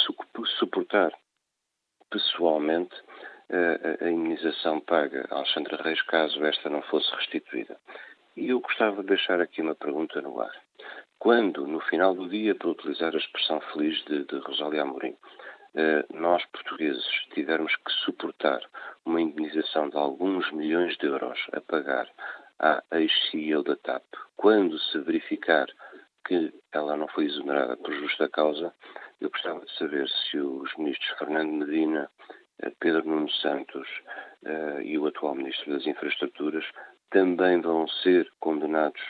suportar 0.58 1.12
pessoalmente 2.10 2.94
a 4.00 4.08
imunização 4.08 4.80
paga 4.80 5.26
a 5.30 5.36
Alexandra 5.36 5.82
Reis 5.82 6.00
caso 6.02 6.44
esta 6.44 6.70
não 6.70 6.82
fosse 6.82 7.10
restituída. 7.16 7.76
E 8.36 8.50
eu 8.50 8.60
gostava 8.60 9.02
de 9.02 9.08
deixar 9.08 9.40
aqui 9.40 9.60
uma 9.60 9.74
pergunta 9.74 10.20
no 10.20 10.40
ar. 10.40 10.52
Quando, 11.18 11.66
no 11.66 11.80
final 11.80 12.14
do 12.14 12.28
dia, 12.28 12.54
para 12.54 12.68
utilizar 12.70 13.14
a 13.14 13.18
expressão 13.18 13.60
feliz 13.72 14.02
de, 14.04 14.24
de 14.24 14.38
Rosália 14.38 14.82
Amorim, 14.82 15.10
uh, 15.74 16.16
nós 16.16 16.44
portugueses 16.46 17.04
tivermos 17.34 17.74
que 17.76 17.92
suportar 18.04 18.60
uma 19.04 19.20
indenização 19.20 19.90
de 19.90 19.96
alguns 19.96 20.50
milhões 20.52 20.96
de 20.96 21.06
euros 21.06 21.38
a 21.52 21.60
pagar 21.60 22.08
à 22.58 22.82
ex-CEO 22.92 23.62
da 23.62 23.76
TAP, 23.76 24.04
quando 24.36 24.78
se 24.78 24.98
verificar 25.00 25.66
que 26.26 26.52
ela 26.72 26.96
não 26.96 27.08
foi 27.08 27.24
exonerada 27.24 27.76
por 27.76 27.92
justa 27.94 28.28
causa, 28.28 28.72
eu 29.20 29.28
gostava 29.30 29.64
de 29.64 29.76
saber 29.76 30.08
se 30.08 30.38
os 30.38 30.74
ministros 30.76 31.18
Fernando 31.18 31.52
Medina, 31.52 32.10
eh, 32.28 32.39
Pedro 32.80 33.04
Nuno 33.06 33.30
Santos 33.30 33.86
uh, 34.44 34.80
e 34.82 34.98
o 34.98 35.06
atual 35.06 35.34
Ministro 35.34 35.72
das 35.72 35.86
Infraestruturas 35.86 36.64
também 37.10 37.60
vão 37.60 37.86
ser 37.88 38.28
condenados 38.38 39.00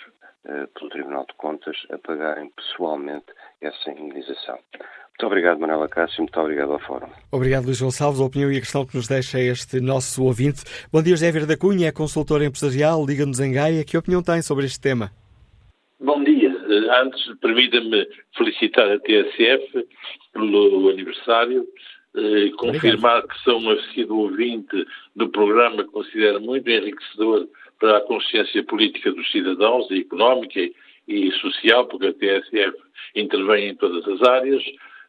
uh, 0.45 0.67
pelo 0.69 0.91
Tribunal 0.91 1.27
de 1.27 1.35
Contas 1.35 1.77
a 1.91 1.99
pagarem 1.99 2.51
pessoalmente 2.51 3.27
essa 3.61 3.91
indenização. 3.91 4.59
Muito 5.21 5.27
obrigado, 5.27 5.61
Manuela 5.61 5.87
Cássio. 5.87 6.23
Muito 6.23 6.41
obrigado 6.41 6.73
ao 6.73 6.79
Fórum. 6.79 7.11
Obrigado, 7.31 7.67
Luís 7.67 7.79
Gonçalves. 7.79 8.23
A 8.23 8.25
opinião 8.25 8.51
e 8.51 8.57
a 8.57 8.61
questão 8.61 8.87
que 8.87 8.97
nos 8.97 9.07
deixa 9.07 9.39
este 9.39 9.79
nosso 9.79 10.25
ouvinte. 10.25 10.65
Bom 10.91 11.03
dia, 11.03 11.13
José 11.13 11.31
Verde 11.31 11.49
da 11.49 11.59
Cunha, 11.59 11.89
é 11.89 11.93
consultor 11.93 12.43
empresarial, 12.43 13.05
Liga-nos 13.05 13.39
em 13.39 13.53
Gaia. 13.53 13.85
Que 13.85 13.99
opinião 13.99 14.23
tem 14.23 14.41
sobre 14.41 14.65
este 14.65 14.81
tema? 14.81 15.11
Bom 16.01 16.25
dia. 16.25 16.49
Eh, 16.49 17.03
antes, 17.03 17.21
permita-me 17.39 18.09
felicitar 18.35 18.91
a 18.91 18.99
TSF 18.99 19.87
pelo 20.33 20.89
aniversário, 20.89 21.67
eh, 22.17 22.51
confirmar 22.57 23.27
que 23.27 23.39
sou 23.45 23.61
um 23.61 23.71
assíduo 23.71 24.23
ouvinte 24.23 24.87
do 25.15 25.29
programa 25.29 25.85
que 25.85 25.91
considero 25.91 26.41
muito 26.41 26.69
enriquecedor 26.69 27.47
para 27.79 27.99
a 27.99 28.01
consciência 28.03 28.63
política 28.65 29.13
dos 29.13 29.31
cidadãos, 29.31 29.91
e 29.91 30.01
económica 30.01 30.61
e 31.09 31.33
social, 31.33 31.87
porque 31.87 32.07
a 32.07 32.13
TSF 32.13 32.77
intervém 33.15 33.71
em 33.71 33.75
todas 33.75 34.07
as 34.07 34.29
áreas. 34.29 34.63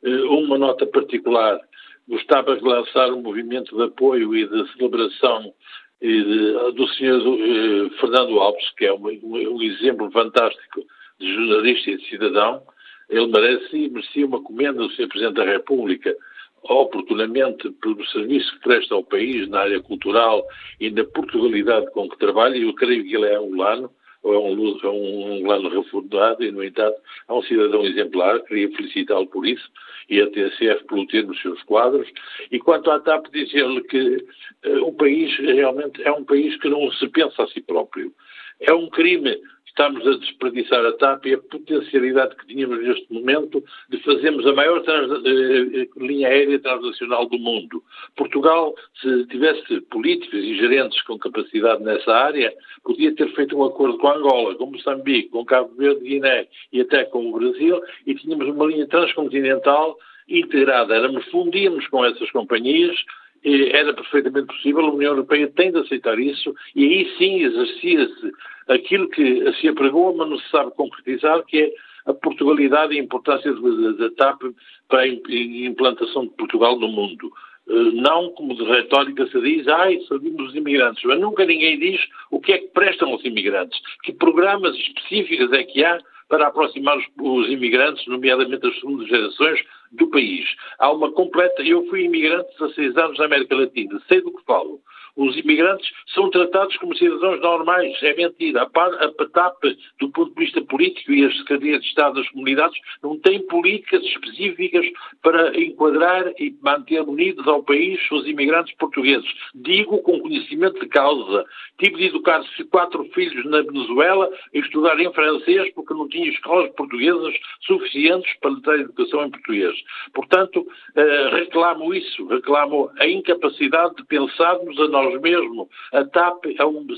Eh, 0.03 0.21
uma 0.23 0.57
nota 0.57 0.85
particular, 0.85 1.59
gostava 2.07 2.55
de 2.55 2.63
lançar 2.63 3.11
um 3.11 3.21
movimento 3.21 3.75
de 3.75 3.83
apoio 3.83 4.35
e 4.35 4.47
de 4.47 4.73
celebração 4.73 5.53
de, 6.01 6.73
do 6.73 6.87
Sr. 6.87 7.21
Eh, 7.21 7.99
Fernando 7.99 8.39
Alves, 8.39 8.69
que 8.77 8.85
é 8.85 8.93
um, 8.93 9.07
um, 9.23 9.61
exemplo 9.61 10.09
fantástico 10.11 10.83
de 11.19 11.33
jornalista 11.33 11.91
e 11.91 11.97
de 11.97 12.09
cidadão. 12.09 12.63
Ele 13.09 13.27
merece 13.27 13.75
e 13.75 13.89
merecia 13.89 14.25
uma 14.25 14.41
comenda 14.41 14.79
do 14.79 14.89
Sr. 14.91 15.07
Presidente 15.07 15.35
da 15.35 15.45
República, 15.45 16.15
oportunamente 16.63 17.69
pelo 17.81 18.05
serviço 18.07 18.53
que 18.53 18.61
presta 18.61 18.95
ao 18.95 19.03
país 19.03 19.47
na 19.49 19.61
área 19.61 19.81
cultural 19.81 20.45
e 20.79 20.89
na 20.91 21.03
Portugalidade 21.03 21.91
com 21.91 22.09
que 22.09 22.17
trabalha. 22.17 22.57
Eu 22.57 22.73
creio 22.73 23.03
que 23.03 23.15
ele 23.15 23.25
é 23.25 23.35
angolano 23.35 23.91
ou 24.23 24.33
é 24.33 24.37
um, 24.37 24.79
é 24.83 24.89
um 24.89 25.37
angolano 25.37 25.69
reformado 25.69 26.43
e, 26.43 26.51
no 26.51 26.63
entanto, 26.63 26.95
é 27.27 27.33
um 27.33 27.41
cidadão 27.43 27.83
exemplar, 27.83 28.39
queria 28.41 28.69
felicitá-lo 28.69 29.27
por 29.27 29.45
isso 29.45 29.67
e 30.09 30.21
a 30.21 30.29
TSF 30.29 30.83
pelo 30.85 31.07
ter 31.07 31.25
nos 31.25 31.41
seus 31.41 31.61
quadros. 31.63 32.07
E 32.51 32.59
quanto 32.59 32.91
à 32.91 32.99
TAP, 32.99 33.27
dizer-lhe 33.31 33.81
que 33.83 34.17
uh, 34.65 34.85
o 34.85 34.93
país 34.93 35.35
realmente 35.37 36.03
é 36.03 36.11
um 36.11 36.23
país 36.23 36.55
que 36.57 36.69
não 36.69 36.91
se 36.91 37.07
pensa 37.07 37.43
a 37.43 37.47
si 37.47 37.61
próprio. 37.61 38.13
É 38.59 38.73
um 38.73 38.89
crime 38.89 39.39
estamos 39.71 40.05
a 40.05 40.17
desperdiçar 40.17 40.85
a 40.85 40.91
TAP 40.93 41.25
e 41.25 41.33
a 41.33 41.37
potencialidade 41.37 42.35
que 42.35 42.47
tínhamos 42.47 42.83
neste 42.83 43.11
momento 43.11 43.63
de 43.89 43.97
fazermos 44.03 44.45
a 44.45 44.53
maior 44.53 44.83
eh, 44.87 45.87
linha 45.97 46.27
aérea 46.27 46.59
transnacional 46.59 47.27
do 47.27 47.39
mundo. 47.39 47.81
Portugal, 48.15 48.75
se 49.01 49.25
tivesse 49.27 49.81
políticos 49.89 50.39
e 50.39 50.57
gerentes 50.57 51.01
com 51.03 51.17
capacidade 51.17 51.83
nessa 51.83 52.13
área, 52.13 52.53
podia 52.83 53.15
ter 53.15 53.33
feito 53.33 53.57
um 53.57 53.63
acordo 53.63 53.97
com 53.97 54.09
Angola, 54.09 54.55
com 54.55 54.67
Moçambique, 54.67 55.29
com 55.29 55.45
Cabo 55.45 55.73
Verde, 55.75 56.01
Guiné 56.01 56.47
e 56.71 56.81
até 56.81 57.05
com 57.05 57.29
o 57.29 57.39
Brasil 57.39 57.81
e 58.05 58.13
tínhamos 58.15 58.47
uma 58.49 58.65
linha 58.65 58.87
transcontinental 58.87 59.97
integrada. 60.27 60.95
Éramos, 60.95 61.25
fundíamos 61.25 61.87
com 61.87 62.03
essas 62.05 62.29
companhias 62.31 62.95
era 63.43 63.93
perfeitamente 63.93 64.47
possível, 64.47 64.85
a 64.85 64.91
União 64.91 65.11
Europeia 65.11 65.51
tem 65.55 65.71
de 65.71 65.79
aceitar 65.79 66.19
isso 66.19 66.53
e 66.75 66.83
aí 66.85 67.17
sim 67.17 67.43
exercia-se 67.43 68.31
aquilo 68.67 69.09
que 69.09 69.51
se 69.53 69.67
apregou, 69.67 70.15
mas 70.15 70.29
não 70.29 70.37
se 70.37 70.49
sabe 70.49 70.71
concretizar, 70.75 71.43
que 71.45 71.59
é 71.59 71.71
a 72.05 72.13
Portugalidade 72.13 72.93
e 72.93 72.99
a 72.99 73.03
importância 73.03 73.51
da 73.53 74.09
TAP 74.11 74.41
para 74.87 75.01
a 75.01 75.07
implantação 75.07 76.23
de 76.25 76.33
Portugal 76.35 76.79
no 76.79 76.87
mundo. 76.87 77.31
Eh, 77.69 77.91
não 77.93 78.31
como 78.31 78.55
de 78.55 78.63
retórica 78.63 79.27
se 79.27 79.39
diz, 79.41 79.67
ai, 79.67 79.99
servimos 80.07 80.49
os 80.49 80.55
imigrantes, 80.55 81.03
mas 81.03 81.19
nunca 81.19 81.45
ninguém 81.45 81.77
diz 81.77 82.01
o 82.31 82.39
que 82.39 82.53
é 82.53 82.57
que 82.57 82.67
prestam 82.69 83.13
os 83.13 83.23
imigrantes, 83.23 83.79
que 84.03 84.13
programas 84.13 84.75
específicos 84.75 85.51
é 85.51 85.63
que 85.63 85.83
há 85.83 85.99
para 86.31 86.47
aproximar 86.47 86.97
os, 86.97 87.05
os 87.19 87.49
imigrantes, 87.49 88.07
nomeadamente 88.07 88.65
as 88.65 88.79
segundas 88.79 89.09
gerações, 89.09 89.59
do 89.91 90.09
país. 90.09 90.45
Há 90.79 90.89
uma 90.89 91.11
completa. 91.11 91.61
Eu 91.61 91.85
fui 91.87 92.05
imigrante 92.05 92.49
há 92.61 92.69
seis 92.69 92.95
anos 92.95 93.19
na 93.19 93.25
América 93.25 93.53
Latina, 93.53 94.01
sei 94.07 94.21
do 94.21 94.31
que 94.31 94.43
falo. 94.45 94.79
Os 95.15 95.37
imigrantes 95.37 95.89
são 96.13 96.29
tratados 96.29 96.75
como 96.77 96.95
cidadãos 96.95 97.39
normais. 97.41 98.01
É 98.01 98.15
mentira. 98.15 98.63
A, 98.63 98.65
PATAP, 98.69 99.77
do 99.99 100.09
ponto 100.11 100.33
de 100.33 100.45
vista 100.45 100.61
político 100.61 101.11
e 101.11 101.25
as 101.25 101.37
Secretarias 101.37 101.81
de 101.81 101.87
Estado 101.87 102.15
das 102.15 102.29
Comunidades, 102.29 102.79
não 103.03 103.19
têm 103.19 103.45
políticas 103.47 104.03
específicas 104.03 104.85
para 105.21 105.57
enquadrar 105.59 106.31
e 106.39 106.55
manter 106.61 107.01
unidos 107.01 107.47
ao 107.47 107.63
país 107.63 107.99
os 108.11 108.27
imigrantes 108.27 108.75
portugueses. 108.77 109.29
Digo 109.53 110.01
com 110.01 110.19
conhecimento 110.19 110.79
de 110.79 110.87
causa. 110.87 111.45
Tive 111.77 111.97
de 111.97 112.05
educar 112.05 112.41
quatro 112.69 113.03
filhos 113.13 113.45
na 113.45 113.61
Venezuela 113.61 114.29
e 114.53 114.59
estudar 114.59 114.99
em 114.99 115.11
francês 115.13 115.73
porque 115.73 115.93
não 115.93 116.07
tinha 116.07 116.29
escolas 116.29 116.71
portuguesas 116.75 117.33
suficientes 117.61 118.31
para 118.39 118.51
lhe 118.51 118.61
dar 118.61 118.79
educação 118.79 119.25
em 119.25 119.31
português. 119.31 119.75
Portanto, 120.13 120.65
eh, 120.95 121.29
reclamo 121.31 121.93
isso, 121.93 122.27
reclamo 122.27 122.91
a 122.99 123.07
incapacidade 123.07 123.95
de 123.95 124.05
pensarmos 124.05 124.79
a 124.79 124.87
nós 124.87 125.00
mesmos. 125.21 125.67
A 125.91 126.03
TAP, 126.05 126.45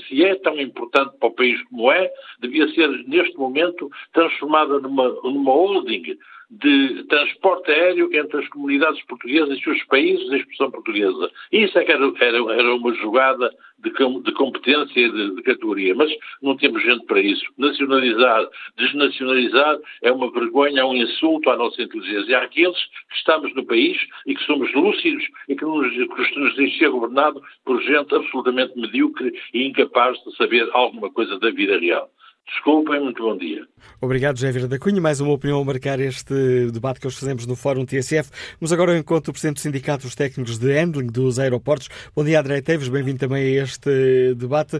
se 0.08 0.24
é 0.24 0.34
tão 0.36 0.58
importante 0.60 1.16
para 1.18 1.28
o 1.28 1.34
país 1.34 1.62
como 1.64 1.90
é, 1.90 2.10
devia 2.40 2.68
ser, 2.74 2.88
neste 3.06 3.36
momento, 3.36 3.90
transformada 4.12 4.78
numa, 4.80 5.08
numa 5.22 5.52
holding 5.52 6.18
de 6.50 7.04
transporte 7.04 7.70
aéreo 7.70 8.10
entre 8.14 8.40
as 8.40 8.48
comunidades 8.48 9.02
portuguesas 9.04 9.58
e 9.58 9.70
os 9.70 9.84
países 9.84 10.28
de 10.28 10.36
expressão 10.36 10.70
portuguesa. 10.70 11.30
Isso 11.50 11.78
é 11.78 11.84
que 11.84 11.92
era, 11.92 12.12
era, 12.20 12.36
era 12.52 12.74
uma 12.74 12.94
jogada 12.94 13.50
de, 13.78 13.90
de 13.90 14.32
competência 14.32 15.00
e 15.00 15.10
de, 15.10 15.34
de, 15.36 15.42
categoria, 15.42 15.94
mas 15.94 16.10
não 16.42 16.56
temos 16.56 16.82
gente 16.82 17.04
para 17.06 17.20
isso. 17.20 17.44
Nacionalizar, 17.58 18.46
desnacionalizar 18.76 19.78
é 20.02 20.12
uma 20.12 20.30
vergonha, 20.30 20.80
é 20.80 20.84
um 20.84 20.94
insulto 20.94 21.50
à 21.50 21.56
nossa 21.56 21.82
inteligência. 21.82 22.38
Há 22.38 22.42
aqueles 22.42 22.78
que 22.78 23.16
estamos 23.16 23.54
no 23.54 23.64
país 23.66 23.96
e 24.26 24.34
que 24.34 24.42
somos 24.44 24.72
lúcidos 24.74 25.24
e 25.48 25.56
que 25.56 25.64
nos, 25.64 25.90
que 25.90 26.38
nos 26.38 26.78
ser 26.78 26.90
governado 26.90 27.42
por 27.64 27.80
gente 27.82 28.14
absolutamente 28.14 28.78
medíocre 28.78 29.32
e 29.52 29.66
incapaz 29.66 30.16
de 30.24 30.36
saber 30.36 30.68
alguma 30.72 31.10
coisa 31.10 31.38
da 31.38 31.50
vida 31.50 31.78
real. 31.78 32.08
Desculpem, 32.46 33.00
muito 33.00 33.22
bom 33.22 33.36
dia. 33.36 33.66
Obrigado, 34.00 34.36
José 34.36 34.52
Vieira 34.52 34.68
da 34.68 34.78
Cunha. 34.78 35.00
Mais 35.00 35.20
uma 35.20 35.32
opinião 35.32 35.60
a 35.60 35.64
marcar 35.64 35.98
este 35.98 36.70
debate 36.70 37.00
que 37.00 37.06
hoje 37.06 37.18
fazemos 37.18 37.46
no 37.46 37.56
Fórum 37.56 37.86
TSF. 37.86 38.30
Vamos 38.60 38.72
agora 38.72 38.92
ao 38.92 38.98
encontro 38.98 39.30
do 39.30 39.32
Presidente 39.32 39.56
do 39.56 39.60
Sindicato 39.60 40.02
dos 40.02 40.14
Técnicos 40.14 40.58
de 40.58 40.78
Handling 40.78 41.06
dos 41.06 41.38
Aeroportos. 41.38 41.88
Bom 42.14 42.22
dia, 42.22 42.40
André 42.40 42.60
Teves. 42.60 42.88
Bem-vindo 42.88 43.18
também 43.18 43.58
a 43.58 43.62
este 43.62 44.34
debate. 44.34 44.78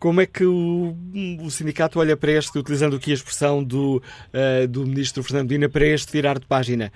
Como 0.00 0.20
é 0.20 0.26
que 0.26 0.44
o, 0.44 0.96
o, 1.44 1.50
sindicato 1.50 2.00
olha 2.00 2.16
para 2.16 2.32
este, 2.32 2.58
utilizando 2.58 2.96
aqui 2.96 3.12
a 3.12 3.14
expressão 3.14 3.62
do, 3.62 3.98
uh, 3.98 4.66
do 4.66 4.84
Ministro 4.84 5.22
Fernando 5.22 5.50
Dina, 5.50 5.68
para 5.68 5.86
este 5.86 6.10
virar 6.10 6.40
de 6.40 6.46
página? 6.46 6.90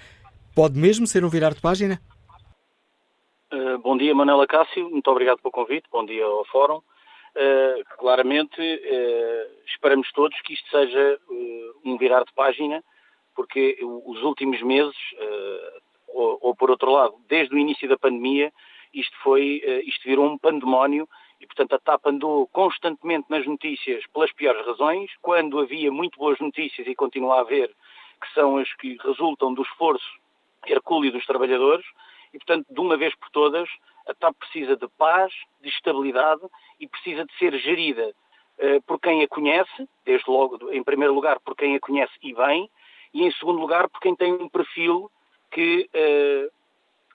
Pode 0.56 0.76
mesmo 0.76 1.06
ser 1.06 1.24
um 1.24 1.28
virar 1.28 1.55
de 1.55 1.60
página? 1.60 2.01
Uh, 3.52 3.78
bom 3.78 3.97
dia, 3.97 4.12
Manela 4.12 4.47
Cássio. 4.47 4.90
Muito 4.90 5.09
obrigado 5.09 5.38
pelo 5.40 5.52
convite. 5.52 5.84
Bom 5.93 6.05
dia 6.05 6.24
ao 6.24 6.44
Fórum. 6.47 6.80
Uh, 7.36 7.84
claramente, 7.98 8.58
uh, 8.58 9.64
esperamos 9.66 10.10
todos 10.12 10.40
que 10.40 10.54
isto 10.54 10.70
seja 10.70 11.20
um 11.84 11.98
virar 11.98 12.24
de 12.24 12.32
página, 12.32 12.82
porque 13.34 13.76
os 13.82 14.22
últimos 14.22 14.62
meses, 14.62 14.96
ou, 16.08 16.38
ou, 16.40 16.56
por 16.56 16.70
outro 16.70 16.90
lado, 16.90 17.14
desde 17.28 17.54
o 17.54 17.58
início 17.58 17.86
da 17.86 17.98
pandemia, 17.98 18.50
isto 18.94 19.14
foi, 19.22 19.62
isto 19.84 20.08
virou 20.08 20.24
um 20.24 20.38
pandemónio 20.38 21.06
e, 21.38 21.46
portanto, 21.46 21.74
a 21.74 21.78
TAP 21.78 22.06
andou 22.06 22.46
constantemente 22.48 23.26
nas 23.28 23.46
notícias 23.46 24.06
pelas 24.06 24.32
piores 24.32 24.64
razões, 24.64 25.10
quando 25.20 25.60
havia 25.60 25.92
muito 25.92 26.18
boas 26.18 26.38
notícias 26.40 26.86
e 26.86 26.94
continua 26.94 27.36
a 27.36 27.40
haver, 27.40 27.68
que 27.68 28.32
são 28.32 28.56
as 28.56 28.72
que 28.76 28.96
resultam 29.02 29.52
do 29.52 29.62
esforço 29.62 30.18
hercúleo 30.66 31.12
dos 31.12 31.26
trabalhadores, 31.26 31.84
e, 32.32 32.38
portanto, 32.38 32.66
de 32.70 32.80
uma 32.80 32.96
vez 32.96 33.14
por 33.16 33.30
todas, 33.30 33.68
a 34.07 34.15
TAP 34.15 34.35
precisa 34.39 34.77
de 34.77 34.89
paz, 34.97 35.33
de 35.61 35.69
estabilidade 35.69 36.43
e 36.81 36.87
precisa 36.87 37.24
de 37.24 37.37
ser 37.39 37.57
gerida 37.59 38.12
uh, 38.59 38.83
por 38.83 39.01
quem 39.01 39.23
a 39.23 39.28
conhece, 39.28 39.89
desde 40.05 40.31
logo, 40.31 40.73
em 40.73 40.83
primeiro 40.83 41.15
lugar, 41.15 41.41
por 41.41 41.57
quem 41.57 41.74
a 41.74 41.81
conhece 41.81 42.15
e 42.23 42.35
bem, 42.35 42.70
e 43.12 43.24
em 43.24 43.33
segundo 43.33 43.59
lugar, 43.59 43.89
por 43.89 44.01
quem 44.01 44.15
tem 44.15 44.33
um 44.33 44.49
perfil 44.49 45.11
que 45.51 45.89
uh, 45.95 46.53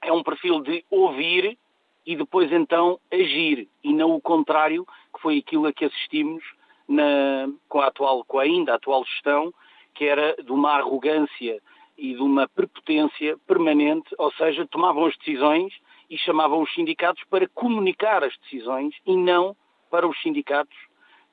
é 0.01 0.11
um 0.11 0.23
perfil 0.23 0.61
de 0.61 0.83
ouvir 0.89 1.57
e 2.05 2.15
depois 2.15 2.51
então 2.51 2.99
agir, 3.11 3.69
e 3.83 3.93
não 3.93 4.15
o 4.15 4.21
contrário, 4.21 4.85
que 5.13 5.21
foi 5.21 5.37
aquilo 5.37 5.67
a 5.67 5.73
que 5.73 5.85
assistimos 5.85 6.43
na, 6.87 7.47
com, 7.69 7.79
a 7.79 7.87
atual, 7.87 8.23
com 8.25 8.39
a 8.39 8.43
ainda 8.43 8.73
atual 8.73 9.05
gestão, 9.05 9.53
que 9.93 10.05
era 10.05 10.35
de 10.41 10.51
uma 10.51 10.71
arrogância 10.71 11.61
e 11.97 12.15
de 12.15 12.21
uma 12.21 12.47
prepotência 12.49 13.37
permanente, 13.45 14.09
ou 14.17 14.31
seja, 14.33 14.65
tomavam 14.65 15.05
as 15.05 15.15
decisões 15.17 15.71
e 16.11 16.17
chamavam 16.17 16.61
os 16.61 16.73
sindicatos 16.73 17.23
para 17.29 17.47
comunicar 17.47 18.21
as 18.21 18.37
decisões 18.39 18.93
e 19.05 19.15
não 19.15 19.55
para 19.89 20.05
os 20.05 20.21
sindicatos 20.21 20.77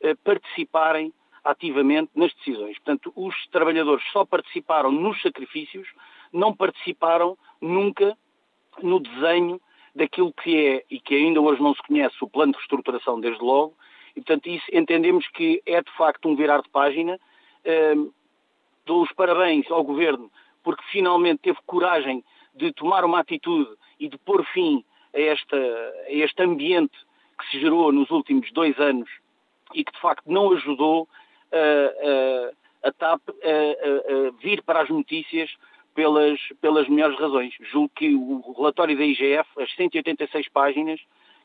eh, 0.00 0.14
participarem 0.22 1.12
ativamente 1.42 2.12
nas 2.14 2.32
decisões. 2.34 2.76
Portanto, 2.78 3.12
os 3.16 3.34
trabalhadores 3.48 4.04
só 4.12 4.24
participaram 4.24 4.92
nos 4.92 5.20
sacrifícios, 5.20 5.88
não 6.32 6.54
participaram 6.54 7.36
nunca 7.60 8.16
no 8.80 9.00
desenho 9.00 9.60
daquilo 9.94 10.32
que 10.32 10.56
é, 10.56 10.84
e 10.88 11.00
que 11.00 11.16
ainda 11.16 11.40
hoje 11.40 11.60
não 11.60 11.74
se 11.74 11.82
conhece, 11.82 12.14
o 12.20 12.28
plano 12.28 12.52
de 12.52 12.58
reestruturação 12.58 13.20
desde 13.20 13.42
logo, 13.42 13.74
e 14.14 14.20
portanto 14.20 14.46
isso 14.46 14.66
entendemos 14.72 15.26
que 15.28 15.60
é 15.66 15.82
de 15.82 15.90
facto 15.96 16.28
um 16.28 16.36
virar 16.36 16.62
de 16.62 16.68
página. 16.68 17.18
Um, 17.96 18.12
dou 18.86 19.02
os 19.02 19.12
parabéns 19.12 19.68
ao 19.70 19.82
Governo 19.82 20.30
porque 20.62 20.82
finalmente 20.92 21.40
teve 21.40 21.58
coragem 21.66 22.24
de 22.58 22.72
tomar 22.72 23.04
uma 23.04 23.20
atitude 23.20 23.70
e 23.98 24.08
de 24.08 24.18
pôr 24.18 24.44
fim 24.52 24.84
a, 25.14 25.20
esta, 25.20 25.56
a 25.56 26.12
este 26.12 26.42
ambiente 26.42 26.96
que 27.38 27.50
se 27.50 27.60
gerou 27.60 27.92
nos 27.92 28.10
últimos 28.10 28.50
dois 28.52 28.78
anos 28.78 29.08
e 29.74 29.84
que 29.84 29.92
de 29.92 30.00
facto 30.00 30.24
não 30.26 30.52
ajudou 30.52 31.08
a, 32.82 32.92
TAP 32.92 33.20
a, 33.28 34.30
vir 34.40 34.62
para 34.62 34.82
as 34.82 34.88
notícias 34.88 35.50
pelas, 35.94 36.38
pelas 36.60 36.88
melhores 36.88 37.18
razões. 37.18 37.54
Julgo 37.60 37.90
que 37.94 38.14
o 38.14 38.52
relatório 38.56 38.96
da 38.96 39.04
IGF, 39.04 39.48
as 39.58 39.74
186 39.74 40.48
páginas, 40.48 41.00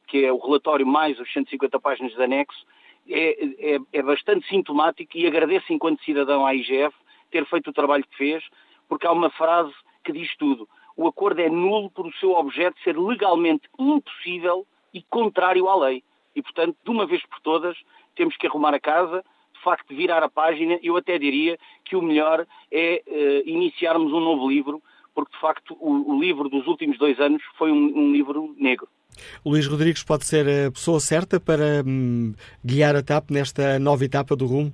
que 0.08 0.26
é 0.26 0.32
o 0.32 0.38
relatório 0.38 0.86
mais 0.86 1.20
os 1.20 1.32
150 1.32 1.80
páginas 1.80 2.14
de 2.14 2.22
anexo, 2.22 2.66
é, 3.10 3.76
é, 3.76 3.80
é 3.92 4.02
bastante 4.02 4.48
sintomático 4.48 5.18
e 5.18 5.28
agradeço 5.28 5.74
enquanto 5.74 6.04
cidadão 6.04 6.46
à 6.46 6.54
IGF 6.54 6.96
ter 7.32 7.46
feito 7.46 7.70
o 7.70 7.74
trabalho 7.74 8.06
que 8.06 8.16
fez, 8.16 8.44
porque 8.88 9.08
há 9.08 9.12
uma 9.12 9.30
frase 9.32 9.74
que 10.04 10.12
diz 10.12 10.36
tudo. 10.38 10.68
O 10.96 11.08
acordo 11.08 11.42
é 11.42 11.50
nulo 11.50 11.90
por 11.90 12.06
o 12.06 12.14
seu 12.14 12.32
objeto 12.32 12.80
ser 12.84 12.98
legalmente 12.98 13.68
impossível 13.80 14.66
e 14.94 15.02
contrário 15.02 15.68
à 15.68 15.76
lei. 15.76 16.04
E, 16.36 16.42
portanto, 16.42 16.76
de 16.84 16.90
uma 16.90 17.06
vez 17.06 17.26
por 17.26 17.40
todas, 17.42 17.78
temos 18.16 18.36
que 18.38 18.48
arrumar 18.48 18.74
a 18.74 18.80
casa, 18.80 19.24
facto 19.64 19.96
virar 19.96 20.22
a 20.22 20.30
página, 20.30 20.78
eu 20.84 20.98
até 20.98 21.18
diria 21.18 21.58
que 21.86 21.96
o 21.96 22.02
melhor 22.02 22.46
é 22.72 23.02
uh, 23.08 23.50
iniciarmos 23.50 24.12
um 24.12 24.20
novo 24.20 24.48
livro, 24.50 24.84
porque 25.16 25.32
de 25.34 25.40
facto 25.40 25.76
o, 25.80 26.16
o 26.16 26.20
livro 26.20 26.50
dos 26.50 26.68
últimos 26.68 26.98
dois 26.98 27.20
anos 27.20 27.42
foi 27.58 27.72
um, 27.72 27.98
um, 27.98 28.12
livro 28.12 28.54
negro. 28.60 28.88
Luís 29.46 29.68
Rodrigues 29.68 30.04
pode 30.04 30.26
ser 30.26 30.68
a 30.68 30.72
pessoa 30.72 31.00
certa 31.00 31.40
para 31.40 31.84
hum, 31.86 32.34
guiar 32.66 32.96
a 32.96 33.04
TAP 33.04 33.30
nesta 33.30 33.80
nova 33.80 34.04
etapa 34.04 34.36
do 34.36 34.46
rumo? 34.46 34.74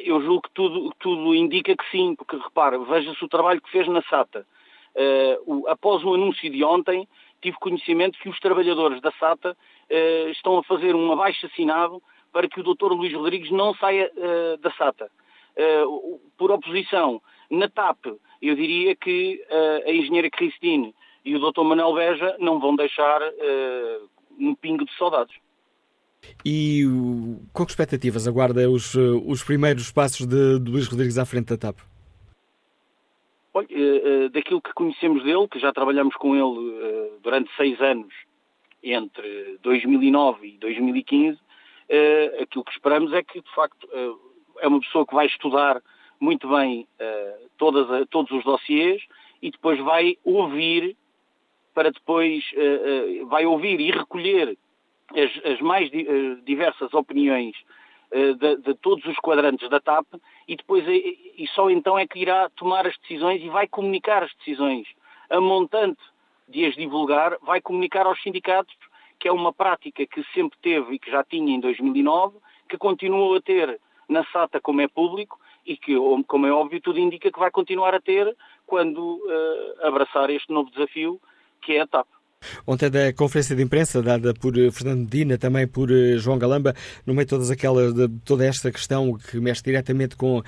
Eu 0.00 0.20
julgo 0.22 0.42
que 0.42 0.50
tudo, 0.54 0.92
tudo 0.98 1.34
indica 1.34 1.76
que 1.76 1.90
sim, 1.90 2.14
porque 2.14 2.36
repara, 2.36 2.78
veja-se 2.78 3.24
o 3.24 3.28
trabalho 3.28 3.60
que 3.60 3.70
fez 3.70 3.86
na 3.88 4.02
SATA. 4.02 4.46
Uh, 4.94 5.60
o, 5.60 5.68
após 5.68 6.04
o 6.04 6.14
anúncio 6.14 6.50
de 6.50 6.62
ontem, 6.62 7.08
tive 7.40 7.56
conhecimento 7.58 8.18
que 8.18 8.28
os 8.28 8.38
trabalhadores 8.40 9.00
da 9.00 9.10
SATA 9.12 9.56
uh, 9.56 10.28
estão 10.30 10.58
a 10.58 10.62
fazer 10.62 10.94
um 10.94 11.10
abaixo 11.12 11.46
assinado 11.46 12.02
para 12.30 12.48
que 12.48 12.60
o 12.60 12.62
Dr. 12.62 12.92
Luís 12.92 13.12
Rodrigues 13.12 13.50
não 13.50 13.74
saia 13.74 14.10
uh, 14.16 14.56
da 14.58 14.70
SATA. 14.72 15.10
Por 16.38 16.50
oposição, 16.50 17.20
na 17.50 17.68
TAP, 17.68 18.06
eu 18.40 18.54
diria 18.54 18.96
que 18.96 19.44
a 19.86 19.90
engenheira 19.92 20.30
Cristine 20.30 20.94
e 21.22 21.36
o 21.36 21.38
Dr. 21.38 21.60
Manuel 21.60 21.92
Beja 21.92 22.36
não 22.38 22.58
vão 22.58 22.74
deixar 22.74 23.20
um 24.40 24.54
pingo 24.54 24.86
de 24.86 24.96
saudades. 24.96 25.36
E 26.44 26.82
com 27.52 27.64
que 27.64 27.72
expectativas 27.72 28.26
aguarda 28.26 28.68
os, 28.70 28.94
os 28.94 29.42
primeiros 29.42 29.90
passos 29.90 30.26
de, 30.26 30.58
de 30.58 30.70
Luís 30.70 30.88
Rodrigues 30.88 31.18
à 31.18 31.24
frente 31.24 31.48
da 31.48 31.56
TAP? 31.56 31.78
Olha, 33.54 33.68
daquilo 34.30 34.60
que 34.60 34.72
conhecemos 34.72 35.22
dele, 35.24 35.46
que 35.46 35.58
já 35.58 35.72
trabalhamos 35.72 36.14
com 36.16 36.34
ele 36.34 37.12
durante 37.22 37.54
seis 37.56 37.80
anos, 37.80 38.12
entre 38.82 39.58
2009 39.62 40.48
e 40.48 40.58
2015, 40.58 41.38
uh, 41.38 42.42
aquilo 42.42 42.64
que 42.64 42.72
esperamos 42.72 43.12
é 43.12 43.22
que, 43.22 43.40
de 43.40 43.54
facto, 43.54 43.88
é 44.60 44.66
uma 44.66 44.80
pessoa 44.80 45.06
que 45.06 45.14
vai 45.14 45.26
estudar 45.26 45.80
muito 46.18 46.48
bem 46.48 46.86
todas, 47.58 48.06
todos 48.08 48.30
os 48.30 48.44
dossiês 48.44 49.02
e 49.40 49.50
depois 49.50 49.78
vai 49.80 50.16
ouvir 50.24 50.96
para 51.74 51.90
depois 51.90 52.44
vai 53.26 53.44
ouvir 53.44 53.80
e 53.80 53.90
recolher 53.90 54.56
as, 55.16 55.52
as 55.52 55.60
mais 55.60 55.90
diversas 56.44 56.92
opiniões 56.94 57.54
de, 58.10 58.56
de, 58.56 58.74
todos 58.74 59.04
os 59.06 59.16
quadrantes 59.16 59.68
da 59.70 59.80
TAP 59.80 60.06
e 60.46 60.54
depois 60.54 60.84
e 60.86 61.48
só 61.54 61.70
então 61.70 61.98
é 61.98 62.06
que 62.06 62.18
irá 62.18 62.50
tomar 62.50 62.86
as 62.86 62.96
decisões 62.98 63.42
e 63.42 63.48
vai 63.48 63.66
comunicar 63.66 64.22
as 64.22 64.34
decisões 64.34 64.86
a 65.30 65.40
montante 65.40 66.02
de 66.46 66.66
as 66.66 66.74
divulgar, 66.74 67.38
vai 67.40 67.60
comunicar 67.62 68.06
aos 68.06 68.22
sindicatos 68.22 68.76
que 69.22 69.28
é 69.28 69.32
uma 69.32 69.52
prática 69.52 70.04
que 70.04 70.24
sempre 70.34 70.58
teve 70.60 70.94
e 70.94 70.98
que 70.98 71.08
já 71.08 71.22
tinha 71.22 71.54
em 71.54 71.60
2009, 71.60 72.38
que 72.68 72.76
continuou 72.76 73.36
a 73.36 73.40
ter 73.40 73.80
na 74.08 74.24
SATA 74.32 74.60
como 74.60 74.80
é 74.80 74.88
público 74.88 75.38
e 75.64 75.76
que, 75.76 75.94
como 76.26 76.44
é 76.44 76.50
óbvio, 76.50 76.80
tudo 76.80 76.98
indica 76.98 77.30
que 77.30 77.38
vai 77.38 77.48
continuar 77.48 77.94
a 77.94 78.00
ter 78.00 78.36
quando 78.66 78.98
uh, 78.98 79.86
abraçar 79.86 80.28
este 80.28 80.52
novo 80.52 80.72
desafio 80.72 81.20
que 81.60 81.74
é 81.74 81.82
a 81.82 81.86
TAP. 81.86 82.08
Ontem 82.66 82.90
da 82.90 83.12
conferência 83.12 83.54
de 83.54 83.62
imprensa 83.62 84.02
dada 84.02 84.34
por 84.34 84.56
eh, 84.58 84.70
Fernando 84.70 85.00
Medina, 85.00 85.38
também 85.38 85.66
por 85.66 85.90
eh, 85.90 86.16
João 86.18 86.38
Galamba, 86.38 86.74
no 87.06 87.14
meio 87.14 87.24
de 87.24 87.30
todas 87.30 87.50
aquelas, 87.50 87.94
de 87.94 88.08
toda 88.24 88.44
esta 88.44 88.70
questão 88.70 89.16
que 89.16 89.38
mexe 89.40 89.62
diretamente 89.62 90.16
com 90.16 90.38
uh, 90.38 90.42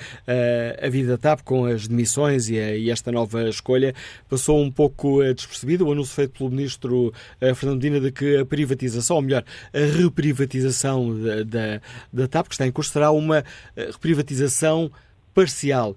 a 0.82 0.88
vida 0.88 1.12
da 1.12 1.18
TAP, 1.18 1.42
com 1.44 1.66
as 1.66 1.86
demissões 1.88 2.48
e, 2.48 2.58
a, 2.58 2.76
e, 2.76 2.90
esta 2.90 3.10
nova 3.10 3.48
escolha, 3.48 3.94
passou 4.28 4.60
um 4.60 4.70
pouco 4.70 5.22
uh, 5.22 5.34
despercebido 5.34 5.86
o 5.86 5.92
anúncio 5.92 6.14
feito 6.14 6.38
pelo 6.38 6.50
ministro 6.50 7.08
uh, 7.08 7.54
Fernando 7.54 7.82
Medina 7.82 8.00
de 8.00 8.12
que 8.12 8.38
a 8.38 8.46
privatização, 8.46 9.16
ou 9.16 9.22
melhor, 9.22 9.44
a 9.72 9.98
reprivatização 9.98 11.18
da, 11.20 11.42
da, 11.42 11.80
da 12.12 12.28
TAP, 12.28 12.48
que 12.48 12.54
está 12.54 12.66
em 12.66 12.72
curso, 12.72 12.92
será 12.92 13.10
uma 13.10 13.44
reprivatização 13.76 14.90
parcial. 15.34 15.96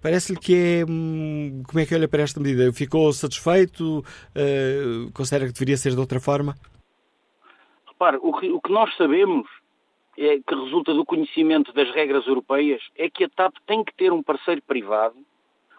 Parece-lhe 0.00 0.38
que 0.38 0.54
é. 0.54 0.84
Hum, 0.88 1.62
como 1.66 1.80
é 1.80 1.86
que 1.86 1.94
olha 1.94 2.08
para 2.08 2.22
esta 2.22 2.40
medida? 2.40 2.72
Ficou 2.72 3.12
satisfeito? 3.12 4.04
Uh, 4.34 5.12
considera 5.12 5.46
que 5.46 5.52
deveria 5.52 5.76
ser 5.76 5.90
de 5.90 6.00
outra 6.00 6.20
forma? 6.20 6.54
Repare, 7.86 8.18
o 8.22 8.32
que, 8.32 8.48
o 8.48 8.60
que 8.60 8.70
nós 8.70 8.96
sabemos, 8.96 9.48
é, 10.16 10.38
que 10.38 10.54
resulta 10.54 10.94
do 10.94 11.04
conhecimento 11.04 11.72
das 11.72 11.90
regras 11.92 12.26
europeias, 12.26 12.80
é 12.96 13.10
que 13.10 13.24
a 13.24 13.28
TAP 13.28 13.54
tem 13.66 13.82
que 13.82 13.92
ter 13.94 14.12
um 14.12 14.22
parceiro 14.22 14.62
privado, 14.62 15.16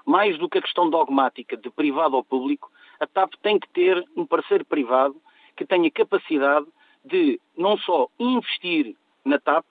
mais 0.05 0.37
do 0.37 0.49
que 0.49 0.57
a 0.57 0.61
questão 0.61 0.89
dogmática 0.89 1.55
de 1.55 1.69
privado 1.69 2.15
ou 2.15 2.23
público, 2.23 2.69
a 2.99 3.07
TAP 3.07 3.33
tem 3.41 3.57
que 3.57 3.69
ter 3.69 4.03
um 4.17 4.25
parceiro 4.25 4.65
privado 4.65 5.15
que 5.55 5.65
tenha 5.65 5.89
capacidade 5.89 6.65
de 7.05 7.39
não 7.57 7.77
só 7.77 8.09
investir 8.19 8.95
na 9.23 9.39
TAP, 9.39 9.65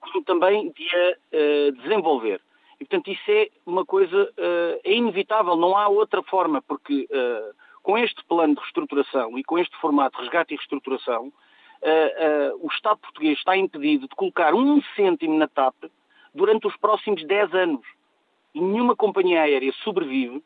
como 0.00 0.24
também 0.24 0.72
de 0.72 0.88
a 0.96 1.10
uh, 1.10 1.72
desenvolver. 1.82 2.40
E, 2.82 2.84
portanto, 2.84 3.12
isso 3.12 3.30
é 3.30 3.48
uma 3.64 3.86
coisa, 3.86 4.24
uh, 4.24 4.80
é 4.82 4.92
inevitável, 4.92 5.54
não 5.54 5.76
há 5.76 5.86
outra 5.86 6.20
forma, 6.24 6.60
porque 6.60 7.08
uh, 7.12 7.54
com 7.80 7.96
este 7.96 8.24
plano 8.24 8.56
de 8.56 8.60
reestruturação 8.60 9.38
e 9.38 9.44
com 9.44 9.56
este 9.56 9.76
formato 9.76 10.16
de 10.16 10.24
resgate 10.24 10.52
e 10.52 10.56
reestruturação, 10.56 11.28
uh, 11.28 12.58
o 12.60 12.66
Estado 12.66 12.98
português 12.98 13.38
está 13.38 13.56
impedido 13.56 14.08
de 14.08 14.16
colocar 14.16 14.52
um 14.52 14.82
cêntimo 14.96 15.38
na 15.38 15.46
TAP 15.46 15.76
durante 16.34 16.66
os 16.66 16.76
próximos 16.76 17.24
10 17.24 17.54
anos. 17.54 17.86
E 18.52 18.60
nenhuma 18.60 18.96
companhia 18.96 19.42
aérea 19.42 19.72
sobrevive 19.84 20.42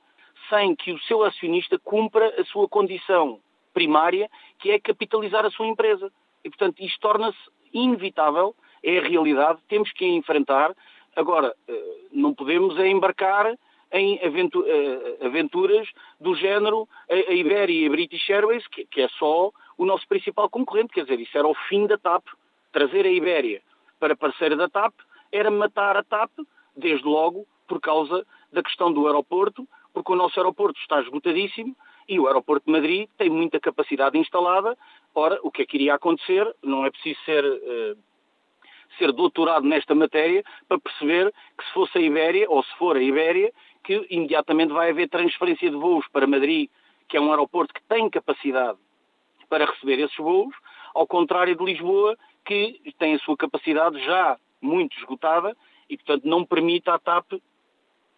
sem 0.50 0.76
que 0.76 0.92
o 0.92 0.98
seu 1.04 1.24
acionista 1.24 1.78
cumpra 1.78 2.38
a 2.38 2.44
sua 2.44 2.68
condição 2.68 3.40
primária, 3.72 4.28
que 4.58 4.70
é 4.70 4.78
capitalizar 4.78 5.46
a 5.46 5.50
sua 5.50 5.66
empresa. 5.66 6.12
E, 6.44 6.50
portanto, 6.50 6.80
isto 6.80 7.00
torna-se 7.00 7.38
inevitável, 7.72 8.54
é 8.82 8.98
a 8.98 9.02
realidade, 9.02 9.58
temos 9.68 9.90
que 9.92 10.04
a 10.04 10.08
enfrentar. 10.08 10.76
Agora, 11.16 11.54
eh, 11.66 11.96
não 12.12 12.34
podemos 12.34 12.78
é 12.78 12.88
embarcar 12.88 13.56
em 13.90 14.16
eh, 14.16 15.26
aventuras 15.26 15.88
do 16.20 16.34
género 16.34 16.86
a 17.08 17.32
Iberia 17.32 17.84
e 17.84 17.86
a 17.86 17.90
British 17.90 18.28
Airways, 18.28 18.66
que 18.68 19.00
é 19.00 19.08
só 19.08 19.50
o 19.78 19.84
nosso 19.84 20.06
principal 20.06 20.48
concorrente, 20.48 20.92
quer 20.92 21.02
dizer, 21.02 21.18
isso 21.20 21.36
era 21.36 21.48
o 21.48 21.54
fim 21.68 21.86
da 21.86 21.96
TAP. 21.96 22.24
Trazer 22.70 23.06
a 23.06 23.10
Ibéria 23.10 23.62
para 23.98 24.16
parceira 24.16 24.56
da 24.56 24.68
TAP 24.68 24.92
era 25.32 25.50
matar 25.50 25.96
a 25.96 26.04
TAP, 26.04 26.30
desde 26.76 27.06
logo, 27.06 27.46
por 27.66 27.80
causa 27.80 28.26
da 28.52 28.62
questão 28.62 28.92
do 28.92 29.06
aeroporto, 29.06 29.66
porque 29.92 30.12
o 30.12 30.16
nosso 30.16 30.38
aeroporto 30.38 30.78
está 30.80 31.00
esgotadíssimo 31.00 31.74
e 32.08 32.20
o 32.20 32.26
aeroporto 32.26 32.66
de 32.66 32.72
Madrid 32.72 33.08
tem 33.16 33.30
muita 33.30 33.58
capacidade 33.58 34.18
instalada. 34.18 34.76
Ora, 35.14 35.40
o 35.42 35.50
que 35.50 35.62
é 35.62 35.66
que 35.66 35.76
iria 35.76 35.94
acontecer? 35.94 36.54
Não 36.62 36.84
é 36.84 36.90
preciso 36.90 37.18
ser, 37.24 37.44
ser 38.98 39.12
doutorado 39.12 39.66
nesta 39.66 39.94
matéria 39.94 40.44
para 40.68 40.78
perceber 40.78 41.32
que 41.56 41.64
se 41.64 41.72
fosse 41.72 41.98
a 41.98 42.00
Ibéria, 42.00 42.50
ou 42.50 42.62
se 42.62 42.74
for 42.76 42.96
a 42.96 43.02
Ibéria, 43.02 43.52
que 43.84 44.06
imediatamente 44.10 44.72
vai 44.72 44.90
haver 44.90 45.08
transferência 45.08 45.70
de 45.70 45.76
voos 45.76 46.06
para 46.08 46.26
Madrid, 46.26 46.68
que 47.08 47.16
é 47.16 47.20
um 47.20 47.30
aeroporto 47.30 47.72
que 47.72 47.82
tem 47.84 48.10
capacidade 48.10 48.78
para 49.48 49.64
receber 49.64 50.00
esses 50.00 50.16
voos, 50.16 50.54
ao 50.94 51.06
contrário 51.06 51.54
de 51.56 51.64
Lisboa, 51.64 52.16
que 52.44 52.80
tem 52.98 53.14
a 53.14 53.18
sua 53.20 53.36
capacidade 53.36 54.02
já 54.04 54.36
muito 54.60 54.96
esgotada 54.98 55.56
e, 55.88 55.96
portanto, 55.96 56.24
não 56.24 56.44
permite 56.44 56.88
à 56.90 56.98
TAP 56.98 57.34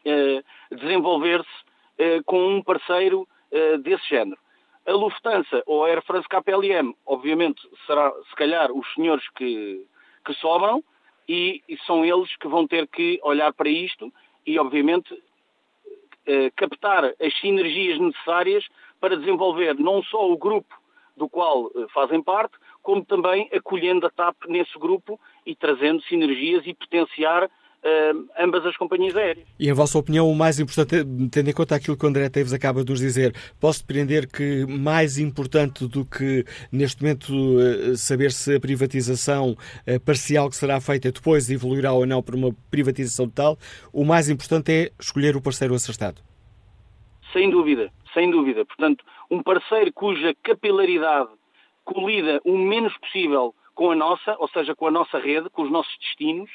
eh, 0.05 0.43
desenvolver-se 0.71 1.49
eh, 1.99 2.21
com 2.25 2.57
um 2.57 2.63
parceiro 2.63 3.29
eh, 3.51 3.77
desse 3.79 4.09
género. 4.09 4.39
A 4.87 4.93
Lufthansa 4.93 5.63
ou 5.67 5.85
a 5.85 5.89
Air 5.89 6.03
France 6.03 6.27
KPLM, 6.29 6.95
obviamente, 7.05 7.61
será 7.87 8.11
se 8.29 8.35
calhar 8.37 8.73
os 8.73 8.87
senhores 8.95 9.29
que, 9.31 9.85
que 10.29 10.35
sobram 10.41 10.85
e, 11.27 11.63
e 11.67 11.79
são 11.87 12.05
eles 12.05 12.37
que 12.37 12.47
vão 12.47 12.67
ter 12.67 12.87
que 12.87 13.19
olhar 13.23 13.53
para 13.55 13.71
isto 13.71 14.13
e, 14.47 14.59
obviamente, 14.59 15.11
captar 16.57 17.05
as 17.05 17.41
sinergias 17.41 17.99
necessárias 17.99 18.63
para 19.01 19.17
desenvolver 19.17 19.75
não 19.79 20.03
só 20.03 20.31
o 20.31 20.37
grupo 20.37 20.75
do 21.17 21.29
qual 21.29 21.71
eh, 21.75 21.87
fazem 21.93 22.23
parte, 22.23 22.57
como 22.83 23.05
também 23.05 23.49
acolhendo 23.53 24.07
a 24.07 24.11
TAP 24.11 24.37
nesse 24.47 24.79
grupo 24.79 25.19
e 25.45 25.55
trazendo 25.55 26.03
sinergias 26.03 26.67
e 26.67 26.75
potenciar 26.75 27.51
ambas 28.39 28.65
as 28.67 28.77
companhias 28.77 29.17
aéreas. 29.17 29.47
E, 29.59 29.69
em 29.69 29.73
vossa 29.73 29.99
opinião, 29.99 30.31
o 30.31 30.35
mais 30.35 30.59
importante, 30.59 30.97
tendo 31.31 31.51
em 31.51 31.53
conta 31.53 31.75
aquilo 31.75 31.97
que 31.97 32.05
o 32.05 32.09
André 32.09 32.29
Teves 32.29 32.53
acaba 32.53 32.85
de 32.85 32.91
nos 32.91 33.01
dizer, 33.01 33.35
posso 33.61 33.81
depreender 33.81 34.27
que 34.27 34.67
mais 34.67 35.19
importante 35.19 35.87
do 35.87 36.05
que, 36.05 36.45
neste 36.73 37.03
momento, 37.03 37.33
uh, 37.33 37.97
saber 37.97 38.33
se 38.33 38.57
a 38.57 38.61
privatização 38.61 39.53
uh, 39.53 40.01
parcial 40.05 40.49
que 40.51 40.57
será 40.57 40.81
feita 40.81 41.11
depois 41.13 41.51
evoluirá 41.51 41.93
ou 41.93 42.07
não 42.07 42.23
para 42.23 42.37
uma 42.37 42.55
privatização 42.71 43.29
total, 43.29 43.57
o 43.93 44.05
mais 44.05 44.29
importante 44.29 44.73
é 44.73 44.91
escolher 44.99 45.37
o 45.37 45.43
parceiro 45.43 45.75
acertado? 45.75 46.21
Sem 47.33 47.51
dúvida, 47.51 47.93
sem 48.15 48.31
dúvida. 48.31 48.65
Portanto, 48.65 49.05
um 49.31 49.43
parceiro 49.43 49.93
cuja 49.93 50.35
capilaridade 50.43 51.29
colida 51.85 52.41
o 52.45 52.57
menos 52.57 52.97
possível 52.99 53.55
com 53.75 53.91
a 53.91 53.95
nossa, 53.95 54.37
ou 54.39 54.49
seja, 54.49 54.75
com 54.75 54.89
a 54.89 54.91
nossa 54.91 55.19
rede, 55.19 55.49
com 55.51 55.63
os 55.63 55.71
nossos 55.71 55.97
destinos, 56.01 56.51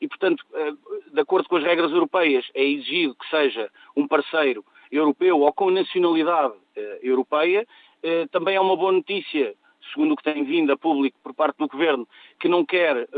e, 0.00 0.08
portanto, 0.08 0.44
eh, 0.54 0.72
de 1.12 1.20
acordo 1.20 1.48
com 1.48 1.56
as 1.56 1.64
regras 1.64 1.90
europeias, 1.90 2.48
é 2.54 2.62
exigido 2.62 3.14
que 3.14 3.28
seja 3.28 3.70
um 3.96 4.06
parceiro 4.06 4.64
europeu 4.90 5.40
ou 5.40 5.52
com 5.52 5.70
nacionalidade 5.70 6.54
eh, 6.76 7.00
europeia. 7.02 7.66
Eh, 8.02 8.26
também 8.30 8.56
é 8.56 8.60
uma 8.60 8.76
boa 8.76 8.92
notícia, 8.92 9.54
segundo 9.92 10.12
o 10.12 10.16
que 10.16 10.24
tem 10.24 10.44
vindo 10.44 10.72
a 10.72 10.76
público 10.76 11.18
por 11.22 11.34
parte 11.34 11.58
do 11.58 11.68
Governo, 11.68 12.06
que 12.38 12.48
não 12.48 12.64
quer 12.64 13.08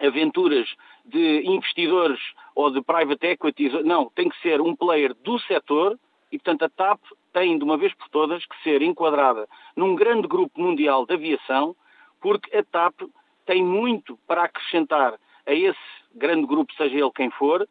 aventuras 0.00 0.68
de 1.04 1.42
investidores 1.46 2.20
ou 2.54 2.70
de 2.70 2.82
private 2.82 3.26
equities, 3.26 3.84
não, 3.84 4.10
tem 4.10 4.28
que 4.28 4.40
ser 4.40 4.60
um 4.60 4.74
player 4.74 5.14
do 5.22 5.38
setor, 5.40 5.98
e, 6.32 6.38
portanto, 6.38 6.64
a 6.64 6.68
TAP 6.68 7.00
tem, 7.32 7.56
de 7.56 7.62
uma 7.62 7.76
vez 7.76 7.94
por 7.94 8.08
todas, 8.08 8.44
que 8.44 8.62
ser 8.64 8.82
enquadrada 8.82 9.48
num 9.76 9.94
grande 9.94 10.26
grupo 10.26 10.60
mundial 10.60 11.06
de 11.06 11.14
aviação, 11.14 11.76
porque 12.20 12.56
a 12.56 12.64
TAP 12.64 13.02
tem 13.46 13.62
muito 13.62 14.18
para 14.26 14.44
acrescentar 14.44 15.14
a 15.46 15.52
esse 15.52 15.78
grande 16.14 16.46
grupo, 16.46 16.72
seja 16.74 16.96
ele 16.96 17.10
quem 17.10 17.30
for, 17.30 17.68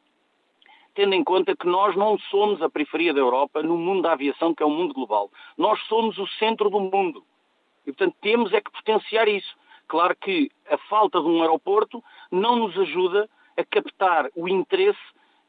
tendo 0.94 1.16
em 1.16 1.24
conta 1.24 1.56
que 1.56 1.66
nós 1.66 1.96
não 1.96 2.18
somos 2.30 2.62
a 2.62 2.70
periferia 2.70 3.14
da 3.14 3.20
Europa 3.20 3.64
no 3.64 3.78
mundo 3.78 4.04
da 4.04 4.14
aviação, 4.14 4.54
que 4.54 4.62
é 4.62 4.66
um 4.66 4.76
mundo 4.76 4.94
global. 4.94 5.32
Nós 5.58 5.80
somos 5.88 6.18
o 6.18 6.28
centro 6.40 6.70
do 6.70 6.80
mundo. 6.80 7.24
E, 7.86 7.92
portanto, 7.92 8.16
temos 8.22 8.54
é 8.54 8.62
que 8.62 8.72
potenciar 8.72 9.28
isso. 9.28 9.56
Claro 9.88 10.16
que 10.16 10.50
a 10.70 10.78
falta 10.78 11.20
de 11.20 11.28
um 11.28 11.42
aeroporto 11.42 12.04
não 12.32 12.56
nos 12.56 12.78
ajuda 12.78 13.30
a 13.58 13.64
captar 13.64 14.30
o 14.36 14.48
interesse 14.48 15.00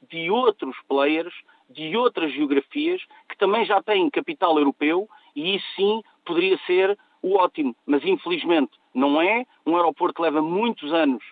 de 0.08 0.30
outros 0.30 0.76
players 0.88 1.34
de 1.70 1.96
outras 1.96 2.32
geografias 2.32 3.02
que 3.28 3.36
também 3.36 3.64
já 3.64 3.82
têm 3.82 4.10
capital 4.10 4.58
europeu 4.58 5.08
e 5.34 5.56
isso 5.56 5.66
sim 5.74 6.02
poderia 6.24 6.58
ser 6.66 6.98
o 7.22 7.36
ótimo. 7.36 7.74
Mas 7.86 8.04
infelizmente 8.04 8.72
não 8.94 9.20
é. 9.20 9.44
Um 9.66 9.76
aeroporto 9.76 10.22
leva 10.22 10.42
muitos 10.42 10.92
anos 10.92 11.24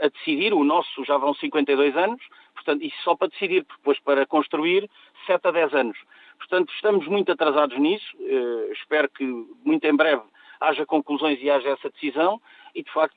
a 0.00 0.08
decidir, 0.08 0.54
o 0.54 0.64
nosso 0.64 1.04
já 1.04 1.16
vão 1.18 1.34
52 1.34 1.96
anos, 1.96 2.22
portanto, 2.54 2.82
isso 2.82 2.96
só 3.02 3.14
para 3.14 3.28
decidir, 3.28 3.66
depois 3.68 3.98
para 4.00 4.26
construir 4.26 4.88
7 5.26 5.48
a 5.48 5.50
10 5.50 5.74
anos. 5.74 5.98
Portanto, 6.40 6.72
estamos 6.74 7.06
muito 7.06 7.30
atrasados 7.30 7.78
nisso. 7.78 8.16
Uh, 8.18 8.72
espero 8.72 9.08
que 9.10 9.24
muito 9.64 9.84
em 9.84 9.94
breve 9.94 10.22
haja 10.60 10.84
conclusões 10.86 11.38
e 11.40 11.50
haja 11.50 11.70
essa 11.70 11.90
decisão 11.90 12.40
e, 12.74 12.82
de 12.82 12.90
facto, 12.92 13.16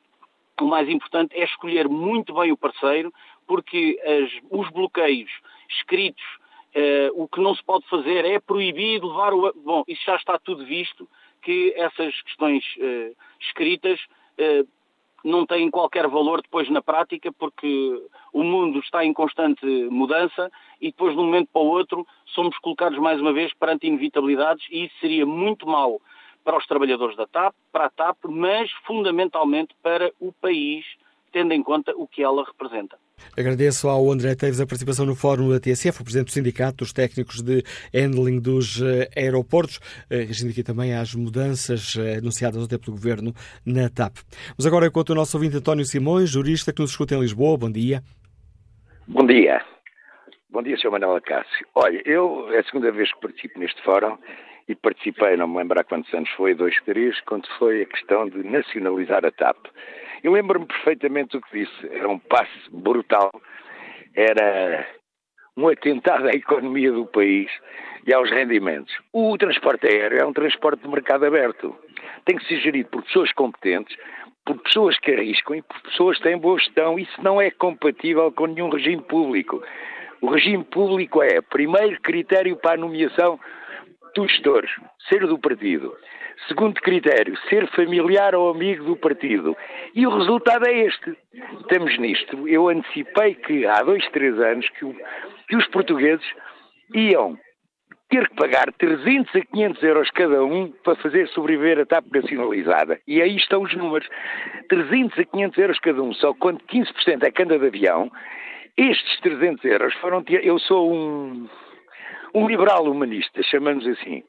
o 0.62 0.66
mais 0.66 0.88
importante 0.88 1.36
é 1.36 1.44
escolher 1.44 1.88
muito 1.90 2.34
bem 2.34 2.52
o 2.52 2.58
parceiro, 2.58 3.12
porque 3.48 4.00
as, 4.04 4.32
os 4.52 4.70
bloqueios 4.70 5.32
escritos, 5.70 6.24
uh, 6.76 7.24
o 7.24 7.28
que 7.28 7.42
não 7.42 7.56
se 7.56 7.64
pode 7.64 7.88
fazer 7.88 8.26
é 8.26 8.40
proibir 8.40 9.04
levar 9.04 9.34
o. 9.34 9.52
Bom, 9.54 9.84
isso 9.88 10.04
já 10.06 10.16
está 10.16 10.38
tudo 10.38 10.66
visto, 10.66 11.10
que 11.42 11.74
essas 11.76 12.22
questões 12.22 12.64
escritas 13.42 14.00
não 15.24 15.46
têm 15.46 15.70
qualquer 15.72 16.08
valor 16.08 16.42
depois 16.42 16.70
na 16.70 16.82
prática, 16.82 17.32
porque 17.32 18.02
o 18.34 18.44
mundo 18.44 18.80
está 18.80 19.06
em 19.06 19.14
constante 19.14 19.66
mudança 19.90 20.52
e 20.82 20.88
depois 20.88 21.14
de 21.14 21.20
um 21.20 21.26
momento 21.26 21.50
para 21.52 21.62
o 21.62 21.68
outro 21.68 22.06
somos 22.26 22.58
colocados 22.58 23.00
mais 23.00 23.22
uma 23.22 23.32
vez 23.32 23.54
perante 23.54 23.88
inevitabilidades 23.88 24.66
e 24.70 24.86
isso 24.86 24.96
seria 25.00 25.26
muito 25.26 25.68
mau 25.68 26.02
para 26.44 26.58
os 26.58 26.68
trabalhadores 26.68 27.16
da 27.16 27.26
TAP, 27.26 27.56
para 27.72 27.86
a 27.86 27.90
TAP, 27.90 28.18
mas 28.26 28.70
fundamentalmente 28.86 29.74
para 29.82 30.12
o 30.20 30.34
país, 30.34 30.86
tendo 31.32 31.54
em 31.54 31.64
conta 31.64 31.94
o 31.96 32.06
que 32.08 32.22
ela 32.22 32.44
representa. 32.44 32.98
Agradeço 33.38 33.90
ao 33.90 34.12
André 34.12 34.36
Teves 34.36 34.62
a 34.62 34.66
participação 34.66 35.08
no 35.08 35.16
fórum 35.16 35.50
da 35.50 35.60
TSF, 35.60 36.02
o 36.02 36.04
Presidente 36.04 36.28
do 36.28 36.32
Sindicato 36.32 36.78
dos 36.78 36.94
Técnicos 36.94 37.42
de 37.42 37.64
Handling 37.92 38.40
dos 38.40 38.80
eh, 38.80 39.10
Aeroportos, 39.16 39.80
eh, 40.08 40.18
reagindo 40.18 40.52
aqui 40.52 40.62
também 40.62 40.94
às 40.94 41.16
mudanças 41.16 41.96
eh, 41.98 42.18
anunciadas 42.18 42.62
ontem 42.62 42.78
pelo 42.78 42.96
Governo 42.96 43.34
na 43.66 43.90
TAP. 43.90 44.18
Mas 44.56 44.68
agora, 44.68 44.86
enquanto 44.86 45.10
o 45.10 45.16
nosso 45.16 45.36
ouvinte 45.36 45.58
António 45.58 45.84
Simões, 45.84 46.30
jurista 46.30 46.72
que 46.72 46.80
nos 46.80 46.92
escuta 46.92 47.16
em 47.16 47.22
Lisboa, 47.22 47.58
bom 47.58 47.72
dia. 47.72 48.04
Bom 49.08 49.26
dia. 49.26 49.60
Bom 50.52 50.62
dia, 50.62 50.78
Sr. 50.78 50.92
Manuel 50.92 51.20
Cássio. 51.22 51.66
Olha, 51.74 52.02
eu 52.06 52.54
é 52.54 52.60
a 52.60 52.64
segunda 52.66 52.92
vez 52.92 53.12
que 53.12 53.20
participo 53.20 53.60
neste 53.60 53.82
fórum 53.82 54.16
e 54.70 54.76
participei, 54.76 55.36
não 55.36 55.48
me 55.48 55.58
lembro 55.58 55.80
há 55.80 55.84
quantos 55.84 56.14
anos 56.14 56.30
foi, 56.38 56.54
dois, 56.54 56.76
três, 56.86 57.20
quando 57.22 57.48
foi 57.58 57.82
a 57.82 57.86
questão 57.88 58.30
de 58.30 58.44
nacionalizar 58.44 59.26
a 59.26 59.32
TAP. 59.32 59.58
Eu 60.24 60.32
lembro-me 60.32 60.66
perfeitamente 60.66 61.32
do 61.32 61.42
que 61.42 61.60
disse. 61.60 61.88
Era 61.92 62.08
um 62.08 62.18
passo 62.18 62.72
brutal, 62.72 63.30
era 64.16 64.88
um 65.58 65.68
atentado 65.68 66.28
à 66.28 66.32
economia 66.32 66.92
do 66.92 67.06
país 67.06 67.52
e 68.08 68.14
aos 68.14 68.30
rendimentos. 68.32 68.94
O 69.12 69.38
transporte 69.38 69.86
aéreo 69.86 70.20
é 70.22 70.26
um 70.26 70.34
transporte 70.34 70.82
de 70.82 70.88
mercado 70.88 71.26
aberto. 71.26 71.76
Tem 72.26 72.38
que 72.38 72.48
ser 72.48 72.60
gerido 72.62 72.90
por 72.90 73.04
pessoas 73.04 73.32
competentes, 73.34 73.96
por 74.46 74.58
pessoas 74.62 74.98
que 74.98 75.12
arriscam 75.12 75.58
e 75.58 75.62
por 75.62 75.82
pessoas 75.82 76.18
que 76.18 76.24
têm 76.24 76.38
boa 76.38 76.58
gestão. 76.58 76.98
Isso 76.98 77.22
não 77.22 77.42
é 77.42 77.52
compatível 77.52 78.32
com 78.32 78.48
nenhum 78.48 78.70
regime 78.70 79.02
público. 79.02 79.62
O 80.22 80.30
regime 80.30 80.64
público 80.64 81.22
é, 81.22 81.42
primeiro 81.42 82.00
critério 82.02 82.56
para 82.56 82.76
a 82.76 82.78
nomeação 82.78 83.38
do 84.16 84.28
gestor, 84.28 84.66
ser 85.10 85.28
do 85.28 85.38
partido. 85.38 85.94
Segundo 86.48 86.82
critério, 86.82 87.38
ser 87.50 87.68
familiar 87.70 88.36
ou 88.36 88.52
amigo 88.52 88.84
do 88.84 88.96
partido. 88.96 89.56
E 89.96 90.06
o 90.06 90.18
resultado 90.18 90.68
é 90.68 90.86
este. 90.86 91.18
Estamos 91.62 91.98
nisto. 91.98 92.48
Eu 92.48 92.70
antecipei 92.70 93.36
que 93.36 93.66
há 93.66 93.82
dois, 93.82 94.06
três 94.10 94.38
anos 94.40 94.68
que, 94.70 94.86
o, 94.86 94.96
que 95.48 95.56
os 95.56 95.68
portugueses 95.68 96.26
iam 96.94 97.38
ter 98.10 98.30
que 98.30 98.36
pagar 98.36 98.72
300 98.74 99.36
a 99.36 99.42
500 99.42 99.84
euros 99.84 100.12
cada 100.12 100.44
um 100.44 100.72
para 100.84 100.96
fazer 100.98 101.28
sobreviver 101.30 101.80
a 101.80 101.86
TAP 101.86 102.06
nacionalizada. 102.14 103.00
E 103.08 103.22
aí 103.22 103.36
estão 103.36 103.64
os 103.64 103.76
números. 103.76 104.08
300 104.70 105.18
a 105.18 105.24
500 105.24 105.58
euros 105.58 105.80
cada 105.80 106.04
um, 106.04 106.14
só 106.14 106.34
quando 106.34 106.60
15% 106.66 107.24
é 107.24 107.32
canda 107.32 107.58
de 107.58 107.66
avião. 107.66 108.12
Estes 108.78 109.20
300 109.22 109.64
euros 109.66 109.94
foram... 109.96 110.24
Eu 110.28 110.60
sou 110.60 110.94
um, 110.94 111.48
um 112.36 112.48
liberal 112.48 112.84
humanista, 112.84 113.42
chamamos 113.44 113.88
assim. 113.88 114.24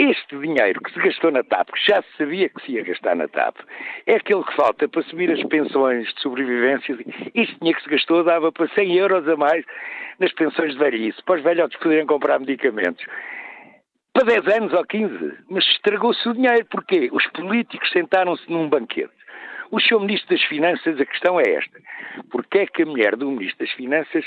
Este 0.00 0.38
dinheiro 0.38 0.80
que 0.80 0.92
se 0.92 0.98
gastou 0.98 1.30
na 1.30 1.42
TAP, 1.42 1.68
que 1.72 1.92
já 1.92 2.00
se 2.00 2.16
sabia 2.16 2.48
que 2.48 2.64
se 2.64 2.72
ia 2.72 2.82
gastar 2.82 3.14
na 3.14 3.28
TAP, 3.28 3.56
é 4.06 4.14
aquele 4.14 4.42
que 4.44 4.56
falta 4.56 4.88
para 4.88 5.02
subir 5.02 5.30
as 5.30 5.42
pensões 5.44 6.10
de 6.14 6.22
sobrevivência. 6.22 6.96
Este 7.34 7.58
dinheiro 7.58 7.78
que 7.78 7.84
se 7.84 7.90
gastou 7.90 8.24
dava 8.24 8.50
para 8.50 8.66
100 8.68 8.96
euros 8.96 9.28
a 9.28 9.36
mais 9.36 9.62
nas 10.18 10.32
pensões 10.32 10.72
de 10.72 10.78
velhice, 10.78 11.22
para 11.24 11.36
os 11.36 11.42
velhotes 11.42 11.78
poderem 11.78 12.06
comprar 12.06 12.40
medicamentos. 12.40 13.04
Para 14.14 14.24
10 14.24 14.48
anos 14.56 14.72
ou 14.72 14.84
15, 14.84 15.38
mas 15.50 15.64
estragou-se 15.66 16.26
o 16.28 16.32
dinheiro. 16.32 16.64
Porquê? 16.70 17.10
Os 17.12 17.26
políticos 17.28 17.90
sentaram-se 17.92 18.50
num 18.50 18.68
banquete. 18.70 19.12
O 19.70 19.78
Sr. 19.78 20.00
Ministro 20.00 20.34
das 20.34 20.44
Finanças, 20.46 20.98
a 20.98 21.04
questão 21.04 21.38
é 21.38 21.44
esta. 21.46 21.78
Porquê 22.30 22.60
é 22.60 22.66
que 22.66 22.82
a 22.82 22.86
mulher 22.86 23.16
do 23.16 23.30
Ministro 23.30 23.64
das 23.64 23.74
Finanças 23.74 24.26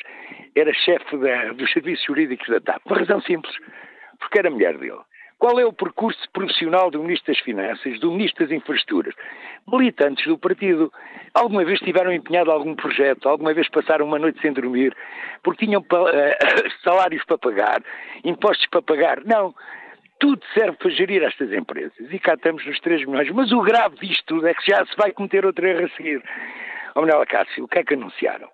era 0.56 0.72
chefe 0.72 1.18
dos 1.56 1.72
serviços 1.74 2.06
jurídicos 2.06 2.48
da 2.48 2.62
TAP? 2.62 2.82
Por 2.84 3.00
razão 3.00 3.20
simples. 3.22 3.56
Porque 4.20 4.40
era 4.40 4.52
mulher 4.52 4.78
dele. 4.78 5.02
Qual 5.44 5.60
é 5.60 5.66
o 5.66 5.74
percurso 5.74 6.22
profissional 6.32 6.90
do 6.90 7.04
Ministro 7.04 7.34
das 7.34 7.44
Finanças, 7.44 8.00
do 8.00 8.10
Ministro 8.14 8.46
das 8.46 8.56
Infraestruturas? 8.56 9.14
Militantes 9.68 10.26
do 10.26 10.38
partido. 10.38 10.90
Alguma 11.34 11.66
vez 11.66 11.82
tiveram 11.82 12.14
empenhado 12.14 12.50
algum 12.50 12.74
projeto, 12.74 13.28
alguma 13.28 13.54
vez 13.54 13.68
passaram 13.68 14.06
uma 14.06 14.18
noite 14.18 14.40
sem 14.40 14.54
dormir, 14.54 14.96
porque 15.44 15.66
tinham 15.66 15.82
uh, 15.82 15.86
salários 16.82 17.26
para 17.26 17.38
pagar, 17.38 17.84
impostos 18.24 18.66
para 18.68 18.82
pagar. 18.84 19.26
Não. 19.26 19.54
Tudo 20.18 20.42
serve 20.54 20.78
para 20.78 20.90
gerir 20.92 21.22
estas 21.22 21.52
empresas. 21.52 21.92
E 22.00 22.20
cá 22.20 22.36
estamos 22.36 22.66
nos 22.66 22.80
3 22.80 23.06
milhões. 23.06 23.30
Mas 23.32 23.52
o 23.52 23.62
grave 23.64 23.98
disto 23.98 24.24
tudo 24.26 24.48
é 24.48 24.54
que 24.54 24.72
já 24.72 24.86
se 24.86 24.96
vai 24.96 25.12
cometer 25.12 25.46
outro 25.46 25.68
erro 25.68 25.88
a 25.88 25.90
seguir. 25.98 26.24
Ó, 26.96 27.02
Manuela 27.02 27.26
Cássio, 27.26 27.66
o 27.66 27.68
que 27.68 27.80
é 27.80 27.84
que 27.84 27.96
anunciaram? 27.96 28.48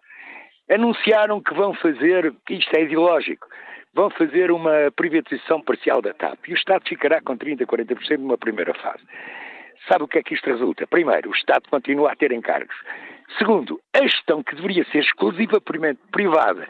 Anunciaram 0.68 1.40
que 1.40 1.53
vão 1.53 1.72
fazer, 1.76 2.34
isto 2.49 2.76
é 2.76 2.82
ideológico, 2.82 3.48
vão 3.94 4.10
fazer 4.10 4.52
uma 4.52 4.91
privatização 4.95 5.61
parcial 5.61 6.02
da 6.02 6.14
TAP 6.14 6.48
e 6.48 6.53
o 6.53 6.56
Estado 6.56 6.84
ficará 6.88 7.22
com 7.22 7.38
30%, 7.38 7.66
40% 7.66 8.18
numa 8.18 8.38
primeira 8.38 8.74
fase. 8.74 9.03
Sabe 9.88 10.03
o 10.03 10.07
que 10.07 10.20
é 10.20 10.24
que 10.24 10.34
isto 10.34 10.49
resulta? 10.49 10.86
Primeiro, 10.88 11.30
o 11.30 11.34
Estado 11.34 11.70
continua 11.70 12.11
a 12.11 12.16
ter 12.16 12.32
encargos. 12.32 12.76
Segundo, 13.38 13.80
a 13.95 14.02
gestão 14.02 14.44
que 14.44 14.56
deveria 14.56 14.84
ser 14.86 14.99
exclusivamente 14.99 15.99
privada 16.11 16.68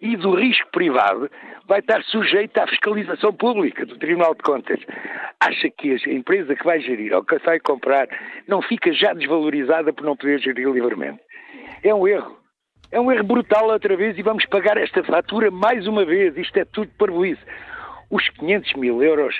e 0.00 0.16
do 0.16 0.34
risco 0.34 0.70
privado 0.70 1.30
vai 1.66 1.80
estar 1.80 2.02
sujeita 2.04 2.64
à 2.64 2.66
fiscalização 2.66 3.32
pública 3.32 3.84
do 3.84 3.98
Tribunal 3.98 4.34
de 4.34 4.42
Contas. 4.42 4.80
Acha 5.38 5.70
que 5.70 5.92
a 5.92 6.12
empresa 6.12 6.56
que 6.56 6.64
vai 6.64 6.80
gerir 6.80 7.12
ou 7.14 7.22
que 7.22 7.38
vai 7.38 7.60
comprar 7.60 8.08
não 8.46 8.62
fica 8.62 8.92
já 8.92 9.12
desvalorizada 9.12 9.92
por 9.92 10.04
não 10.04 10.16
poder 10.16 10.40
gerir 10.40 10.68
livremente? 10.68 11.20
É 11.82 11.94
um 11.94 12.08
erro. 12.08 12.36
É 12.90 12.98
um 12.98 13.12
erro 13.12 13.24
brutal 13.24 13.68
outra 13.68 13.94
vez 13.96 14.16
e 14.16 14.22
vamos 14.22 14.46
pagar 14.46 14.78
esta 14.78 15.04
fatura 15.04 15.50
mais 15.50 15.86
uma 15.86 16.06
vez. 16.06 16.34
Isto 16.38 16.58
é 16.58 16.64
tudo 16.64 16.90
parvoíce. 16.96 17.42
Os 18.10 18.26
500 18.30 18.72
mil 18.74 19.02
euros 19.02 19.38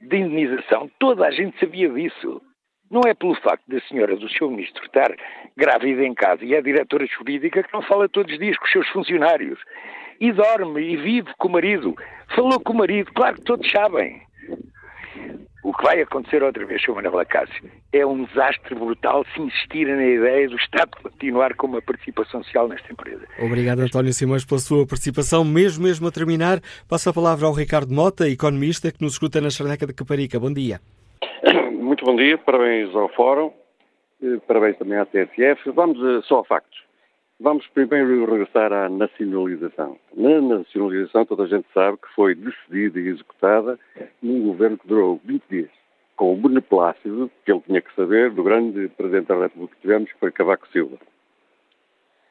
de 0.00 0.16
indenização, 0.16 0.90
toda 0.98 1.26
a 1.26 1.30
gente 1.30 1.58
sabia 1.60 1.90
disso. 1.90 2.40
Não 2.90 3.02
é 3.06 3.12
pelo 3.12 3.34
facto 3.34 3.64
da 3.68 3.80
senhora 3.80 4.16
do 4.16 4.28
seu 4.30 4.50
ministro 4.50 4.82
estar 4.86 5.14
grávida 5.54 6.04
em 6.04 6.14
casa 6.14 6.42
e 6.42 6.54
é 6.54 6.62
diretora 6.62 7.04
jurídica 7.06 7.62
que 7.62 7.72
não 7.72 7.82
fala 7.82 8.08
todos 8.08 8.32
os 8.32 8.38
dias 8.38 8.56
com 8.56 8.64
os 8.64 8.72
seus 8.72 8.88
funcionários. 8.88 9.58
E 10.18 10.32
dorme 10.32 10.80
e 10.80 10.96
vive 10.96 11.30
com 11.36 11.48
o 11.48 11.52
marido. 11.52 11.94
Falou 12.34 12.58
com 12.60 12.72
o 12.72 12.76
marido, 12.78 13.12
claro 13.12 13.34
que 13.34 13.42
todos 13.44 13.70
sabem. 13.70 14.22
O 15.66 15.72
que 15.72 15.82
vai 15.82 16.00
acontecer 16.00 16.44
outra 16.44 16.64
vez, 16.64 16.80
Sr. 16.80 16.94
Manuel 16.94 17.18
Acácio, 17.18 17.68
é 17.92 18.06
um 18.06 18.22
desastre 18.22 18.72
brutal 18.72 19.24
se 19.34 19.42
insistir 19.42 19.88
na 19.88 20.06
ideia 20.06 20.48
do 20.48 20.54
Estado 20.54 20.92
continuar 21.02 21.56
com 21.56 21.66
uma 21.66 21.82
participação 21.82 22.40
social 22.44 22.68
nesta 22.68 22.92
empresa. 22.92 23.26
Obrigado, 23.40 23.80
António 23.80 24.12
Simões, 24.12 24.44
pela 24.44 24.60
sua 24.60 24.86
participação. 24.86 25.44
Mesmo, 25.44 25.82
mesmo 25.82 26.06
a 26.06 26.12
terminar, 26.12 26.60
passo 26.88 27.10
a 27.10 27.12
palavra 27.12 27.48
ao 27.48 27.52
Ricardo 27.52 27.92
Mota, 27.92 28.28
economista, 28.28 28.92
que 28.92 29.02
nos 29.02 29.14
escuta 29.14 29.40
na 29.40 29.50
Charneca 29.50 29.88
de 29.88 29.92
Caparica. 29.92 30.38
Bom 30.38 30.52
dia. 30.52 30.78
Muito 31.72 32.04
bom 32.04 32.14
dia, 32.14 32.38
parabéns 32.38 32.94
ao 32.94 33.08
Fórum, 33.08 33.52
parabéns 34.46 34.78
também 34.78 34.98
à 34.98 35.04
TSF. 35.04 35.68
Vamos 35.72 35.98
eh, 35.98 36.22
só 36.28 36.42
a 36.42 36.44
factos. 36.44 36.85
Vamos 37.38 37.66
primeiro 37.68 38.24
regressar 38.24 38.72
à 38.72 38.88
nacionalização. 38.88 39.98
Na 40.14 40.40
nacionalização, 40.40 41.26
toda 41.26 41.42
a 41.42 41.46
gente 41.46 41.66
sabe 41.74 41.98
que 41.98 42.08
foi 42.14 42.34
decidida 42.34 42.98
e 42.98 43.08
executada 43.08 43.78
num 44.22 44.46
governo 44.46 44.78
que 44.78 44.88
durou 44.88 45.20
20 45.22 45.42
dias, 45.50 45.70
com 46.16 46.32
o 46.32 46.36
beneplácito, 46.36 47.30
que 47.44 47.52
ele 47.52 47.60
tinha 47.60 47.82
que 47.82 47.94
saber, 47.94 48.30
do 48.30 48.42
grande 48.42 48.88
Presidente 48.88 49.26
da 49.26 49.38
República 49.38 49.74
que 49.74 49.82
tivemos, 49.82 50.10
que 50.10 50.18
foi 50.18 50.32
Cavaco 50.32 50.66
Silva, 50.68 50.96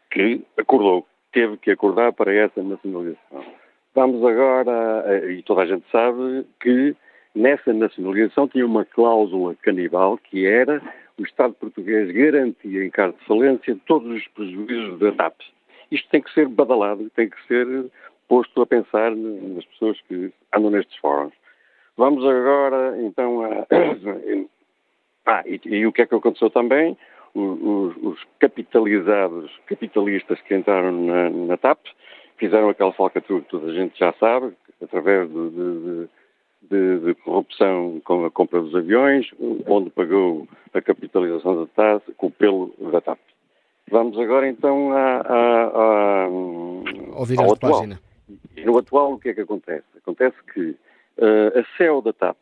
que 0.10 0.44
acordou, 0.58 1.06
teve 1.32 1.58
que 1.58 1.70
acordar 1.70 2.12
para 2.12 2.34
essa 2.34 2.64
nacionalização. 2.64 3.46
Vamos 3.94 4.26
agora, 4.26 5.24
e 5.30 5.44
toda 5.44 5.62
a 5.62 5.66
gente 5.68 5.86
sabe 5.92 6.48
que 6.60 6.96
nessa 7.36 7.72
nacionalização 7.72 8.48
tinha 8.48 8.66
uma 8.66 8.84
cláusula 8.84 9.54
canibal 9.62 10.18
que 10.18 10.48
era 10.48 10.82
o 11.18 11.24
Estado 11.24 11.54
português 11.54 12.12
garantia 12.12 12.84
em 12.84 12.90
caso 12.90 13.16
de 13.18 13.26
falência 13.26 13.78
todos 13.86 14.12
os 14.12 14.28
prejuízos 14.30 15.00
da 15.00 15.12
TAP. 15.12 15.36
Isto 15.92 16.10
tem 16.10 16.22
que 16.22 16.34
ser 16.34 16.48
badalado, 16.48 17.10
tem 17.12 17.30
que 17.30 17.48
ser 17.48 17.68
posto 18.28 18.62
a 18.62 18.66
pensar 18.66 19.16
nas 19.16 19.66
pessoas 19.66 20.00
que 20.08 20.32
andam 20.54 20.72
nestes 20.72 20.98
fóruns. 20.98 21.34
Vamos 21.98 22.26
agora, 22.26 22.98
então, 23.02 23.44
a... 23.44 23.66
ah, 25.26 25.44
e, 25.46 25.62
e, 25.66 25.88
o 25.88 25.94
que 25.94 26.02
é 26.02 26.06
que 26.06 26.16
aconteceu 26.16 26.50
também? 26.50 26.98
Os, 27.34 27.96
os 27.98 28.20
capitalizados, 28.40 29.52
capitalistas 29.68 30.40
que 30.42 30.56
entraram 30.56 30.92
na, 30.92 31.30
na 31.30 31.58
TAP, 31.58 31.80
fizeram 32.38 32.70
aquela 32.70 32.94
falcatrua 32.94 33.42
que 33.42 33.50
toda 33.50 33.72
a 33.72 33.74
gente 33.74 33.98
já 33.98 34.14
sabe, 34.14 34.54
através 34.82 35.30
de, 35.30 35.50
de, 35.50 35.80
de 35.80 36.10
de, 36.62 37.00
de, 37.00 37.16
corrupção 37.16 38.02
com 38.04 38.26
a 38.26 38.32
compra 38.32 38.62
dos 38.62 38.76
aviões, 38.76 39.30
onde 39.68 39.90
pagou 39.90 40.48
a 40.74 40.82
capitalização 40.82 41.62
da 41.62 41.68
TAS 41.68 42.02
com 42.18 42.28
o 42.28 42.32
pelo 42.32 42.74
da 42.92 43.02
TAP. 43.02 43.20
Vamos 43.90 44.18
agora 44.18 44.48
então 44.48 44.92
a, 44.92 45.22
a, 45.22 45.66
a, 45.74 46.24
ao 46.26 47.54
atual. 47.54 47.58
Página. 47.58 48.00
E 48.58 48.66
no 48.66 48.78
atual 48.78 49.14
o 49.14 49.20
que 49.20 49.30
é 49.30 49.34
que 49.34 49.42
acontece? 49.42 49.86
Acontece 49.98 50.36
que 50.54 50.62
uh, 50.70 51.60
a 51.60 51.78
CEO 51.78 52.02
da 52.02 52.12
TAP, 52.12 52.38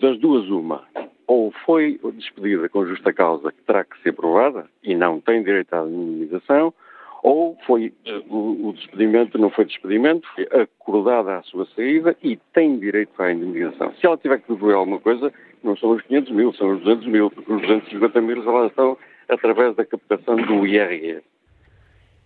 das 0.00 0.18
duas 0.18 0.48
uma, 0.48 0.84
ou 1.26 1.52
foi 1.64 2.00
despedida 2.14 2.68
com 2.68 2.84
justa 2.84 3.12
causa, 3.12 3.52
que 3.52 3.62
terá 3.62 3.84
que 3.84 4.00
ser 4.02 4.12
provada, 4.12 4.66
e 4.82 4.94
não 4.94 5.20
tem 5.20 5.42
direito 5.42 5.72
à 5.72 5.86
indemnização, 5.86 6.74
ou 7.22 7.56
foi 7.64 7.94
uh, 8.06 8.68
o, 8.68 8.72
despedimento 8.72 9.38
não 9.38 9.48
foi 9.48 9.64
despedimento, 9.64 10.28
foi 10.34 10.46
acordada 10.60 11.38
a 11.38 11.42
sua 11.44 11.66
saída 11.66 12.16
e 12.22 12.36
tem 12.52 12.78
direito 12.78 13.20
à 13.22 13.32
indemnização. 13.32 13.94
Se 13.94 14.06
ela 14.06 14.16
tiver 14.16 14.40
que 14.40 14.52
devolver 14.52 14.76
alguma 14.76 14.98
coisa, 14.98 15.32
não 15.62 15.76
são 15.76 15.90
os 15.90 16.02
500 16.02 16.32
mil, 16.32 16.52
são 16.54 16.70
os 16.72 16.80
200 16.82 17.06
mil, 17.06 17.30
porque 17.30 17.52
os 17.52 17.60
250 17.62 18.20
mil 18.20 18.42
já 18.42 18.66
estão 18.66 18.98
através 19.28 19.76
da 19.76 19.86
captação 19.86 20.36
do 20.36 20.66
IRS. 20.66 21.22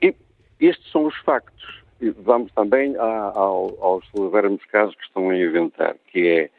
E 0.01 0.15
estes 0.59 0.91
são 0.91 1.05
os 1.05 1.17
factos. 1.19 1.85
E 2.01 2.11
vamos 2.11 2.51
também 2.53 2.97
a, 2.97 3.33
ao, 3.35 3.77
aos 3.83 4.11
celebrarmos 4.11 4.65
casos 4.67 4.95
que 4.95 5.05
estão 5.05 5.29
a 5.29 5.37
inventar, 5.37 5.97
que 6.11 6.27
é 6.27 6.51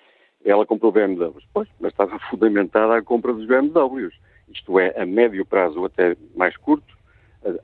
ela 0.46 0.66
comprou 0.66 0.92
BMWs. 0.92 1.44
Pois, 1.54 1.68
mas 1.80 1.92
estava 1.92 2.18
fundamentada 2.30 2.96
a 2.96 3.02
compra 3.02 3.34
dos 3.34 3.46
BMWs. 3.46 4.14
Isto 4.50 4.80
é, 4.80 4.94
a 4.96 5.06
médio 5.06 5.46
prazo 5.46 5.80
ou 5.80 5.86
até 5.86 6.16
mais 6.36 6.56
curto, 6.56 6.97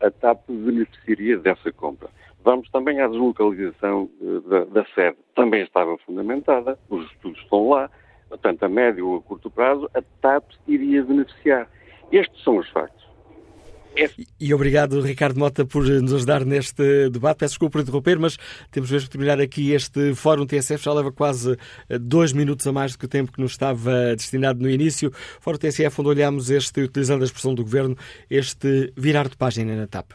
a, 0.02 0.12
TAP 0.12 0.42
beneficiaria 0.50 1.38
dessa 1.38 1.72
compra. 1.72 2.10
Vamos 2.44 2.70
também 2.70 3.00
à 3.00 3.08
deslocalização 3.08 4.10
eh, 4.22 4.50
da, 4.50 4.66
da, 4.66 4.86
sede. 4.94 5.18
Também 5.36 5.64
estava 5.64 5.98
fundamentada, 6.00 6.78
os 6.90 7.06
estudos 7.12 7.40
estão 7.42 7.70
lá, 7.70 7.90
portanto, 8.30 8.64
a 8.64 8.70
médio 8.70 9.08
ou 9.08 9.18
a 9.18 9.22
curto 9.22 9.50
prazo, 9.50 9.90
a 9.94 10.02
TAP 10.22 10.52
iria 10.68 11.04
beneficiar. 11.04 11.70
Estes 12.12 12.44
são 12.44 12.58
os 12.58 12.70
factos. 12.70 13.03
E 14.40 14.54
obrigado, 14.54 15.02
Ricardo 15.02 15.40
Mota, 15.40 15.66
por 15.66 15.86
nos 15.86 16.14
ajudar 16.14 16.46
neste 16.46 17.10
debate. 17.10 17.40
Peço 17.40 17.54
desculpa 17.54 17.74
por 17.74 17.82
interromper, 17.82 18.20
mas 18.20 18.38
temos 18.72 18.90
mesmo 18.90 19.08
que 19.08 19.12
terminar 19.12 19.40
aqui 19.40 19.72
este 19.72 20.14
Fórum 20.16 20.46
TSF. 20.46 20.84
Já 20.84 20.94
leva 20.94 21.12
quase 21.12 21.58
eh, 21.90 22.00
dois 22.00 22.34
minutos 22.34 22.66
a 22.68 22.72
mais 22.72 22.94
do 22.94 23.00
que 23.00 23.06
o 23.06 23.10
tempo 23.10 23.32
que 23.32 23.42
nos 23.42 23.52
estava 23.52 24.16
destinado 24.16 24.62
no 24.62 24.70
início. 24.70 25.12
Fórum 25.40 25.58
TSF, 25.58 26.02
onde 26.02 26.10
olhamos 26.10 26.50
este, 26.50 26.82
utilizando 26.82 27.22
a 27.22 27.26
expressão 27.26 27.54
do 27.54 27.64
Governo, 27.64 27.96
este 28.30 28.92
virar 28.98 29.30
de 29.30 29.38
página 29.38 29.76
na 29.76 29.88
TAP. 29.88 30.12